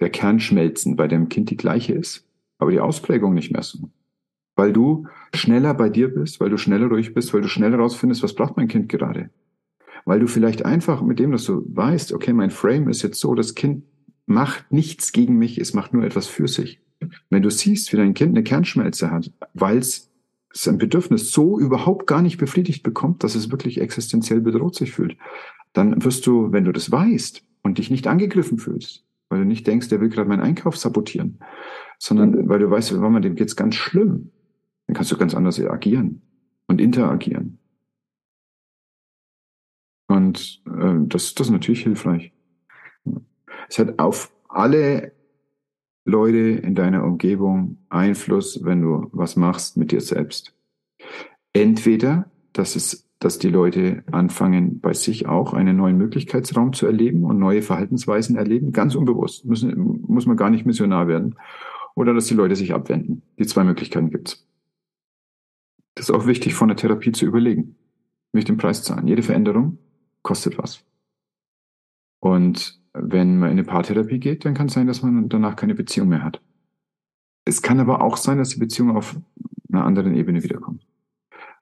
der 0.00 0.10
Kernschmelzen 0.10 0.96
bei 0.96 1.08
dem 1.08 1.28
Kind 1.28 1.50
die 1.50 1.56
gleiche 1.56 1.94
ist, 1.94 2.26
aber 2.58 2.70
die 2.70 2.80
Ausprägung 2.80 3.34
nicht 3.34 3.52
mehr 3.52 3.62
so. 3.62 3.78
Weil 4.54 4.72
du 4.72 5.06
schneller 5.34 5.74
bei 5.74 5.88
dir 5.88 6.08
bist, 6.08 6.40
weil 6.40 6.50
du 6.50 6.58
schneller 6.58 6.88
ruhig 6.88 7.14
bist, 7.14 7.32
weil 7.34 7.42
du 7.42 7.48
schneller 7.48 7.78
rausfindest, 7.78 8.22
was 8.22 8.34
braucht 8.34 8.56
mein 8.56 8.68
Kind 8.68 8.88
gerade. 8.88 9.30
Weil 10.04 10.20
du 10.20 10.26
vielleicht 10.26 10.64
einfach 10.64 11.02
mit 11.02 11.18
dem, 11.18 11.32
dass 11.32 11.44
du 11.44 11.64
weißt, 11.66 12.12
okay, 12.12 12.32
mein 12.32 12.50
Frame 12.50 12.88
ist 12.88 13.02
jetzt 13.02 13.20
so, 13.20 13.34
das 13.34 13.54
Kind 13.54 13.84
macht 14.26 14.70
nichts 14.70 15.12
gegen 15.12 15.36
mich, 15.36 15.58
es 15.58 15.74
macht 15.74 15.92
nur 15.92 16.04
etwas 16.04 16.26
für 16.26 16.48
sich. 16.48 16.80
Wenn 17.30 17.42
du 17.42 17.50
siehst, 17.50 17.92
wie 17.92 17.96
dein 17.96 18.14
Kind 18.14 18.30
eine 18.30 18.42
Kernschmelze 18.42 19.10
hat, 19.10 19.32
weil 19.54 19.78
es 19.78 20.10
sein 20.52 20.78
Bedürfnis 20.78 21.30
so 21.30 21.58
überhaupt 21.58 22.06
gar 22.06 22.22
nicht 22.22 22.38
befriedigt 22.38 22.82
bekommt, 22.82 23.22
dass 23.22 23.34
es 23.34 23.50
wirklich 23.50 23.80
existenziell 23.80 24.40
bedroht 24.40 24.74
sich 24.74 24.92
fühlt, 24.92 25.16
dann 25.72 26.04
wirst 26.04 26.26
du, 26.26 26.52
wenn 26.52 26.64
du 26.64 26.72
das 26.72 26.90
weißt 26.90 27.44
und 27.62 27.78
dich 27.78 27.90
nicht 27.90 28.06
angegriffen 28.06 28.58
fühlst, 28.58 29.04
weil 29.28 29.40
du 29.40 29.44
nicht 29.44 29.66
denkst, 29.66 29.88
der 29.88 30.00
will 30.00 30.08
gerade 30.08 30.28
meinen 30.28 30.42
Einkauf 30.42 30.76
sabotieren, 30.76 31.38
sondern 31.98 32.48
weil 32.48 32.58
du 32.58 32.70
weißt, 32.70 32.92
man, 32.92 33.22
dem 33.22 33.36
geht's 33.36 33.56
ganz 33.56 33.74
schlimm, 33.74 34.30
dann 34.88 34.96
kannst 34.96 35.12
du 35.12 35.16
ganz 35.16 35.34
anders 35.34 35.60
agieren 35.60 36.22
und 36.66 36.80
interagieren. 36.80 37.58
Und 40.08 40.62
äh, 40.66 40.94
das, 41.06 41.34
das 41.34 41.46
ist 41.46 41.52
natürlich 41.52 41.82
hilfreich. 41.82 42.32
Es 43.68 43.78
hat 43.78 43.98
auf 43.98 44.32
alle 44.48 45.12
Leute 46.04 46.38
in 46.38 46.74
deiner 46.74 47.04
Umgebung 47.04 47.76
Einfluss, 47.90 48.64
wenn 48.64 48.80
du 48.80 49.08
was 49.12 49.36
machst 49.36 49.76
mit 49.76 49.92
dir 49.92 50.00
selbst. 50.00 50.54
Entweder, 51.52 52.30
dass 52.54 52.74
es 52.74 53.08
dass 53.18 53.38
die 53.38 53.48
Leute 53.48 54.04
anfangen, 54.12 54.80
bei 54.80 54.92
sich 54.92 55.26
auch 55.26 55.52
einen 55.52 55.76
neuen 55.76 55.98
Möglichkeitsraum 55.98 56.72
zu 56.72 56.86
erleben 56.86 57.24
und 57.24 57.38
neue 57.38 57.62
Verhaltensweisen 57.62 58.36
erleben, 58.36 58.72
ganz 58.72 58.94
unbewusst, 58.94 59.44
müssen, 59.44 60.04
muss 60.06 60.26
man 60.26 60.36
gar 60.36 60.50
nicht 60.50 60.66
missionar 60.66 61.08
werden. 61.08 61.34
Oder 61.96 62.14
dass 62.14 62.26
die 62.26 62.34
Leute 62.34 62.54
sich 62.54 62.74
abwenden. 62.74 63.22
Die 63.38 63.46
zwei 63.46 63.64
Möglichkeiten 63.64 64.10
gibt's. 64.10 64.47
Das 65.98 66.08
ist 66.08 66.14
auch 66.14 66.28
wichtig, 66.28 66.54
von 66.54 66.68
der 66.68 66.76
Therapie 66.76 67.10
zu 67.10 67.26
überlegen. 67.26 67.74
Will 68.30 68.38
ich 68.38 68.44
den 68.44 68.56
Preis 68.56 68.84
zahlen? 68.84 69.08
Jede 69.08 69.24
Veränderung 69.24 69.78
kostet 70.22 70.56
was. 70.56 70.84
Und 72.20 72.80
wenn 72.92 73.40
man 73.40 73.50
in 73.50 73.58
eine 73.58 73.64
Paartherapie 73.64 74.20
geht, 74.20 74.44
dann 74.44 74.54
kann 74.54 74.68
es 74.68 74.74
sein, 74.74 74.86
dass 74.86 75.02
man 75.02 75.28
danach 75.28 75.56
keine 75.56 75.74
Beziehung 75.74 76.08
mehr 76.08 76.22
hat. 76.22 76.40
Es 77.44 77.62
kann 77.62 77.80
aber 77.80 78.00
auch 78.00 78.16
sein, 78.16 78.38
dass 78.38 78.50
die 78.50 78.60
Beziehung 78.60 78.96
auf 78.96 79.16
einer 79.72 79.84
anderen 79.84 80.14
Ebene 80.14 80.44
wiederkommt. 80.44 80.86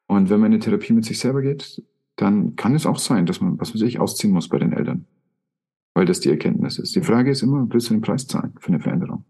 Und 0.06 0.28
wenn 0.28 0.40
man 0.40 0.52
in 0.52 0.60
Therapie 0.60 0.92
mit 0.92 1.06
sich 1.06 1.18
selber 1.18 1.40
geht, 1.40 1.82
dann 2.16 2.56
kann 2.56 2.74
es 2.74 2.84
auch 2.84 2.98
sein, 2.98 3.24
dass 3.24 3.40
man, 3.40 3.58
was 3.58 3.70
man 3.70 3.78
sich 3.78 4.00
ausziehen 4.00 4.34
muss 4.34 4.50
bei 4.50 4.58
den 4.58 4.74
Eltern. 4.74 5.06
Weil 5.94 6.04
das 6.04 6.20
die 6.20 6.28
Erkenntnis 6.28 6.78
ist. 6.78 6.94
Die 6.94 7.00
Frage 7.00 7.30
ist 7.30 7.40
immer, 7.40 7.66
willst 7.70 7.88
du 7.88 7.94
den 7.94 8.02
Preis 8.02 8.26
zahlen 8.26 8.52
für 8.60 8.68
eine 8.68 8.80
Veränderung? 8.80 9.24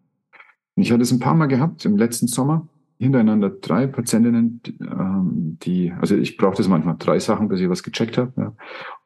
Und 0.74 0.82
ich 0.82 0.90
hatte 0.90 1.02
es 1.02 1.12
ein 1.12 1.20
paar 1.20 1.36
Mal 1.36 1.46
gehabt, 1.46 1.84
im 1.84 1.96
letzten 1.96 2.26
Sommer, 2.26 2.68
hintereinander 2.98 3.50
drei 3.50 3.86
Patientinnen, 3.86 4.60
ähm, 4.80 5.58
die, 5.62 5.92
also 5.92 6.16
ich 6.16 6.36
brauchte 6.36 6.58
das 6.58 6.68
manchmal 6.68 6.96
drei 6.98 7.18
Sachen, 7.18 7.48
bis 7.48 7.60
ich 7.60 7.68
was 7.68 7.82
gecheckt 7.82 8.16
habe. 8.16 8.32
Ja. 8.36 8.56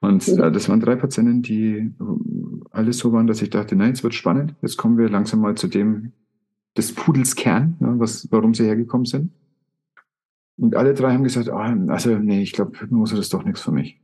Und 0.01 0.27
äh, 0.29 0.53
das 0.53 0.69
waren 0.69 0.81
drei 0.81 0.97
Patientinnen, 0.97 1.43
die 1.43 1.77
äh, 1.77 1.93
alles 2.71 2.99
so 2.99 3.13
waren, 3.13 3.27
dass 3.27 3.43
ich 3.43 3.51
dachte, 3.51 3.77
nein, 3.77 3.89
jetzt 3.89 4.05
wird 4.05 4.15
spannend. 4.15 4.55
Jetzt 4.63 4.77
kommen 4.77 4.97
wir 4.97 5.09
langsam 5.09 5.41
mal 5.41 5.57
zu 5.57 5.67
dem 5.67 6.13
des 6.77 6.95
Pudels 6.95 7.35
Kern, 7.35 7.77
ne, 7.81 7.95
was, 7.99 8.29
warum 8.31 8.55
sie 8.55 8.65
hergekommen 8.65 9.07
sind. 9.07 9.33
Und 10.57 10.77
alle 10.77 10.95
drei 10.95 11.13
haben 11.13 11.25
gesagt, 11.25 11.49
ah, 11.49 11.77
also 11.89 12.17
nee, 12.17 12.43
ich 12.43 12.53
glaube, 12.53 12.79
Hypnose 12.79 13.19
ist 13.19 13.33
doch 13.35 13.45
nichts 13.45 13.63
für 13.63 13.73
mich. 13.73 14.01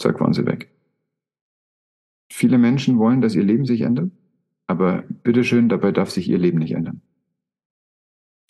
Zack, 0.00 0.20
waren 0.20 0.32
sie 0.32 0.46
weg. 0.46 0.70
Viele 2.30 2.58
Menschen 2.58 2.98
wollen, 2.98 3.20
dass 3.20 3.34
ihr 3.34 3.42
Leben 3.42 3.66
sich 3.66 3.82
ändert, 3.82 4.10
aber 4.66 5.04
bitteschön, 5.22 5.68
dabei 5.68 5.92
darf 5.92 6.10
sich 6.10 6.28
ihr 6.28 6.38
Leben 6.38 6.58
nicht 6.58 6.72
ändern. 6.72 7.02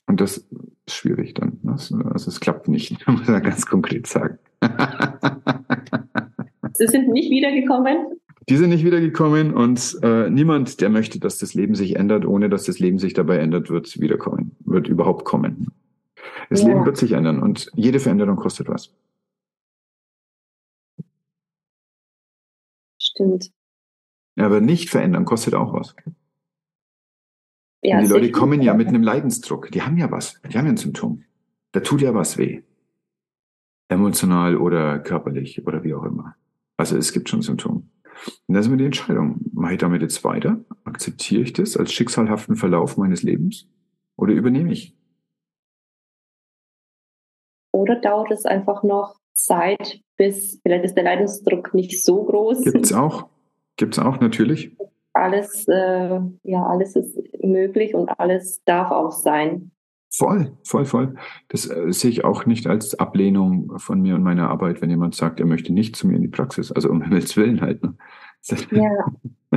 Und 0.09 0.21
das 0.21 0.39
ist 0.87 0.95
schwierig 0.95 1.35
dann. 1.35 1.61
Also 1.67 2.31
es 2.31 2.41
klappt 2.41 2.67
nicht, 2.67 3.07
muss 3.07 3.29
man 3.29 3.43
ganz 3.43 3.67
konkret 3.67 4.07
sagen. 4.07 4.39
Sie 6.73 6.87
sind 6.87 7.09
nicht 7.09 7.31
wiedergekommen? 7.31 8.19
Die 8.49 8.57
sind 8.57 8.71
nicht 8.71 8.85
wiedergekommen 8.85 9.53
und 9.53 9.99
äh, 10.03 10.31
niemand, 10.31 10.81
der 10.81 10.89
möchte, 10.89 11.21
dass 11.21 11.37
das 11.37 11.53
Leben 11.53 11.75
sich 11.75 11.97
ändert, 11.97 12.25
ohne 12.25 12.49
dass 12.49 12.65
das 12.65 12.79
Leben 12.79 12.99
sich 12.99 13.13
dabei 13.13 13.37
ändert, 13.39 13.69
wird 13.69 14.01
wiederkommen, 14.01 14.57
wird 14.61 14.89
überhaupt 14.89 15.27
kommen. 15.27 15.73
Das 16.49 16.63
ja. 16.63 16.69
Leben 16.69 16.87
wird 16.87 16.97
sich 16.97 17.13
ändern 17.13 17.43
und 17.43 17.71
jede 17.75 18.01
Veränderung 18.01 18.37
kostet 18.37 18.69
was. 18.69 18.95
Stimmt. 22.99 23.51
Aber 24.37 24.63
nicht 24.63 24.89
verändern 24.89 25.27
kostet 25.27 25.55
auch 25.55 25.75
was. 25.75 25.95
Ja, 27.83 28.01
die 28.01 28.09
Leute 28.09 28.33
kommen 28.33 28.61
ja 28.61 28.75
mit 28.75 28.89
einem 28.89 29.03
Leidensdruck. 29.03 29.71
Die 29.71 29.83
haben 29.83 29.97
ja 29.97 30.11
was. 30.11 30.41
Die 30.43 30.59
haben 30.59 30.67
ja 30.67 30.73
ein 30.73 30.77
Symptom. 30.77 31.25
Da 31.73 31.81
tut 31.81 32.01
ja 32.01 32.15
was 32.15 32.39
weh. 32.39 32.63
Emotional 33.89 34.57
oder 34.57 34.99
körperlich 34.99 35.67
oder 35.67 35.85
wie 35.85 35.95
auch 35.95 36.05
immer. 36.05 36.35
Also 36.77 36.97
es 36.97 37.13
gibt 37.13 37.29
schon 37.29 37.43
Symptome. 37.43 37.83
Und 38.47 38.55
da 38.55 38.61
ist 38.61 38.67
immer 38.67 38.77
die 38.77 38.85
Entscheidung. 38.85 39.41
Mache 39.53 39.75
ich 39.75 39.79
damit 39.79 40.03
jetzt 40.03 40.25
weiter? 40.25 40.65
Akzeptiere 40.85 41.43
ich 41.43 41.53
das 41.53 41.77
als 41.77 41.93
schicksalhaften 41.93 42.57
Verlauf 42.57 42.97
meines 42.97 43.23
Lebens? 43.23 43.69
Oder 44.17 44.33
übernehme 44.33 44.73
ich? 44.73 44.97
Oder 47.73 47.97
dauert 48.01 48.31
es 48.33 48.45
einfach 48.45 48.83
noch 48.83 49.21
Zeit, 49.33 50.03
bis 50.17 50.61
vielleicht 50.63 50.85
ist 50.85 50.95
der 50.95 51.05
Leidensdruck 51.05 51.75
nicht 51.75 52.05
so 52.05 52.25
groß? 52.25 52.65
Gibt's 52.65 52.93
auch. 52.93 53.29
Gibt's 53.77 53.99
auch, 53.99 54.21
natürlich. 54.21 54.77
Alles, 55.19 55.67
äh, 55.69 56.21
ja, 56.45 56.63
alles 56.65 56.95
ist 56.95 57.19
möglich 57.43 57.95
und 57.95 58.09
alles 58.19 58.63
darf 58.65 58.91
auch 58.91 59.11
sein. 59.11 59.73
Voll, 60.11 60.53
voll, 60.65 60.85
voll. 60.85 61.15
Das 61.49 61.69
äh, 61.69 61.93
sehe 61.93 62.11
ich 62.11 62.25
auch 62.25 62.47
nicht 62.47 62.67
als 62.67 62.99
Ablehnung 62.99 63.79
von 63.79 64.01
mir 64.01 64.15
und 64.15 64.23
meiner 64.23 64.49
Arbeit, 64.49 64.81
wenn 64.81 64.91
jemand 64.91 65.15
sagt, 65.15 65.39
er 65.41 65.47
möchte 65.47 65.73
nicht 65.73 65.97
zu 65.97 66.07
mir 66.07 66.17
in 66.17 66.23
die 66.23 66.29
Praxis. 66.29 66.73
Also 66.73 66.89
um 66.89 67.03
Himmels 67.03 67.37
Willen 67.37 67.61
halt. 67.61 67.83
Ne? 67.83 67.95
Ja. 68.71 69.51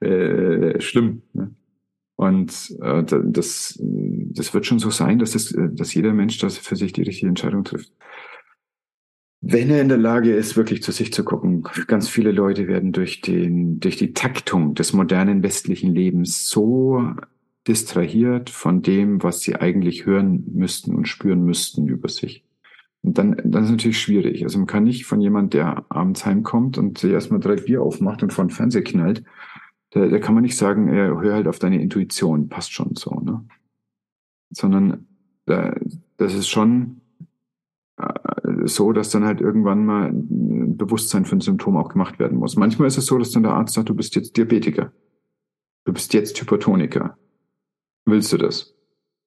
äh, 0.06 0.80
schlimm. 0.80 1.22
Ne? 1.32 1.54
Und 2.16 2.76
äh, 2.80 3.02
das, 3.02 3.78
das 3.80 4.54
wird 4.54 4.66
schon 4.66 4.78
so 4.78 4.90
sein, 4.90 5.18
dass, 5.18 5.32
das, 5.32 5.54
dass 5.72 5.94
jeder 5.94 6.12
Mensch 6.12 6.38
das 6.38 6.56
für 6.58 6.76
sich 6.76 6.92
die 6.92 7.02
richtige 7.02 7.28
Entscheidung 7.28 7.64
trifft. 7.64 7.92
Wenn 9.46 9.68
er 9.68 9.82
in 9.82 9.90
der 9.90 9.98
Lage 9.98 10.34
ist, 10.34 10.56
wirklich 10.56 10.82
zu 10.82 10.90
sich 10.90 11.12
zu 11.12 11.22
gucken, 11.22 11.64
ganz 11.86 12.08
viele 12.08 12.32
Leute 12.32 12.66
werden 12.66 12.92
durch, 12.92 13.20
den, 13.20 13.78
durch 13.78 13.96
die 13.96 14.14
Taktung 14.14 14.74
des 14.74 14.94
modernen 14.94 15.42
westlichen 15.42 15.94
Lebens 15.94 16.48
so 16.48 17.06
distrahiert 17.68 18.48
von 18.48 18.80
dem, 18.80 19.22
was 19.22 19.40
sie 19.40 19.56
eigentlich 19.56 20.06
hören 20.06 20.44
müssten 20.50 20.94
und 20.94 21.08
spüren 21.08 21.44
müssten 21.44 21.86
über 21.88 22.08
sich. 22.08 22.42
Und 23.02 23.18
dann, 23.18 23.36
dann 23.44 23.64
ist 23.64 23.68
es 23.68 23.72
natürlich 23.72 24.00
schwierig. 24.00 24.42
Also 24.44 24.56
man 24.56 24.66
kann 24.66 24.84
nicht 24.84 25.04
von 25.04 25.20
jemand, 25.20 25.52
der 25.52 25.84
abends 25.90 26.24
heimkommt 26.24 26.78
und 26.78 26.96
sich 26.96 27.12
erstmal 27.12 27.40
drei 27.40 27.56
Bier 27.56 27.82
aufmacht 27.82 28.22
und 28.22 28.32
vor 28.32 28.46
den 28.46 28.50
Fernseher 28.50 28.82
knallt, 28.82 29.24
da, 29.90 30.06
da 30.06 30.18
kann 30.20 30.34
man 30.34 30.44
nicht 30.44 30.56
sagen, 30.56 30.88
ja, 30.88 31.20
hör 31.20 31.34
halt 31.34 31.48
auf 31.48 31.58
deine 31.58 31.82
Intuition, 31.82 32.48
passt 32.48 32.72
schon 32.72 32.96
so, 32.96 33.20
ne? 33.20 33.44
Sondern 34.48 35.06
da, 35.44 35.74
das 36.16 36.32
ist 36.32 36.48
schon 36.48 37.02
äh, 37.02 37.03
so, 38.64 38.92
dass 38.92 39.10
dann 39.10 39.24
halt 39.24 39.40
irgendwann 39.40 39.84
mal 39.84 40.08
ein 40.08 40.76
Bewusstsein 40.76 41.24
für 41.24 41.36
ein 41.36 41.40
Symptom 41.40 41.76
auch 41.76 41.88
gemacht 41.88 42.18
werden 42.18 42.38
muss. 42.38 42.56
Manchmal 42.56 42.88
ist 42.88 42.98
es 42.98 43.06
so, 43.06 43.18
dass 43.18 43.30
dann 43.30 43.44
der 43.44 43.52
Arzt 43.52 43.74
sagt, 43.74 43.88
du 43.88 43.94
bist 43.94 44.14
jetzt 44.16 44.36
Diabetiker. 44.36 44.92
Du 45.84 45.92
bist 45.92 46.12
jetzt 46.14 46.40
Hypertoniker. 46.40 47.16
Willst 48.06 48.32
du 48.32 48.38
das? 48.38 48.74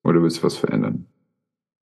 Oder 0.04 0.22
willst 0.22 0.40
du 0.40 0.44
was 0.44 0.58
verändern? 0.58 1.08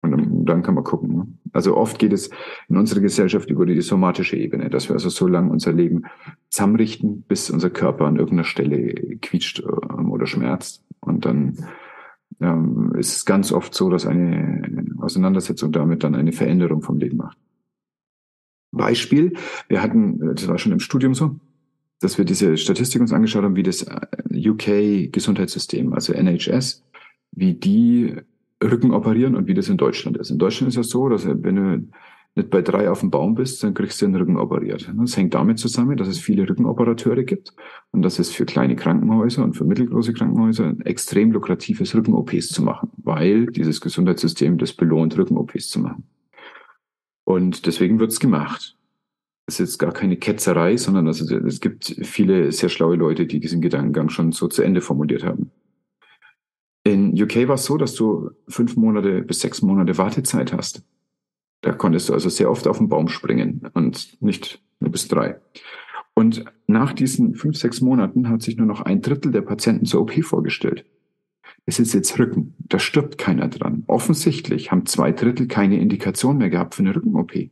Und 0.03 0.48
dann, 0.48 0.64
kann 0.64 0.73
man 0.73 0.84
gucken. 0.84 1.15
Ne? 1.15 1.27
Also 1.53 1.77
oft 1.77 1.99
geht 1.99 2.11
es 2.11 2.31
in 2.69 2.77
unserer 2.77 3.02
Gesellschaft 3.02 3.49
über 3.52 3.68
die 3.68 3.80
somatische 3.81 4.35
Ebene, 4.35 4.69
dass 4.69 4.89
wir 4.89 4.93
also 4.93 5.10
so 5.10 5.27
lange 5.27 5.52
unser 5.52 5.73
Leben 5.73 6.06
zusammenrichten, 6.49 7.22
bis 7.23 7.52
unser 7.52 7.69
Körper 7.69 8.06
an 8.06 8.15
irgendeiner 8.15 8.43
Stelle 8.43 8.93
quietscht 9.22 9.61
ähm, 9.61 10.11
oder 10.11 10.26
schmerzt. 10.26 10.84
Und 11.02 11.26
dann 11.26 11.68
ähm, 12.42 12.94
ist 12.98 13.16
es 13.16 13.26
ganz 13.26 13.52
oft 13.52 13.74
so, 13.74 13.90
dass 13.90 14.06
eine 14.06 14.86
Auseinandersetzung 15.00 15.72
damit 15.72 16.04
dann 16.04 16.16
eine 16.16 16.32
Veränderung 16.32 16.82
vom 16.82 16.98
Leben 16.98 17.18
macht. 17.18 17.38
Beispiel, 18.72 19.34
wir 19.68 19.82
hatten, 19.82 20.36
das 20.36 20.48
war 20.48 20.58
schon 20.58 20.72
im 20.72 20.80
Studium 20.80 21.14
so, 21.14 21.36
dass 22.00 22.18
wir 22.18 22.26
diese 22.26 22.58
Statistik 22.58 23.02
uns 23.02 23.14
angeschaut 23.14 23.44
haben, 23.44 23.56
wie 23.56 23.64
das 23.64 23.84
äh, 23.84 24.50
UK-Gesundheitssystem, 24.50 25.94
also 25.94 26.14
NHS, 26.14 26.84
wie 27.32 27.54
die 27.54 28.16
Rücken 28.64 28.92
operieren 28.92 29.36
und 29.36 29.48
wie 29.48 29.54
das 29.54 29.70
in 29.70 29.78
Deutschland 29.78 30.18
ist. 30.18 30.30
In 30.30 30.38
Deutschland 30.38 30.74
ist 30.74 30.78
es 30.78 30.90
so, 30.90 31.10
dass 31.10 31.26
wenn 31.28 31.56
du 31.56 31.88
nicht 32.36 32.49
bei 32.49 32.62
drei 32.62 32.90
auf 32.90 33.02
dem 33.02 33.12
Baum 33.12 33.36
bist, 33.36 33.62
dann 33.64 33.74
kriegst 33.74 34.02
du 34.02 34.06
den 34.06 34.16
Rücken 34.16 34.38
operiert. 34.38 34.90
Das 34.95 35.18
hängt 35.18 35.34
damit 35.34 35.60
zusammen, 35.60 35.98
dass 35.98 36.08
es 36.08 36.20
viele 36.20 36.48
Rückenoperateure 36.48 37.24
gibt 37.24 37.53
und 37.91 38.03
dass 38.03 38.20
es 38.20 38.32
für 38.32 38.45
kleine 38.45 38.76
Krankenhäuser 38.76 39.44
und 39.44 39.56
für 39.56 39.66
mittelgroße 39.66 40.14
Krankenhäuser 40.14 40.76
extrem 40.86 41.32
lukrativ 41.32 41.82
ist, 41.82 41.94
Rücken-OPs 41.94 42.49
zu 42.49 42.64
machen, 42.64 42.90
weil 42.98 43.48
dieses 43.48 43.82
Gesundheitssystem 43.82 44.58
das 44.58 44.74
belohnt, 44.74 45.18
Rücken-OPs 45.18 45.70
zu 45.70 45.80
machen. 45.82 46.06
Und 47.26 47.66
deswegen 47.66 47.99
wird 47.99 48.12
es 48.12 48.20
gemacht. 48.20 48.78
Das 49.45 49.60
ist 49.60 49.72
jetzt 49.72 49.78
gar 49.80 49.91
keine 49.91 50.16
Ketzerei, 50.16 50.78
sondern 50.78 51.08
also 51.08 51.36
es 51.36 51.60
gibt 51.60 51.95
viele 52.03 52.52
sehr 52.53 52.70
schlaue 52.70 52.95
Leute, 52.95 53.26
die 53.26 53.41
diesen 53.41 53.60
Gedankengang 53.60 54.10
schon 54.10 54.32
so 54.32 54.48
zu 54.48 54.62
Ende 54.62 54.80
formuliert 54.80 55.26
haben. 55.26 55.52
In 56.84 57.22
UK 57.22 57.48
war 57.48 57.56
es 57.56 57.66
so, 57.66 57.78
dass 57.78 57.94
du 57.94 58.32
fünf 58.48 58.78
Monate 58.78 59.22
bis 59.22 59.41
sechs 59.41 59.62
Monate 59.62 59.98
Wartezeit 59.98 60.53
hast. 60.53 60.84
Da 61.62 61.72
konntest 61.74 62.10
du 62.10 62.14
also 62.14 62.30
sehr 62.30 62.50
oft 62.50 62.68
auf 62.68 62.80
den 62.80 62.90
Baum 62.90 63.08
springen 63.08 63.70
und 63.74 64.22
nicht 64.22 64.62
nur 64.80 64.92
bis 64.92 65.08
drei. 65.08 65.40
Und 66.14 66.46
nach 66.68 66.94
diesen 66.94 67.36
fünf, 67.36 67.58
sechs 67.58 67.82
Monaten 67.82 68.30
hat 68.30 68.42
sich 68.42 68.58
nur 68.58 68.68
noch 68.68 68.82
ein 68.82 69.02
Drittel 69.02 69.32
der 69.32 69.42
Patienten 69.42 69.86
zur 69.86 70.02
OP 70.02 70.24
vorgestellt. 70.24 70.86
Es 71.66 71.80
ist 71.80 71.94
jetzt 71.94 72.18
Rücken. 72.20 72.56
Da 72.60 72.80
stirbt 72.80 73.18
keiner 73.18 73.48
dran. 73.48 73.84
Offensichtlich 73.88 74.72
haben 74.72 74.86
zwei 74.86 75.12
Drittel 75.12 75.48
keine 75.48 75.80
Indikation 75.80 76.38
mehr 76.38 76.50
gehabt 76.50 76.76
für 76.76 76.82
eine 76.82 76.96
Rücken-OP. 76.96 77.50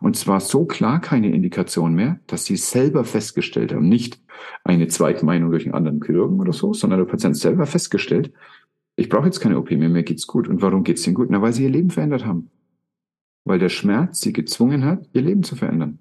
Und 0.00 0.16
zwar 0.16 0.40
so 0.40 0.64
klar 0.64 1.00
keine 1.00 1.32
Indikation 1.32 1.94
mehr, 1.94 2.20
dass 2.26 2.44
sie 2.44 2.56
selber 2.56 3.04
festgestellt 3.04 3.72
haben, 3.72 3.88
nicht 3.88 4.20
eine 4.62 4.86
Zweitmeinung 4.86 5.50
durch 5.50 5.64
einen 5.64 5.74
anderen 5.74 6.00
Chirurgen 6.04 6.40
oder 6.40 6.52
so, 6.52 6.72
sondern 6.72 7.00
der 7.00 7.06
Patient 7.06 7.36
selber 7.36 7.66
festgestellt, 7.66 8.32
ich 8.94 9.08
brauche 9.08 9.26
jetzt 9.26 9.40
keine 9.40 9.58
OP 9.58 9.70
mehr, 9.70 9.88
mir 9.88 10.02
geht's 10.02 10.26
gut. 10.26 10.48
Und 10.48 10.60
warum 10.60 10.82
geht's 10.82 11.06
ihnen 11.06 11.14
gut? 11.14 11.30
Na, 11.30 11.40
weil 11.40 11.52
sie 11.52 11.64
ihr 11.64 11.70
Leben 11.70 11.90
verändert 11.90 12.26
haben. 12.26 12.50
Weil 13.48 13.58
der 13.58 13.70
Schmerz 13.70 14.20
sie 14.20 14.34
gezwungen 14.34 14.84
hat, 14.84 15.08
ihr 15.14 15.22
Leben 15.22 15.42
zu 15.42 15.56
verändern. 15.56 16.00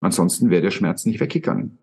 Ansonsten 0.00 0.50
wäre 0.50 0.60
der 0.60 0.72
Schmerz 0.72 1.06
nicht 1.06 1.20
weggegangen. 1.20 1.78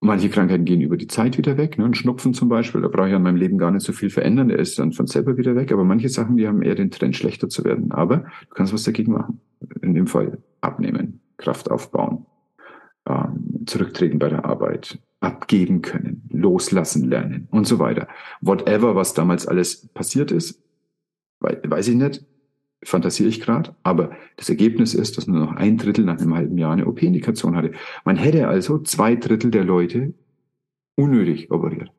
Manche 0.00 0.28
Krankheiten 0.28 0.66
gehen 0.66 0.82
über 0.82 0.98
die 0.98 1.06
Zeit 1.06 1.38
wieder 1.38 1.56
weg. 1.56 1.78
Ne? 1.78 1.86
Ein 1.86 1.94
Schnupfen 1.94 2.34
zum 2.34 2.50
Beispiel, 2.50 2.82
da 2.82 2.88
brauche 2.88 3.08
ich 3.08 3.14
an 3.14 3.22
meinem 3.22 3.36
Leben 3.36 3.56
gar 3.56 3.70
nicht 3.70 3.86
so 3.86 3.94
viel 3.94 4.10
verändern, 4.10 4.48
der 4.48 4.58
ist 4.58 4.78
dann 4.78 4.92
von 4.92 5.06
selber 5.06 5.38
wieder 5.38 5.56
weg. 5.56 5.72
Aber 5.72 5.82
manche 5.82 6.10
Sachen, 6.10 6.36
die 6.36 6.46
haben 6.46 6.60
eher 6.60 6.74
den 6.74 6.90
Trend, 6.90 7.16
schlechter 7.16 7.48
zu 7.48 7.64
werden. 7.64 7.90
Aber 7.90 8.18
du 8.18 8.54
kannst 8.54 8.74
was 8.74 8.82
dagegen 8.82 9.12
machen. 9.12 9.40
In 9.80 9.94
dem 9.94 10.08
Fall 10.08 10.36
abnehmen, 10.60 11.20
Kraft 11.38 11.70
aufbauen, 11.70 12.26
ähm, 13.08 13.64
zurücktreten 13.64 14.18
bei 14.18 14.28
der 14.28 14.44
Arbeit, 14.44 14.98
abgeben 15.20 15.80
können, 15.80 16.28
loslassen 16.28 17.08
lernen 17.08 17.48
und 17.50 17.66
so 17.66 17.78
weiter. 17.78 18.08
Whatever, 18.42 18.94
was 18.94 19.14
damals 19.14 19.46
alles 19.46 19.88
passiert 19.88 20.32
ist, 20.32 20.62
weiß 21.40 21.88
ich 21.88 21.96
nicht, 21.96 22.26
fantasiere 22.84 23.28
ich 23.28 23.40
gerade, 23.40 23.74
aber 23.82 24.10
das 24.36 24.48
Ergebnis 24.48 24.94
ist, 24.94 25.16
dass 25.16 25.26
nur 25.26 25.38
noch 25.38 25.52
ein 25.52 25.78
Drittel 25.78 26.04
nach 26.04 26.18
einem 26.18 26.34
halben 26.34 26.58
Jahr 26.58 26.72
eine 26.72 26.86
OP-Indikation 26.86 27.56
hatte. 27.56 27.72
Man 28.04 28.16
hätte 28.16 28.48
also 28.48 28.78
zwei 28.78 29.14
Drittel 29.14 29.50
der 29.50 29.64
Leute 29.64 30.14
unnötig 30.96 31.50
operiert. 31.50 31.90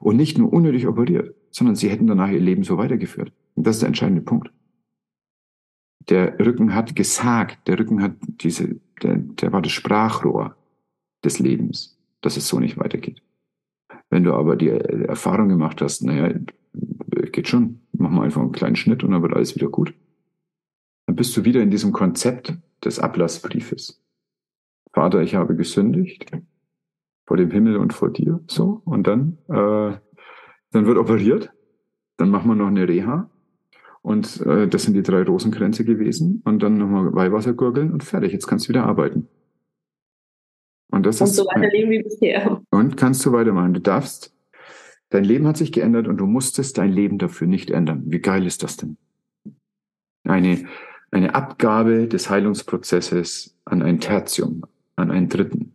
Und 0.00 0.16
nicht 0.16 0.38
nur 0.38 0.52
unnötig 0.52 0.86
operiert, 0.86 1.34
sondern 1.50 1.76
sie 1.76 1.90
hätten 1.90 2.06
danach 2.06 2.30
ihr 2.30 2.40
Leben 2.40 2.64
so 2.64 2.78
weitergeführt. 2.78 3.32
Und 3.54 3.66
das 3.66 3.76
ist 3.76 3.82
der 3.82 3.88
entscheidende 3.88 4.22
Punkt. 4.22 4.50
Der 6.08 6.38
Rücken 6.38 6.74
hat 6.74 6.96
gesagt, 6.96 7.68
der 7.68 7.78
Rücken 7.78 8.02
hat 8.02 8.12
diese, 8.22 8.80
der, 9.02 9.16
der 9.16 9.52
war 9.52 9.60
das 9.60 9.72
Sprachrohr 9.72 10.56
des 11.22 11.38
Lebens, 11.38 11.98
dass 12.22 12.38
es 12.38 12.48
so 12.48 12.58
nicht 12.58 12.78
weitergeht. 12.78 13.22
Wenn 14.08 14.24
du 14.24 14.32
aber 14.32 14.56
die 14.56 14.70
Erfahrung 14.70 15.48
gemacht 15.48 15.82
hast, 15.82 16.02
naja, 16.02 16.34
geht 17.30 17.48
schon, 17.48 17.80
mach 17.92 18.10
mal 18.10 18.24
einfach 18.24 18.40
einen 18.40 18.52
kleinen 18.52 18.76
Schnitt 18.76 19.04
und 19.04 19.10
dann 19.10 19.22
wird 19.22 19.34
alles 19.34 19.54
wieder 19.54 19.68
gut 19.68 19.92
dann 21.10 21.16
bist 21.16 21.36
du 21.36 21.44
wieder 21.44 21.60
in 21.60 21.72
diesem 21.72 21.90
Konzept 21.90 22.54
des 22.84 23.00
Ablassbriefes. 23.00 24.00
Vater, 24.92 25.22
ich 25.22 25.34
habe 25.34 25.56
gesündigt 25.56 26.30
vor 27.26 27.36
dem 27.36 27.50
Himmel 27.50 27.78
und 27.78 27.92
vor 27.92 28.10
dir, 28.10 28.38
so, 28.46 28.80
und 28.84 29.08
dann, 29.08 29.38
äh, 29.48 29.98
dann 30.70 30.86
wird 30.86 30.98
operiert, 30.98 31.50
dann 32.16 32.30
machen 32.30 32.48
wir 32.48 32.54
noch 32.54 32.68
eine 32.68 32.86
Reha, 32.86 33.28
und 34.02 34.40
äh, 34.42 34.68
das 34.68 34.84
sind 34.84 34.94
die 34.94 35.02
drei 35.02 35.24
Rosenkränze 35.24 35.84
gewesen, 35.84 36.42
und 36.44 36.62
dann 36.62 36.78
nochmal 36.78 37.12
Weihwasser 37.12 37.54
gurgeln 37.54 37.90
und 37.92 38.04
fertig, 38.04 38.32
jetzt 38.32 38.46
kannst 38.46 38.66
du 38.66 38.68
wieder 38.68 38.84
arbeiten. 38.84 39.26
Und, 40.92 41.06
das 41.06 41.20
und 41.20 41.26
ist, 41.26 41.34
so 41.34 41.46
weiterleben 41.46 41.90
wie 41.90 42.04
bisher. 42.04 42.62
Und 42.70 42.96
kannst 42.96 43.26
du 43.26 43.32
weitermachen. 43.32 43.74
Du 43.74 43.80
darfst, 43.80 44.32
dein 45.08 45.24
Leben 45.24 45.48
hat 45.48 45.56
sich 45.56 45.72
geändert 45.72 46.06
und 46.06 46.18
du 46.18 46.26
musstest 46.26 46.78
dein 46.78 46.92
Leben 46.92 47.18
dafür 47.18 47.48
nicht 47.48 47.72
ändern. 47.72 48.04
Wie 48.06 48.20
geil 48.20 48.46
ist 48.46 48.62
das 48.62 48.76
denn? 48.76 48.96
Eine 50.22 50.66
eine 51.10 51.34
Abgabe 51.34 52.06
des 52.06 52.30
Heilungsprozesses 52.30 53.56
an 53.64 53.82
ein 53.82 54.00
Tertium, 54.00 54.64
an 54.96 55.10
einen 55.10 55.28
Dritten, 55.28 55.74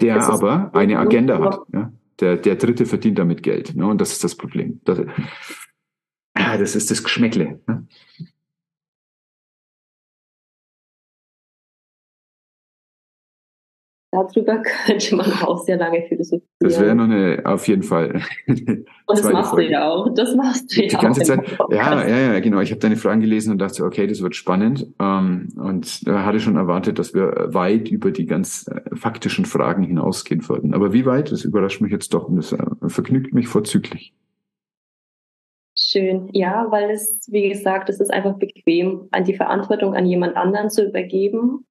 der 0.00 0.22
aber 0.22 0.74
eine 0.74 0.98
Agenda 0.98 1.38
hat. 1.38 1.60
Ja? 1.72 1.92
Der, 2.20 2.36
der 2.36 2.56
Dritte 2.56 2.84
verdient 2.86 3.18
damit 3.18 3.42
Geld. 3.42 3.74
Ne? 3.74 3.86
Und 3.86 4.00
das 4.00 4.12
ist 4.12 4.24
das 4.24 4.34
Problem. 4.34 4.80
Das, 4.84 5.00
das 6.34 6.76
ist 6.76 6.90
das 6.90 7.02
Geschmäckle. 7.02 7.60
Ne? 7.66 7.86
Darüber 14.24 14.62
könnte 14.86 15.16
man 15.16 15.32
auch 15.42 15.64
sehr 15.64 15.76
lange 15.76 16.02
philosophieren. 16.08 16.48
Das 16.60 16.80
wäre 16.80 16.94
noch 16.94 17.04
eine, 17.04 17.42
auf 17.44 17.68
jeden 17.68 17.82
Fall. 17.82 18.20
und 18.46 18.86
das 19.06 19.22
machst 19.30 19.50
Folge. 19.50 19.66
du 19.66 19.72
ja 19.72 19.88
auch. 19.88 20.12
Das 20.14 20.34
machst 20.34 20.74
du 20.74 20.82
ja 20.82 20.88
Die 20.88 20.96
ganze 20.96 21.22
Zeit. 21.22 21.40
Ja, 21.70 22.06
ja, 22.06 22.18
ja, 22.32 22.40
genau. 22.40 22.60
Ich 22.60 22.70
habe 22.70 22.80
deine 22.80 22.96
Fragen 22.96 23.20
gelesen 23.20 23.52
und 23.52 23.58
dachte, 23.58 23.84
okay, 23.84 24.06
das 24.06 24.22
wird 24.22 24.34
spannend. 24.34 24.86
Ähm, 25.00 25.48
und 25.56 25.86
hatte 26.06 26.40
schon 26.40 26.56
erwartet, 26.56 26.98
dass 26.98 27.14
wir 27.14 27.48
weit 27.54 27.88
über 27.90 28.10
die 28.10 28.26
ganz 28.26 28.68
äh, 28.68 28.94
faktischen 28.96 29.44
Fragen 29.44 29.82
hinausgehen 29.82 30.48
würden. 30.48 30.74
Aber 30.74 30.92
wie 30.92 31.06
weit? 31.06 31.32
Das 31.32 31.44
überrascht 31.44 31.80
mich 31.80 31.92
jetzt 31.92 32.12
doch 32.14 32.28
und 32.28 32.36
das 32.36 32.52
äh, 32.52 32.58
vergnügt 32.88 33.34
mich 33.34 33.48
vorzüglich. 33.48 34.14
Schön. 35.80 36.28
Ja, 36.32 36.66
weil 36.70 36.90
es, 36.90 37.28
wie 37.30 37.48
gesagt, 37.48 37.88
es 37.88 38.00
ist 38.00 38.12
einfach 38.12 38.36
bequem, 38.36 39.08
an 39.12 39.22
die 39.22 39.36
Verantwortung 39.36 39.94
an 39.94 40.06
jemand 40.06 40.36
anderen 40.36 40.70
zu 40.70 40.84
übergeben. 40.84 41.64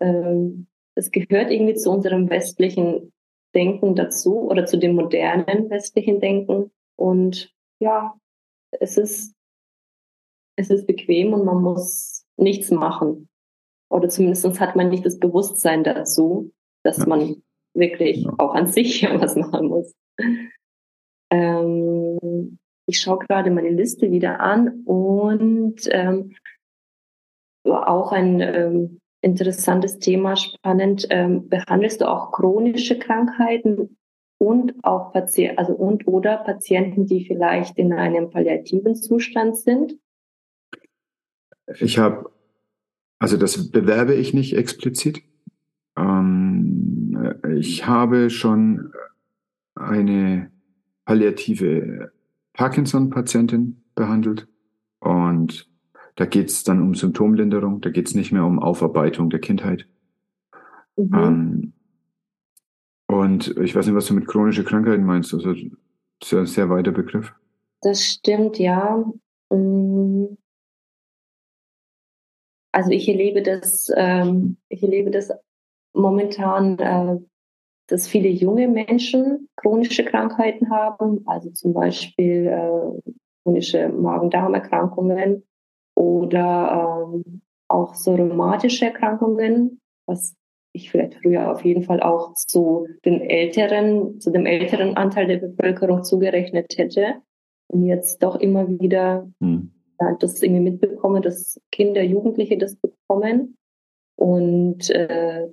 Ähm, 0.00 0.68
es 0.96 1.10
gehört 1.10 1.50
irgendwie 1.50 1.74
zu 1.74 1.90
unserem 1.90 2.28
westlichen 2.30 3.12
Denken 3.54 3.94
dazu 3.94 4.50
oder 4.50 4.66
zu 4.66 4.78
dem 4.78 4.94
modernen 4.94 5.70
westlichen 5.70 6.20
Denken. 6.20 6.72
Und 6.96 7.54
ja, 7.80 8.18
es 8.72 8.96
ist, 8.96 9.34
es 10.56 10.70
ist 10.70 10.86
bequem 10.86 11.32
und 11.34 11.44
man 11.44 11.62
muss 11.62 12.26
nichts 12.36 12.70
machen. 12.70 13.28
Oder 13.90 14.08
zumindest 14.08 14.58
hat 14.58 14.74
man 14.74 14.88
nicht 14.88 15.06
das 15.06 15.18
Bewusstsein 15.18 15.84
dazu, 15.84 16.52
dass 16.82 16.98
ja. 16.98 17.06
man 17.06 17.42
wirklich 17.74 18.24
ja. 18.24 18.34
auch 18.38 18.54
an 18.54 18.66
sich 18.66 19.02
was 19.20 19.36
machen 19.36 19.68
muss. 19.68 19.94
Ähm, 21.30 22.58
ich 22.88 23.00
schaue 23.00 23.18
gerade 23.18 23.50
meine 23.50 23.70
Liste 23.70 24.10
wieder 24.10 24.40
an 24.40 24.82
und 24.84 25.80
ähm, 25.90 26.34
auch 27.64 28.12
ein 28.12 28.40
ähm, 28.40 29.00
interessantes 29.26 29.98
Thema, 29.98 30.36
spannend. 30.36 31.06
Ähm, 31.10 31.48
behandelst 31.48 32.00
du 32.00 32.08
auch 32.08 32.30
chronische 32.30 32.98
Krankheiten 32.98 33.98
und 34.38 34.72
auch 34.82 35.12
Patienten, 35.12 35.58
also 35.58 35.74
und 35.74 36.06
oder 36.06 36.38
Patienten, 36.38 37.06
die 37.06 37.26
vielleicht 37.26 37.76
in 37.76 37.92
einem 37.92 38.30
palliativen 38.30 38.94
Zustand 38.94 39.56
sind? 39.56 39.98
Ich 41.80 41.98
habe, 41.98 42.30
also 43.18 43.36
das 43.36 43.70
bewerbe 43.70 44.14
ich 44.14 44.32
nicht 44.32 44.56
explizit. 44.56 45.22
Ähm, 45.98 47.34
ich 47.56 47.86
habe 47.86 48.30
schon 48.30 48.92
eine 49.74 50.52
palliative 51.04 52.12
Parkinson-Patientin 52.52 53.82
behandelt 53.96 54.46
und 55.00 55.68
da 56.16 56.26
geht 56.26 56.48
es 56.48 56.64
dann 56.64 56.82
um 56.82 56.94
Symptomlinderung, 56.94 57.80
da 57.80 57.90
geht 57.90 58.08
es 58.08 58.14
nicht 58.14 58.32
mehr 58.32 58.44
um 58.44 58.58
Aufarbeitung 58.58 59.30
der 59.30 59.40
Kindheit. 59.40 59.86
Mhm. 60.96 61.14
Ähm, 61.14 61.72
und 63.08 63.56
ich 63.58 63.74
weiß 63.74 63.86
nicht, 63.86 63.94
was 63.94 64.06
du 64.06 64.14
mit 64.14 64.26
chronische 64.26 64.64
Krankheiten 64.64 65.04
meinst. 65.04 65.32
Also 65.32 65.54
sehr, 66.22 66.46
sehr 66.46 66.68
weiter 66.68 66.90
Begriff. 66.90 67.32
Das 67.82 68.02
stimmt, 68.02 68.58
ja. 68.58 69.04
Mm. 69.50 70.36
Also 72.72 72.90
ich 72.90 73.08
erlebe 73.08 73.42
das, 73.42 73.92
ähm, 73.94 74.56
ich 74.68 74.82
erlebe 74.82 75.10
das 75.10 75.30
momentan 75.94 76.78
äh, 76.78 77.18
dass 77.88 78.08
viele 78.08 78.28
junge 78.28 78.68
Menschen 78.68 79.48
chronische 79.56 80.04
Krankheiten 80.04 80.70
haben, 80.70 81.22
also 81.26 81.50
zum 81.50 81.72
Beispiel 81.72 82.46
äh, 82.46 83.12
chronische 83.42 83.88
Magen-Darm-Erkrankungen 83.88 85.44
oder 85.96 87.10
ähm, 87.14 87.42
auch 87.68 87.94
so 87.94 88.14
rheumatische 88.14 88.86
Erkrankungen, 88.86 89.80
was 90.06 90.36
ich 90.72 90.90
vielleicht 90.90 91.14
früher 91.14 91.50
auf 91.50 91.64
jeden 91.64 91.82
Fall 91.82 92.02
auch 92.02 92.34
zu 92.34 92.86
den 93.04 93.20
älteren, 93.22 94.20
zu 94.20 94.30
dem 94.30 94.46
älteren 94.46 94.96
Anteil 94.96 95.26
der 95.26 95.38
Bevölkerung 95.38 96.04
zugerechnet 96.04 96.76
hätte. 96.76 97.22
Und 97.68 97.84
jetzt 97.86 98.22
doch 98.22 98.36
immer 98.36 98.68
wieder 98.68 99.28
hm. 99.40 99.72
ja, 100.00 100.14
das 100.20 100.42
irgendwie 100.42 100.70
mitbekomme, 100.70 101.20
dass 101.20 101.60
Kinder, 101.72 102.02
Jugendliche 102.02 102.58
das 102.58 102.76
bekommen. 102.76 103.56
Und 104.16 104.90
äh, 104.90 105.48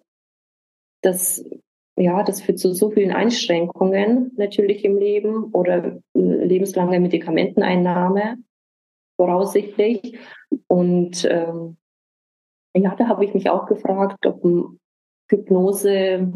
das, 1.01 1.43
ja, 1.97 2.23
das 2.23 2.41
führt 2.41 2.59
zu 2.59 2.73
so 2.73 2.91
vielen 2.91 3.11
Einschränkungen 3.11 4.31
natürlich 4.35 4.85
im 4.85 4.97
Leben 4.97 5.45
oder 5.53 6.01
äh, 6.15 6.19
lebenslange 6.19 6.99
Medikamenteneinnahme 6.99 8.37
voraussichtlich. 9.23 10.17
Und 10.67 11.25
ähm, 11.29 11.77
ja, 12.75 12.95
da 12.95 13.07
habe 13.07 13.23
ich 13.25 13.33
mich 13.33 13.49
auch 13.49 13.65
gefragt, 13.67 14.25
ob 14.25 14.43
Hypnose 15.29 15.91
äh, 15.91 16.27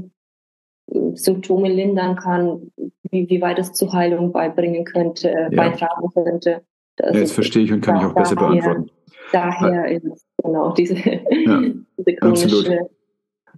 Symptome 1.14 1.70
lindern 1.70 2.16
kann, 2.16 2.72
wie, 3.12 3.30
wie 3.30 3.42
weit 3.42 3.60
es 3.60 3.74
zur 3.74 3.92
Heilung 3.92 4.32
beibringen 4.32 4.86
könnte, 4.86 5.30
äh, 5.30 5.44
ja. 5.44 5.50
beitragen 5.50 6.10
könnte. 6.14 6.62
Das 6.96 7.14
ja, 7.14 7.20
jetzt 7.20 7.34
verstehe 7.34 7.64
ich 7.64 7.74
und 7.74 7.82
kann 7.82 7.98
ich 7.98 8.06
auch 8.06 8.14
besser 8.14 8.36
daher, 8.36 8.50
beantworten. 8.50 8.92
Daher 9.32 9.92
ist 9.92 10.26
genau 10.42 10.74
diese, 10.74 10.96
ja, 10.96 11.62
diese 11.98 12.16
chronische. 12.16 12.90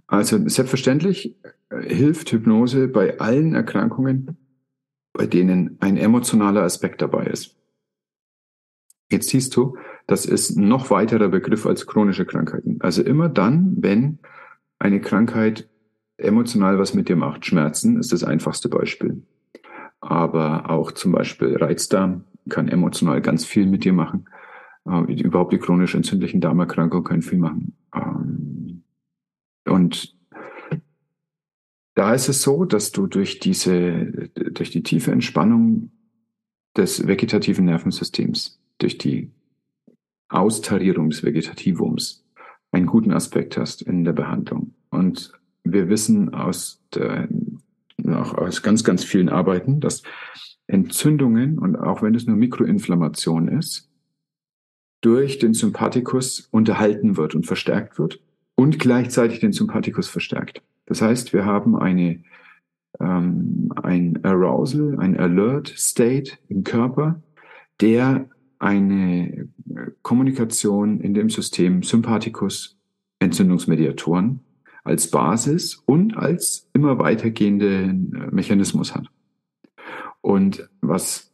Also 0.08 0.48
selbstverständlich 0.48 1.36
äh, 1.70 1.82
hilft 1.82 2.32
Hypnose 2.32 2.88
bei 2.88 3.20
allen 3.20 3.54
Erkrankungen, 3.54 4.36
bei 5.12 5.26
denen 5.26 5.76
ein 5.80 5.96
emotionaler 5.96 6.62
Aspekt 6.62 7.00
dabei 7.00 7.26
ist. 7.26 7.59
Jetzt 9.10 9.28
siehst 9.28 9.56
du, 9.56 9.76
das 10.06 10.26
ist 10.26 10.56
noch 10.56 10.90
weiterer 10.90 11.28
Begriff 11.28 11.66
als 11.66 11.86
chronische 11.86 12.24
Krankheiten. 12.24 12.78
Also 12.80 13.02
immer 13.02 13.28
dann, 13.28 13.76
wenn 13.78 14.18
eine 14.78 15.00
Krankheit 15.00 15.68
emotional 16.16 16.78
was 16.78 16.94
mit 16.94 17.08
dir 17.08 17.16
macht. 17.16 17.46
Schmerzen 17.46 17.98
ist 17.98 18.12
das 18.12 18.24
einfachste 18.24 18.68
Beispiel. 18.68 19.22
Aber 20.00 20.70
auch 20.70 20.92
zum 20.92 21.12
Beispiel 21.12 21.56
Reizdarm 21.56 22.24
kann 22.48 22.68
emotional 22.68 23.20
ganz 23.20 23.44
viel 23.44 23.66
mit 23.66 23.84
dir 23.84 23.92
machen. 23.92 24.26
Äh, 24.86 25.12
überhaupt 25.20 25.52
die 25.52 25.58
chronisch 25.58 25.94
entzündlichen 25.94 26.40
Darmerkrankungen 26.40 27.04
können 27.04 27.22
viel 27.22 27.38
machen. 27.38 27.76
Ähm, 27.94 28.82
und 29.66 30.16
da 31.94 32.14
ist 32.14 32.28
es 32.28 32.42
so, 32.42 32.64
dass 32.64 32.92
du 32.92 33.06
durch 33.06 33.40
diese, 33.40 34.30
durch 34.34 34.70
die 34.70 34.82
tiefe 34.82 35.12
Entspannung 35.12 35.90
des 36.76 37.06
vegetativen 37.06 37.66
Nervensystems, 37.66 38.59
durch 38.82 38.98
die 38.98 39.30
Austarierung 40.28 41.10
des 41.10 41.22
Vegetativums, 41.22 42.24
einen 42.72 42.86
guten 42.86 43.12
Aspekt 43.12 43.56
hast 43.56 43.82
in 43.82 44.04
der 44.04 44.12
Behandlung. 44.12 44.74
Und 44.90 45.32
wir 45.64 45.88
wissen 45.88 46.34
aus, 46.34 46.82
der, 46.94 47.28
auch 48.06 48.34
aus 48.34 48.62
ganz, 48.62 48.84
ganz 48.84 49.04
vielen 49.04 49.28
Arbeiten, 49.28 49.80
dass 49.80 50.02
Entzündungen 50.66 51.58
und 51.58 51.76
auch 51.76 52.02
wenn 52.02 52.14
es 52.14 52.26
nur 52.26 52.36
Mikroinflammation 52.36 53.48
ist, 53.48 53.90
durch 55.00 55.38
den 55.38 55.54
Sympathikus 55.54 56.48
unterhalten 56.50 57.16
wird 57.16 57.34
und 57.34 57.46
verstärkt 57.46 57.98
wird 57.98 58.20
und 58.54 58.78
gleichzeitig 58.78 59.40
den 59.40 59.52
Sympathikus 59.52 60.08
verstärkt. 60.08 60.62
Das 60.86 61.02
heißt, 61.02 61.32
wir 61.32 61.44
haben 61.44 61.76
eine, 61.76 62.22
ähm, 63.00 63.72
ein 63.82 64.22
Arousal, 64.24 64.98
ein 64.98 65.18
Alert 65.18 65.68
State 65.68 66.32
im 66.48 66.62
Körper, 66.62 67.22
der 67.80 68.28
eine 68.60 69.48
Kommunikation 70.02 71.00
in 71.00 71.14
dem 71.14 71.30
System 71.30 71.82
Sympathikus, 71.82 72.78
Entzündungsmediatoren 73.18 74.40
als 74.84 75.10
Basis 75.10 75.74
und 75.86 76.16
als 76.16 76.68
immer 76.72 76.98
weitergehenden 76.98 78.14
äh, 78.14 78.34
Mechanismus 78.34 78.94
hat. 78.94 79.06
Und 80.20 80.68
was 80.80 81.32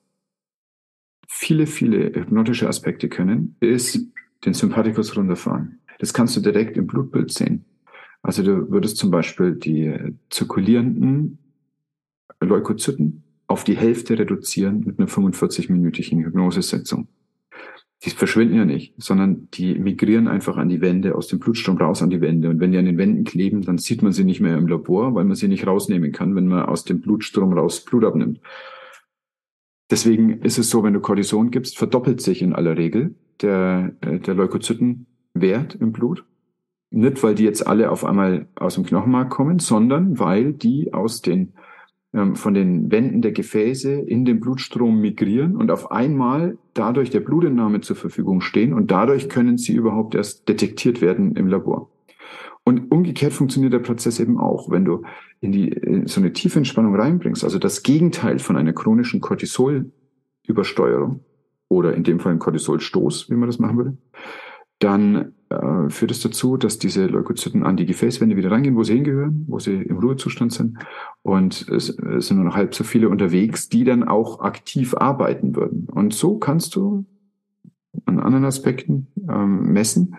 viele, 1.28 1.66
viele 1.66 2.12
hypnotische 2.15 2.69
Aspekte 2.69 3.09
können, 3.09 3.57
ist 3.61 4.01
den 4.44 4.55
Sympathikus 4.55 5.16
runterfahren. 5.16 5.81
Das 5.98 6.15
kannst 6.15 6.36
du 6.36 6.40
direkt 6.40 6.77
im 6.77 6.86
Blutbild 6.86 7.32
sehen. 7.32 7.65
Also 8.23 8.43
du 8.43 8.70
würdest 8.70 8.97
zum 8.97 9.11
Beispiel 9.11 9.55
die 9.55 9.94
zirkulierenden 10.31 11.39
Leukozyten 12.40 13.23
auf 13.47 13.65
die 13.65 13.77
Hälfte 13.77 14.19
reduzieren 14.19 14.81
mit 14.81 14.98
einer 14.98 15.09
45-minütigen 15.09 16.24
Hypnosesitzung 16.24 17.09
die 18.07 18.11
verschwinden 18.11 18.57
ja 18.57 18.65
nicht, 18.65 18.95
sondern 18.99 19.49
die 19.53 19.74
migrieren 19.74 20.28
einfach 20.28 20.57
an 20.57 20.69
die 20.69 20.81
Wände, 20.81 21.16
aus 21.16 21.27
dem 21.27 21.41
Blutstrom 21.41 21.77
raus 21.77 22.03
an 22.03 22.11
die 22.11 22.20
Wände. 22.20 22.49
Und 22.49 22.61
wenn 22.61 22.70
die 22.70 22.78
an 22.78 22.85
den 22.85 22.99
Wänden 22.99 23.24
kleben, 23.24 23.62
dann 23.62 23.78
sieht 23.78 24.03
man 24.03 24.12
sie 24.12 24.23
nicht 24.23 24.41
mehr 24.41 24.57
im 24.57 24.69
Labor, 24.69 25.15
weil 25.15 25.24
man 25.24 25.35
sie 25.35 25.49
nicht 25.49 25.66
rausnehmen 25.66 26.12
kann, 26.12 26.37
wenn 26.37 26.47
man 26.47 26.66
aus 26.66 26.85
dem 26.85 27.01
Blutstrom 27.01 27.53
raus 27.53 27.85
Blut 27.85 28.05
abnimmt. 28.05 28.41
Deswegen 29.91 30.41
ist 30.43 30.59
es 30.59 30.70
so, 30.70 30.85
wenn 30.85 30.95
du 30.95 31.01
Cortison 31.01 31.51
gibst, 31.51 31.78
verdoppelt 31.78 32.20
sich 32.20 32.43
in 32.43 32.53
aller 32.53 32.77
Regel 32.77 33.16
der, 33.43 33.97
äh, 34.01 34.20
der 34.20 34.35
Leukozytenwert 34.35 35.74
im 35.74 35.93
Blut. 35.93 36.24
Nicht, 36.91 37.23
weil 37.24 37.35
die 37.35 37.45
jetzt 37.45 37.66
alle 37.66 37.91
auf 37.91 38.05
einmal 38.05 38.49
aus 38.55 38.77
dem 38.77 38.85
Knochenmark 38.85 39.31
kommen, 39.31 39.59
sondern 39.59 40.19
weil 40.20 40.53
die 40.53 40.95
aus 40.95 41.23
den 41.23 41.55
von 42.34 42.55
den 42.55 42.90
Wänden 42.90 43.20
der 43.20 43.32
Gefäße 43.32 43.93
in 43.93 44.24
den 44.24 44.40
Blutstrom 44.40 45.01
migrieren 45.01 45.56
und 45.56 45.70
auf 45.70 45.90
einmal 45.90 46.56
dadurch 46.74 47.10
der 47.10 47.20
Blutentnahme 47.20 47.82
zur 47.82 47.97
Verfügung 47.97 48.40
stehen 48.40 48.72
und 48.72 48.90
dadurch 48.90 49.28
können 49.28 49.59
sie 49.59 49.74
überhaupt 49.74 50.14
erst 50.14 50.48
detektiert 50.48 51.02
werden 51.02 51.36
im 51.36 51.48
Labor. 51.48 51.90
Und 52.64 52.90
umgekehrt 52.90 53.32
funktioniert 53.32 53.74
der 53.74 53.78
Prozess 53.78 54.18
eben 54.18 54.40
auch, 54.40 54.70
wenn 54.70 54.84
du 54.84 55.02
in 55.40 55.52
die 55.52 55.68
in 55.68 56.06
so 56.06 56.20
eine 56.20 56.32
tiefe 56.32 56.59
Entspannung 56.59 56.97
reinbringst, 56.97 57.44
also 57.44 57.59
das 57.59 57.82
Gegenteil 57.82 58.38
von 58.38 58.56
einer 58.56 58.72
chronischen 58.72 59.20
Cortisolübersteuerung 59.20 61.20
oder 61.68 61.94
in 61.94 62.02
dem 62.02 62.18
Fall 62.18 62.32
ein 62.32 62.38
Cortisolstoß, 62.38 63.30
wie 63.30 63.36
man 63.36 63.48
das 63.48 63.59
machen 63.59 63.76
würde, 63.76 63.98
dann 64.78 65.34
äh, 65.48 65.90
führt 65.90 66.10
es 66.10 66.20
dazu, 66.20 66.56
dass 66.56 66.78
diese 66.78 67.06
Leukozyten 67.06 67.62
an 67.62 67.77
die 67.77 67.86
Gefäßwände 67.86 68.36
wieder 68.36 68.51
reingehen, 68.51 68.77
wo 68.77 68.82
sie 68.82 68.94
hingehören, 68.94 69.44
wo 69.47 69.59
sie 69.59 69.74
im 69.74 69.98
Ruhezustand 69.98 70.52
sind. 70.52 70.78
Und 71.23 71.68
es, 71.68 71.89
es 71.90 72.27
sind 72.27 72.39
nur 72.39 72.47
noch 72.47 72.56
halb 72.56 72.74
so 72.74 72.82
viele 72.82 73.09
unterwegs, 73.09 73.68
die 73.68 73.85
dann 73.85 74.02
auch 74.02 74.40
aktiv 74.40 74.94
arbeiten 74.94 75.55
würden. 75.55 75.89
Und 75.89 76.14
so 76.14 76.39
kannst 76.39 76.74
du 76.74 77.05
an 78.06 78.18
anderen 78.18 78.44
Aspekten 78.44 79.06
ähm, 79.28 79.73
messen, 79.73 80.16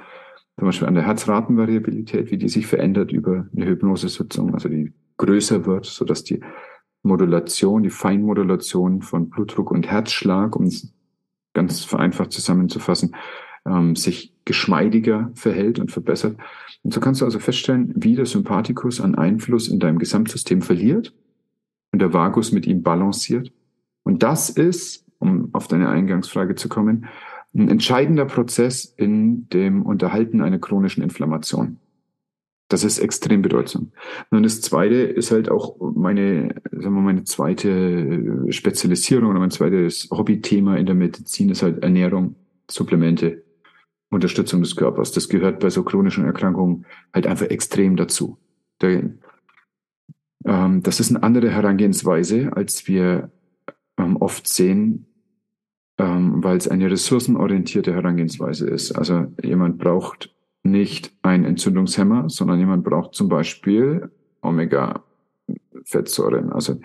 zum 0.58 0.66
Beispiel 0.66 0.88
an 0.88 0.96
der 0.96 1.06
Herzratenvariabilität, 1.06 2.32
wie 2.32 2.38
die 2.38 2.50
sich 2.50 2.66
verändert 2.66 3.12
über 3.12 3.48
eine 3.56 3.66
Hypnosesitzung, 3.66 4.54
also 4.54 4.70
die 4.70 4.94
größer 5.18 5.66
wird, 5.66 5.86
so 5.86 6.06
dass 6.06 6.24
die 6.24 6.40
Modulation, 7.04 7.84
die 7.84 7.90
Feinmodulation 7.90 9.02
von 9.02 9.30
Blutdruck 9.30 9.72
und 9.72 9.88
Herzschlag, 9.88 10.56
um 10.56 10.66
es 10.66 10.94
ganz 11.54 11.84
vereinfacht 11.84 12.32
zusammenzufassen, 12.32 13.16
ähm, 13.66 13.96
sich 13.96 14.37
geschmeidiger 14.48 15.30
verhält 15.36 15.78
und 15.78 15.92
verbessert. 15.92 16.38
Und 16.82 16.94
so 16.94 17.00
kannst 17.00 17.22
du 17.22 17.26
also 17.26 17.38
feststellen, 17.38 17.94
wie 17.96 18.16
der 18.16 18.26
Sympathikus 18.26 19.00
an 19.00 19.14
Einfluss 19.14 19.68
in 19.68 19.80
deinem 19.80 20.00
Gesamtsystem 20.00 20.62
verliert 20.64 21.14
und 21.92 22.00
der 22.00 22.14
Vagus 22.14 22.52
mit 22.52 22.66
ihm 22.66 22.82
balanciert. 22.82 23.52
Und 24.04 24.24
das 24.24 24.50
ist, 24.50 25.06
um 25.20 25.50
auf 25.54 25.68
deine 25.68 25.90
Eingangsfrage 25.90 26.56
zu 26.56 26.70
kommen, 26.70 27.08
ein 27.54 27.70
entscheidender 27.70 28.26
Prozess 28.26 28.86
in 28.86 29.50
dem 29.50 29.84
Unterhalten 29.84 30.42
einer 30.42 30.60
chronischen 30.60 31.04
Inflammation. 31.04 31.78
Das 32.70 32.84
ist 32.84 33.00
extrem 33.00 33.42
bedeutsam. 33.42 33.92
Und 34.30 34.44
das 34.44 34.62
zweite 34.62 34.96
ist 34.96 35.32
halt 35.32 35.50
auch 35.50 35.78
meine, 35.80 36.56
sagen 36.72 36.96
wir, 36.96 37.02
meine 37.02 37.24
zweite 37.24 38.46
Spezialisierung 38.50 39.30
oder 39.30 39.40
mein 39.40 39.52
zweites 39.52 40.10
Hobbythema 40.12 40.76
in 40.76 40.86
der 40.86 40.96
Medizin 40.96 41.50
ist 41.50 41.64
halt 41.64 41.84
Ernährung, 41.84 42.36
Supplemente, 42.70 43.44
Unterstützung 44.10 44.62
des 44.62 44.76
Körpers. 44.76 45.12
Das 45.12 45.30
gehört 45.30 45.60
bei 45.60 45.70
so 45.70 45.84
chronischen 45.84 46.26
Erkrankungen 46.26 46.86
halt 47.14 47.28
einfach 47.28 47.46
extrem 47.48 47.96
dazu. 47.96 48.38
Der, 48.82 49.12
ähm, 50.46 50.84
das 50.84 51.00
ist 51.00 51.10
eine 51.10 51.24
andere 51.24 51.50
Herangehensweise, 51.50 52.52
als 52.56 52.88
wir 52.88 53.32
ähm, 53.98 54.18
oft 54.18 54.48
sehen, 54.48 55.08
ähm, 55.98 56.44
weil 56.44 56.58
es 56.58 56.68
eine 56.68 56.90
ressourcenorientierte 56.90 57.94
Herangehensweise 57.94 58.68
ist. 58.68 58.94
Also 58.94 59.28
jemand 59.44 59.78
braucht 59.78 60.34
nicht 60.64 61.14
ein 61.22 61.46
Entzündungshemmer, 61.46 62.30
sondern 62.30 62.60
jemand 62.60 62.84
braucht 62.84 63.14
zum 63.16 63.30
Beispiel 63.30 64.12
Omega-Fettsäuren. 64.42 66.52
Also 66.52 66.80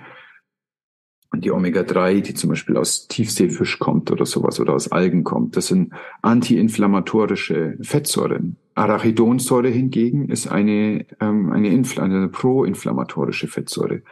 Und 1.32 1.46
die 1.46 1.50
Omega-3, 1.50 2.20
die 2.20 2.34
zum 2.34 2.50
Beispiel 2.50 2.76
aus 2.76 3.08
Tiefseefisch 3.08 3.78
kommt 3.78 4.10
oder 4.10 4.26
sowas 4.26 4.60
oder 4.60 4.74
aus 4.74 4.92
Algen 4.92 5.24
kommt, 5.24 5.56
das 5.56 5.68
sind 5.68 5.92
antiinflammatorische 6.20 7.78
Fettsäuren. 7.80 8.56
Arachidonsäure 8.74 9.68
hingegen 9.68 10.28
ist 10.28 10.46
eine, 10.46 11.06
ähm, 11.20 11.50
eine, 11.50 11.68
eine 11.98 12.28
proinflammatorische 12.28 13.48
Fettsäure. 13.48 14.02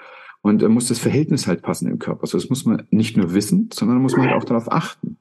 Und 0.40 0.62
da 0.62 0.70
muss 0.70 0.88
das 0.88 0.98
Verhältnis 0.98 1.46
halt 1.46 1.60
passen 1.60 1.88
im 1.90 1.98
Körper. 1.98 2.22
Also 2.22 2.38
das 2.38 2.48
muss 2.48 2.64
man 2.64 2.84
nicht 2.90 3.18
nur 3.18 3.34
wissen, 3.34 3.68
sondern 3.70 4.00
muss 4.00 4.16
man 4.16 4.26
halt 4.26 4.40
auch 4.40 4.44
darauf 4.44 4.72
achten. 4.72 5.18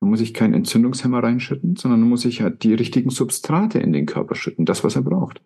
Man 0.00 0.10
muss 0.10 0.18
sich 0.18 0.34
keinen 0.34 0.54
Entzündungshemmer 0.54 1.22
reinschütten, 1.22 1.76
sondern 1.76 2.00
man 2.00 2.10
muss 2.10 2.22
sich 2.22 2.42
halt 2.42 2.62
die 2.64 2.74
richtigen 2.74 3.10
Substrate 3.10 3.78
in 3.78 3.92
den 3.92 4.06
Körper 4.06 4.34
schütten, 4.34 4.66
das, 4.66 4.84
was 4.84 4.96
er 4.96 5.02
braucht. 5.02 5.42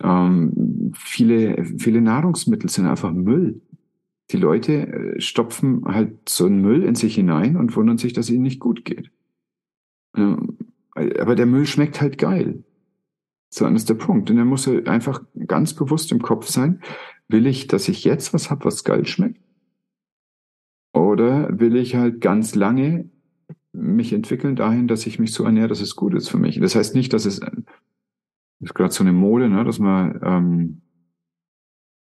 Ähm, 0.00 0.92
viele, 0.94 1.64
viele 1.78 2.00
Nahrungsmittel 2.00 2.70
sind 2.70 2.86
einfach 2.86 3.12
Müll. 3.12 3.60
Die 4.30 4.36
Leute 4.36 4.72
äh, 4.72 5.20
stopfen 5.20 5.84
halt 5.86 6.28
so 6.28 6.46
einen 6.46 6.60
Müll 6.60 6.84
in 6.84 6.94
sich 6.94 7.14
hinein 7.14 7.56
und 7.56 7.74
wundern 7.76 7.98
sich, 7.98 8.12
dass 8.12 8.30
ihnen 8.30 8.42
nicht 8.42 8.60
gut 8.60 8.84
geht. 8.84 9.10
Aber 10.12 11.34
der 11.34 11.46
Müll 11.46 11.66
schmeckt 11.66 12.00
halt 12.00 12.18
geil. 12.18 12.64
So 13.48 13.66
ist 13.66 13.88
der 13.88 13.94
Punkt. 13.94 14.30
Und 14.30 14.38
er 14.38 14.44
muss 14.44 14.68
einfach 14.68 15.22
ganz 15.46 15.74
bewusst 15.74 16.12
im 16.12 16.22
Kopf 16.22 16.46
sein, 16.46 16.80
will 17.28 17.46
ich, 17.46 17.66
dass 17.66 17.88
ich 17.88 18.04
jetzt 18.04 18.32
was 18.32 18.50
habe, 18.50 18.64
was 18.64 18.84
geil 18.84 19.06
schmeckt? 19.06 19.40
Oder 20.92 21.58
will 21.58 21.76
ich 21.76 21.96
halt 21.96 22.20
ganz 22.20 22.54
lange 22.54 23.08
mich 23.72 24.12
entwickeln 24.12 24.56
dahin, 24.56 24.88
dass 24.88 25.06
ich 25.06 25.18
mich 25.18 25.32
so 25.32 25.44
ernähre, 25.44 25.68
dass 25.68 25.80
es 25.80 25.96
gut 25.96 26.14
ist 26.14 26.28
für 26.28 26.38
mich? 26.38 26.58
Das 26.60 26.74
heißt 26.74 26.94
nicht, 26.94 27.12
dass 27.12 27.24
es, 27.24 27.40
das 27.40 27.50
ist 28.60 28.74
gerade 28.74 28.92
so 28.92 29.02
eine 29.02 29.12
Mode, 29.12 29.48
ne, 29.48 29.64
dass 29.64 29.78
man 29.78 30.20
ähm, 30.22 30.82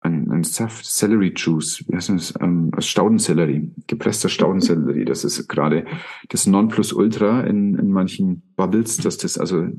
ein, 0.04 0.30
ein 0.30 0.44
Saft, 0.44 0.84
Celery 0.84 1.32
Juice, 1.34 1.82
wie 1.88 1.96
heißt 1.96 2.10
das, 2.10 2.34
ähm, 2.40 2.70
Staudensellerie, 2.78 3.70
gepresster 3.86 4.28
Staudensellerie. 4.28 5.06
Das 5.06 5.24
ist 5.24 5.48
gerade 5.48 5.86
das 6.28 6.46
Nonplusultra 6.46 7.40
in, 7.44 7.74
in 7.74 7.90
manchen 7.90 8.42
Bubbles, 8.56 8.98
dass 8.98 9.16
das 9.16 9.38
also 9.38 9.62
äh, 9.62 9.72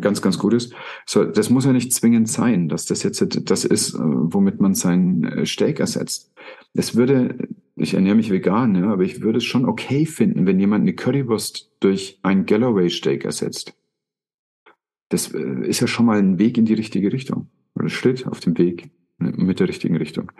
ganz, 0.00 0.22
ganz 0.22 0.38
gut 0.38 0.54
ist. 0.54 0.74
So, 1.06 1.24
das 1.24 1.50
muss 1.50 1.64
ja 1.64 1.72
nicht 1.72 1.92
zwingend 1.92 2.28
sein, 2.28 2.68
dass 2.68 2.84
das 2.84 3.04
jetzt 3.04 3.24
das 3.48 3.64
ist, 3.64 3.94
äh, 3.94 3.98
womit 4.00 4.60
man 4.60 4.74
sein 4.74 5.22
äh, 5.22 5.46
Steak 5.46 5.78
ersetzt. 5.78 6.32
Es 6.74 6.96
würde, 6.96 7.36
ich 7.76 7.94
ernähre 7.94 8.16
mich 8.16 8.32
vegan, 8.32 8.74
ja, 8.74 8.92
aber 8.92 9.04
ich 9.04 9.22
würde 9.22 9.38
es 9.38 9.44
schon 9.44 9.66
okay 9.66 10.04
finden, 10.04 10.46
wenn 10.46 10.58
jemand 10.58 10.82
eine 10.82 10.94
Currywurst 10.94 11.70
durch 11.78 12.18
ein 12.22 12.44
Galloway 12.44 12.90
Steak 12.90 13.24
ersetzt. 13.24 13.74
Das 15.10 15.28
ist 15.28 15.80
ja 15.80 15.88
schon 15.88 16.06
mal 16.06 16.18
ein 16.18 16.38
Weg 16.38 16.56
in 16.56 16.64
die 16.64 16.74
richtige 16.74 17.12
Richtung. 17.12 17.48
Oder 17.74 17.88
Schritt 17.88 18.28
auf 18.28 18.38
dem 18.38 18.56
Weg 18.58 18.90
mit 19.20 19.60
der 19.60 19.68
richtigen 19.68 19.96
Richtung. 19.96 20.32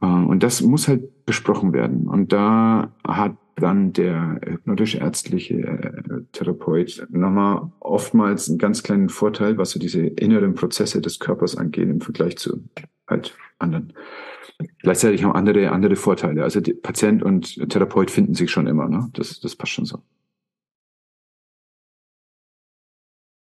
Äh, 0.00 0.06
und 0.06 0.42
das 0.42 0.62
muss 0.62 0.88
halt 0.88 1.26
besprochen 1.26 1.72
werden. 1.72 2.08
Und 2.08 2.32
da 2.32 2.94
hat 3.06 3.36
dann 3.56 3.92
der 3.92 4.38
hypnotisch-ärztliche 4.44 5.54
äh, 5.54 6.22
Therapeut 6.32 7.06
nochmal 7.10 7.72
oftmals 7.80 8.48
einen 8.48 8.58
ganz 8.58 8.82
kleinen 8.82 9.08
Vorteil, 9.08 9.56
was 9.56 9.70
so 9.70 9.78
diese 9.78 10.06
inneren 10.06 10.54
Prozesse 10.54 11.00
des 11.00 11.18
Körpers 11.18 11.56
angeht 11.56 11.88
im 11.88 12.00
Vergleich 12.00 12.36
zu 12.36 12.64
halt 13.08 13.36
anderen. 13.58 13.94
Gleichzeitig 14.78 15.24
haben 15.24 15.32
andere 15.32 15.70
andere 15.70 15.96
Vorteile. 15.96 16.42
Also 16.42 16.60
Patient 16.82 17.22
und 17.22 17.70
Therapeut 17.70 18.10
finden 18.10 18.34
sich 18.34 18.50
schon 18.50 18.66
immer. 18.66 18.88
Ne? 18.88 19.08
Das, 19.14 19.40
das 19.40 19.56
passt 19.56 19.72
schon 19.72 19.84
so. 19.84 20.02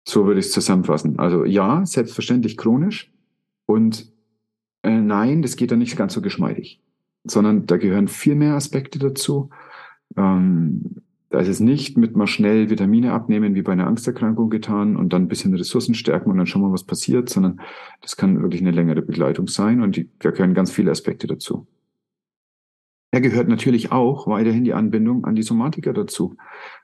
So 0.09 0.27
würde 0.27 0.39
ich 0.39 0.47
es 0.47 0.53
zusammenfassen. 0.53 1.19
Also 1.19 1.45
ja, 1.45 1.85
selbstverständlich 1.85 2.57
chronisch 2.57 3.13
und 3.67 4.13
äh, 4.87 5.01
nein, 5.01 5.43
das 5.43 5.57
geht 5.57 5.73
dann 5.73 5.81
nicht 5.81 5.97
ganz 5.97 6.15
so 6.15 6.21
geschmeidig, 6.21 6.81
sondern 7.25 7.67
da 7.67 7.77
gehören 7.77 8.07
viel 8.07 8.37
mehr 8.37 8.55
Aspekte 8.55 9.01
dazu. 9.01 9.51
Ähm, 10.17 11.03
da 11.29 11.41
ist 11.41 11.49
es 11.49 11.59
nicht 11.59 11.99
mit 11.99 12.15
mal 12.15 12.29
schnell 12.29 12.71
Vitamine 12.71 13.13
abnehmen 13.13 13.57
wie 13.57 13.63
bei 13.63 13.73
einer 13.73 13.89
Angsterkrankung 13.89 14.49
getan 14.49 14.97
und 14.97 15.13
dann 15.13 15.23
ein 15.23 15.29
bisschen 15.29 15.53
Ressourcen 15.55 15.95
stärken 15.95 16.31
und 16.31 16.37
dann 16.39 16.47
schon 16.47 16.63
mal 16.63 16.73
was 16.73 16.85
passiert, 16.85 17.29
sondern 17.29 17.61
das 18.01 18.17
kann 18.17 18.41
wirklich 18.41 18.61
eine 18.61 18.71
längere 18.71 19.03
Begleitung 19.03 19.49
sein 19.49 19.83
und 19.83 19.97
die, 19.97 20.09
da 20.21 20.31
gehören 20.31 20.55
ganz 20.55 20.71
viele 20.71 20.93
Aspekte 20.93 21.27
dazu. 21.27 21.67
Da 23.17 23.21
gehört 23.21 23.49
natürlich 23.49 23.93
auch 23.93 24.27
weiterhin 24.27 24.65
die 24.65 24.75
Anbindung 24.75 25.25
an 25.25 25.35
die 25.35 25.43
Somatiker 25.43 25.95
dazu. 25.95 26.37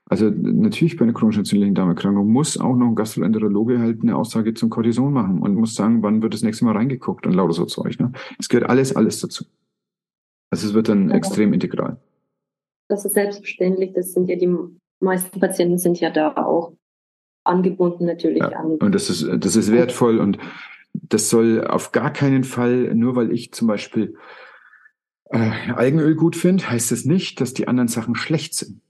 Also 0.06 0.30
natürlich 0.30 0.96
bei 0.96 1.04
einer 1.04 1.12
chronisch 1.12 1.36
entzündlichen 1.36 1.74
Darmerkrankung 1.74 2.26
muss 2.26 2.58
auch 2.58 2.74
noch 2.74 2.86
ein 2.86 2.94
Gastroenterologe 2.94 3.78
halt 3.78 4.00
eine 4.00 4.16
Aussage 4.16 4.54
zum 4.54 4.70
Cortison 4.70 5.12
machen 5.12 5.42
und 5.42 5.54
muss 5.56 5.74
sagen, 5.74 6.02
wann 6.02 6.22
wird 6.22 6.32
das 6.32 6.42
nächste 6.42 6.64
Mal 6.64 6.74
reingeguckt 6.74 7.26
und 7.26 7.34
lauter 7.34 7.52
so 7.52 7.66
Zeug. 7.66 8.00
Ne? 8.00 8.12
Es 8.38 8.48
gehört 8.48 8.70
alles, 8.70 8.96
alles 8.96 9.20
dazu. 9.20 9.44
Also 10.48 10.68
es 10.68 10.72
wird 10.72 10.88
dann 10.88 11.10
ja. 11.10 11.16
extrem 11.16 11.52
integral. 11.52 11.98
Das 12.88 13.04
ist 13.04 13.12
selbstverständlich. 13.12 13.92
Das 13.92 14.14
sind 14.14 14.26
ja 14.30 14.36
die 14.36 14.56
meisten 15.00 15.38
Patienten 15.38 15.76
sind 15.76 16.00
ja 16.00 16.08
da 16.08 16.34
auch 16.34 16.72
angebunden 17.44 18.06
natürlich 18.06 18.40
ja. 18.40 18.52
an. 18.52 18.76
Und 18.76 18.94
das 18.94 19.10
ist, 19.10 19.28
das 19.30 19.54
ist 19.54 19.70
wertvoll 19.70 20.18
und 20.18 20.38
das 20.94 21.28
soll 21.28 21.62
auf 21.66 21.92
gar 21.92 22.10
keinen 22.10 22.44
Fall, 22.44 22.94
nur 22.94 23.16
weil 23.16 23.32
ich 23.32 23.52
zum 23.52 23.68
Beispiel 23.68 24.16
äh, 25.32 25.72
Algenöl 25.72 26.14
gut 26.14 26.36
finde, 26.36 26.70
heißt 26.70 26.92
das 26.92 27.04
nicht, 27.04 27.40
dass 27.40 27.54
die 27.54 27.66
anderen 27.66 27.88
Sachen 27.88 28.14
schlecht 28.14 28.54
sind. 28.54 28.80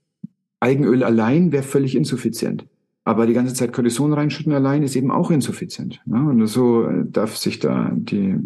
Algenöl 0.59 1.03
allein 1.03 1.51
wäre 1.51 1.63
völlig 1.63 1.95
insuffizient. 1.95 2.65
Aber 3.05 3.25
die 3.27 3.33
ganze 3.33 3.53
Zeit 3.53 3.73
Kortison 3.73 4.13
reinschütten 4.13 4.53
allein 4.53 4.83
ist 4.83 4.95
eben 4.95 5.11
auch 5.11 5.31
insuffizient. 5.31 6.01
Ne? 6.05 6.17
Und 6.17 6.45
so 6.47 6.85
äh, 6.85 7.05
darf 7.05 7.35
sich 7.35 7.59
da 7.59 7.91
die, 7.93 8.37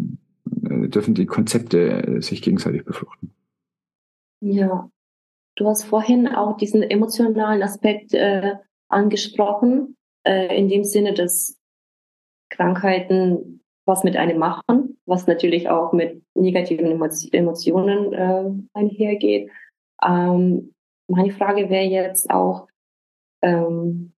äh, 0.64 0.88
dürfen 0.88 1.14
die 1.14 1.26
Konzepte 1.26 2.06
äh, 2.06 2.22
sich 2.22 2.42
gegenseitig 2.42 2.84
befruchten. 2.84 3.32
Ja, 4.40 4.88
du 5.56 5.66
hast 5.66 5.84
vorhin 5.84 6.28
auch 6.28 6.56
diesen 6.56 6.82
emotionalen 6.82 7.62
Aspekt 7.62 8.14
angesprochen, 8.88 9.96
in 10.24 10.68
dem 10.68 10.84
Sinne, 10.84 11.12
dass 11.12 11.58
Krankheiten 12.48 13.57
was 13.88 14.04
mit 14.04 14.16
einem 14.16 14.38
machen, 14.38 14.98
was 15.06 15.26
natürlich 15.26 15.68
auch 15.70 15.92
mit 15.92 16.22
negativen 16.34 17.00
Emotionen 17.32 18.12
äh, 18.12 18.78
einhergeht. 18.78 19.50
Ähm, 20.06 20.74
meine 21.08 21.32
Frage 21.32 21.70
wäre 21.70 21.86
jetzt 21.86 22.30
auch, 22.30 22.68
ähm, 23.42 24.12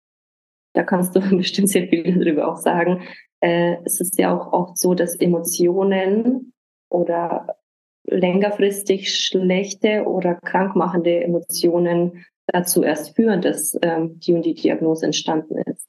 da 0.74 0.82
kannst 0.82 1.14
du 1.14 1.20
bestimmt 1.36 1.68
sehr 1.68 1.88
viel 1.88 2.02
darüber 2.02 2.48
auch 2.48 2.56
sagen, 2.56 3.02
äh, 3.40 3.76
es 3.84 4.00
ist 4.00 4.18
ja 4.18 4.36
auch 4.36 4.52
oft 4.52 4.76
so, 4.76 4.94
dass 4.94 5.14
Emotionen 5.14 6.52
oder 6.90 7.56
längerfristig 8.04 9.14
schlechte 9.14 10.04
oder 10.04 10.34
krankmachende 10.34 11.22
Emotionen 11.22 12.26
dazu 12.46 12.82
erst 12.82 13.14
führen, 13.14 13.40
dass 13.40 13.78
ähm, 13.82 14.18
die 14.18 14.34
und 14.34 14.44
die 14.44 14.54
Diagnose 14.54 15.06
entstanden 15.06 15.58
ist. 15.58 15.86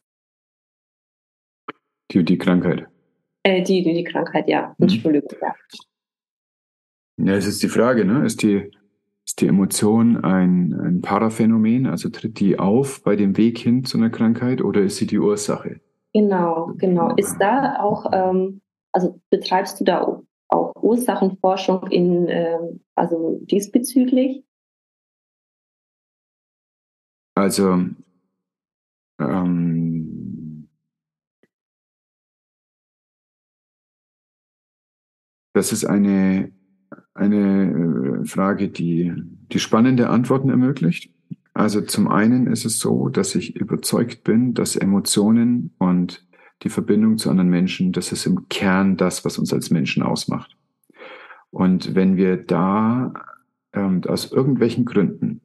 Die 2.12 2.20
und 2.20 2.30
die 2.30 2.38
Krankheit. 2.38 2.88
Äh, 3.44 3.64
die, 3.64 3.84
die, 3.84 4.04
Krankheit, 4.04 4.48
ja. 4.48 4.76
Mhm. 4.78 4.84
Entschuldigung, 4.84 5.30
ja. 5.42 5.56
Ja, 7.18 7.34
es 7.36 7.48
ist 7.48 7.62
die 7.62 7.70
Frage, 7.70 8.06
ne? 8.06 8.26
Ist 8.26 8.42
die, 8.44 8.72
ist 9.26 9.42
die 9.42 9.48
Emotion 9.48 10.24
ein, 10.24 10.74
ein 10.74 11.02
Paraphänomen, 11.02 11.86
also 11.86 12.10
tritt 12.10 12.40
die 12.40 12.58
auf 12.58 13.04
bei 13.04 13.16
dem 13.16 13.38
Weg 13.38 13.58
hin 13.58 13.84
zu 13.84 13.98
einer 13.98 14.10
Krankheit 14.10 14.62
oder 14.62 14.82
ist 14.82 14.98
sie 14.98 15.08
die 15.08 15.20
Ursache? 15.20 15.82
Genau, 16.14 16.74
genau. 16.78 17.16
Ist 17.16 17.38
da 17.40 17.80
auch, 17.80 18.12
ähm, 18.12 18.62
also 18.92 19.20
betreibst 19.30 19.80
du 19.80 19.84
da 19.84 20.22
auch 20.50 20.76
Ursachenforschung 20.82 21.88
in, 21.88 22.28
ähm, 22.28 22.82
also 22.96 23.40
diesbezüglich? 23.44 24.44
Also 27.36 27.86
ähm, 29.20 30.01
Das 35.54 35.72
ist 35.72 35.86
eine, 35.86 36.52
eine 37.14 38.22
äh, 38.22 38.26
Frage, 38.26 38.70
die, 38.70 39.14
die 39.52 39.60
spannende 39.60 40.10
Antworten 40.10 40.50
ermöglicht. 40.50 41.12
Also 41.54 41.82
zum 41.82 42.08
einen 42.08 42.48
ist 42.48 42.66
es 42.66 42.80
so, 42.80 43.10
dass 43.10 43.36
ich 43.36 43.56
überzeugt 43.56 44.24
bin, 44.24 44.54
dass 44.54 44.76
Emotionen 44.76 45.74
und 45.78 46.26
die 46.64 46.70
Verbindung 46.70 47.18
zu 47.18 47.30
anderen 47.30 47.50
Menschen, 47.50 47.92
das 47.92 48.12
ist 48.12 48.26
im 48.26 48.48
Kern 48.48 48.96
das, 48.96 49.26
was 49.26 49.38
uns 49.38 49.52
als 49.52 49.72
Menschen 49.72 50.04
ausmacht. 50.04 50.56
Und 51.50 51.96
wenn 51.96 52.16
wir 52.16 52.38
da 52.38 53.14
ähm, 53.74 54.02
aus 54.08 54.32
irgendwelchen 54.32 54.86
Gründen 54.86 55.42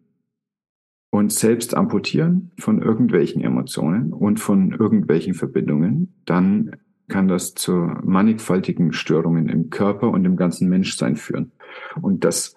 uns 1.11 1.41
selbst 1.41 1.75
amputieren 1.75 2.53
von 2.59 2.83
irgendwelchen 2.83 3.43
Emotionen 3.43 4.13
und 4.13 4.39
von 4.39 4.73
irgendwelchen 4.73 5.35
Verbindungen, 5.35 6.15
dann 6.27 6.77
kann 7.09 7.29
das 7.29 7.55
zu 7.55 7.73
mannigfaltigen 8.03 8.93
Störungen 8.93 9.49
im 9.49 9.71
Körper 9.71 10.11
und 10.11 10.25
im 10.25 10.37
ganzen 10.37 10.69
Menschsein 10.69 11.17
führen. 11.17 11.53
Und 12.01 12.25
das, 12.25 12.55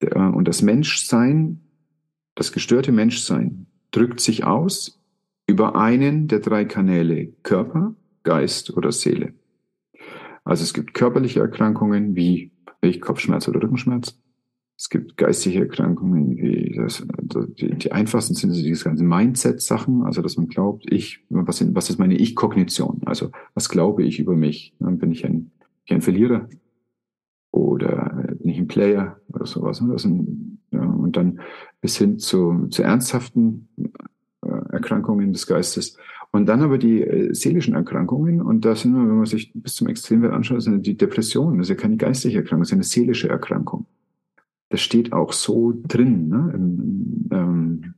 äh, 0.00 0.14
und 0.14 0.46
das 0.46 0.62
Menschsein, 0.62 1.60
das 2.34 2.52
gestörte 2.52 2.92
Menschsein 2.92 3.66
drückt 3.90 4.20
sich 4.20 4.44
aus 4.44 5.00
über 5.46 5.74
einen 5.74 6.28
der 6.28 6.38
drei 6.38 6.64
Kanäle 6.64 7.32
Körper, 7.42 7.94
Geist 8.22 8.76
oder 8.76 8.92
Seele. 8.92 9.34
Also 10.44 10.62
es 10.62 10.72
gibt 10.72 10.94
körperliche 10.94 11.40
Erkrankungen 11.40 12.14
wie 12.14 12.52
Kopfschmerz 13.00 13.48
oder 13.48 13.62
Rückenschmerz. 13.62 14.18
Es 14.80 14.88
gibt 14.88 15.18
geistige 15.18 15.58
Erkrankungen, 15.58 16.38
wie 16.38 16.74
das, 16.74 17.06
die, 17.58 17.74
die 17.74 17.92
einfachsten 17.92 18.32
sind 18.32 18.54
diese 18.54 18.82
ganzen 18.82 19.06
Mindset-Sachen, 19.06 20.04
also 20.04 20.22
dass 20.22 20.38
man 20.38 20.48
glaubt, 20.48 20.90
ich, 20.90 21.22
was, 21.28 21.62
was 21.74 21.90
ist 21.90 21.98
meine 21.98 22.16
Ich-Kognition? 22.16 23.02
Also 23.04 23.30
was 23.52 23.68
glaube 23.68 24.04
ich 24.04 24.18
über 24.18 24.34
mich? 24.34 24.72
Bin 24.78 25.12
ich 25.12 25.26
ein, 25.26 25.50
ich 25.84 25.92
ein 25.92 26.00
Verlierer 26.00 26.48
oder 27.50 28.24
bin 28.38 28.52
ich 28.52 28.56
ein 28.56 28.68
Player 28.68 29.20
oder 29.28 29.44
sowas. 29.44 29.84
Das 29.86 30.00
sind, 30.00 30.60
ja, 30.70 30.80
und 30.80 31.14
dann 31.14 31.40
bis 31.82 31.98
hin 31.98 32.18
zu, 32.18 32.68
zu 32.68 32.82
ernsthaften 32.82 33.68
äh, 34.42 34.48
Erkrankungen 34.70 35.34
des 35.34 35.46
Geistes. 35.46 35.98
Und 36.30 36.46
dann 36.46 36.62
aber 36.62 36.78
die 36.78 37.02
äh, 37.02 37.34
seelischen 37.34 37.74
Erkrankungen, 37.74 38.40
und 38.40 38.64
da 38.64 38.74
sind 38.74 38.94
wir, 38.94 39.06
wenn 39.06 39.18
man 39.18 39.26
sich 39.26 39.52
bis 39.52 39.74
zum 39.74 39.88
Extremwert 39.88 40.32
anschaut, 40.32 40.62
sind 40.62 40.86
die 40.86 40.96
Depressionen, 40.96 41.58
das 41.58 41.68
ist 41.68 41.76
ja 41.76 41.82
keine 41.82 41.98
geistige 41.98 42.38
Erkrankung, 42.38 42.62
das 42.62 42.68
ist 42.70 42.74
eine 42.76 42.82
seelische 42.84 43.28
Erkrankung. 43.28 43.84
Das 44.70 44.80
steht 44.80 45.12
auch 45.12 45.32
so 45.32 45.74
drin 45.86 46.28
ne, 46.28 46.52
im 46.54 47.28
ähm, 47.32 47.94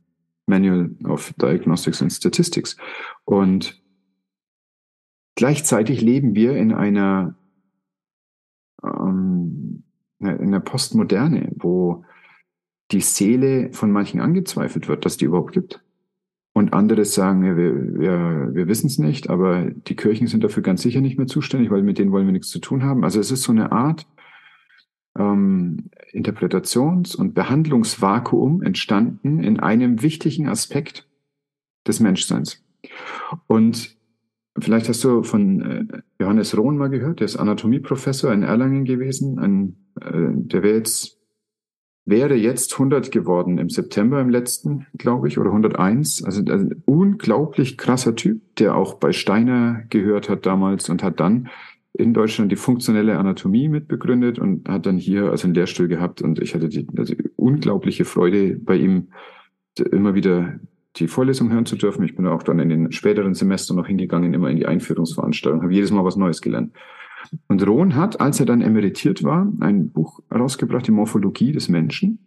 Manual 0.47 0.91
of 1.05 1.33
Diagnostics 1.41 2.01
and 2.01 2.11
Statistics. 2.11 2.75
Und 3.25 3.81
gleichzeitig 5.35 6.01
leben 6.01 6.35
wir 6.35 6.57
in 6.57 6.73
einer 6.73 7.35
ähm, 8.83 9.83
in 10.19 10.51
der 10.51 10.59
Postmoderne, 10.59 11.51
wo 11.55 12.05
die 12.91 13.01
Seele 13.01 13.71
von 13.73 13.91
manchen 13.91 14.19
angezweifelt 14.19 14.87
wird, 14.87 15.05
dass 15.05 15.17
die 15.17 15.25
überhaupt 15.25 15.53
gibt. 15.53 15.83
Und 16.55 16.73
andere 16.73 17.03
sagen, 17.03 17.43
ja, 17.43 17.57
wir, 17.57 17.99
wir, 17.99 18.49
wir 18.53 18.67
wissen 18.67 18.87
es 18.87 18.99
nicht, 18.99 19.29
aber 19.29 19.65
die 19.71 19.95
Kirchen 19.95 20.27
sind 20.27 20.43
dafür 20.43 20.61
ganz 20.61 20.83
sicher 20.83 21.01
nicht 21.01 21.17
mehr 21.17 21.27
zuständig, 21.27 21.71
weil 21.71 21.81
mit 21.81 21.97
denen 21.97 22.11
wollen 22.11 22.27
wir 22.27 22.31
nichts 22.31 22.49
zu 22.49 22.59
tun 22.59 22.83
haben. 22.83 23.03
Also 23.03 23.19
es 23.19 23.31
ist 23.31 23.43
so 23.43 23.51
eine 23.51 23.71
Art 23.71 24.05
ähm, 25.17 25.89
Interpretations- 26.11 27.15
und 27.15 27.33
Behandlungsvakuum 27.33 28.61
entstanden 28.61 29.39
in 29.43 29.59
einem 29.59 30.01
wichtigen 30.01 30.47
Aspekt 30.47 31.07
des 31.87 31.99
Menschseins. 31.99 32.63
Und 33.47 33.97
vielleicht 34.57 34.89
hast 34.89 35.03
du 35.03 35.23
von 35.23 35.61
äh, 35.61 36.01
Johannes 36.19 36.57
Rohn 36.57 36.77
mal 36.77 36.89
gehört, 36.89 37.19
der 37.19 37.25
ist 37.25 37.37
Anatomieprofessor 37.37 38.31
in 38.31 38.43
Erlangen 38.43 38.85
gewesen, 38.85 39.39
ein, 39.39 39.75
äh, 39.99 40.33
der 40.35 40.63
wäre 40.63 40.75
jetzt 40.77 41.19
wäre 42.05 42.35
jetzt 42.35 42.73
100 42.73 43.11
geworden 43.11 43.57
im 43.57 43.69
September 43.69 44.19
im 44.19 44.29
letzten, 44.29 44.87
glaube 44.97 45.27
ich, 45.27 45.37
oder 45.37 45.51
101. 45.51 46.23
Also 46.25 46.41
ein 46.41 46.83
unglaublich 46.85 47.77
krasser 47.77 48.15
Typ, 48.15 48.41
der 48.57 48.75
auch 48.75 48.95
bei 48.95 49.13
Steiner 49.13 49.83
gehört 49.89 50.29
hat 50.29 50.45
damals 50.45 50.89
und 50.89 51.01
hat 51.01 51.19
dann 51.19 51.49
in 51.93 52.13
Deutschland 52.13 52.51
die 52.51 52.55
funktionelle 52.55 53.17
Anatomie 53.17 53.69
mitbegründet 53.69 54.39
und 54.39 54.67
hat 54.67 54.85
dann 54.85 54.97
hier 54.97 55.29
also 55.29 55.45
einen 55.45 55.53
Lehrstuhl 55.53 55.87
gehabt 55.87 56.21
und 56.21 56.39
ich 56.39 56.55
hatte 56.55 56.67
die 56.67 56.87
also 56.97 57.13
unglaubliche 57.35 58.03
Freude 58.03 58.55
bei 58.55 58.75
ihm 58.75 59.09
immer 59.91 60.15
wieder 60.15 60.59
die 60.97 61.07
Vorlesung 61.07 61.51
hören 61.51 61.65
zu 61.65 61.75
dürfen. 61.75 62.03
Ich 62.03 62.15
bin 62.15 62.27
auch 62.27 62.43
dann 62.43 62.59
in 62.59 62.69
den 62.69 62.91
späteren 62.91 63.33
Semestern 63.33 63.77
noch 63.77 63.87
hingegangen, 63.87 64.33
immer 64.33 64.49
in 64.49 64.57
die 64.57 64.65
Einführungsveranstaltung, 64.65 65.61
habe 65.61 65.73
jedes 65.73 65.91
Mal 65.91 66.05
was 66.05 66.15
Neues 66.15 66.41
gelernt. 66.41 66.73
Und 67.47 67.65
Rohn 67.65 67.95
hat, 67.95 68.19
als 68.19 68.39
er 68.39 68.45
dann 68.45 68.61
emeritiert 68.61 69.23
war, 69.23 69.51
ein 69.59 69.89
Buch 69.89 70.19
herausgebracht, 70.29 70.87
die 70.87 70.91
Morphologie 70.91 71.51
des 71.51 71.69
Menschen, 71.69 72.19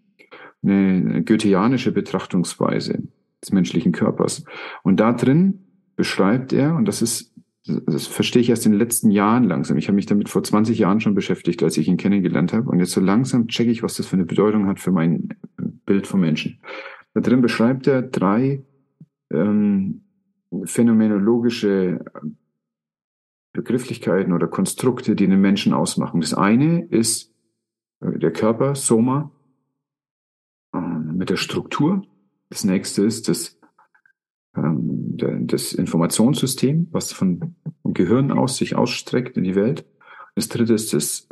eine 0.62 1.22
goetheanische 1.22 1.93
Betrachtungsweise 1.93 3.02
des 3.43 3.52
menschlichen 3.52 3.93
Körpers. 3.93 4.44
Und 4.82 4.98
da 4.98 5.12
drin 5.12 5.60
beschreibt 5.97 6.52
er, 6.52 6.74
und 6.74 6.86
das 6.86 7.02
ist, 7.02 7.35
das 7.66 8.06
verstehe 8.06 8.43
ich 8.43 8.51
erst 8.51 8.66
in 8.66 8.72
den 8.72 8.78
letzten 8.78 9.10
Jahren 9.10 9.44
langsam. 9.44 9.76
Ich 9.76 9.88
habe 9.88 9.97
mich 9.97 10.06
damit 10.06 10.28
vor 10.28 10.43
20 10.43 10.78
Jahren 10.78 11.01
schon 11.01 11.14
beschäftigt, 11.14 11.62
als 11.62 11.76
ich 11.76 11.88
ihn 11.88 11.97
kennengelernt 11.97 12.52
habe. 12.52 12.70
Und 12.70 12.78
jetzt 12.78 12.93
so 12.93 13.01
langsam 13.01 13.48
checke 13.48 13.70
ich, 13.70 13.82
was 13.82 13.97
das 13.97 14.06
für 14.06 14.16
eine 14.16 14.24
Bedeutung 14.24 14.66
hat 14.66 14.78
für 14.78 14.93
mein 14.93 15.30
Bild 15.84 16.06
vom 16.06 16.20
Menschen. 16.20 16.60
Da 17.14 17.20
drin 17.20 17.40
beschreibt 17.40 17.86
er 17.86 18.02
drei 18.02 18.62
ähm, 19.30 20.02
phänomenologische 20.64 22.05
Begrifflichkeiten 23.52 24.32
oder 24.32 24.48
Konstrukte, 24.48 25.16
die 25.16 25.26
den 25.26 25.40
Menschen 25.40 25.72
ausmachen. 25.72 26.20
Das 26.20 26.34
eine 26.34 26.84
ist 26.84 27.32
äh, 28.01 28.18
der 28.18 28.32
Körper, 28.32 28.74
Soma, 28.74 29.32
ähm, 30.74 31.16
mit 31.16 31.30
der 31.30 31.36
Struktur. 31.36 32.02
Das 32.51 32.64
nächste 32.64 33.02
ist 33.05 33.28
das, 33.28 33.59
ähm, 34.56 34.85
das 35.16 35.72
Informationssystem, 35.72 36.88
was 36.90 37.12
von, 37.12 37.55
Gehirn 37.84 38.30
aus 38.30 38.56
sich 38.56 38.76
ausstreckt 38.76 39.36
in 39.36 39.44
die 39.44 39.55
Welt. 39.55 39.84
Das 40.34 40.48
dritte 40.48 40.74
ist 40.74 40.93
das 40.93 41.28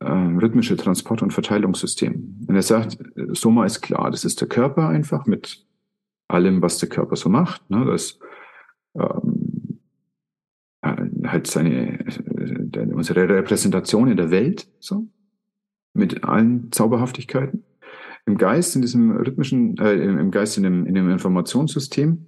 äh, 0.00 0.06
rhythmische 0.06 0.76
Transport- 0.76 1.22
und 1.22 1.32
Verteilungssystem. 1.32 2.46
Und 2.46 2.54
er 2.54 2.62
sagt, 2.62 2.98
Soma 3.32 3.66
ist 3.66 3.82
klar, 3.82 4.10
das 4.10 4.24
ist 4.24 4.40
der 4.40 4.48
Körper 4.48 4.88
einfach 4.88 5.26
mit 5.26 5.66
allem, 6.28 6.62
was 6.62 6.78
der 6.78 6.88
Körper 6.88 7.16
so 7.16 7.28
macht. 7.28 7.68
Ne? 7.70 7.84
Das 7.84 8.18
ähm, 8.94 9.80
halt 10.82 11.46
seine, 11.46 12.00
äh, 12.00 12.86
unsere 12.92 13.28
Repräsentation 13.28 14.08
in 14.08 14.16
der 14.16 14.30
Welt, 14.30 14.68
so, 14.78 15.06
mit 15.92 16.24
allen 16.24 16.72
Zauberhaftigkeiten. 16.72 17.64
Im 18.26 18.38
Geist, 18.38 18.76
in 18.76 18.82
diesem 18.82 19.10
rhythmischen, 19.16 19.76
äh, 19.78 19.94
im 19.94 20.30
Geist, 20.30 20.56
in 20.56 20.62
dem, 20.62 20.86
in 20.86 20.94
dem 20.94 21.10
Informationssystem, 21.10 22.26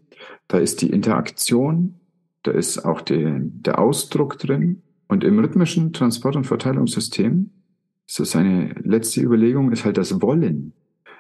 da 0.49 0.59
ist 0.59 0.82
die 0.82 0.90
Interaktion, 0.90 2.01
da 2.43 2.51
ist 2.51 2.85
auch 2.85 3.01
die, 3.01 3.39
der 3.39 3.78
Ausdruck 3.78 4.39
drin. 4.39 4.82
Und 5.09 5.24
im 5.24 5.39
rhythmischen 5.39 5.93
Transport- 5.93 6.36
und 6.36 6.44
Verteilungssystem, 6.44 7.51
ist 8.07 8.20
das 8.20 8.36
eine 8.36 8.74
letzte 8.82 9.20
Überlegung, 9.20 9.73
ist 9.73 9.85
halt 9.85 9.97
das 9.97 10.20
Wollen. 10.20 10.73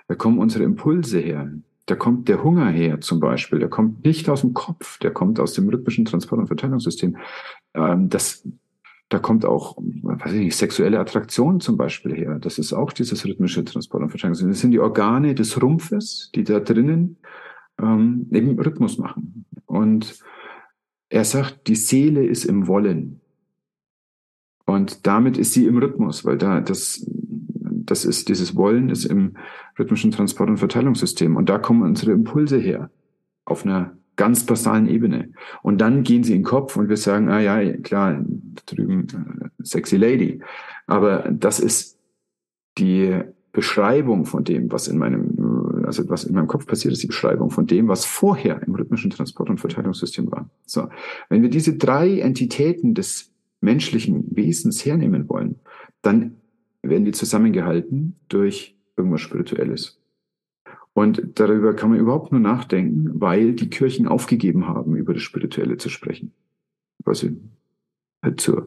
Da 0.08 0.14
kommen 0.14 0.38
unsere 0.38 0.64
Impulse 0.64 1.20
her. 1.20 1.52
Da 1.86 1.96
kommt 1.96 2.28
der 2.28 2.42
Hunger 2.42 2.68
her 2.68 3.00
zum 3.00 3.20
Beispiel. 3.20 3.58
Der 3.58 3.68
kommt 3.68 4.04
nicht 4.04 4.28
aus 4.28 4.42
dem 4.42 4.54
Kopf, 4.54 4.98
der 4.98 5.10
kommt 5.10 5.40
aus 5.40 5.54
dem 5.54 5.68
rhythmischen 5.68 6.04
Transport- 6.04 6.40
und 6.40 6.46
Verteilungssystem. 6.46 7.16
Ähm, 7.74 8.08
das, 8.08 8.46
da 9.08 9.18
kommt 9.18 9.44
auch, 9.44 9.76
weiß 9.78 10.32
ich 10.32 10.40
nicht, 10.40 10.56
sexuelle 10.56 10.98
Attraktion 10.98 11.60
zum 11.60 11.76
Beispiel 11.76 12.14
her. 12.14 12.38
Das 12.40 12.58
ist 12.58 12.72
auch 12.72 12.92
dieses 12.92 13.24
rhythmische 13.24 13.64
Transport- 13.64 14.02
und 14.02 14.10
Verteilungssystem. 14.10 14.50
Das 14.50 14.60
sind 14.60 14.70
die 14.72 14.80
Organe 14.80 15.34
des 15.34 15.60
Rumpfes, 15.60 16.30
die 16.34 16.44
da 16.44 16.60
drinnen 16.60 17.16
ähm, 17.82 18.26
eben 18.32 18.58
Rhythmus 18.58 18.98
machen. 18.98 19.44
Und 19.66 20.18
er 21.08 21.24
sagt, 21.24 21.66
die 21.68 21.76
Seele 21.76 22.24
ist 22.24 22.44
im 22.44 22.66
Wollen. 22.66 23.20
Und 24.64 25.06
damit 25.06 25.36
ist 25.36 25.52
sie 25.52 25.66
im 25.66 25.78
Rhythmus, 25.78 26.24
weil 26.24 26.38
da 26.38 26.60
das 26.60 27.06
das 27.84 28.04
ist 28.04 28.28
dieses 28.28 28.56
Wollen 28.56 28.88
ist 28.90 29.04
im 29.04 29.36
rhythmischen 29.78 30.10
Transport- 30.10 30.48
und 30.48 30.58
Verteilungssystem. 30.58 31.36
Und 31.36 31.48
da 31.48 31.58
kommen 31.58 31.82
unsere 31.82 32.12
Impulse 32.12 32.58
her. 32.58 32.90
Auf 33.44 33.64
einer 33.64 33.96
ganz 34.16 34.46
basalen 34.46 34.88
Ebene. 34.88 35.30
Und 35.62 35.80
dann 35.80 36.02
gehen 36.02 36.22
sie 36.22 36.32
in 36.32 36.40
den 36.40 36.44
Kopf 36.44 36.76
und 36.76 36.88
wir 36.88 36.96
sagen, 36.96 37.28
ah 37.28 37.40
ja, 37.40 37.76
klar, 37.78 38.24
drüben 38.66 39.06
äh, 39.08 39.48
sexy 39.64 39.96
lady. 39.96 40.40
Aber 40.86 41.30
das 41.30 41.60
ist 41.60 41.98
die 42.78 43.20
Beschreibung 43.52 44.24
von 44.24 44.44
dem, 44.44 44.70
was 44.70 44.88
in 44.88 44.98
meinem, 44.98 45.31
also 45.84 46.08
was 46.08 46.24
in 46.24 46.34
meinem 46.34 46.46
Kopf 46.46 46.66
passiert 46.66 46.92
ist, 46.92 47.02
die 47.02 47.08
Beschreibung 47.08 47.50
von 47.50 47.66
dem, 47.66 47.88
was 47.88 48.04
vorher 48.04 48.62
im 48.62 48.74
rhythmischen 48.74 49.10
Transport- 49.10 49.50
und 49.50 49.58
Verteilungssystem 49.58 50.30
war. 50.30 50.48
So. 50.66 50.88
Wenn 51.28 51.42
wir 51.42 51.50
diese 51.50 51.76
drei 51.76 52.20
Entitäten 52.20 52.94
des 52.94 53.32
menschlichen 53.60 54.24
Wesens 54.30 54.84
hernehmen 54.84 55.28
wollen, 55.28 55.56
dann 56.02 56.36
werden 56.82 57.04
die 57.04 57.12
zusammengehalten 57.12 58.16
durch 58.28 58.76
irgendwas 58.96 59.20
Spirituelles. 59.20 59.98
Und 60.94 61.22
darüber 61.34 61.74
kann 61.74 61.90
man 61.90 61.98
überhaupt 61.98 62.32
nur 62.32 62.40
nachdenken, 62.40 63.20
weil 63.20 63.54
die 63.54 63.70
Kirchen 63.70 64.06
aufgegeben 64.06 64.68
haben, 64.68 64.96
über 64.96 65.14
das 65.14 65.22
Spirituelle 65.22 65.78
zu 65.78 65.88
sprechen. 65.88 66.32
Weil 67.04 67.14
sie 67.14 67.40
halt 68.22 68.40
zu 68.40 68.66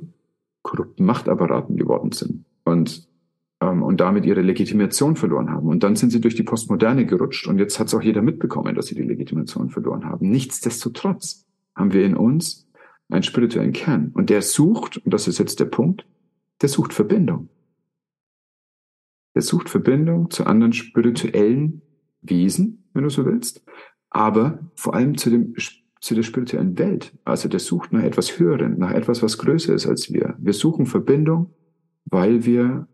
korrupten 0.63 1.05
Machtapparaten 1.05 1.77
geworden 1.77 2.11
sind. 2.11 2.45
Und, 2.63 3.07
ähm, 3.65 3.83
und 3.83 3.99
damit 3.99 4.25
ihre 4.25 4.41
Legitimation 4.41 5.15
verloren 5.15 5.49
haben. 5.49 5.67
Und 5.67 5.83
dann 5.83 5.95
sind 5.95 6.11
sie 6.11 6.21
durch 6.21 6.35
die 6.35 6.43
Postmoderne 6.43 7.05
gerutscht. 7.05 7.47
Und 7.47 7.59
jetzt 7.59 7.79
hat 7.79 7.87
es 7.87 7.93
auch 7.93 8.01
jeder 8.01 8.21
mitbekommen, 8.21 8.75
dass 8.75 8.87
sie 8.87 8.95
die 8.95 9.03
Legitimation 9.03 9.69
verloren 9.69 10.05
haben. 10.05 10.29
Nichtsdestotrotz 10.29 11.45
haben 11.75 11.93
wir 11.93 12.05
in 12.05 12.15
uns 12.15 12.67
einen 13.09 13.23
spirituellen 13.23 13.73
Kern. 13.73 14.11
Und 14.13 14.29
der 14.29 14.41
sucht, 14.41 14.97
und 14.97 15.13
das 15.13 15.27
ist 15.27 15.37
jetzt 15.37 15.59
der 15.59 15.65
Punkt, 15.65 16.05
der 16.61 16.69
sucht 16.69 16.93
Verbindung. 16.93 17.49
Er 19.33 19.41
sucht 19.41 19.69
Verbindung 19.69 20.29
zu 20.31 20.45
anderen 20.45 20.73
spirituellen 20.73 21.81
Wesen, 22.21 22.85
wenn 22.93 23.03
du 23.03 23.09
so 23.09 23.25
willst, 23.25 23.63
aber 24.09 24.59
vor 24.75 24.95
allem 24.95 25.17
zu, 25.17 25.29
dem, 25.29 25.53
zu 25.99 26.15
der 26.15 26.23
spirituellen 26.23 26.77
Welt. 26.79 27.13
Also 27.25 27.49
der 27.49 27.59
sucht 27.59 27.91
nach 27.91 28.01
etwas 28.01 28.39
Höherem, 28.39 28.77
nach 28.77 28.91
etwas, 28.91 29.21
was 29.21 29.37
größer 29.37 29.75
ist 29.75 29.87
als 29.87 30.11
wir. 30.13 30.35
Wir 30.39 30.53
suchen 30.53 30.85
Verbindung, 30.85 31.53
weil 32.05 32.45
wir 32.45 32.87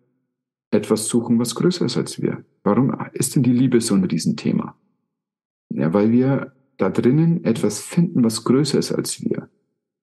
etwas 0.71 1.07
suchen, 1.07 1.39
was 1.39 1.55
größer 1.55 1.85
ist 1.85 1.97
als 1.97 2.21
wir. 2.21 2.43
Warum 2.63 2.95
ist 3.13 3.35
denn 3.35 3.43
die 3.43 3.53
Liebe 3.53 3.81
so 3.81 3.93
ein 3.93 4.03
Riesenthema? 4.03 4.75
Ja, 5.69 5.93
weil 5.93 6.11
wir 6.11 6.53
da 6.77 6.89
drinnen 6.89 7.43
etwas 7.43 7.79
finden, 7.79 8.23
was 8.23 8.43
größer 8.43 8.79
ist 8.79 8.91
als 8.91 9.21
wir. 9.21 9.49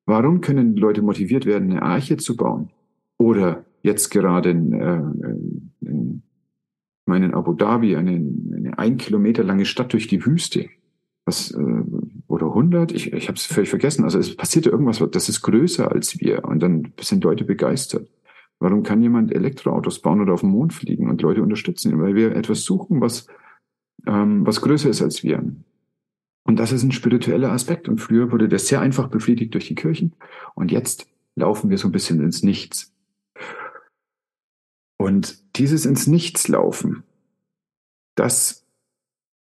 Warum 0.07 0.41
können 0.41 0.77
Leute 0.77 1.03
motiviert 1.03 1.45
werden, 1.45 1.71
eine 1.71 1.83
Arche 1.83 2.17
zu 2.17 2.37
bauen? 2.37 2.71
Oder 3.19 3.65
jetzt 3.83 4.11
gerade 4.11 4.51
in, 4.51 4.73
äh, 4.73 5.03
in 5.81 6.23
in 7.17 7.35
Abu 7.35 7.55
Dhabi, 7.55 7.97
eine, 7.97 8.11
eine 8.11 8.79
ein 8.79 8.97
Kilometer 8.99 9.43
lange 9.43 9.65
Stadt 9.65 9.93
durch 9.93 10.09
die 10.09 10.25
Wüste. 10.25 10.69
Was, 11.25 11.51
äh, 11.51 11.83
oder 12.27 12.47
100? 12.47 12.93
Ich, 12.93 13.13
ich 13.13 13.29
habe 13.29 13.37
es 13.37 13.47
völlig 13.47 13.71
vergessen. 13.71 14.05
Also 14.05 14.19
es 14.19 14.37
passierte 14.37 14.71
irgendwas, 14.71 15.03
das 15.11 15.29
ist 15.29 15.43
größer 15.43 15.91
als 15.91 16.21
wir. 16.21 16.45
Und 16.45 16.61
dann 16.61 16.93
sind 17.01 17.25
Leute 17.25 17.45
begeistert. 17.45 18.09
Warum 18.61 18.83
kann 18.83 19.03
jemand 19.03 19.33
Elektroautos 19.33 20.01
bauen 20.01 20.21
oder 20.21 20.35
auf 20.35 20.41
den 20.41 20.51
Mond 20.51 20.73
fliegen 20.73 21.09
und 21.09 21.23
Leute 21.23 21.43
unterstützen? 21.43 22.01
Weil 22.01 22.15
wir 22.15 22.35
etwas 22.35 22.65
suchen, 22.65 23.01
was, 23.01 23.27
ähm, 24.07 24.45
was 24.47 24.61
größer 24.61 24.91
ist 24.91 25.03
als 25.03 25.23
wir. 25.23 25.43
Und 26.43 26.59
das 26.59 26.73
ist 26.73 26.83
ein 26.83 26.93
spiritueller 26.93 27.53
Aspekt. 27.53 27.89
Und 27.89 27.99
früher 27.99 28.33
wurde 28.33 28.49
das 28.49 28.67
sehr 28.67 28.81
einfach 28.81 29.09
befriedigt 29.09 29.55
durch 29.55 29.69
die 29.69 29.75
Kirchen. 29.75 30.15
Und 30.55 30.73
jetzt 30.73 31.07
laufen 31.37 31.71
wir 31.71 31.79
so 31.79 31.89
ein 31.89 31.93
bisschen 31.93 32.21
ins 32.21 32.43
Nichts. 32.43 32.93
Und 34.97 35.57
dieses 35.57 35.87
ins 35.87 36.07
Nichts 36.07 36.49
laufen, 36.49 37.05
das 38.17 38.67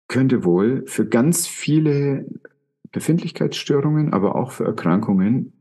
könnte 0.08 0.44
wohl 0.44 0.84
für 0.86 1.06
ganz 1.06 1.46
viele 1.46 2.26
Befindlichkeitsstörungen, 2.92 4.12
aber 4.12 4.36
auch 4.36 4.52
für 4.52 4.64
Erkrankungen 4.64 5.52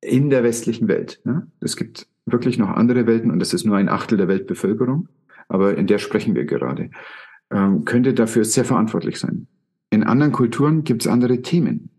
in 0.00 0.30
der 0.30 0.42
westlichen 0.42 0.88
Welt. 0.88 1.20
Ne? 1.24 1.46
Es 1.60 1.76
gibt 1.76 2.08
wirklich 2.26 2.58
noch 2.58 2.70
andere 2.70 3.06
Welten 3.06 3.30
und 3.30 3.38
das 3.38 3.52
ist 3.52 3.64
nur 3.64 3.76
ein 3.76 3.88
Achtel 3.88 4.18
der 4.18 4.28
Weltbevölkerung, 4.28 5.08
aber 5.48 5.76
in 5.76 5.86
der 5.86 5.98
sprechen 5.98 6.34
wir 6.34 6.44
gerade, 6.44 6.90
ähm, 7.50 7.84
könnte 7.84 8.14
dafür 8.14 8.44
sehr 8.44 8.64
verantwortlich 8.64 9.18
sein. 9.18 9.46
In 9.90 10.02
anderen 10.02 10.32
Kulturen 10.32 10.84
gibt 10.84 11.02
es 11.02 11.08
andere 11.08 11.42
Themen. 11.42 11.90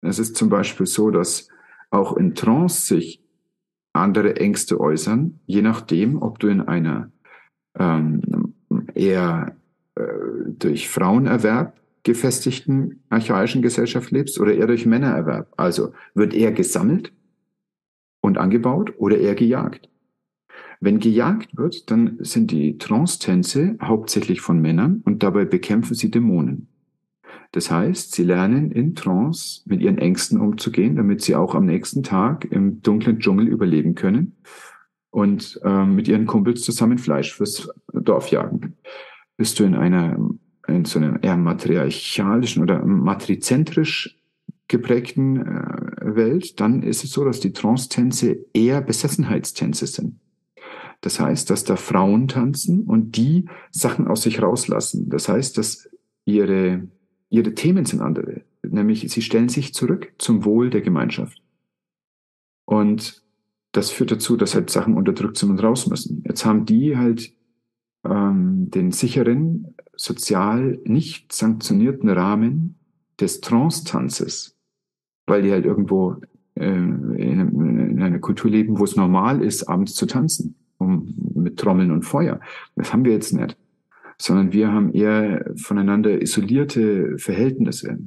Es 0.00 0.18
ist 0.18 0.36
zum 0.36 0.48
Beispiel 0.48 0.86
so, 0.86 1.10
dass 1.10 1.48
auch 1.90 2.16
in 2.16 2.34
Trance 2.34 2.86
sich 2.86 3.22
andere 3.92 4.36
Ängste 4.36 4.80
äußern, 4.80 5.40
je 5.46 5.62
nachdem, 5.62 6.20
ob 6.20 6.38
du 6.38 6.48
in 6.48 6.62
einer 6.62 7.12
ähm, 7.78 8.54
eher 8.94 9.56
äh, 9.94 10.02
durch 10.46 10.88
Frauenerwerb 10.88 11.78
gefestigten 12.02 13.02
archaischen 13.10 13.62
Gesellschaft 13.62 14.10
lebst 14.10 14.40
oder 14.40 14.54
eher 14.54 14.66
durch 14.66 14.86
Männererwerb. 14.86 15.52
Also 15.56 15.92
wird 16.14 16.34
eher 16.34 16.52
gesammelt 16.52 17.12
und 18.22 18.38
angebaut 18.38 18.94
oder 18.96 19.18
eher 19.18 19.34
gejagt. 19.34 19.90
Wenn 20.80 20.98
gejagt 20.98 21.56
wird, 21.56 21.90
dann 21.90 22.16
sind 22.20 22.50
die 22.50 22.78
Trance-Tänze 22.78 23.76
hauptsächlich 23.82 24.40
von 24.40 24.60
Männern 24.60 25.02
und 25.04 25.22
dabei 25.22 25.44
bekämpfen 25.44 25.94
sie 25.94 26.10
Dämonen. 26.10 26.68
Das 27.52 27.70
heißt, 27.70 28.12
sie 28.12 28.24
lernen 28.24 28.70
in 28.70 28.94
Trance 28.94 29.62
mit 29.66 29.82
ihren 29.82 29.98
Ängsten 29.98 30.40
umzugehen, 30.40 30.96
damit 30.96 31.20
sie 31.20 31.36
auch 31.36 31.54
am 31.54 31.66
nächsten 31.66 32.02
Tag 32.02 32.46
im 32.50 32.80
dunklen 32.80 33.20
Dschungel 33.20 33.46
überleben 33.46 33.94
können 33.94 34.36
und 35.10 35.60
äh, 35.62 35.84
mit 35.84 36.08
ihren 36.08 36.26
Kumpels 36.26 36.62
zusammen 36.62 36.96
Fleisch 36.98 37.34
fürs 37.34 37.68
Dorf 37.92 38.28
jagen. 38.28 38.74
Bist 39.36 39.60
du 39.60 39.64
in 39.64 39.74
einer 39.74 40.16
in 40.68 40.84
so 40.84 40.98
einer 40.98 41.22
eher 41.22 41.36
matriarchalischen 41.36 42.62
oder 42.62 42.84
matrizentrisch 42.84 44.16
geprägten 44.68 45.36
äh, 45.36 45.81
Welt, 46.04 46.60
dann 46.60 46.82
ist 46.82 47.04
es 47.04 47.12
so, 47.12 47.24
dass 47.24 47.40
die 47.40 47.52
Trance-Tänze 47.52 48.44
eher 48.52 48.80
Besessenheitstänze 48.80 49.86
sind. 49.86 50.18
Das 51.00 51.18
heißt, 51.18 51.50
dass 51.50 51.64
da 51.64 51.76
Frauen 51.76 52.28
tanzen 52.28 52.82
und 52.82 53.16
die 53.16 53.46
Sachen 53.70 54.06
aus 54.06 54.22
sich 54.22 54.40
rauslassen. 54.40 55.08
Das 55.08 55.28
heißt, 55.28 55.58
dass 55.58 55.88
ihre 56.24 56.86
ihre 57.32 57.54
Themen 57.54 57.86
sind 57.86 58.02
andere. 58.02 58.42
Nämlich 58.62 59.10
sie 59.10 59.22
stellen 59.22 59.48
sich 59.48 59.72
zurück 59.72 60.12
zum 60.18 60.44
Wohl 60.44 60.68
der 60.68 60.82
Gemeinschaft. 60.82 61.42
Und 62.66 63.24
das 63.72 63.90
führt 63.90 64.10
dazu, 64.12 64.36
dass 64.36 64.54
halt 64.54 64.68
Sachen 64.68 64.96
unterdrückt 64.96 65.38
sind 65.38 65.50
und 65.50 65.62
raus 65.62 65.86
müssen. 65.86 66.22
Jetzt 66.26 66.44
haben 66.44 66.66
die 66.66 66.96
halt 66.96 67.32
ähm, 68.04 68.70
den 68.70 68.92
sicheren, 68.92 69.74
sozial 69.96 70.78
nicht 70.84 71.32
sanktionierten 71.32 72.10
Rahmen 72.10 72.78
des 73.18 73.40
Trance-Tanzes, 73.40 74.51
weil 75.26 75.42
die 75.42 75.52
halt 75.52 75.64
irgendwo 75.64 76.16
äh, 76.54 76.66
in, 76.66 77.16
in 77.16 78.02
einer 78.02 78.18
Kultur 78.18 78.50
leben, 78.50 78.78
wo 78.78 78.84
es 78.84 78.96
normal 78.96 79.42
ist, 79.42 79.64
abends 79.64 79.94
zu 79.94 80.06
tanzen, 80.06 80.56
um, 80.78 81.14
mit 81.34 81.58
Trommeln 81.58 81.90
und 81.90 82.02
Feuer. 82.02 82.40
Das 82.76 82.92
haben 82.92 83.04
wir 83.04 83.12
jetzt 83.12 83.32
nicht 83.32 83.56
sondern 84.22 84.52
wir 84.52 84.70
haben 84.70 84.92
eher 84.92 85.52
voneinander 85.56 86.22
isolierte 86.22 87.18
Verhältnisse. 87.18 87.98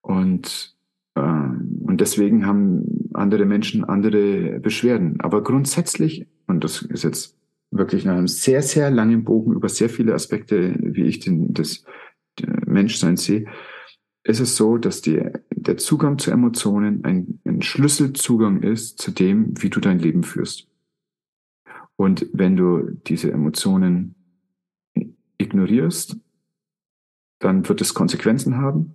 Und, 0.00 0.76
äh, 1.14 1.20
und 1.20 2.00
deswegen 2.00 2.44
haben 2.44 3.10
andere 3.14 3.44
Menschen 3.44 3.84
andere 3.84 4.58
Beschwerden. 4.58 5.20
Aber 5.20 5.44
grundsätzlich, 5.44 6.26
und 6.48 6.64
das 6.64 6.82
ist 6.82 7.04
jetzt 7.04 7.36
wirklich 7.70 8.04
nach 8.04 8.16
einem 8.16 8.26
sehr, 8.26 8.62
sehr 8.62 8.90
langen 8.90 9.22
Bogen 9.22 9.52
über 9.52 9.68
sehr 9.68 9.88
viele 9.88 10.12
Aspekte, 10.12 10.74
wie 10.80 11.04
ich 11.04 11.20
den, 11.20 11.54
das 11.54 11.84
Menschsein 12.66 13.16
sehe, 13.16 13.46
ist 14.24 14.40
es 14.40 14.56
so, 14.56 14.76
dass 14.76 15.02
die, 15.02 15.22
der 15.56 15.78
Zugang 15.78 16.18
zu 16.18 16.30
Emotionen 16.30 17.04
ein, 17.04 17.40
ein 17.44 17.62
Schlüsselzugang 17.62 18.62
ist 18.62 19.00
zu 19.00 19.10
dem, 19.10 19.60
wie 19.62 19.70
du 19.70 19.80
dein 19.80 19.98
Leben 19.98 20.22
führst. 20.22 20.68
Und 21.96 22.28
wenn 22.32 22.56
du 22.56 22.90
diese 23.06 23.32
Emotionen 23.32 24.14
ignorierst, 25.38 26.16
dann 27.38 27.68
wird 27.68 27.80
es 27.80 27.94
Konsequenzen 27.94 28.58
haben, 28.58 28.94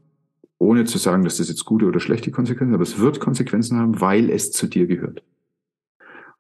ohne 0.60 0.86
zu 0.86 1.00
sagen, 1.00 1.24
dass 1.24 1.38
das 1.38 1.50
jetzt 1.50 1.66
gute 1.66 1.86
oder 1.86 2.00
schlechte 2.00 2.32
Konsequenzen, 2.32 2.76
aber 2.76 2.84
es 2.84 3.00
wird 3.00 3.20
Konsequenzen 3.20 3.78
haben, 3.78 4.00
weil 4.00 4.30
es 4.30 4.52
zu 4.52 4.68
dir 4.68 4.86
gehört. 4.86 5.24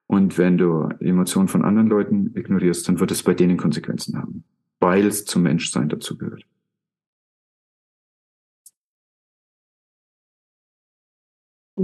Und 0.06 0.38
wenn 0.38 0.57
du 0.57 0.89
Emotionen 0.99 1.48
von 1.48 1.64
anderen 1.64 1.88
Leuten 1.88 2.35
ignorierst, 2.35 2.88
dann 2.88 2.99
wird 2.99 3.11
es 3.11 3.23
bei 3.23 3.34
denen 3.34 3.57
Konsequenzen 3.57 4.18
haben, 4.18 4.43
weil 4.80 5.07
es 5.07 5.26
zum 5.26 5.43
Menschsein 5.43 5.89
dazu 5.89 6.18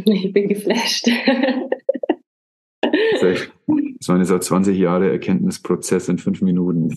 Ich 0.05 0.33
bin 0.33 0.49
geflasht. 0.49 1.09
Das 2.81 4.07
war 4.07 4.15
eine 4.15 4.25
so 4.25 4.37
20 4.37 4.77
Jahre 4.77 5.11
Erkenntnisprozess 5.11 6.09
in 6.09 6.17
fünf 6.17 6.41
Minuten. 6.41 6.95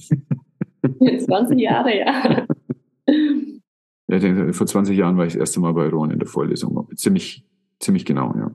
20 0.82 1.58
Jahre, 1.58 1.98
ja. 1.98 2.46
Ja, 4.08 4.18
denke, 4.18 4.52
vor 4.52 4.66
20 4.66 4.96
Jahren 4.96 5.16
war 5.16 5.26
ich 5.26 5.34
das 5.34 5.40
erste 5.40 5.60
Mal 5.60 5.72
bei 5.72 5.88
Ron 5.88 6.10
in 6.10 6.18
der 6.18 6.28
Vorlesung. 6.28 6.88
Ziemlich, 6.96 7.44
ziemlich 7.78 8.04
genau, 8.04 8.34
ja. 8.36 8.50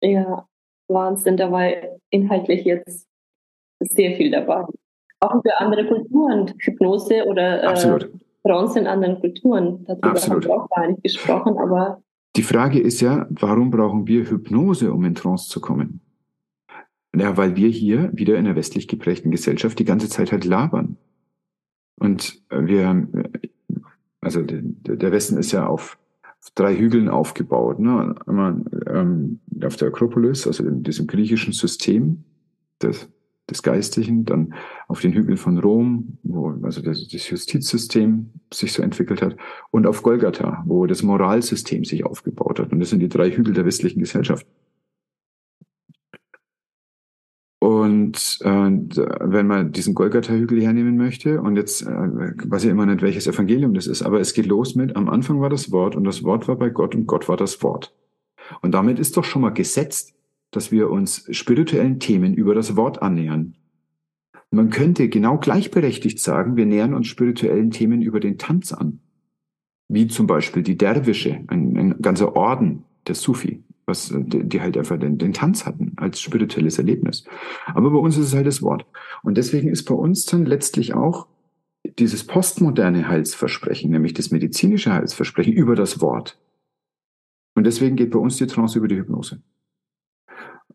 Ja, 0.00 0.48
Wahnsinn, 0.88 1.36
da 1.36 1.50
war 1.50 1.70
inhaltlich 2.10 2.64
jetzt 2.64 3.06
sehr 3.80 4.16
viel 4.16 4.30
dabei. 4.30 4.64
Auch 5.20 5.42
für 5.42 5.58
andere 5.58 5.86
Kulturen, 5.86 6.54
Hypnose 6.58 7.24
oder 7.26 7.62
äh, 7.62 8.08
Trance 8.44 8.78
in 8.78 8.86
anderen 8.86 9.20
Kulturen. 9.20 9.84
Darüber 9.86 10.10
Absolut. 10.10 10.44
haben 10.44 10.50
wir 10.50 10.62
auch 10.62 10.70
gar 10.70 10.86
nicht 10.86 11.02
gesprochen, 11.02 11.58
aber. 11.58 12.02
Die 12.38 12.44
Frage 12.44 12.78
ist 12.78 13.00
ja, 13.00 13.26
warum 13.30 13.72
brauchen 13.72 14.06
wir 14.06 14.30
Hypnose, 14.30 14.92
um 14.92 15.04
in 15.04 15.16
Trance 15.16 15.48
zu 15.48 15.60
kommen? 15.60 16.00
Ja, 17.12 17.36
weil 17.36 17.56
wir 17.56 17.68
hier 17.68 18.10
wieder 18.14 18.38
in 18.38 18.44
der 18.44 18.54
westlich 18.54 18.86
geprägten 18.86 19.32
Gesellschaft 19.32 19.76
die 19.76 19.84
ganze 19.84 20.08
Zeit 20.08 20.30
halt 20.30 20.44
labern. 20.44 20.96
Und 21.98 22.40
wir, 22.48 23.08
also 24.20 24.42
der 24.42 25.10
Westen 25.10 25.36
ist 25.36 25.50
ja 25.50 25.66
auf, 25.66 25.98
drei 26.54 26.76
Hügeln 26.76 27.08
aufgebaut. 27.08 27.80
Ne? 27.80 28.14
Einmal 28.24 28.62
ähm, 28.86 29.40
auf 29.64 29.74
der 29.74 29.88
Akropolis, 29.88 30.46
also 30.46 30.64
in 30.64 30.84
diesem 30.84 31.08
griechischen 31.08 31.52
System 31.52 32.22
des, 32.80 33.08
des 33.50 33.62
Geistlichen, 33.62 34.24
dann 34.24 34.54
auf 34.88 35.00
den 35.00 35.12
Hügeln 35.12 35.36
von 35.36 35.58
Rom, 35.58 36.18
wo 36.22 36.54
also 36.62 36.82
das, 36.82 37.08
das 37.08 37.28
Justizsystem 37.30 38.30
sich 38.52 38.72
so 38.72 38.82
entwickelt 38.82 39.22
hat, 39.22 39.36
und 39.70 39.86
auf 39.86 40.02
Golgatha, 40.02 40.62
wo 40.66 40.86
das 40.86 41.02
Moralsystem 41.02 41.84
sich 41.84 42.04
aufgebaut 42.04 42.60
hat. 42.60 42.72
Und 42.72 42.80
das 42.80 42.90
sind 42.90 43.00
die 43.00 43.08
drei 43.08 43.30
Hügel 43.30 43.54
der 43.54 43.64
westlichen 43.64 44.00
Gesellschaft. 44.00 44.46
Und 47.60 48.38
äh, 48.42 48.48
wenn 48.50 49.46
man 49.46 49.72
diesen 49.72 49.94
Golgatha-Hügel 49.94 50.60
hernehmen 50.62 50.96
möchte, 50.96 51.40
und 51.40 51.56
jetzt 51.56 51.82
äh, 51.82 51.88
weiß 51.88 52.64
ich 52.64 52.70
immer 52.70 52.86
nicht, 52.86 53.02
welches 53.02 53.26
Evangelium 53.26 53.74
das 53.74 53.86
ist, 53.86 54.02
aber 54.02 54.20
es 54.20 54.32
geht 54.32 54.46
los 54.46 54.74
mit, 54.74 54.94
am 54.94 55.08
Anfang 55.08 55.40
war 55.40 55.50
das 55.50 55.72
Wort 55.72 55.96
und 55.96 56.04
das 56.04 56.22
Wort 56.22 56.46
war 56.48 56.56
bei 56.56 56.70
Gott 56.70 56.94
und 56.94 57.06
Gott 57.06 57.28
war 57.28 57.36
das 57.36 57.62
Wort. 57.62 57.92
Und 58.62 58.72
damit 58.72 58.98
ist 58.98 59.16
doch 59.16 59.24
schon 59.24 59.42
mal 59.42 59.50
gesetzt, 59.50 60.14
dass 60.50 60.72
wir 60.72 60.90
uns 60.90 61.26
spirituellen 61.30 62.00
Themen 62.00 62.34
über 62.34 62.54
das 62.54 62.76
Wort 62.76 63.02
annähern. 63.02 63.54
Man 64.50 64.70
könnte 64.70 65.08
genau 65.08 65.38
gleichberechtigt 65.38 66.20
sagen, 66.20 66.56
wir 66.56 66.66
nähern 66.66 66.94
uns 66.94 67.06
spirituellen 67.06 67.70
Themen 67.70 68.00
über 68.00 68.20
den 68.20 68.38
Tanz 68.38 68.72
an. 68.72 69.00
Wie 69.88 70.06
zum 70.06 70.26
Beispiel 70.26 70.62
die 70.62 70.78
Derwische, 70.78 71.44
ein, 71.48 71.76
ein 71.76 72.02
ganzer 72.02 72.36
Orden 72.36 72.84
der 73.06 73.14
Sufi 73.14 73.62
was 73.88 74.14
die 74.14 74.60
halt 74.60 74.76
einfach 74.76 74.98
den, 74.98 75.18
den 75.18 75.32
Tanz 75.32 75.66
hatten 75.66 75.94
als 75.96 76.20
spirituelles 76.20 76.78
Erlebnis. 76.78 77.24
Aber 77.66 77.90
bei 77.90 77.98
uns 77.98 78.16
ist 78.16 78.26
es 78.26 78.34
halt 78.34 78.46
das 78.46 78.62
Wort. 78.62 78.86
Und 79.24 79.36
deswegen 79.36 79.70
ist 79.70 79.84
bei 79.84 79.94
uns 79.94 80.26
dann 80.26 80.46
letztlich 80.46 80.94
auch 80.94 81.26
dieses 81.98 82.24
postmoderne 82.24 83.08
Heilsversprechen, 83.08 83.90
nämlich 83.90 84.12
das 84.12 84.30
medizinische 84.30 84.92
Heilsversprechen 84.92 85.54
über 85.54 85.74
das 85.74 86.00
Wort. 86.00 86.38
Und 87.56 87.64
deswegen 87.64 87.96
geht 87.96 88.10
bei 88.10 88.18
uns 88.18 88.36
die 88.36 88.46
Trance 88.46 88.78
über 88.78 88.86
die 88.86 88.96
Hypnose. 88.96 89.42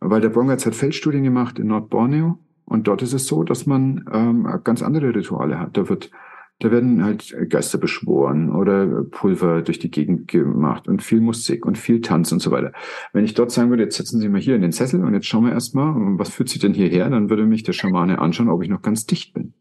Weil 0.03 0.21
der 0.21 0.30
Bongatz 0.30 0.65
hat 0.65 0.75
Feldstudien 0.75 1.23
gemacht 1.23 1.59
in 1.59 1.67
Nordborneo 1.67 2.38
Und 2.65 2.88
dort 2.88 3.01
ist 3.01 3.13
es 3.13 3.27
so, 3.27 3.43
dass 3.43 3.65
man 3.65 4.05
ähm, 4.11 4.47
ganz 4.63 4.81
andere 4.81 5.13
Rituale 5.15 5.59
hat. 5.59 5.77
Da 5.77 5.89
wird 5.89 6.11
da 6.59 6.71
werden 6.71 7.03
halt 7.03 7.35
Geister 7.49 7.77
beschworen 7.77 8.49
oder 8.49 9.03
Pulver 9.03 9.61
durch 9.63 9.80
die 9.80 9.91
Gegend 9.91 10.30
gemacht 10.30 10.88
und 10.88 11.01
viel 11.01 11.19
Musik 11.19 11.65
und 11.65 11.77
viel 11.77 11.99
Tanz 11.99 12.31
und 12.31 12.41
so 12.41 12.51
weiter. 12.51 12.71
Wenn 13.11 13.25
ich 13.25 13.34
dort 13.34 13.51
sagen 13.51 13.69
würde, 13.69 13.84
jetzt 13.84 13.97
setzen 13.97 14.21
Sie 14.21 14.30
mal 14.30 14.39
hier 14.39 14.55
in 14.55 14.61
den 14.61 14.71
Sessel 14.71 15.03
und 15.03 15.13
jetzt 15.13 15.25
schauen 15.25 15.45
wir 15.45 15.51
erstmal, 15.51 15.93
was 16.17 16.30
führt 16.30 16.49
Sie 16.49 16.59
denn 16.59 16.73
hierher, 16.73 17.09
dann 17.09 17.30
würde 17.30 17.45
mich 17.45 17.63
der 17.63 17.73
Schamane 17.73 18.19
anschauen, 18.19 18.49
ob 18.49 18.63
ich 18.63 18.69
noch 18.69 18.81
ganz 18.81 19.05
dicht 19.05 19.34
bin. 19.34 19.53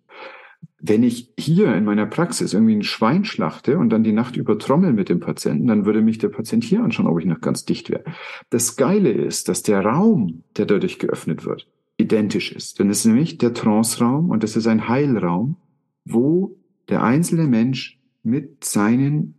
Wenn 0.85 1.05
ich 1.05 1.33
hier 1.39 1.73
in 1.77 1.85
meiner 1.85 2.07
Praxis 2.07 2.55
irgendwie 2.55 2.75
ein 2.75 2.83
Schwein 2.83 3.25
schlachte 3.25 3.79
und 3.79 3.91
dann 3.91 4.03
die 4.03 4.13
Nacht 4.13 4.37
über 4.37 4.59
trommel 4.59 4.93
mit 4.93 5.09
dem 5.09 5.21
Patienten, 5.21 5.69
dann 5.69 5.87
würde 5.87 6.03
mich 6.03 6.19
der 6.19 6.29
Patient 6.29 6.65
hier 6.65 6.83
anschauen, 6.83 7.07
ob 7.07 7.21
ich 7.21 7.25
noch 7.25 7.41
ganz 7.41 7.65
dicht 7.65 7.89
wäre. 7.89 8.03
Das 8.51 8.75
Geile 8.75 9.13
ist, 9.13 9.49
dass 9.49 9.63
der 9.63 9.83
Raum, 9.83 10.43
der 10.57 10.67
dadurch 10.67 10.99
geöffnet 10.99 11.45
wird, 11.45 11.69
identisch 11.99 12.51
ist. 12.51 12.81
Denn 12.81 12.91
es 12.91 12.99
ist 12.99 13.05
nämlich 13.07 13.39
der 13.39 13.55
Trance-Raum 13.55 14.31
und 14.31 14.43
das 14.43 14.57
ist 14.57 14.67
ein 14.67 14.89
Heilraum, 14.89 15.57
wo 16.05 16.57
der 16.89 17.05
einzelne 17.05 17.47
Mensch 17.47 18.01
mit 18.25 18.65
seinen 18.65 19.37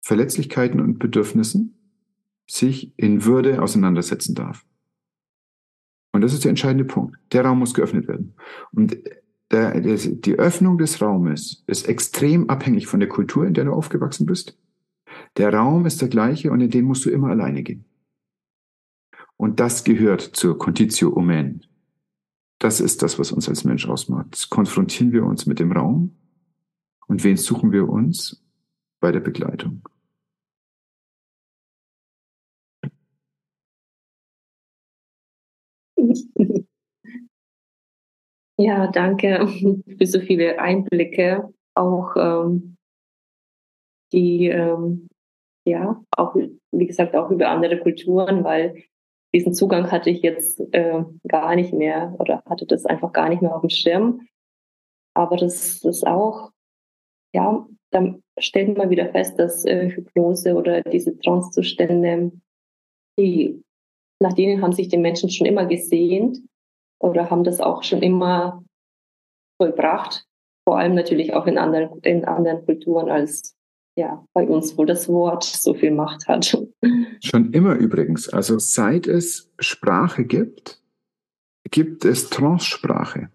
Verletzlichkeiten 0.00 0.80
und 0.80 0.98
Bedürfnissen 0.98 1.74
sich 2.46 2.94
in 2.96 3.26
Würde 3.26 3.62
auseinandersetzen 3.62 4.34
darf. 4.34 4.64
Und 6.12 6.22
das 6.22 6.32
ist 6.32 6.44
der 6.44 6.50
entscheidende 6.50 6.86
Punkt. 6.86 7.18
Der 7.32 7.44
Raum 7.44 7.58
muss 7.58 7.74
geöffnet 7.74 8.08
werden. 8.08 8.34
Und 8.72 8.96
der, 9.50 9.80
der, 9.80 9.96
die 9.96 10.34
Öffnung 10.34 10.78
des 10.78 11.00
Raumes 11.00 11.64
ist 11.66 11.88
extrem 11.88 12.50
abhängig 12.50 12.86
von 12.86 13.00
der 13.00 13.08
Kultur, 13.08 13.46
in 13.46 13.54
der 13.54 13.64
du 13.64 13.72
aufgewachsen 13.72 14.26
bist. 14.26 14.58
Der 15.36 15.52
Raum 15.54 15.86
ist 15.86 16.02
der 16.02 16.08
gleiche 16.08 16.50
und 16.50 16.60
in 16.60 16.70
den 16.70 16.84
musst 16.84 17.04
du 17.04 17.10
immer 17.10 17.28
alleine 17.28 17.62
gehen. 17.62 17.84
Und 19.36 19.60
das 19.60 19.84
gehört 19.84 20.20
zur 20.20 20.58
Conditio 20.58 21.14
Humain. 21.14 21.64
Das 22.58 22.80
ist 22.80 23.02
das, 23.02 23.18
was 23.18 23.32
uns 23.32 23.48
als 23.48 23.64
Mensch 23.64 23.88
ausmacht. 23.88 24.50
konfrontieren 24.50 25.12
wir 25.12 25.24
uns 25.24 25.46
mit 25.46 25.60
dem 25.60 25.72
Raum 25.72 26.16
und 27.06 27.24
wen 27.24 27.36
suchen 27.36 27.72
wir 27.72 27.88
uns 27.88 28.44
bei 29.00 29.12
der 29.12 29.20
Begleitung? 29.20 29.88
Ja, 38.58 38.88
danke 38.88 39.46
für 39.98 40.06
so 40.06 40.20
viele 40.20 40.58
Einblicke, 40.58 41.52
auch 41.74 42.16
ähm, 42.16 42.76
die, 44.12 44.48
ähm, 44.48 45.08
ja, 45.66 46.02
auch, 46.16 46.34
wie 46.34 46.86
gesagt, 46.86 47.14
auch 47.14 47.30
über 47.30 47.48
andere 47.48 47.78
Kulturen, 47.78 48.42
weil 48.42 48.82
diesen 49.34 49.54
Zugang 49.54 49.90
hatte 49.90 50.10
ich 50.10 50.22
jetzt 50.22 50.60
äh, 50.72 51.04
gar 51.28 51.54
nicht 51.54 51.72
mehr 51.72 52.14
oder 52.18 52.42
hatte 52.46 52.66
das 52.66 52.86
einfach 52.86 53.12
gar 53.12 53.28
nicht 53.28 53.42
mehr 53.42 53.54
auf 53.54 53.60
dem 53.60 53.70
Schirm. 53.70 54.26
Aber 55.14 55.36
das 55.36 55.84
ist 55.84 56.06
auch 56.06 56.50
ja, 57.34 57.66
dann 57.90 58.22
stellt 58.38 58.76
man 58.76 58.90
wieder 58.90 59.10
fest, 59.10 59.38
dass 59.38 59.64
äh, 59.64 59.90
Hypnose 59.90 60.54
oder 60.54 60.82
diese 60.82 61.16
Trancezustände, 61.18 62.32
die, 63.18 63.62
nach 64.20 64.32
denen 64.32 64.62
haben 64.62 64.72
sich 64.72 64.88
die 64.88 64.98
Menschen 64.98 65.30
schon 65.30 65.46
immer 65.46 65.66
gesehnt 65.66 66.40
oder 67.00 67.30
haben 67.30 67.44
das 67.44 67.60
auch 67.60 67.82
schon 67.82 68.02
immer 68.02 68.64
vollbracht. 69.60 70.24
Vor 70.66 70.78
allem 70.78 70.94
natürlich 70.94 71.34
auch 71.34 71.46
in 71.46 71.58
anderen, 71.58 72.00
in 72.02 72.24
anderen 72.24 72.64
Kulturen 72.64 73.10
als 73.10 73.56
ja, 73.98 74.24
bei 74.32 74.46
uns, 74.46 74.78
wo 74.78 74.84
das 74.84 75.08
Wort 75.08 75.42
so 75.42 75.74
viel 75.74 75.90
Macht 75.90 76.28
hat. 76.28 76.56
Schon 77.24 77.52
immer 77.52 77.74
übrigens. 77.74 78.28
Also 78.28 78.60
seit 78.60 79.08
es 79.08 79.50
Sprache 79.58 80.24
gibt, 80.24 80.80
gibt 81.68 82.04
es 82.04 82.30
Trance-Sprache. 82.30 83.30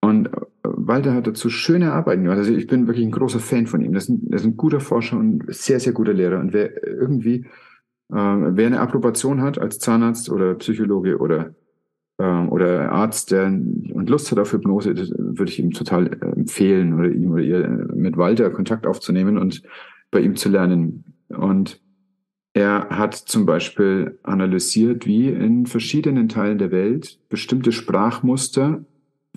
Und 0.00 0.26
äh, 0.26 0.40
Walter 0.64 1.14
hat 1.14 1.28
dazu 1.28 1.48
schöne 1.50 1.92
Arbeiten 1.92 2.24
gemacht. 2.24 2.38
Also 2.38 2.52
ich 2.52 2.66
bin 2.66 2.88
wirklich 2.88 3.06
ein 3.06 3.12
großer 3.12 3.38
Fan 3.38 3.68
von 3.68 3.80
ihm. 3.80 3.92
Das 3.92 4.04
ist 4.04 4.08
ein, 4.08 4.28
das 4.28 4.40
ist 4.40 4.48
ein 4.48 4.56
guter 4.56 4.80
Forscher 4.80 5.18
und 5.18 5.44
sehr, 5.54 5.78
sehr 5.78 5.92
guter 5.92 6.12
Lehrer. 6.12 6.40
Und 6.40 6.52
wer 6.52 6.84
irgendwie, 6.84 7.46
äh, 8.12 8.16
wer 8.16 8.66
eine 8.66 8.80
Approbation 8.80 9.40
hat 9.40 9.58
als 9.58 9.78
Zahnarzt 9.78 10.30
oder 10.30 10.54
Psychologe 10.56 11.18
oder 11.18 11.54
oder 12.18 12.92
Arzt, 12.92 13.32
der 13.32 13.46
und 13.46 14.08
Lust 14.08 14.30
hat 14.30 14.38
auf 14.38 14.52
Hypnose, 14.52 14.94
würde 14.96 15.50
ich 15.50 15.58
ihm 15.58 15.72
total 15.72 16.12
empfehlen 16.36 16.94
oder 16.94 17.10
ihm 17.10 17.32
oder 17.32 17.42
ihr 17.42 17.88
mit 17.94 18.16
Walter 18.16 18.50
Kontakt 18.50 18.86
aufzunehmen 18.86 19.38
und 19.38 19.62
bei 20.10 20.20
ihm 20.20 20.36
zu 20.36 20.48
lernen. 20.48 21.04
Und 21.28 21.80
er 22.54 22.90
hat 22.90 23.14
zum 23.14 23.46
Beispiel 23.46 24.18
analysiert, 24.22 25.06
wie 25.06 25.28
in 25.28 25.66
verschiedenen 25.66 26.28
Teilen 26.28 26.58
der 26.58 26.70
Welt 26.70 27.18
bestimmte 27.28 27.72
Sprachmuster 27.72 28.84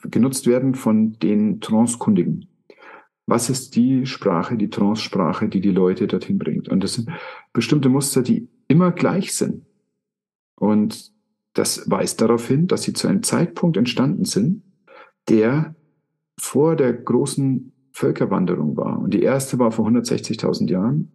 genutzt 0.02 0.46
werden 0.46 0.76
von 0.76 1.14
den 1.14 1.62
Trancekundigen. 1.62 2.48
Was 3.26 3.50
ist 3.50 3.76
die 3.76 4.06
Sprache, 4.06 4.58
die 4.58 4.70
Trance-Sprache, 4.70 5.50
die 5.50 5.62
die 5.62 5.72
Leute 5.72 6.06
dorthin 6.08 6.38
bringt? 6.38 6.70
Und 6.70 6.84
das 6.84 6.94
sind 6.94 7.10
bestimmte 7.54 7.90
Muster, 7.90 8.22
die 8.22 8.50
immer 8.68 8.92
gleich 8.92 9.34
sind. 9.34 9.66
Und 10.56 11.15
das 11.56 11.90
weist 11.90 12.22
darauf 12.22 12.48
hin, 12.48 12.68
dass 12.68 12.84
sie 12.84 12.94
zu 12.94 13.08
einem 13.08 13.24
Zeitpunkt 13.24 13.78
entstanden 13.78 14.26
sind, 14.26 14.62
der 15.28 15.76
vor 16.40 16.76
der 16.76 16.94
großen 16.94 17.72
Völkerwanderung 17.92 18.78
war. 18.78 19.00
Und 19.00 19.14
die 19.14 19.24
erste 19.24 19.58
war 19.58 19.72
vor 19.72 19.88
160.000 19.88 20.70
Jahren. 20.70 21.12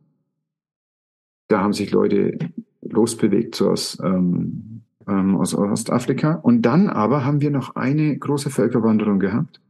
Da 1.49 1.63
haben 1.63 1.73
sich 1.73 1.91
Leute 1.91 2.39
losbewegt 2.81 3.55
so 3.55 3.71
aus 3.71 3.99
ähm, 4.03 4.71
ähm, 5.11 5.37
aus 5.37 5.55
Ostafrika. 5.55 6.35
Und 6.35 6.63
dann 6.63 6.89
aber 6.89 7.25
haben 7.25 7.41
wir 7.41 7.51
noch 7.51 7.77
eine 7.77 8.17
große 8.17 8.51
Völkerwanderung 8.51 9.19
gehabt, 9.19 9.61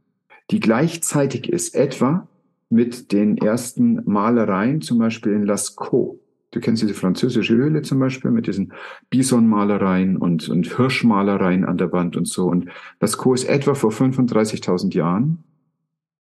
die 0.51 0.59
gleichzeitig 0.59 1.49
ist, 1.49 1.75
etwa 1.75 2.27
mit 2.69 3.11
den 3.11 3.37
ersten 3.37 4.01
Malereien, 4.05 4.81
zum 4.81 4.99
Beispiel 4.99 5.33
in 5.33 5.45
Lascaux. 5.45 6.17
Du 6.51 6.59
kennst 6.59 6.81
diese 6.83 6.93
französische 6.93 7.55
Höhle 7.55 7.81
zum 7.81 7.99
Beispiel 7.99 8.31
mit 8.31 8.45
diesen 8.45 8.73
Bisonmalereien 9.09 10.17
und, 10.17 10.49
und 10.49 10.75
Hirschmalereien 10.75 11.65
an 11.65 11.77
der 11.77 11.91
Wand 11.91 12.17
und 12.17 12.27
so. 12.27 12.47
Und 12.47 12.69
Lascaux 12.99 13.41
ist 13.41 13.49
etwa 13.49 13.73
vor 13.73 13.91
35.000 13.91 14.93
Jahren 14.93 15.43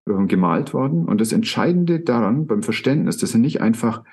äh, 0.06 0.26
gemalt 0.26 0.72
worden. 0.72 1.06
Und 1.06 1.20
das 1.20 1.32
Entscheidende 1.32 2.00
daran 2.00 2.46
beim 2.46 2.62
Verständnis, 2.62 3.16
das 3.16 3.30
sind 3.30 3.42
nicht 3.42 3.60
einfach 3.60 4.04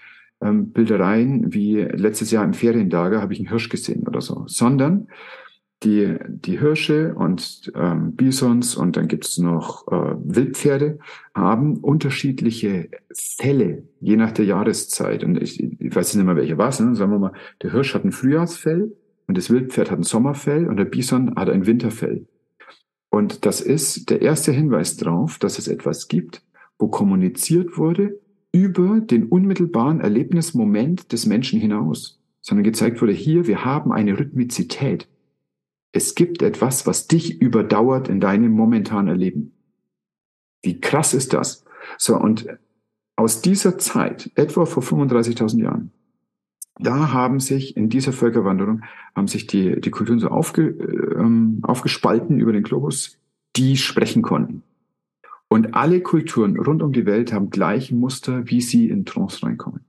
ähm, 0.41 0.71
Bildereien 0.71 1.53
wie 1.53 1.77
letztes 1.81 2.31
Jahr 2.31 2.43
im 2.43 2.53
Ferienlager 2.53 3.21
habe 3.21 3.33
ich 3.33 3.39
einen 3.39 3.49
Hirsch 3.49 3.69
gesehen 3.69 4.07
oder 4.07 4.21
so, 4.21 4.43
sondern 4.47 5.07
die, 5.83 6.15
die 6.27 6.59
Hirsche 6.59 7.13
und 7.13 7.71
ähm, 7.75 8.13
Bisons 8.15 8.75
und 8.75 8.97
dann 8.97 9.07
gibt 9.07 9.25
es 9.25 9.37
noch 9.37 9.87
äh, 9.87 10.15
Wildpferde 10.23 10.97
haben 11.35 11.77
unterschiedliche 11.77 12.89
Fälle, 13.13 13.83
je 13.99 14.15
nach 14.15 14.31
der 14.31 14.45
Jahreszeit. 14.45 15.23
Und 15.23 15.41
ich, 15.41 15.61
ich 15.61 15.95
weiß 15.95 16.15
nicht 16.15 16.25
mehr, 16.25 16.35
welche 16.35 16.57
was. 16.57 16.79
Ne? 16.79 16.95
Sagen 16.95 17.11
wir 17.11 17.19
mal, 17.19 17.33
der 17.61 17.71
Hirsch 17.71 17.93
hat 17.93 18.05
ein 18.05 18.11
Frühjahrsfell 18.11 18.91
und 19.27 19.37
das 19.37 19.51
Wildpferd 19.51 19.91
hat 19.91 19.99
ein 19.99 20.03
Sommerfell 20.03 20.67
und 20.67 20.77
der 20.77 20.85
Bison 20.85 21.35
hat 21.35 21.49
ein 21.49 21.67
Winterfell. 21.67 22.25
Und 23.09 23.45
das 23.45 23.61
ist 23.61 24.09
der 24.09 24.21
erste 24.21 24.51
Hinweis 24.51 24.97
darauf, 24.97 25.37
dass 25.37 25.59
es 25.59 25.67
etwas 25.67 26.07
gibt, 26.07 26.41
wo 26.79 26.87
kommuniziert 26.87 27.77
wurde, 27.77 28.19
über 28.51 28.99
den 28.99 29.25
unmittelbaren 29.25 30.01
Erlebnismoment 30.01 31.11
des 31.11 31.25
Menschen 31.25 31.59
hinaus, 31.59 32.19
sondern 32.41 32.63
gezeigt 32.63 33.01
wurde, 33.01 33.13
hier, 33.13 33.45
wir 33.45 33.63
haben 33.63 33.91
eine 33.91 34.17
Rhythmizität. 34.17 35.07
Es 35.91 36.15
gibt 36.15 36.41
etwas, 36.41 36.85
was 36.85 37.07
dich 37.07 37.41
überdauert 37.41 38.09
in 38.09 38.19
deinem 38.19 38.51
momentanen 38.51 39.07
Erleben. 39.07 39.53
Wie 40.61 40.79
krass 40.79 41.13
ist 41.13 41.33
das? 41.33 41.63
So, 41.97 42.17
und 42.17 42.47
aus 43.15 43.41
dieser 43.41 43.77
Zeit, 43.77 44.31
etwa 44.35 44.65
vor 44.65 44.83
35.000 44.83 45.63
Jahren, 45.63 45.91
da 46.79 47.11
haben 47.11 47.39
sich 47.39 47.75
in 47.75 47.89
dieser 47.89 48.13
Völkerwanderung, 48.13 48.83
haben 49.15 49.27
sich 49.27 49.47
die, 49.47 49.81
die 49.81 49.89
Kulturen 49.89 50.19
so 50.19 50.27
aufge, 50.27 50.67
ähm, 51.17 51.59
aufgespalten 51.63 52.39
über 52.39 52.53
den 52.53 52.63
Globus, 52.63 53.17
die 53.55 53.77
sprechen 53.77 54.21
konnten. 54.21 54.61
Und 55.47 55.73
alle 55.73 56.01
Kulturen 56.01 56.59
rund 56.59 56.83
um 56.83 56.91
die 56.91 57.05
Welt 57.05 57.33
haben 57.33 57.49
gleiche 57.49 57.95
Muster, 57.95 58.47
wie 58.49 58.61
sie 58.61 58.89
in 58.89 59.05
Trance 59.05 59.43
reinkommen. 59.43 59.86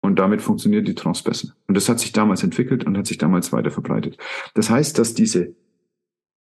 Und 0.00 0.18
damit 0.18 0.42
funktioniert 0.42 0.86
die 0.86 0.94
Trance 0.94 1.24
besser. 1.24 1.54
Und 1.66 1.76
das 1.76 1.88
hat 1.88 1.98
sich 1.98 2.12
damals 2.12 2.42
entwickelt 2.42 2.84
und 2.84 2.96
hat 2.96 3.06
sich 3.06 3.18
damals 3.18 3.52
weiter 3.52 3.70
verbreitet. 3.70 4.16
Das 4.54 4.70
heißt, 4.70 4.98
dass 4.98 5.14
diese, 5.14 5.54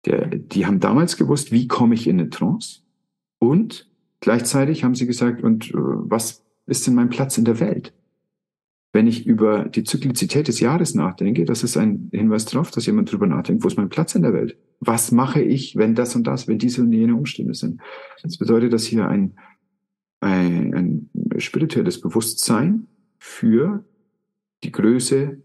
der, 0.07 0.27
die 0.29 0.66
haben 0.66 0.81
damals 0.81 1.16
gewusst, 1.16 1.53
wie 1.53 1.69
komme 1.69 1.95
ich 1.95 2.07
in 2.07 2.19
eine 2.19 2.31
Trance? 2.31 2.81
Und 3.39 3.91
gleichzeitig 4.21 4.85
haben 4.85 4.95
sie 4.95 5.07
gesagt, 5.07 5.43
und 5.43 5.71
äh, 5.71 5.75
was 5.75 6.43
ist 6.66 6.87
denn 6.87 6.95
mein 6.95 7.11
Platz 7.11 7.37
in 7.37 7.45
der 7.45 7.61
Welt? 7.61 7.93
Wenn 8.93 9.07
ich 9.07 9.27
über 9.27 9.65
die 9.65 9.83
Zyklizität 9.83 10.47
des 10.49 10.61
Jahres 10.61 10.95
nachdenke, 10.95 11.45
das 11.45 11.65
ist 11.65 11.77
ein 11.77 12.11
Hinweis 12.12 12.45
darauf, 12.45 12.71
dass 12.71 12.87
jemand 12.87 13.11
drüber 13.11 13.27
nachdenkt, 13.27 13.65
wo 13.65 13.69
ist 13.69 13.77
mein 13.77 13.89
Platz 13.89 14.15
in 14.15 14.23
der 14.23 14.33
Welt? 14.33 14.57
Was 14.81 15.11
mache 15.11 15.43
ich, 15.43 15.77
wenn 15.77 15.95
das 15.95 16.15
und 16.15 16.27
das, 16.27 16.47
wenn 16.47 16.59
diese 16.59 16.81
und 16.81 16.93
jene 16.93 17.16
Umstände 17.16 17.55
sind? 17.55 17.81
Das 18.23 18.39
bedeutet, 18.39 18.73
dass 18.73 18.85
hier 18.85 19.09
ein, 19.09 19.37
ein, 20.21 20.73
ein 20.73 21.11
spirituelles 21.39 22.01
Bewusstsein 22.01 22.87
für 23.24 23.82
die 24.64 24.70
Größe 24.70 25.40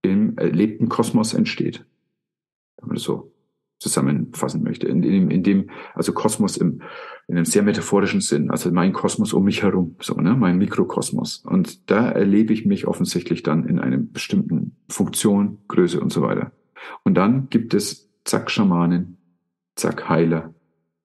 im 0.00 0.38
erlebten 0.38 0.88
Kosmos 0.88 1.34
entsteht. 1.34 1.84
So. 2.94 3.30
zusammenfassen 3.78 4.62
möchte. 4.62 4.88
In, 4.88 5.02
in, 5.02 5.30
in 5.30 5.42
dem, 5.42 5.68
also 5.94 6.14
Kosmos 6.14 6.56
im, 6.56 6.80
in 7.28 7.36
einem 7.36 7.44
sehr 7.44 7.62
metaphorischen 7.62 8.22
Sinn, 8.22 8.50
also 8.50 8.70
mein 8.72 8.94
Kosmos 8.94 9.34
um 9.34 9.44
mich 9.44 9.62
herum, 9.62 9.96
so, 10.00 10.14
ne, 10.14 10.34
mein 10.34 10.56
Mikrokosmos. 10.56 11.44
Und 11.44 11.90
da 11.90 12.08
erlebe 12.08 12.54
ich 12.54 12.64
mich 12.64 12.86
offensichtlich 12.86 13.42
dann 13.42 13.68
in 13.68 13.78
einem 13.78 14.10
bestimmten 14.10 14.76
Funktion, 14.88 15.58
Größe 15.68 16.00
und 16.00 16.10
so 16.10 16.22
weiter. 16.22 16.52
Und 17.02 17.14
dann 17.16 17.50
gibt 17.50 17.74
es 17.74 18.10
zack 18.24 18.50
Schamanen, 18.50 19.18
zack 19.76 20.08
Heiler, 20.08 20.54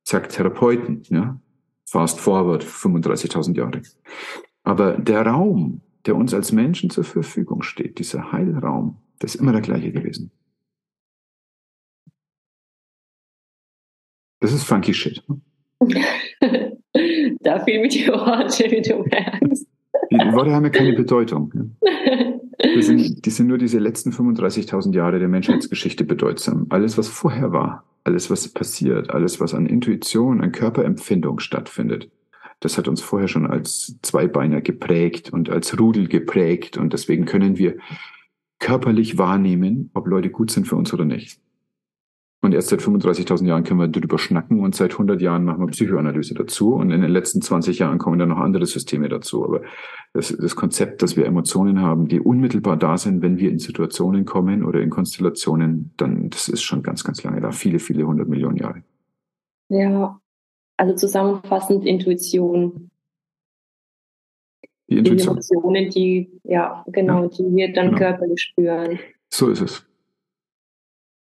zack 0.06 0.30
Therapeuten, 0.30 1.04
ja. 1.10 1.40
Fast 1.86 2.20
forward, 2.20 2.64
35.000 2.64 3.58
Jahre. 3.58 3.82
Aber 4.64 4.98
der 4.98 5.26
Raum, 5.26 5.82
der 6.06 6.16
uns 6.16 6.34
als 6.34 6.52
Menschen 6.52 6.90
zur 6.90 7.04
Verfügung 7.04 7.62
steht, 7.62 8.00
dieser 8.00 8.32
Heilraum, 8.32 8.98
das 9.20 9.36
ist 9.36 9.42
immer 9.42 9.52
der 9.52 9.62
gleiche 9.62 9.92
gewesen. 9.92 10.32
Das 14.40 14.54
ist 14.54 14.64
funky 14.64 14.94
shit. 14.94 15.22
da 15.80 17.60
fehlen 17.60 17.82
mir 17.82 17.90
die 17.90 18.08
Worte, 18.08 18.72
wie 18.72 18.82
du 18.82 19.04
merkst. 19.04 19.68
Die 20.12 20.34
Worte 20.34 20.52
haben 20.52 20.64
ja 20.64 20.70
keine 20.70 20.94
Bedeutung. 20.94 21.76
Die 22.64 22.82
sind, 22.82 23.26
die 23.26 23.30
sind 23.30 23.48
nur 23.48 23.58
diese 23.58 23.80
letzten 23.80 24.12
35.000 24.12 24.94
Jahre 24.94 25.20
der 25.20 25.28
Menschheitsgeschichte 25.28 26.04
bedeutsam. 26.04 26.68
Alles, 26.70 26.98
was 26.98 27.08
vorher 27.08 27.52
war, 27.52 27.86
alles, 28.04 28.30
was 28.30 28.48
passiert, 28.48 29.10
alles, 29.12 29.40
was 29.40 29.54
an 29.54 29.66
Intuition, 29.66 30.42
an 30.42 30.52
Körperempfindung 30.52 31.40
stattfindet, 31.40 32.10
das 32.60 32.78
hat 32.78 32.88
uns 32.88 33.02
vorher 33.02 33.28
schon 33.28 33.48
als 33.48 33.98
Zweibeiner 34.02 34.62
geprägt 34.62 35.32
und 35.32 35.50
als 35.50 35.80
Rudel 35.80 36.08
geprägt. 36.08 36.78
Und 36.78 36.94
deswegen 36.94 37.26
können 37.26 37.58
wir 37.58 37.78
körperlich 38.60 39.18
wahrnehmen, 39.18 39.90
ob 39.94 40.08
Leute 40.08 40.30
gut 40.30 40.52
sind 40.52 40.68
für 40.68 40.76
uns 40.76 40.94
oder 40.94 41.06
nicht. 41.06 41.40
Und 42.42 42.54
erst 42.54 42.70
seit 42.70 42.80
35.000 42.80 43.46
Jahren 43.48 43.64
können 43.66 43.82
wir 43.82 43.90
darüber 43.90 44.18
schnacken 44.18 44.62
und 44.62 44.74
seit 44.74 44.94
100 44.94 45.22
Jahren 45.22 45.44
machen 45.44 45.60
wir 45.60 45.68
Psychoanalyse 45.68 46.34
dazu 46.36 46.74
und 46.74 46.90
in 46.90 47.02
den 47.02 47.12
letzten 47.12 47.42
20 47.42 47.80
Jahren 47.80 47.98
kommen 47.98 48.18
dann 48.18 48.30
noch 48.30 48.38
andere 48.38 48.66
Systeme 48.66 49.10
dazu. 49.10 49.44
Aber 49.44 49.62
das, 50.14 50.36
das 50.36 50.56
Konzept, 50.56 51.02
dass 51.02 51.18
wir 51.18 51.26
Emotionen 51.26 51.82
haben, 51.82 52.08
die 52.08 52.22
unmittelbar 52.22 52.78
da 52.78 52.98
sind, 52.98 53.22
wenn 53.22 53.40
wir 53.40 53.52
in 53.52 53.60
Situationen 53.60 54.24
kommen 54.24 54.64
oder 54.64 54.80
in 54.80 54.90
Konstellationen, 54.90 55.94
dann 55.98 56.30
das 56.30 56.48
ist 56.48 56.62
schon 56.62 56.82
ganz, 56.82 57.04
ganz 57.04 57.24
lange 57.24 57.42
da, 57.42 57.52
viele, 57.52 57.80
viele 57.80 58.08
hundert 58.08 58.30
Millionen 58.30 58.56
Jahre. 58.56 58.84
Ja, 59.68 60.22
also 60.80 60.96
zusammenfassend 60.96 61.86
Intuition. 61.86 62.90
Die 64.90 64.98
Intuition. 64.98 65.36
Die 65.36 65.54
Emotionen, 65.54 65.90
die, 65.90 66.40
ja, 66.44 66.86
genau, 66.88 67.24
ja, 67.24 67.28
die 67.28 67.56
wir 67.56 67.74
dann 67.74 67.88
genau. 67.88 67.98
körperlich 67.98 68.42
spüren. 68.42 69.00
So 69.28 69.50
ist 69.50 69.62
es. 69.62 69.86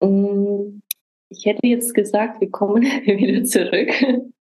Mm, 0.01 0.81
ich 1.29 1.45
hätte 1.45 1.67
jetzt 1.67 1.93
gesagt, 1.93 2.41
wir 2.41 2.49
kommen 2.49 2.83
wieder 3.05 3.43
zurück. 3.43 3.91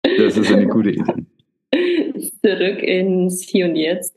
Das 0.02 0.36
ist 0.36 0.52
eine 0.52 0.68
gute 0.68 0.90
Idee. 0.90 1.26
zurück 2.44 2.82
ins 2.82 3.42
Hier 3.42 3.66
und 3.66 3.76
Jetzt. 3.76 4.14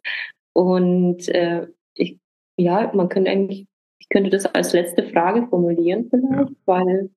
Und 0.52 1.30
äh, 1.30 1.68
ich, 1.94 2.20
ja, 2.58 2.92
man 2.94 3.08
könnte 3.08 3.32
eigentlich, 3.32 3.68
ich 4.00 4.10
könnte 4.10 4.30
das 4.30 4.46
als 4.48 4.74
letzte 4.74 5.04
Frage 5.04 5.48
formulieren 5.48 6.10
vielleicht, 6.10 6.50
ja. 6.50 6.56
weil 6.66 7.10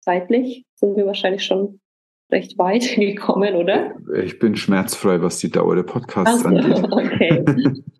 zeitlich 0.00 0.64
sind 0.74 0.96
wir 0.96 1.04
wahrscheinlich 1.04 1.44
schon 1.44 1.80
recht 2.30 2.58
weit 2.58 2.94
gekommen, 2.96 3.54
oder? 3.54 3.94
Ich 4.22 4.38
bin 4.38 4.56
schmerzfrei, 4.56 5.22
was 5.22 5.38
die 5.38 5.50
Dauer 5.50 5.76
der 5.76 5.82
Podcasts 5.84 6.44
also, 6.44 6.48
angeht. 6.48 6.84
Okay. 6.92 7.44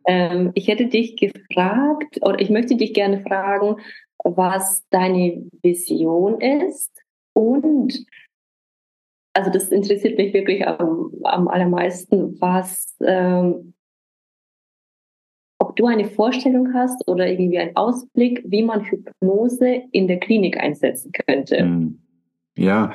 ähm, 0.06 0.50
ich 0.54 0.68
hätte 0.68 0.86
dich 0.86 1.16
gefragt, 1.16 2.18
oder 2.22 2.40
ich 2.40 2.50
möchte 2.50 2.76
dich 2.76 2.94
gerne 2.94 3.22
fragen, 3.22 3.76
was 4.24 4.82
deine 4.90 5.44
Vision 5.62 6.40
ist 6.40 6.90
und 7.34 8.06
also 9.34 9.50
das 9.50 9.70
interessiert 9.70 10.16
mich 10.16 10.32
wirklich 10.32 10.66
am, 10.66 11.10
am 11.24 11.48
allermeisten, 11.48 12.40
was 12.40 12.96
ähm, 13.00 13.74
ob 15.58 15.76
du 15.76 15.86
eine 15.86 16.04
Vorstellung 16.04 16.72
hast 16.74 17.06
oder 17.08 17.28
irgendwie 17.28 17.58
einen 17.58 17.74
Ausblick, 17.76 18.42
wie 18.46 18.62
man 18.62 18.84
Hypnose 18.84 19.82
in 19.92 20.06
der 20.06 20.20
Klinik 20.20 20.58
einsetzen 20.58 21.10
könnte. 21.12 21.58
Hm. 21.58 21.98
Ja, 22.56 22.92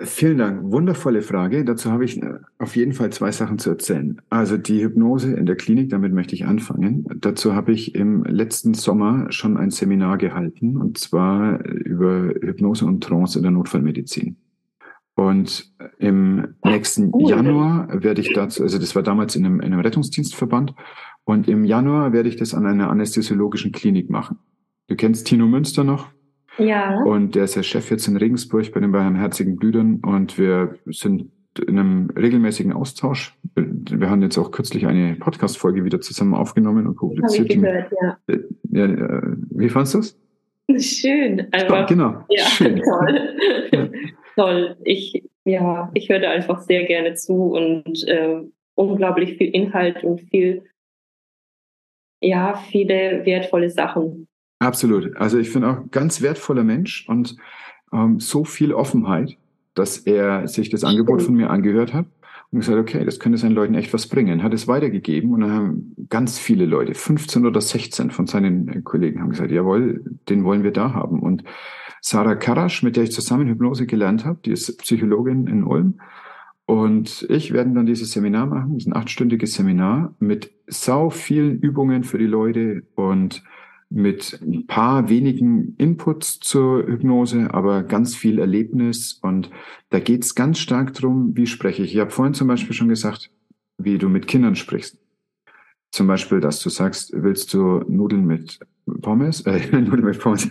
vielen 0.00 0.38
Dank. 0.38 0.72
Wundervolle 0.72 1.22
Frage. 1.22 1.64
Dazu 1.64 1.90
habe 1.90 2.04
ich 2.04 2.22
äh, 2.22 2.38
auf 2.58 2.76
jeden 2.76 2.92
Fall 2.92 3.10
zwei 3.10 3.32
Sachen 3.32 3.58
zu 3.58 3.70
erzählen. 3.70 4.20
Also 4.30 4.56
die 4.56 4.82
Hypnose 4.82 5.32
in 5.34 5.46
der 5.46 5.56
Klinik, 5.56 5.90
damit 5.90 6.12
möchte 6.12 6.34
ich 6.34 6.46
anfangen. 6.46 7.06
Dazu 7.20 7.54
habe 7.54 7.72
ich 7.72 7.94
im 7.94 8.24
letzten 8.24 8.74
Sommer 8.74 9.30
schon 9.30 9.56
ein 9.56 9.70
Seminar 9.70 10.18
gehalten, 10.18 10.76
und 10.76 10.98
zwar 10.98 11.64
über 11.64 12.32
Hypnose 12.40 12.86
und 12.86 13.02
Trance 13.02 13.38
in 13.38 13.42
der 13.42 13.52
Notfallmedizin. 13.52 14.36
Und 15.16 15.72
im 15.98 16.54
nächsten 16.64 17.16
Januar 17.20 18.02
werde 18.02 18.20
ich 18.20 18.32
dazu, 18.32 18.62
also 18.62 18.78
das 18.78 18.96
war 18.96 19.02
damals 19.02 19.36
in 19.36 19.46
einem, 19.46 19.60
in 19.60 19.72
einem 19.72 19.80
Rettungsdienstverband, 19.80 20.74
und 21.24 21.48
im 21.48 21.64
Januar 21.64 22.12
werde 22.12 22.28
ich 22.28 22.36
das 22.36 22.52
an 22.52 22.66
einer 22.66 22.90
anästhesiologischen 22.90 23.72
Klinik 23.72 24.10
machen. 24.10 24.38
Du 24.88 24.96
kennst 24.96 25.26
Tino 25.26 25.46
Münster 25.46 25.84
noch? 25.84 26.10
Ja. 26.58 27.02
Und 27.02 27.34
der 27.34 27.44
ist 27.44 27.56
der 27.56 27.62
Chef 27.62 27.90
jetzt 27.90 28.06
in 28.06 28.16
Regensburg 28.16 28.72
bei 28.72 28.80
den 28.80 28.92
Barmherzigen 28.92 29.56
Brüdern 29.56 30.00
und 30.04 30.38
wir 30.38 30.78
sind 30.86 31.30
in 31.60 31.78
einem 31.78 32.10
regelmäßigen 32.10 32.72
Austausch. 32.72 33.36
Wir 33.54 34.10
haben 34.10 34.22
jetzt 34.22 34.38
auch 34.38 34.50
kürzlich 34.50 34.86
eine 34.86 35.14
Podcast-Folge 35.14 35.84
wieder 35.84 36.00
zusammen 36.00 36.34
aufgenommen 36.34 36.86
und 36.86 36.96
publiziert. 36.96 37.50
Habe 37.50 37.54
ich 37.54 37.60
gehört, 37.60 37.92
ja. 38.02 38.18
Äh, 38.26 38.38
ja. 38.70 38.84
Äh, 38.84 39.36
wie 39.50 39.68
fandest 39.68 39.94
du 39.94 39.98
das? 39.98 40.84
Schön, 40.84 41.46
einfach. 41.52 41.86
genau. 41.86 42.24
Ja, 42.30 42.44
Schön. 42.44 42.80
toll. 42.82 43.36
Ja. 43.72 43.88
toll. 44.36 44.76
Ich, 44.84 45.24
ja, 45.44 45.90
ich 45.94 46.08
höre 46.08 46.28
einfach 46.30 46.60
sehr 46.60 46.84
gerne 46.84 47.14
zu 47.14 47.52
und 47.52 48.06
äh, 48.08 48.40
unglaublich 48.74 49.36
viel 49.36 49.50
Inhalt 49.50 50.02
und 50.02 50.22
viel, 50.22 50.64
ja, 52.20 52.54
viele 52.70 53.24
wertvolle 53.24 53.70
Sachen. 53.70 54.26
Absolut. 54.64 55.14
Also 55.16 55.38
ich 55.38 55.50
finde 55.50 55.68
auch 55.68 55.90
ganz 55.90 56.22
wertvoller 56.22 56.64
Mensch 56.64 57.06
und 57.08 57.36
ähm, 57.92 58.18
so 58.18 58.44
viel 58.44 58.72
Offenheit, 58.72 59.36
dass 59.74 59.98
er 59.98 60.48
sich 60.48 60.70
das 60.70 60.84
Angebot 60.84 61.22
von 61.22 61.34
mir 61.34 61.50
angehört 61.50 61.92
hat 61.92 62.06
und 62.50 62.60
gesagt, 62.60 62.78
okay, 62.78 63.04
das 63.04 63.20
könnte 63.20 63.36
seinen 63.36 63.54
Leuten 63.54 63.74
echt 63.74 63.92
was 63.92 64.06
bringen. 64.06 64.42
Hat 64.42 64.54
es 64.54 64.66
weitergegeben 64.66 65.32
und 65.34 65.40
dann 65.40 65.52
haben 65.52 65.96
ganz 66.08 66.38
viele 66.38 66.64
Leute, 66.64 66.94
15 66.94 67.44
oder 67.44 67.60
16 67.60 68.10
von 68.10 68.26
seinen 68.26 68.84
Kollegen 68.84 69.20
haben 69.20 69.30
gesagt, 69.30 69.50
jawohl, 69.50 70.02
den 70.28 70.44
wollen 70.44 70.62
wir 70.62 70.72
da 70.72 70.94
haben. 70.94 71.20
Und 71.20 71.44
Sarah 72.00 72.34
Karasch, 72.34 72.82
mit 72.82 72.96
der 72.96 73.04
ich 73.04 73.12
zusammen 73.12 73.48
Hypnose 73.48 73.86
gelernt 73.86 74.24
habe, 74.24 74.38
die 74.44 74.52
ist 74.52 74.78
Psychologin 74.78 75.46
in 75.46 75.64
Ulm. 75.64 76.00
Und 76.66 77.26
ich 77.28 77.52
werden 77.52 77.74
dann 77.74 77.84
dieses 77.84 78.12
Seminar 78.12 78.46
machen, 78.46 78.74
das 78.74 78.84
ist 78.84 78.86
ein 78.86 78.96
achtstündiges 78.96 79.52
Seminar 79.52 80.14
mit 80.18 80.50
sau 80.66 81.10
vielen 81.10 81.58
Übungen 81.60 82.04
für 82.04 82.16
die 82.16 82.26
Leute 82.26 82.84
und 82.94 83.42
mit 83.90 84.40
ein 84.42 84.66
paar 84.66 85.08
wenigen 85.08 85.74
Inputs 85.76 86.40
zur 86.40 86.86
Hypnose, 86.86 87.52
aber 87.52 87.82
ganz 87.82 88.14
viel 88.14 88.38
Erlebnis. 88.38 89.18
Und 89.22 89.50
da 89.90 90.00
geht 90.00 90.24
es 90.24 90.34
ganz 90.34 90.58
stark 90.58 90.94
drum, 90.94 91.36
wie 91.36 91.46
spreche 91.46 91.82
ich. 91.82 91.94
Ich 91.94 92.00
habe 92.00 92.10
vorhin 92.10 92.34
zum 92.34 92.48
Beispiel 92.48 92.74
schon 92.74 92.88
gesagt, 92.88 93.30
wie 93.78 93.98
du 93.98 94.08
mit 94.08 94.26
Kindern 94.26 94.56
sprichst. 94.56 94.98
Zum 95.90 96.08
Beispiel, 96.08 96.40
dass 96.40 96.60
du 96.60 96.70
sagst, 96.70 97.12
willst 97.14 97.54
du 97.54 97.84
Nudeln 97.86 98.26
mit 98.26 98.58
Pommes? 99.00 99.42
Äh, 99.42 99.60
Nudeln 99.72 100.04
mit 100.04 100.18
Pommes. 100.18 100.50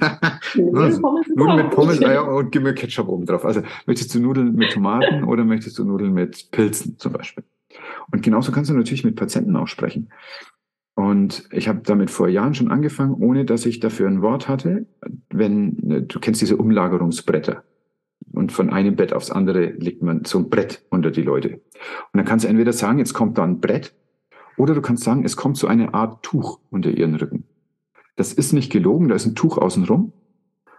Nudeln, 0.56 1.02
Nudeln 1.36 1.56
mit 1.58 1.72
Pommes 1.72 2.02
ah, 2.02 2.14
ja, 2.14 2.22
und 2.22 2.52
gib 2.52 2.64
mir 2.64 2.74
Ketchup 2.74 3.10
oben 3.10 3.26
drauf. 3.26 3.44
Also 3.44 3.62
möchtest 3.86 4.16
du 4.16 4.22
Nudeln 4.22 4.56
mit 4.56 4.72
Tomaten 4.72 5.24
oder 5.26 5.44
möchtest 5.44 5.78
du 5.78 5.84
Nudeln 5.84 6.14
mit 6.14 6.50
Pilzen 6.52 6.98
zum 6.98 7.12
Beispiel? 7.12 7.44
Und 8.12 8.24
genauso 8.24 8.52
kannst 8.52 8.70
du 8.70 8.74
natürlich 8.74 9.04
mit 9.04 9.16
Patienten 9.16 9.56
auch 9.56 9.68
sprechen. 9.68 10.10
Und 10.96 11.48
ich 11.52 11.68
habe 11.68 11.82
damit 11.84 12.12
vor 12.12 12.28
Jahren 12.28 12.54
schon 12.54 12.70
angefangen, 12.70 13.16
ohne 13.16 13.46
dass 13.46 13.66
ich 13.66 13.80
dafür 13.80 14.08
ein 14.08 14.22
Wort 14.22 14.48
hatte. 14.48 14.86
Wenn 15.30 16.08
du 16.08 16.20
kennst 16.20 16.42
diese 16.42 16.58
Umlagerungsbretter 16.58 17.64
und 18.32 18.52
von 18.52 18.70
einem 18.70 18.96
Bett 18.96 19.14
aufs 19.14 19.32
andere 19.32 19.72
legt 19.72 20.04
man 20.04 20.26
so 20.26 20.38
ein 20.38 20.50
Brett 20.50 20.86
unter 20.90 21.10
die 21.12 21.24
Leute. 21.24 21.54
Und 21.54 22.18
dann 22.18 22.26
kannst 22.26 22.46
du 22.46 22.50
entweder 22.50 22.74
sagen, 22.74 23.00
jetzt 23.00 23.14
kommt 23.14 23.38
da 23.38 23.44
ein 23.44 23.60
Brett, 23.60 23.96
oder 24.58 24.76
du 24.76 24.82
kannst 24.82 25.04
sagen, 25.04 25.26
es 25.26 25.36
kommt 25.36 25.58
so 25.58 25.68
eine 25.68 25.94
Art 25.94 26.24
Tuch 26.24 26.60
unter 26.70 26.92
ihren 26.92 27.16
Rücken. 27.16 27.46
Das 28.16 28.34
ist 28.34 28.54
nicht 28.54 28.72
gelogen, 28.72 29.08
da 29.08 29.16
ist 29.16 29.26
ein 29.26 29.36
Tuch 29.36 29.58
außenrum. 29.58 30.14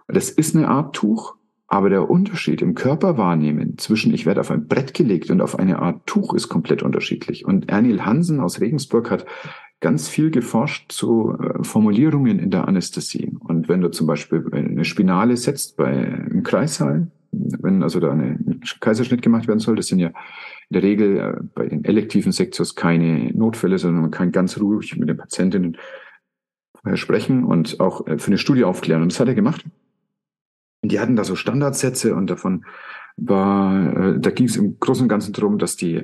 Das 0.07 0.29
ist 0.29 0.55
eine 0.55 0.69
Art 0.69 0.95
Tuch, 0.95 1.35
aber 1.67 1.89
der 1.89 2.09
Unterschied 2.09 2.61
im 2.61 2.75
Körperwahrnehmen 2.75 3.77
zwischen 3.77 4.13
ich 4.13 4.25
werde 4.25 4.39
auf 4.39 4.51
ein 4.51 4.67
Brett 4.67 4.93
gelegt 4.93 5.29
und 5.29 5.41
auf 5.41 5.59
eine 5.59 5.79
Art 5.79 6.05
Tuch 6.05 6.33
ist 6.33 6.47
komplett 6.47 6.83
unterschiedlich. 6.83 7.45
Und 7.45 7.69
Ernil 7.69 8.05
Hansen 8.05 8.39
aus 8.39 8.61
Regensburg 8.61 9.11
hat 9.11 9.25
ganz 9.85 10.09
viel 10.09 10.31
geforscht 10.31 10.91
zu 10.91 11.37
äh, 11.39 11.63
Formulierungen 11.63 12.39
in 12.39 12.49
der 12.49 12.67
Anästhesie. 12.67 13.37
Und 13.41 13.69
wenn 13.69 13.81
du 13.81 13.91
zum 13.91 14.07
Beispiel 14.07 14.43
eine 14.51 14.83
Spinale 14.83 15.37
setzt 15.37 15.77
bei 15.77 15.85
einem 15.85 16.41
Kreissaal, 16.41 17.11
wenn 17.31 17.83
also 17.83 17.99
da 17.99 18.11
ein 18.11 18.61
Kaiserschnitt 18.79 19.21
gemacht 19.21 19.47
werden 19.47 19.59
soll, 19.59 19.75
das 19.75 19.85
sind 19.85 19.99
ja 19.99 20.07
in 20.07 20.73
der 20.73 20.81
Regel 20.81 21.17
äh, 21.19 21.33
bei 21.53 21.67
den 21.67 21.85
elektiven 21.85 22.31
Sektions 22.31 22.73
keine 22.73 23.31
Notfälle, 23.33 23.77
sondern 23.77 24.01
man 24.01 24.09
kann 24.09 24.31
ganz 24.31 24.59
ruhig 24.59 24.97
mit 24.97 25.07
den 25.07 25.17
Patientinnen 25.17 25.77
sprechen 26.95 27.43
und 27.43 27.79
auch 27.79 28.07
äh, 28.07 28.17
für 28.17 28.29
eine 28.29 28.39
Studie 28.39 28.63
aufklären. 28.63 29.03
Und 29.03 29.11
das 29.11 29.19
hat 29.19 29.27
er 29.27 29.35
gemacht. 29.35 29.65
die 30.81 30.99
hatten 30.99 31.15
da 31.15 31.23
so 31.23 31.35
Standardsätze 31.35 32.15
und 32.15 32.31
davon 32.31 32.65
war, 33.17 34.17
da 34.17 34.31
ging 34.31 34.47
es 34.47 34.57
im 34.57 34.79
Großen 34.79 35.03
und 35.03 35.09
Ganzen 35.09 35.31
darum, 35.31 35.59
dass 35.59 35.77
die 35.77 36.03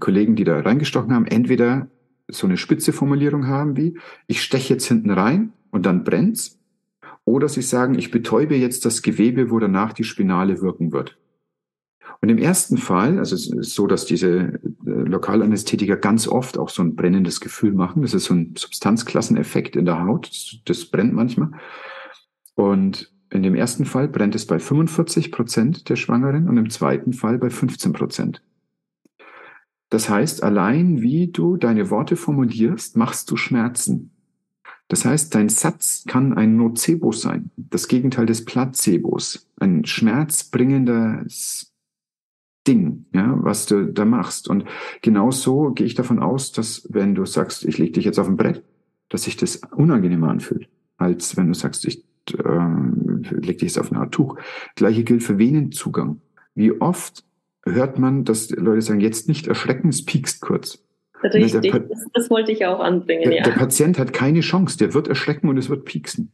Kollegen, 0.00 0.34
die 0.34 0.44
da 0.44 0.60
reingestochen 0.60 1.12
haben, 1.14 1.26
entweder 1.26 1.88
so 2.28 2.46
eine 2.46 2.56
spitze 2.56 2.92
Formulierung 2.92 3.46
haben 3.46 3.76
wie, 3.76 3.98
ich 4.26 4.42
steche 4.42 4.74
jetzt 4.74 4.86
hinten 4.86 5.10
rein 5.10 5.52
und 5.70 5.86
dann 5.86 6.04
brennt's, 6.04 6.58
oder 7.24 7.48
sie 7.48 7.62
sagen, 7.62 7.98
ich 7.98 8.10
betäube 8.10 8.56
jetzt 8.56 8.84
das 8.84 9.02
Gewebe, 9.02 9.50
wo 9.50 9.58
danach 9.58 9.92
die 9.92 10.04
Spinale 10.04 10.62
wirken 10.62 10.92
wird. 10.92 11.18
Und 12.20 12.28
im 12.28 12.38
ersten 12.38 12.78
Fall, 12.78 13.18
also 13.18 13.34
es 13.34 13.50
ist 13.50 13.74
so, 13.74 13.86
dass 13.86 14.06
diese 14.06 14.30
äh, 14.30 14.58
Lokalanästhetiker 14.84 15.96
ganz 15.96 16.28
oft 16.28 16.56
auch 16.56 16.68
so 16.68 16.82
ein 16.82 16.94
brennendes 16.94 17.40
Gefühl 17.40 17.72
machen. 17.72 18.02
Das 18.02 18.14
ist 18.14 18.24
so 18.24 18.34
ein 18.34 18.54
Substanzklasseneffekt 18.56 19.76
in 19.76 19.84
der 19.84 20.04
Haut. 20.04 20.28
Das, 20.28 20.56
das 20.64 20.84
brennt 20.86 21.12
manchmal. 21.12 21.50
Und 22.54 23.12
in 23.30 23.42
dem 23.42 23.54
ersten 23.54 23.84
Fall 23.84 24.08
brennt 24.08 24.34
es 24.34 24.46
bei 24.46 24.58
45 24.58 25.32
Prozent 25.32 25.88
der 25.88 25.96
Schwangeren 25.96 26.48
und 26.48 26.56
im 26.56 26.70
zweiten 26.70 27.12
Fall 27.12 27.38
bei 27.38 27.50
15 27.50 27.92
Prozent. 27.92 28.42
Das 29.96 30.10
heißt, 30.10 30.42
allein 30.42 31.00
wie 31.00 31.28
du 31.28 31.56
deine 31.56 31.88
Worte 31.88 32.16
formulierst, 32.16 32.98
machst 32.98 33.30
du 33.30 33.36
Schmerzen. 33.38 34.10
Das 34.88 35.06
heißt, 35.06 35.34
dein 35.34 35.48
Satz 35.48 36.04
kann 36.06 36.34
ein 36.34 36.58
Nocebo 36.58 37.12
sein, 37.12 37.50
das 37.56 37.88
Gegenteil 37.88 38.26
des 38.26 38.44
Placebos, 38.44 39.48
ein 39.58 39.86
schmerzbringendes 39.86 41.72
Ding, 42.68 43.06
ja, 43.14 43.38
was 43.42 43.64
du 43.64 43.90
da 43.90 44.04
machst. 44.04 44.48
Und 44.48 44.66
genau 45.00 45.30
so 45.30 45.70
gehe 45.70 45.86
ich 45.86 45.94
davon 45.94 46.18
aus, 46.18 46.52
dass 46.52 46.86
wenn 46.90 47.14
du 47.14 47.24
sagst, 47.24 47.64
ich 47.64 47.78
lege 47.78 47.92
dich 47.92 48.04
jetzt 48.04 48.18
auf 48.18 48.28
ein 48.28 48.36
Brett, 48.36 48.62
dass 49.08 49.22
sich 49.22 49.38
das 49.38 49.62
unangenehmer 49.74 50.28
anfühlt, 50.28 50.68
als 50.98 51.38
wenn 51.38 51.48
du 51.48 51.54
sagst, 51.54 51.86
ich 51.86 52.04
äh, 52.34 53.30
leg 53.30 53.56
dich 53.60 53.62
jetzt 53.62 53.78
auf 53.78 53.90
eine 53.90 54.02
Art 54.02 54.12
Tuch. 54.12 54.36
Gleiche 54.74 55.04
gilt 55.04 55.22
für 55.22 55.38
Venenzugang. 55.38 56.20
Wie 56.54 56.82
oft 56.82 57.24
hört 57.66 57.98
man, 57.98 58.24
dass 58.24 58.50
Leute 58.50 58.82
sagen, 58.82 59.00
jetzt 59.00 59.28
nicht 59.28 59.46
erschrecken, 59.46 59.88
es 59.88 60.04
piekst 60.04 60.40
kurz. 60.40 60.82
Richtig, 61.22 61.72
das, 61.72 62.06
das, 62.12 62.30
wollte 62.30 62.52
ich 62.52 62.66
auch 62.66 62.78
anbringen. 62.78 63.24
Der, 63.24 63.38
ja. 63.38 63.42
der 63.42 63.52
Patient 63.52 63.98
hat 63.98 64.12
keine 64.12 64.40
Chance, 64.40 64.78
der 64.78 64.94
wird 64.94 65.08
erschrecken 65.08 65.48
und 65.48 65.56
es 65.56 65.68
wird 65.70 65.84
pieksen. 65.84 66.32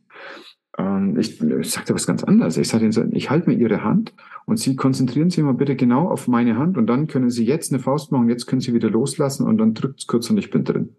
Ähm, 0.77 1.19
ich, 1.19 1.41
ich 1.41 1.71
sagte 1.71 1.95
was 1.95 2.07
ganz 2.07 2.25
anderes. 2.25 2.57
Ich 2.57 2.69
sagte 2.69 2.87
Ihnen, 2.87 3.15
ich 3.15 3.31
halte 3.31 3.49
mir 3.49 3.57
Ihre 3.57 3.85
Hand 3.85 4.13
und 4.45 4.59
Sie 4.59 4.77
konzentrieren 4.77 5.31
sich 5.31 5.43
mal 5.43 5.55
bitte 5.55 5.77
genau 5.77 6.09
auf 6.09 6.29
meine 6.29 6.59
Hand 6.59 6.77
und 6.77 6.87
dann 6.87 7.07
können 7.07 7.31
Sie 7.31 7.45
jetzt 7.45 7.73
eine 7.73 7.81
Faust 7.81 8.13
machen, 8.13 8.29
jetzt 8.29 8.47
können 8.47 8.61
Sie 8.61 8.75
wieder 8.75 8.91
loslassen 8.91 9.47
und 9.47 9.59
dann 9.59 9.75
drückt 9.75 10.01
es 10.01 10.07
kurz 10.07 10.29
und 10.31 10.39
ich 10.39 10.51
bin 10.51 10.65
drin. 10.65 10.97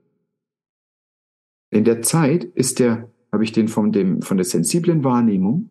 In 1.69 1.83
der 1.83 2.01
Zeit 2.01 2.43
ist 2.43 2.79
der, 2.79 3.09
habe 3.31 3.43
ich 3.43 3.51
den 3.51 3.67
von 3.67 3.91
dem, 3.91 4.21
von 4.21 4.37
der 4.37 4.45
sensiblen 4.45 5.03
Wahrnehmung 5.03 5.69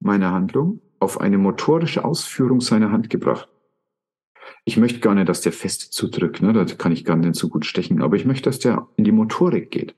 meiner 0.00 0.32
Handlung 0.32 0.80
auf 1.00 1.20
eine 1.20 1.36
motorische 1.36 2.04
Ausführung 2.04 2.60
seiner 2.60 2.92
Hand 2.92 3.10
gebracht. 3.10 3.48
Ich 4.64 4.76
möchte 4.76 5.00
gar 5.00 5.14
nicht, 5.14 5.28
dass 5.28 5.40
der 5.40 5.52
fest 5.52 5.92
zudrückt, 5.92 6.42
ne? 6.42 6.52
da 6.52 6.64
kann 6.64 6.92
ich 6.92 7.04
gar 7.04 7.16
nicht 7.16 7.34
so 7.34 7.48
gut 7.48 7.66
stechen, 7.66 8.02
aber 8.02 8.16
ich 8.16 8.24
möchte, 8.24 8.48
dass 8.48 8.58
der 8.58 8.86
in 8.96 9.04
die 9.04 9.12
Motorik 9.12 9.70
geht. 9.70 9.94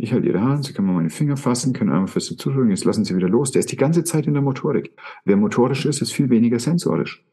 Ich 0.00 0.12
halte 0.12 0.28
Ihre 0.28 0.42
Hand, 0.42 0.64
Sie 0.64 0.72
können 0.72 0.86
mal 0.86 0.94
meine 0.94 1.10
Finger 1.10 1.36
fassen, 1.36 1.72
können 1.72 1.90
einmal 1.90 2.06
fest 2.06 2.38
zudrücken, 2.38 2.70
jetzt 2.70 2.84
lassen 2.84 3.04
Sie 3.04 3.16
wieder 3.16 3.28
los. 3.28 3.50
Der 3.50 3.60
ist 3.60 3.72
die 3.72 3.76
ganze 3.76 4.04
Zeit 4.04 4.28
in 4.28 4.34
der 4.34 4.42
Motorik. 4.42 4.92
Wer 5.24 5.36
motorisch 5.36 5.86
ist, 5.86 6.00
ist 6.00 6.12
viel 6.12 6.30
weniger 6.30 6.60
sensorisch. 6.60 7.24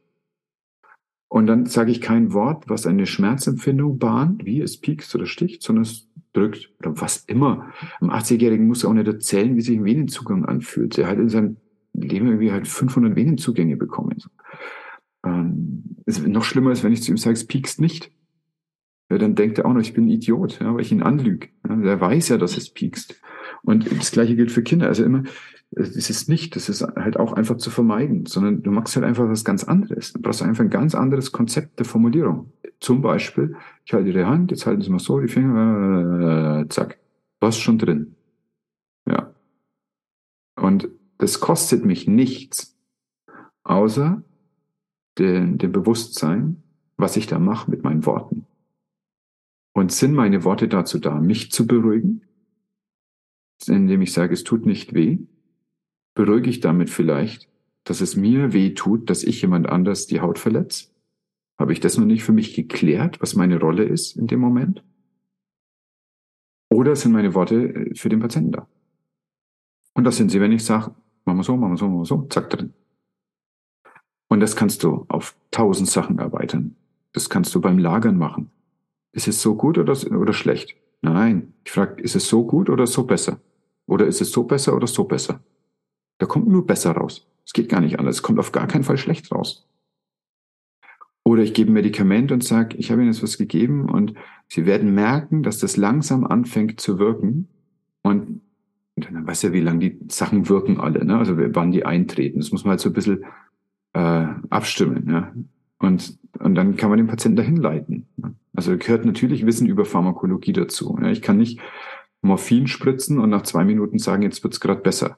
Und 1.28 1.48
dann 1.48 1.66
sage 1.66 1.92
ich 1.92 2.02
kein 2.02 2.34
Wort, 2.34 2.70
was 2.70 2.88
eine 2.88 3.06
Schmerzempfindung 3.06 4.00
bahnt, 4.00 4.46
wie 4.46 4.62
es 4.62 4.80
piekst 4.80 5.14
oder 5.16 5.26
sticht, 5.28 5.62
sondern 5.62 5.84
es 5.84 6.10
drückt 6.34 6.72
oder 6.80 7.00
was 7.00 7.18
immer. 7.26 7.72
Ein 8.00 8.10
80-Jährigen 8.10 8.68
muss 8.68 8.86
auch 8.86 8.94
nicht 8.94 9.08
erzählen, 9.08 9.56
wie 9.56 9.62
sich 9.62 9.78
ein 9.78 9.86
Venenzugang 9.86 10.46
anfühlt. 10.46 10.98
Er 10.98 11.08
hat 11.08 11.18
in 11.18 11.30
seinem 11.30 11.58
Leben 11.94 12.28
irgendwie 12.28 12.52
halt 12.52 12.68
500 12.68 13.16
Venenzugänge 13.16 13.78
bekommen. 13.78 14.24
Ähm, 15.26 15.84
noch 16.27 16.43
schlimmer 16.43 16.72
ist, 16.72 16.84
wenn 16.84 16.93
ich 16.93 17.03
zu 17.03 17.11
ihm 17.11 17.18
sage, 17.18 17.34
es 17.34 17.47
piekst 17.47 17.81
nicht. 17.81 18.11
Ja, 19.10 19.18
dann 19.18 19.35
denkt 19.35 19.60
er 19.60 19.65
auch 19.65 19.73
noch, 19.73 19.81
ich 19.81 19.93
bin 19.93 20.06
ein 20.06 20.10
Idiot, 20.10 20.60
ja, 20.60 20.73
weil 20.73 20.81
ich 20.81 20.91
ihn 20.91 21.03
anlüge. 21.03 21.49
Ja, 21.68 21.76
der 21.76 22.02
weiß 22.02 22.30
ja, 22.30 22.38
dass 22.38 22.57
es 22.57 22.69
piekst. 22.69 23.19
Und 23.61 23.91
das 23.99 24.11
Gleiche 24.11 24.35
gilt 24.35 24.52
für 24.52 24.64
Kinder. 24.64 24.88
Also 24.88 25.03
immer, 25.03 25.23
es 25.72 26.10
ist 26.10 26.30
nicht, 26.30 26.56
das 26.56 26.69
ist 26.69 26.81
halt 26.81 27.18
auch 27.18 27.34
einfach 27.34 27.57
zu 27.57 27.69
vermeiden, 27.69 28.26
sondern 28.26 28.64
du 28.64 28.72
machst 28.72 28.95
halt 28.95 29.06
einfach 29.06 29.27
was 29.27 29.43
ganz 29.43 29.64
anderes. 29.64 30.14
Du 30.14 30.22
brauchst 30.22 30.41
einfach 30.41 30.64
ein 30.64 30.69
ganz 30.69 30.95
anderes 30.95 31.31
Konzept 31.31 31.80
der 31.80 31.85
Formulierung. 31.85 32.52
Zum 32.80 33.02
Beispiel, 33.02 33.56
ich 33.85 33.93
halte 33.93 34.11
die 34.11 34.23
Hand, 34.23 34.52
jetzt 34.52 34.65
halten 34.65 34.81
Sie 34.81 34.89
mal 34.89 34.99
so 34.99 35.19
die 35.19 35.27
Finger, 35.27 36.61
äh, 36.61 36.69
zack, 36.69 36.97
was 37.39 37.57
schon 37.57 37.77
drin. 37.77 38.15
Ja. 39.07 39.34
Und 40.56 40.89
das 41.18 41.39
kostet 41.39 41.85
mich 41.85 42.07
nichts, 42.07 42.77
außer 43.64 44.23
dem, 45.18 45.58
dem 45.58 45.72
Bewusstsein, 45.72 46.64
was 46.98 47.18
ich 47.18 47.28
da 47.28 47.40
mache 47.40 47.70
mit 47.70 47.84
meinen 47.84 48.06
Worten. 48.06 48.46
Und 49.74 49.92
sind 49.92 50.14
meine 50.14 50.44
Worte 50.44 50.68
dazu 50.68 51.00
da, 51.00 51.20
mich 51.20 51.52
zu 51.52 51.68
beruhigen? 51.68 52.22
Indem 53.68 54.02
ich 54.02 54.14
sage, 54.14 54.34
es 54.34 54.44
tut 54.44 54.66
nicht 54.66 54.94
weh? 54.94 55.20
Beruhige 56.14 56.50
ich 56.50 56.62
damit 56.62 56.90
vielleicht, 56.90 57.50
dass 57.84 58.02
es 58.02 58.16
mir 58.16 58.54
weh 58.54 58.74
tut, 58.74 59.10
dass 59.10 59.24
ich 59.24 59.42
jemand 59.42 59.68
anders 59.68 60.08
die 60.08 60.22
Haut 60.22 60.40
verletze? 60.40 60.88
Habe 61.58 61.74
ich 61.74 61.80
das 61.80 61.98
noch 61.98 62.06
nicht 62.06 62.24
für 62.24 62.34
mich 62.34 62.54
geklärt, 62.54 63.22
was 63.22 63.36
meine 63.36 63.60
Rolle 63.60 63.84
ist 63.84 64.18
in 64.18 64.28
dem 64.28 64.40
Moment? 64.40 64.84
Oder 66.70 66.96
sind 66.96 67.14
meine 67.14 67.34
Worte 67.34 67.74
äh, 67.74 67.96
für 67.96 68.10
den 68.10 68.20
Patienten 68.20 68.52
da? 68.52 68.68
Und 69.94 70.04
das 70.04 70.18
sind 70.18 70.30
sie, 70.30 70.42
wenn 70.42 70.52
ich 70.52 70.64
sage, 70.64 70.94
machen 71.24 71.38
wir 71.38 71.44
so, 71.44 71.56
machen 71.56 71.74
wir 71.74 71.78
so, 71.78 71.88
machen 71.88 72.00
wir 72.00 72.06
so, 72.06 72.28
zack 72.30 72.50
drin. 72.50 72.74
Und 74.36 74.41
das 74.41 74.57
kannst 74.57 74.84
du 74.84 75.06
auf 75.07 75.34
tausend 75.52 75.88
Sachen 75.88 76.20
erweitern. 76.20 76.76
Das 77.14 77.30
kannst 77.30 77.56
du 77.56 77.62
beim 77.62 77.78
Lagern 77.78 78.18
machen. 78.18 78.52
Ist 79.14 79.30
es 79.30 79.41
so 79.41 79.56
gut 79.56 79.78
oder, 79.78 79.94
oder 80.12 80.34
schlecht? 80.34 80.76
Nein. 81.02 81.53
Ich 81.64 81.72
frage, 81.72 82.02
ist 82.02 82.18
es 82.18 82.28
so 82.28 82.45
gut 82.45 82.70
oder 82.70 82.86
so 82.86 83.06
besser? 83.06 83.40
Oder 83.86 84.07
ist 84.07 84.20
es 84.20 84.34
so 84.34 84.44
besser 84.44 84.76
oder 84.76 84.88
so 84.88 85.06
besser? 85.06 85.40
Da 86.18 86.26
kommt 86.26 86.49
nur 86.49 86.66
besser 86.66 86.91
raus. 86.91 87.26
Es 87.45 87.53
geht 87.53 87.70
gar 87.70 87.80
nicht 87.80 87.98
anders. 87.98 88.18
Es 88.18 88.24
kommt 88.24 88.38
auf 88.38 88.52
gar 88.52 88.68
keinen 88.68 88.84
Fall 88.84 88.98
schlecht 88.98 89.32
raus. 89.32 89.70
Oder 91.24 91.41
ich 91.41 91.53
gebe 91.53 91.72
ein 91.72 91.76
Medikament 91.76 92.34
und 92.34 92.44
sage, 92.44 92.76
ich 92.76 92.91
habe 92.91 93.03
Ihnen 93.03 93.14
jetzt 93.14 93.24
was 93.24 93.38
gegeben 93.38 93.90
und 93.90 94.16
Sie 94.49 94.66
werden 94.66 94.94
merken, 94.94 95.44
dass 95.44 95.60
das 95.60 95.78
langsam 95.78 96.26
anfängt 96.26 96.82
zu 96.82 96.99
wirken. 96.99 97.48
Und 98.02 98.41
dann 98.98 99.26
weiß 99.26 99.44
ja, 99.44 99.53
wie 99.53 99.62
lange 99.62 99.80
die 99.80 99.99
Sachen 100.10 100.49
wirken 100.49 100.78
alle, 100.78 101.06
ne? 101.06 101.18
also 101.18 101.38
wann 101.38 101.72
die 101.72 101.86
eintreten. 101.86 102.40
Das 102.40 102.52
muss 102.52 102.66
man 102.66 102.72
halt 102.72 102.82
so 102.82 102.90
ein 102.90 102.94
bisschen 102.94 103.24
äh, 103.96 104.28
abstimmen. 104.50 105.10
Ja? 105.10 105.34
Und, 105.80 106.18
und 106.40 106.56
dann 106.56 106.76
kann 106.76 106.90
man 106.90 106.98
den 106.98 107.08
Patienten 107.08 107.38
dahin 107.38 107.58
leiten. 107.58 108.08
Also 108.54 108.78
gehört 108.78 109.06
natürlich 109.06 109.46
Wissen 109.46 109.68
über 109.68 109.86
Pharmakologie 109.86 110.54
dazu. 110.54 110.98
Ja? 111.02 111.10
Ich 111.10 111.22
kann 111.22 111.38
nicht 111.38 111.60
Morphin 112.22 112.68
spritzen 112.68 113.20
und 113.20 113.30
nach 113.30 113.44
zwei 113.44 113.64
Minuten 113.64 113.98
sagen, 113.98 114.24
jetzt 114.24 114.44
wird's 114.44 114.60
gerade 114.60 114.82
besser. 114.82 115.18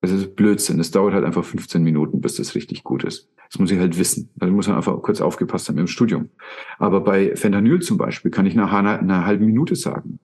Das 0.00 0.12
ist 0.12 0.36
Blödsinn. 0.36 0.78
Es 0.78 0.90
dauert 0.90 1.14
halt 1.14 1.24
einfach 1.24 1.44
15 1.44 1.82
Minuten, 1.82 2.20
bis 2.20 2.36
das 2.36 2.54
richtig 2.54 2.84
gut 2.84 3.04
ist. 3.04 3.28
Das 3.50 3.58
muss 3.58 3.70
ich 3.70 3.78
halt 3.78 3.98
wissen. 3.98 4.30
Da 4.36 4.46
muss 4.46 4.68
man 4.68 4.76
einfach 4.76 5.00
kurz 5.02 5.20
aufgepasst 5.20 5.68
haben 5.68 5.78
im 5.78 5.88
Studium. 5.88 6.30
Aber 6.78 7.00
bei 7.00 7.34
Fentanyl 7.34 7.80
zum 7.80 7.98
Beispiel 7.98 8.30
kann 8.30 8.46
ich 8.46 8.54
nach 8.54 8.72
einer, 8.72 8.98
einer 8.98 9.26
halben 9.26 9.46
Minute 9.46 9.74
sagen, 9.74 10.20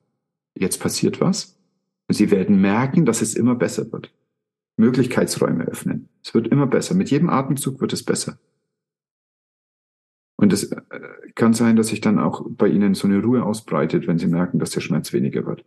jetzt 0.53 0.79
passiert 0.79 1.19
was. 1.19 1.57
Sie 2.07 2.31
werden 2.31 2.61
merken, 2.61 3.05
dass 3.05 3.21
es 3.21 3.35
immer 3.35 3.55
besser 3.55 3.91
wird. 3.91 4.13
Möglichkeitsräume 4.77 5.65
öffnen. 5.65 6.09
Es 6.25 6.33
wird 6.33 6.47
immer 6.47 6.65
besser. 6.65 6.95
Mit 6.95 7.11
jedem 7.11 7.29
Atemzug 7.29 7.79
wird 7.81 7.93
es 7.93 8.03
besser. 8.03 8.39
Und 10.37 10.51
es 10.53 10.71
äh, 10.71 10.79
kann 11.35 11.53
sein, 11.53 11.75
dass 11.75 11.89
sich 11.89 12.01
dann 12.01 12.17
auch 12.17 12.43
bei 12.49 12.67
Ihnen 12.67 12.95
so 12.95 13.07
eine 13.07 13.21
Ruhe 13.21 13.43
ausbreitet, 13.43 14.07
wenn 14.07 14.17
Sie 14.17 14.25
merken, 14.25 14.57
dass 14.57 14.71
der 14.71 14.81
Schmerz 14.81 15.13
weniger 15.13 15.45
wird. 15.45 15.63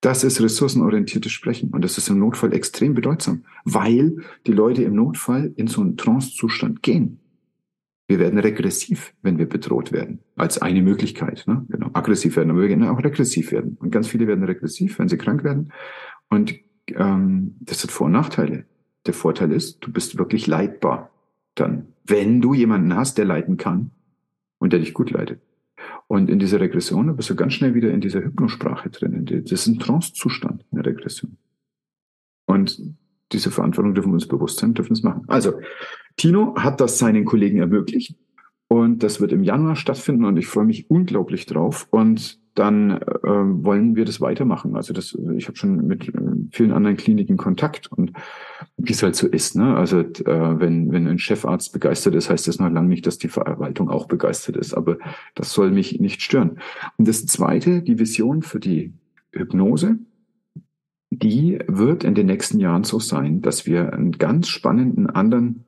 Das 0.00 0.24
ist 0.24 0.40
ressourcenorientiertes 0.40 1.30
Sprechen 1.30 1.70
und 1.70 1.82
das 1.82 1.96
ist 1.96 2.08
im 2.08 2.18
Notfall 2.18 2.52
extrem 2.52 2.94
bedeutsam, 2.94 3.44
weil 3.64 4.16
die 4.46 4.52
Leute 4.52 4.82
im 4.82 4.96
Notfall 4.96 5.52
in 5.56 5.68
so 5.68 5.80
einen 5.80 5.96
Trance-Zustand 5.96 6.82
gehen. 6.82 7.20
Wir 8.08 8.18
werden 8.18 8.38
regressiv, 8.40 9.14
wenn 9.22 9.38
wir 9.38 9.48
bedroht 9.48 9.92
werden, 9.92 10.20
als 10.34 10.60
eine 10.60 10.82
Möglichkeit. 10.82 11.44
Ne? 11.46 11.64
Genau, 11.68 11.90
aggressiv 11.92 12.36
werden, 12.36 12.50
aber 12.50 12.62
wir 12.62 12.68
werden 12.68 12.84
auch 12.84 13.02
regressiv 13.02 13.52
werden. 13.52 13.76
Und 13.80 13.90
ganz 13.90 14.08
viele 14.08 14.26
werden 14.26 14.44
regressiv, 14.44 14.98
wenn 14.98 15.08
sie 15.08 15.18
krank 15.18 15.44
werden. 15.44 15.72
Und 16.28 16.54
ähm, 16.88 17.56
das 17.60 17.84
hat 17.84 17.90
Vor- 17.92 18.06
und 18.06 18.12
Nachteile. 18.12 18.66
Der 19.06 19.14
Vorteil 19.14 19.52
ist, 19.52 19.78
du 19.80 19.92
bist 19.92 20.18
wirklich 20.18 20.46
leitbar. 20.46 21.10
Dann, 21.54 21.88
wenn 22.04 22.40
du 22.40 22.54
jemanden 22.54 22.94
hast, 22.94 23.18
der 23.18 23.24
leiten 23.24 23.56
kann 23.56 23.90
und 24.58 24.72
der 24.72 24.80
dich 24.80 24.94
gut 24.94 25.10
leitet. 25.10 25.40
Und 26.08 26.30
in 26.30 26.38
dieser 26.38 26.60
Regression 26.60 27.14
bist 27.16 27.30
du 27.30 27.36
ganz 27.36 27.54
schnell 27.54 27.74
wieder 27.74 27.90
in 27.90 28.00
dieser 28.00 28.22
Hypnosprache 28.22 28.90
drin. 28.90 29.24
Das 29.24 29.52
ist 29.52 29.66
ein 29.66 29.78
Trance-Zustand 29.78 30.64
in 30.70 30.76
der 30.76 30.86
Regression. 30.86 31.36
Und 32.46 32.80
diese 33.32 33.50
Verantwortung 33.50 33.94
dürfen 33.94 34.10
wir 34.10 34.14
uns 34.14 34.28
bewusst 34.28 34.58
sein, 34.58 34.74
dürfen 34.74 34.92
es 34.92 35.02
machen. 35.02 35.24
Also, 35.26 35.54
Tino 36.16 36.54
hat 36.56 36.80
das 36.80 36.98
seinen 36.98 37.24
Kollegen 37.24 37.58
ermöglicht. 37.58 38.16
Und 38.68 39.02
das 39.02 39.20
wird 39.20 39.32
im 39.32 39.44
Januar 39.44 39.76
stattfinden 39.76 40.24
und 40.24 40.36
ich 40.36 40.46
freue 40.46 40.64
mich 40.64 40.90
unglaublich 40.90 41.46
drauf. 41.46 41.86
Und 41.90 42.40
dann 42.56 42.90
äh, 43.02 43.02
wollen 43.22 43.96
wir 43.96 44.06
das 44.06 44.20
weitermachen. 44.20 44.76
Also 44.76 44.92
das, 44.94 45.16
ich 45.36 45.46
habe 45.46 45.56
schon 45.56 45.86
mit 45.86 46.08
äh, 46.08 46.12
vielen 46.50 46.72
anderen 46.72 46.96
Kliniken 46.96 47.36
Kontakt 47.36 47.92
und 47.92 48.12
wie 48.78 48.92
es 48.92 49.02
halt 49.02 49.14
so 49.14 49.28
ist. 49.28 49.56
Ne? 49.56 49.76
Also 49.76 50.00
äh, 50.00 50.14
wenn, 50.24 50.90
wenn 50.90 51.06
ein 51.06 51.18
Chefarzt 51.18 51.74
begeistert 51.74 52.14
ist, 52.14 52.30
heißt 52.30 52.48
das 52.48 52.58
noch 52.58 52.70
lange 52.70 52.88
nicht, 52.88 53.06
dass 53.06 53.18
die 53.18 53.28
Verwaltung 53.28 53.90
auch 53.90 54.08
begeistert 54.08 54.56
ist. 54.56 54.72
Aber 54.72 54.96
das 55.34 55.52
soll 55.52 55.70
mich 55.70 56.00
nicht 56.00 56.22
stören. 56.22 56.58
Und 56.96 57.06
das 57.06 57.26
Zweite, 57.26 57.82
die 57.82 57.98
Vision 57.98 58.42
für 58.42 58.58
die 58.58 58.94
Hypnose, 59.32 59.98
die 61.10 61.58
wird 61.68 62.04
in 62.04 62.14
den 62.14 62.26
nächsten 62.26 62.58
Jahren 62.58 62.84
so 62.84 62.98
sein, 62.98 63.42
dass 63.42 63.66
wir 63.66 63.92
einen 63.92 64.12
ganz 64.12 64.48
spannenden 64.48 65.08
anderen 65.08 65.65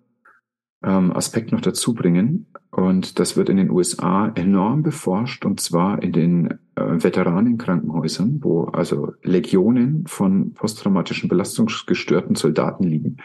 ähm, 0.82 1.12
Aspekt 1.12 1.52
noch 1.52 1.60
dazu 1.60 1.94
bringen. 1.94 2.46
Und 2.70 3.18
das 3.18 3.36
wird 3.36 3.48
in 3.48 3.56
den 3.56 3.70
USA 3.70 4.28
enorm 4.34 4.82
beforscht, 4.82 5.44
und 5.44 5.60
zwar 5.60 6.02
in 6.02 6.12
den 6.12 6.50
äh, 6.76 7.02
Veteranenkrankenhäusern, 7.02 8.38
wo 8.42 8.64
also 8.64 9.12
Legionen 9.22 10.06
von 10.06 10.52
posttraumatischen 10.52 11.28
belastungsgestörten 11.28 12.36
Soldaten 12.36 12.84
liegen. 12.84 13.16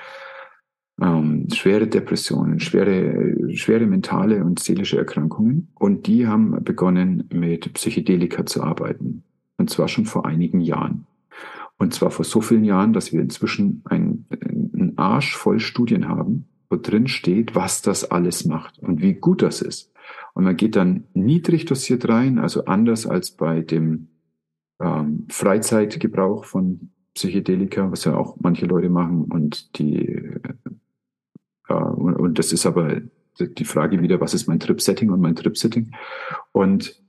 Ähm, 1.01 1.47
schwere 1.53 1.88
Depressionen, 1.88 2.59
schwere, 2.59 3.35
schwere 3.55 3.85
mentale 3.85 4.43
und 4.43 4.59
seelische 4.59 4.97
Erkrankungen. 4.97 5.69
Und 5.75 6.07
die 6.07 6.27
haben 6.27 6.63
begonnen, 6.63 7.27
mit 7.31 7.73
Psychedelika 7.73 8.45
zu 8.45 8.63
arbeiten. 8.63 9.23
Und 9.57 9.69
zwar 9.69 9.88
schon 9.88 10.05
vor 10.05 10.25
einigen 10.25 10.61
Jahren. 10.61 11.05
Und 11.77 11.93
zwar 11.93 12.11
vor 12.11 12.25
so 12.25 12.41
vielen 12.41 12.63
Jahren, 12.63 12.93
dass 12.93 13.11
wir 13.11 13.21
inzwischen 13.21 13.81
einen, 13.85 14.25
einen 14.30 14.93
Arsch 14.97 15.35
voll 15.35 15.59
Studien 15.59 16.07
haben, 16.07 16.45
wo 16.74 16.78
drin 16.78 17.08
steht, 17.08 17.56
was 17.56 17.84
das 17.84 18.10
alles 18.10 18.45
macht 18.45 18.80
und 18.80 19.02
wie 19.02 19.14
gut 19.14 19.44
das 19.44 19.62
ist. 19.62 19.94
Und 20.34 20.44
man 20.44 20.58
geht 20.58 20.76
dann 20.76 21.06
niedrig 21.14 21.66
dosiert 21.66 22.10
rein, 22.10 22.40
also 22.40 22.66
anders 22.66 23.06
als 23.06 23.32
bei 23.32 23.62
dem 23.62 24.08
ähm, 24.82 25.28
Freizeitgebrauch 25.30 26.45
von 26.45 26.90
Psychedelika, 27.14 27.91
was 27.91 28.06
ja 28.06 28.18
auch 28.18 28.38
manche 28.41 28.66
Leute 28.66 28.90
machen. 28.90 29.26
Und 29.26 29.78
die 29.78 30.08
äh, 31.70 31.74
und, 31.74 32.16
und 32.16 32.40
das 32.40 32.52
ist 32.52 32.66
aber 32.66 33.02
die 33.40 33.66
Frage 33.66 34.02
wieder, 34.02 34.20
was 34.20 34.34
ist 34.34 34.48
mein 34.48 34.60
Trip-Setting 34.60 35.12
und 35.12 35.22
mein 35.22 35.36
Trip-Setting? 35.36 35.91
Und 36.52 37.00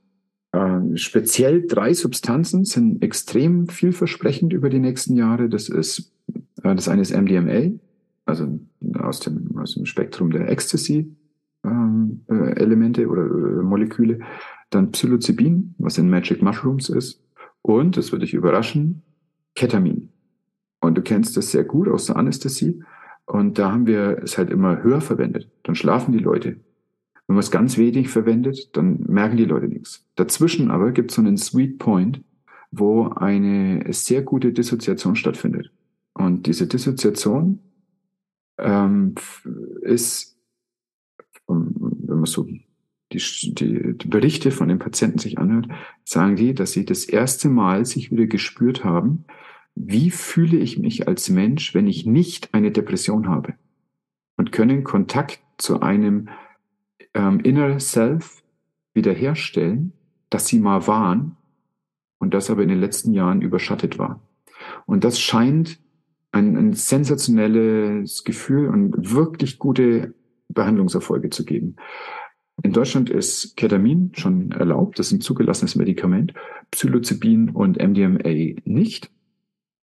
äh, 0.51 0.79
speziell 0.95 1.65
drei 1.65 1.93
Substanzen 1.93 2.65
sind 2.65 3.01
extrem 3.01 3.67
vielversprechend 3.67 4.53
über 4.53 4.69
die 4.69 4.79
nächsten 4.79 5.15
Jahre. 5.15 5.49
Das 5.49 5.69
ist 5.69 6.13
äh, 6.65 6.75
das 6.75 6.87
eine 6.87 7.01
ist 7.01 7.15
MDMA, 7.15 7.79
also 8.25 8.59
aus 8.99 9.19
dem, 9.19 9.57
aus 9.57 9.75
dem 9.75 9.85
Spektrum 9.85 10.31
der 10.31 10.49
Ecstasy-Elemente 10.49 13.01
ähm, 13.01 13.07
äh, 13.07 13.11
oder 13.11 13.23
äh, 13.23 13.63
Moleküle. 13.63 14.19
Dann 14.69 14.91
Psilocybin, 14.91 15.75
was 15.77 15.97
in 15.97 16.09
Magic 16.09 16.41
Mushrooms 16.41 16.89
ist. 16.89 17.21
Und, 17.61 17.97
das 17.97 18.11
würde 18.11 18.25
dich 18.25 18.33
überraschen, 18.33 19.03
Ketamin. 19.55 20.09
Und 20.81 20.97
du 20.97 21.01
kennst 21.01 21.37
das 21.37 21.51
sehr 21.51 21.63
gut 21.63 21.87
aus 21.87 22.07
der 22.07 22.17
Anästhesie. 22.17 22.83
Und 23.25 23.57
da 23.57 23.71
haben 23.71 23.87
wir 23.87 24.19
es 24.23 24.37
halt 24.37 24.49
immer 24.49 24.83
höher 24.83 24.99
verwendet. 25.01 25.49
Dann 25.63 25.75
schlafen 25.75 26.11
die 26.11 26.19
Leute. 26.19 26.57
Wenn 27.27 27.35
man 27.35 27.39
es 27.39 27.49
ganz 27.49 27.77
wenig 27.77 28.09
verwendet, 28.09 28.77
dann 28.77 28.99
merken 29.07 29.37
die 29.37 29.45
Leute 29.45 29.67
nichts. 29.67 30.05
Dazwischen 30.15 30.69
aber 30.69 30.91
gibt 30.91 31.09
es 31.09 31.15
so 31.15 31.23
einen 31.23 31.37
Sweet 31.37 31.79
Point, 31.79 32.23
wo 32.71 33.07
eine 33.07 33.83
sehr 33.93 34.21
gute 34.21 34.53
Dissoziation 34.53 35.15
stattfindet. 35.15 35.71
Und 36.13 36.45
diese 36.45 36.67
Dissoziation 36.67 37.59
ähm, 38.57 39.15
ist, 39.81 40.37
wenn 41.47 42.05
man 42.07 42.25
so 42.25 42.43
die, 42.43 42.65
die, 43.11 43.97
die 43.97 44.07
Berichte 44.07 44.51
von 44.51 44.67
den 44.67 44.79
Patienten 44.79 45.19
sich 45.19 45.37
anhört, 45.37 45.67
sagen 46.03 46.35
die, 46.35 46.53
dass 46.53 46.71
sie 46.71 46.85
das 46.85 47.05
erste 47.05 47.49
Mal 47.49 47.85
sich 47.85 48.11
wieder 48.11 48.25
gespürt 48.25 48.83
haben, 48.83 49.25
wie 49.75 50.09
fühle 50.09 50.57
ich 50.57 50.79
mich 50.79 51.07
als 51.07 51.29
Mensch, 51.29 51.73
wenn 51.73 51.87
ich 51.87 52.05
nicht 52.05 52.53
eine 52.53 52.71
Depression 52.71 53.27
habe? 53.27 53.55
Und 54.37 54.51
können 54.51 54.83
Kontakt 54.83 55.41
zu 55.57 55.81
einem 55.81 56.29
ähm, 57.13 57.39
Inner 57.41 57.79
Self 57.79 58.43
wiederherstellen, 58.93 59.93
das 60.29 60.47
sie 60.47 60.59
mal 60.59 60.87
waren 60.87 61.35
und 62.17 62.33
das 62.33 62.49
aber 62.49 62.63
in 62.63 62.69
den 62.69 62.79
letzten 62.79 63.13
Jahren 63.13 63.41
überschattet 63.41 63.99
war. 63.99 64.21
Und 64.85 65.03
das 65.03 65.19
scheint 65.19 65.79
ein, 66.35 66.57
ein 66.57 66.73
sensationelles 66.73 68.25
Gefühl 68.25 68.67
und 68.67 69.13
wirklich 69.13 69.57
gute 69.57 70.13
Behandlungserfolge 70.49 71.29
zu 71.29 71.45
geben. 71.45 71.77
In 72.61 72.73
Deutschland 72.73 73.09
ist 73.09 73.55
Ketamin 73.55 74.11
schon 74.15 74.51
erlaubt, 74.51 74.99
das 74.99 75.07
ist 75.07 75.13
ein 75.13 75.21
zugelassenes 75.21 75.75
Medikament, 75.75 76.33
Psilocybin 76.71 77.51
und 77.51 77.81
MDMA 77.81 78.59
nicht. 78.65 79.09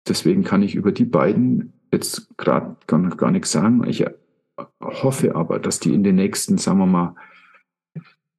Deswegen 0.08 0.44
kann 0.44 0.62
ich 0.62 0.76
über 0.76 0.92
die 0.92 1.06
beiden 1.06 1.74
jetzt 1.92 2.38
gerade 2.38 2.76
gar, 2.86 3.02
gar 3.16 3.32
nichts 3.32 3.52
sagen. 3.52 3.86
Ich 3.88 4.06
hoffe 4.82 5.36
aber, 5.36 5.60
dass 5.60 5.80
die 5.80 5.94
in 5.94 6.04
den 6.04 6.16
nächsten, 6.16 6.58
sagen 6.58 6.80
wir 6.80 6.86
mal, 6.86 7.16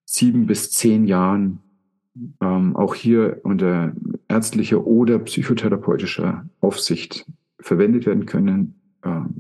sieben 0.04 0.46
bis 0.46 0.70
zehn 0.70 1.06
Jahren 1.06 1.60
ähm, 2.42 2.76
auch 2.76 2.94
hier 2.94 3.40
unter 3.42 3.92
ärztlicher 4.28 4.86
oder 4.86 5.18
psychotherapeutischer 5.18 6.48
Aufsicht 6.60 7.26
verwendet 7.60 8.06
werden 8.06 8.26
können. 8.26 8.80
Ähm, 9.04 9.34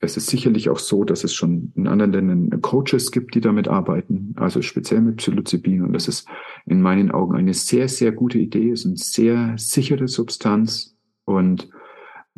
es 0.00 0.16
ist 0.16 0.28
sicherlich 0.28 0.68
auch 0.68 0.78
so, 0.78 1.04
dass 1.04 1.24
es 1.24 1.32
schon 1.32 1.72
in 1.74 1.86
anderen 1.86 2.12
Ländern 2.12 2.60
Coaches 2.60 3.10
gibt, 3.10 3.34
die 3.34 3.40
damit 3.40 3.66
arbeiten, 3.66 4.34
also 4.36 4.60
speziell 4.62 5.00
mit 5.00 5.16
Psilocybin. 5.16 5.82
Und 5.82 5.92
das 5.94 6.06
ist 6.06 6.28
in 6.66 6.82
meinen 6.82 7.10
Augen 7.10 7.34
eine 7.34 7.54
sehr, 7.54 7.88
sehr 7.88 8.12
gute 8.12 8.38
Idee, 8.38 8.70
ist 8.70 8.86
eine 8.86 8.96
sehr 8.96 9.54
sichere 9.56 10.06
Substanz. 10.06 10.94
Und 11.24 11.68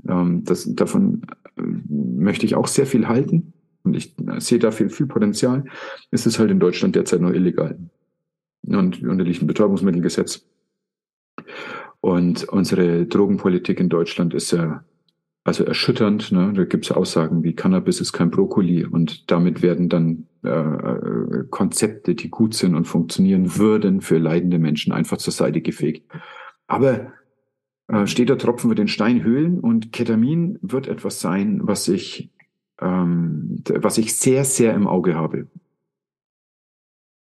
ähm, 0.09 0.45
das, 0.45 0.73
davon 0.75 1.23
äh, 1.57 1.63
möchte 1.89 2.47
ich 2.47 2.55
auch 2.55 2.69
sehr 2.69 2.87
viel 2.87 3.09
halten. 3.09 3.53
Und 3.83 3.97
ich 3.97 4.15
sehe 4.39 4.59
da 4.59 4.71
viel, 4.71 4.91
viel 4.91 5.07
Potenzial. 5.07 5.65
Es 6.11 6.27
ist 6.27 6.39
halt 6.39 6.51
in 6.51 6.61
Deutschland 6.61 6.95
derzeit 6.95 7.21
noch 7.21 7.33
illegal. 7.33 7.79
Und 8.67 9.03
unterliegt 9.03 9.43
ein 9.43 9.47
Betäubungsmittelgesetz. 9.47 10.47
Und 12.01 12.45
unsere 12.45 13.07
Drogenpolitik 13.07 13.81
in 13.81 13.89
Deutschland 13.89 14.35
ist 14.35 14.53
ja 14.53 14.85
also 15.45 15.65
erschütternd. 15.65 16.31
Ne? 16.31 16.53
Da 16.55 16.65
gibt 16.65 16.85
es 16.85 16.93
Aussagen 16.93 17.43
wie 17.43 17.55
Cannabis 17.55 18.01
ist 18.01 18.13
kein 18.13 18.31
Brokkoli 18.31 18.85
und 18.85 19.31
damit 19.31 19.63
werden 19.63 19.89
dann 19.89 20.27
äh, 20.45 20.51
äh, 20.51 21.45
Konzepte, 21.51 22.15
die 22.15 22.29
gut 22.29 22.55
sind 22.55 22.75
und 22.77 22.85
funktionieren 22.85 23.57
würden 23.57 24.01
für 24.01 24.19
leidende 24.19 24.59
Menschen, 24.59 24.93
einfach 24.93 25.17
zur 25.17 25.33
Seite 25.33 25.61
gefegt. 25.61 26.11
Aber 26.67 27.13
äh, 27.89 28.07
steht 28.07 28.29
der 28.29 28.39
Tropfen 28.39 28.69
wird 28.69 28.79
den 28.79 28.89
Stein 28.89 29.25
höhlen 29.25 29.59
und 29.59 29.93
Ketamin 29.93 30.59
wird 30.63 30.87
etwas 30.87 31.21
sein, 31.21 31.61
was 31.63 31.89
ich, 31.89 32.31
ähm, 32.81 33.63
was 33.69 33.99
ich 33.99 34.17
sehr, 34.17 34.45
sehr 34.45 34.75
im 34.75 34.87
Auge 34.87 35.15
habe. 35.15 35.47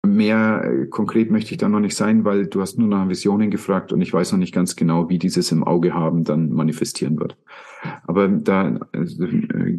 Mehr 0.06 0.64
äh, 0.64 0.86
konkret 0.86 1.30
möchte 1.30 1.52
ich 1.52 1.58
da 1.58 1.68
noch 1.68 1.80
nicht 1.80 1.96
sein, 1.96 2.24
weil 2.24 2.46
du 2.46 2.60
hast 2.60 2.78
nur 2.78 2.88
nach 2.88 3.08
Visionen 3.08 3.50
gefragt 3.50 3.92
und 3.92 4.00
ich 4.00 4.12
weiß 4.12 4.32
noch 4.32 4.38
nicht 4.38 4.54
ganz 4.54 4.76
genau, 4.76 5.08
wie 5.08 5.18
dieses 5.18 5.52
im 5.52 5.64
Auge 5.64 5.94
haben 5.94 6.24
dann 6.24 6.50
manifestieren 6.50 7.18
wird. 7.18 7.36
Aber 8.06 8.28
da 8.28 8.80
also, 8.92 9.26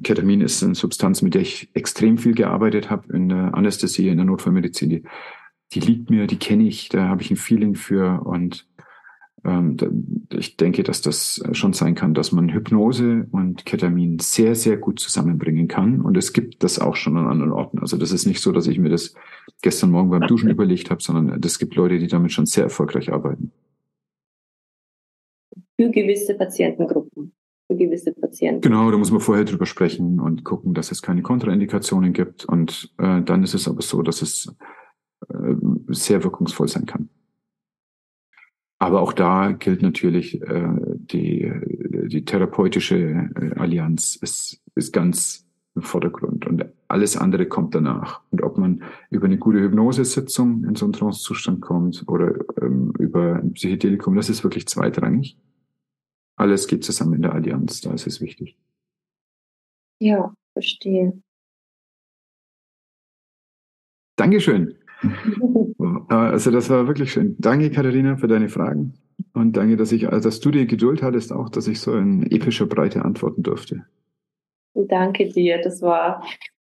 Ketamin 0.03 0.41
ist 0.41 0.63
eine 0.63 0.75
Substanz, 0.75 1.21
mit 1.21 1.33
der 1.33 1.41
ich 1.41 1.69
extrem 1.73 2.17
viel 2.17 2.33
gearbeitet 2.33 2.89
habe 2.89 3.13
in 3.13 3.29
der 3.29 3.53
Anästhesie, 3.53 4.09
in 4.09 4.17
der 4.17 4.25
Notfallmedizin. 4.25 4.89
Die, 4.89 5.03
die 5.73 5.79
liegt 5.79 6.09
mir, 6.09 6.27
die 6.27 6.37
kenne 6.39 6.67
ich, 6.67 6.89
da 6.89 7.07
habe 7.07 7.21
ich 7.21 7.31
ein 7.31 7.37
Feeling 7.37 7.75
für 7.75 8.21
und 8.25 8.67
ich 10.33 10.57
denke, 10.57 10.83
dass 10.83 11.01
das 11.01 11.41
schon 11.53 11.73
sein 11.73 11.95
kann, 11.95 12.13
dass 12.13 12.31
man 12.31 12.49
Hypnose 12.49 13.27
und 13.31 13.65
Ketamin 13.65 14.19
sehr, 14.19 14.55
sehr 14.55 14.77
gut 14.77 14.99
zusammenbringen 14.99 15.67
kann. 15.67 16.01
Und 16.01 16.17
es 16.17 16.33
gibt 16.33 16.63
das 16.63 16.79
auch 16.79 16.95
schon 16.95 17.17
an 17.17 17.27
anderen 17.27 17.53
Orten. 17.53 17.79
Also 17.79 17.97
das 17.97 18.11
ist 18.11 18.25
nicht 18.25 18.41
so, 18.41 18.51
dass 18.51 18.67
ich 18.67 18.77
mir 18.77 18.89
das 18.89 19.13
gestern 19.61 19.91
Morgen 19.91 20.09
beim 20.09 20.27
Duschen 20.27 20.49
überlegt 20.51 20.89
habe, 20.89 21.01
sondern 21.01 21.41
es 21.41 21.59
gibt 21.59 21.75
Leute, 21.75 21.97
die 21.97 22.07
damit 22.07 22.33
schon 22.33 22.45
sehr 22.45 22.65
erfolgreich 22.65 23.13
arbeiten. 23.13 23.51
Für 25.79 25.91
gewisse 25.91 26.33
Patientengruppen. 26.33 27.33
Für 27.67 27.75
gewisse 27.77 28.11
Patienten. 28.13 28.61
Genau, 28.61 28.91
da 28.91 28.97
muss 28.97 29.11
man 29.11 29.21
vorher 29.21 29.45
drüber 29.45 29.65
sprechen 29.65 30.19
und 30.19 30.43
gucken, 30.43 30.73
dass 30.73 30.91
es 30.91 31.01
keine 31.01 31.21
Kontraindikationen 31.21 32.11
gibt. 32.11 32.43
Und 32.45 32.93
äh, 32.97 33.21
dann 33.21 33.43
ist 33.43 33.53
es 33.53 33.67
aber 33.67 33.81
so, 33.81 34.01
dass 34.01 34.21
es 34.21 34.53
äh, 35.29 35.53
sehr 35.89 36.23
wirkungsvoll 36.23 36.67
sein 36.67 36.85
kann. 36.85 37.09
Aber 38.79 39.01
auch 39.01 39.13
da 39.13 39.53
gilt 39.53 39.81
natürlich, 39.81 40.41
äh, 40.41 40.69
die, 40.95 41.51
die 42.07 42.25
therapeutische 42.25 42.97
äh, 43.35 43.55
Allianz 43.55 44.15
ist, 44.17 44.61
ist 44.75 44.93
ganz 44.93 45.47
im 45.75 45.81
Vordergrund 45.83 46.45
und 46.47 46.65
alles 46.87 47.17
andere 47.17 47.47
kommt 47.47 47.75
danach. 47.75 48.21
Und 48.31 48.43
ob 48.43 48.57
man 48.57 48.83
über 49.09 49.25
eine 49.25 49.37
gute 49.37 49.59
Hypnosesitzung 49.59 50.63
in 50.63 50.75
so 50.75 50.85
einen 50.85 50.93
Trancezustand 50.93 51.61
kommt 51.61 52.03
oder 52.07 52.33
ähm, 52.61 52.93
über 52.97 53.35
ein 53.35 53.53
Psychedelikum, 53.53 54.15
das 54.15 54.29
ist 54.29 54.43
wirklich 54.43 54.67
zweitrangig. 54.67 55.37
Alles 56.35 56.67
geht 56.67 56.83
zusammen 56.83 57.15
in 57.15 57.21
der 57.23 57.33
Allianz, 57.33 57.81
da 57.81 57.93
ist 57.93 58.07
es 58.07 58.21
wichtig. 58.21 58.57
Ja, 59.99 60.33
verstehe. 60.53 61.21
Dankeschön. 64.15 64.75
Also 66.07 66.51
das 66.51 66.69
war 66.69 66.87
wirklich 66.87 67.11
schön. 67.11 67.35
Danke, 67.37 67.69
Katharina, 67.69 68.15
für 68.15 68.27
deine 68.27 68.49
Fragen. 68.49 68.93
Und 69.33 69.57
danke, 69.57 69.75
dass 69.77 69.91
ich, 69.91 70.07
dass 70.07 70.39
du 70.39 70.51
die 70.51 70.67
Geduld 70.67 71.03
hattest, 71.03 71.33
auch, 71.33 71.49
dass 71.49 71.67
ich 71.67 71.79
so 71.79 71.95
in 71.95 72.23
epischer 72.31 72.65
Breite 72.65 73.03
antworten 73.03 73.43
durfte. 73.43 73.85
Danke 74.73 75.27
dir. 75.27 75.59
Das 75.61 75.81
war, 75.81 76.23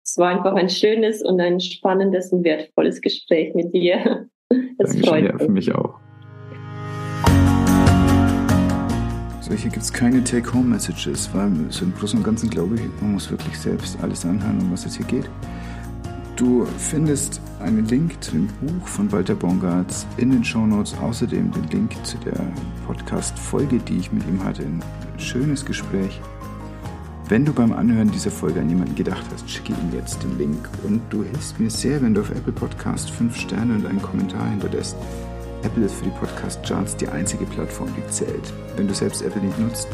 das 0.03 0.17
war 0.19 0.29
einfach 0.29 0.55
ein 0.55 0.71
schönes 0.71 1.23
und 1.23 1.41
ein 1.41 1.61
spannendes 1.61 2.33
und 2.33 2.45
wertvolles 2.45 3.01
Gespräch 3.01 3.55
mit 3.55 3.75
dir. 3.75 4.29
Das 4.79 4.93
Dankeschön, 4.93 5.05
freut 5.05 5.23
mich. 5.23 5.33
Ja, 5.33 5.39
für 5.39 5.53
mich 5.53 5.75
auch. 5.75 6.01
So, 9.41 9.55
hier 9.55 9.71
gibt 9.71 9.83
es 9.83 9.93
keine 9.93 10.23
Take-Home-Messages, 10.23 11.31
weil 11.35 11.51
so 11.71 11.85
im 11.85 11.95
Großen 11.95 12.19
und 12.19 12.25
Ganzen 12.25 12.49
glaube 12.49 12.77
ich, 12.77 12.83
man 13.01 13.13
muss 13.13 13.31
wirklich 13.31 13.59
selbst 13.59 13.99
alles 14.03 14.25
anhören, 14.25 14.61
um 14.61 14.73
was 14.73 14.87
es 14.87 14.97
hier 14.97 15.07
geht. 15.07 15.29
Du 16.39 16.65
findest 16.79 17.41
einen 17.59 17.85
Link 17.87 18.23
zu 18.23 18.31
dem 18.31 18.47
Buch 18.47 18.87
von 18.87 19.11
Walter 19.11 19.35
Bongartz 19.35 20.07
in 20.19 20.31
den 20.31 20.45
Shownotes, 20.45 20.95
außerdem 21.03 21.51
den 21.51 21.65
Link 21.71 21.97
zu 22.07 22.17
der 22.19 22.47
Podcast-Folge, 22.87 23.79
die 23.79 23.97
ich 23.97 24.13
mit 24.13 24.25
ihm 24.29 24.45
hatte. 24.45 24.63
Ein 24.63 24.81
schönes 25.17 25.65
Gespräch. 25.65 26.21
Wenn 27.29 27.45
du 27.45 27.53
beim 27.53 27.73
Anhören 27.73 28.13
dieser 28.13 28.31
Folge 28.31 28.61
an 28.61 28.69
jemanden 28.69 28.95
gedacht 28.95 29.25
hast, 29.33 29.51
schicke 29.51 29.73
ihm 29.73 29.93
jetzt 29.93 30.23
den 30.23 30.39
Link. 30.39 30.69
Und 30.85 31.03
du 31.11 31.25
hilfst 31.25 31.59
mir 31.59 31.71
sehr, 31.71 32.01
wenn 32.03 32.15
du 32.15 32.21
auf 32.21 32.31
Apple 32.31 32.53
Podcast 32.53 33.11
5 33.11 33.35
Sterne 33.35 33.75
und 33.75 33.85
einen 33.85 34.01
Kommentar 34.01 34.49
hinterlässt. 34.49 34.97
Apple 35.65 35.87
ist 35.87 35.97
für 35.97 36.05
die 36.05 36.19
Podcast-Charts 36.21 36.99
die 36.99 37.09
einzige 37.09 37.47
Plattform, 37.47 37.89
die 37.97 38.09
zählt. 38.13 38.53
Wenn 38.77 38.87
du 38.87 38.95
selbst 38.95 39.23
Apple 39.23 39.43
nicht 39.43 39.59
nutzt, 39.59 39.89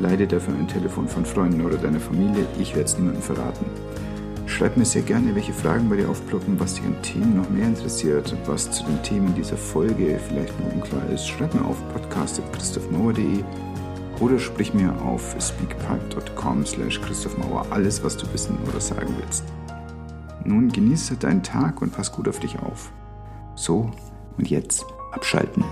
leide 0.00 0.26
dafür 0.26 0.54
ein 0.54 0.66
Telefon 0.66 1.06
von 1.06 1.24
Freunden 1.24 1.64
oder 1.64 1.76
deiner 1.76 2.00
Familie. 2.00 2.46
Ich 2.58 2.74
werde 2.74 2.86
es 2.86 2.98
niemandem 2.98 3.22
verraten. 3.22 3.66
Schreib 4.46 4.76
mir 4.76 4.84
sehr 4.84 5.02
gerne, 5.02 5.34
welche 5.34 5.52
Fragen 5.52 5.88
bei 5.88 5.96
dir 5.96 6.08
aufploppen, 6.08 6.60
was 6.60 6.74
dich 6.74 6.84
an 6.84 7.00
Themen 7.02 7.36
noch 7.36 7.48
mehr 7.50 7.66
interessiert, 7.66 8.34
was 8.46 8.70
zu 8.70 8.84
den 8.84 9.02
Themen 9.02 9.34
dieser 9.34 9.56
Folge 9.56 10.18
vielleicht 10.28 10.58
noch 10.60 10.72
unklar 10.72 11.08
ist. 11.10 11.26
Schreib 11.26 11.54
mir 11.54 11.64
auf 11.64 11.76
podcast.christophmauer.de 11.92 13.42
oder 14.20 14.38
sprich 14.38 14.74
mir 14.74 14.94
auf 15.02 15.34
speakpipe.com 15.40 16.66
slash 16.66 17.00
christophmauer 17.00 17.66
alles, 17.70 18.04
was 18.04 18.16
du 18.16 18.32
wissen 18.32 18.56
oder 18.68 18.80
sagen 18.80 19.14
willst. 19.18 19.44
Nun 20.44 20.70
genieße 20.70 21.16
deinen 21.16 21.42
Tag 21.42 21.80
und 21.80 21.92
pass 21.92 22.12
gut 22.12 22.28
auf 22.28 22.38
dich 22.38 22.58
auf. 22.58 22.92
So, 23.54 23.90
und 24.36 24.50
jetzt 24.50 24.84
abschalten. 25.12 25.64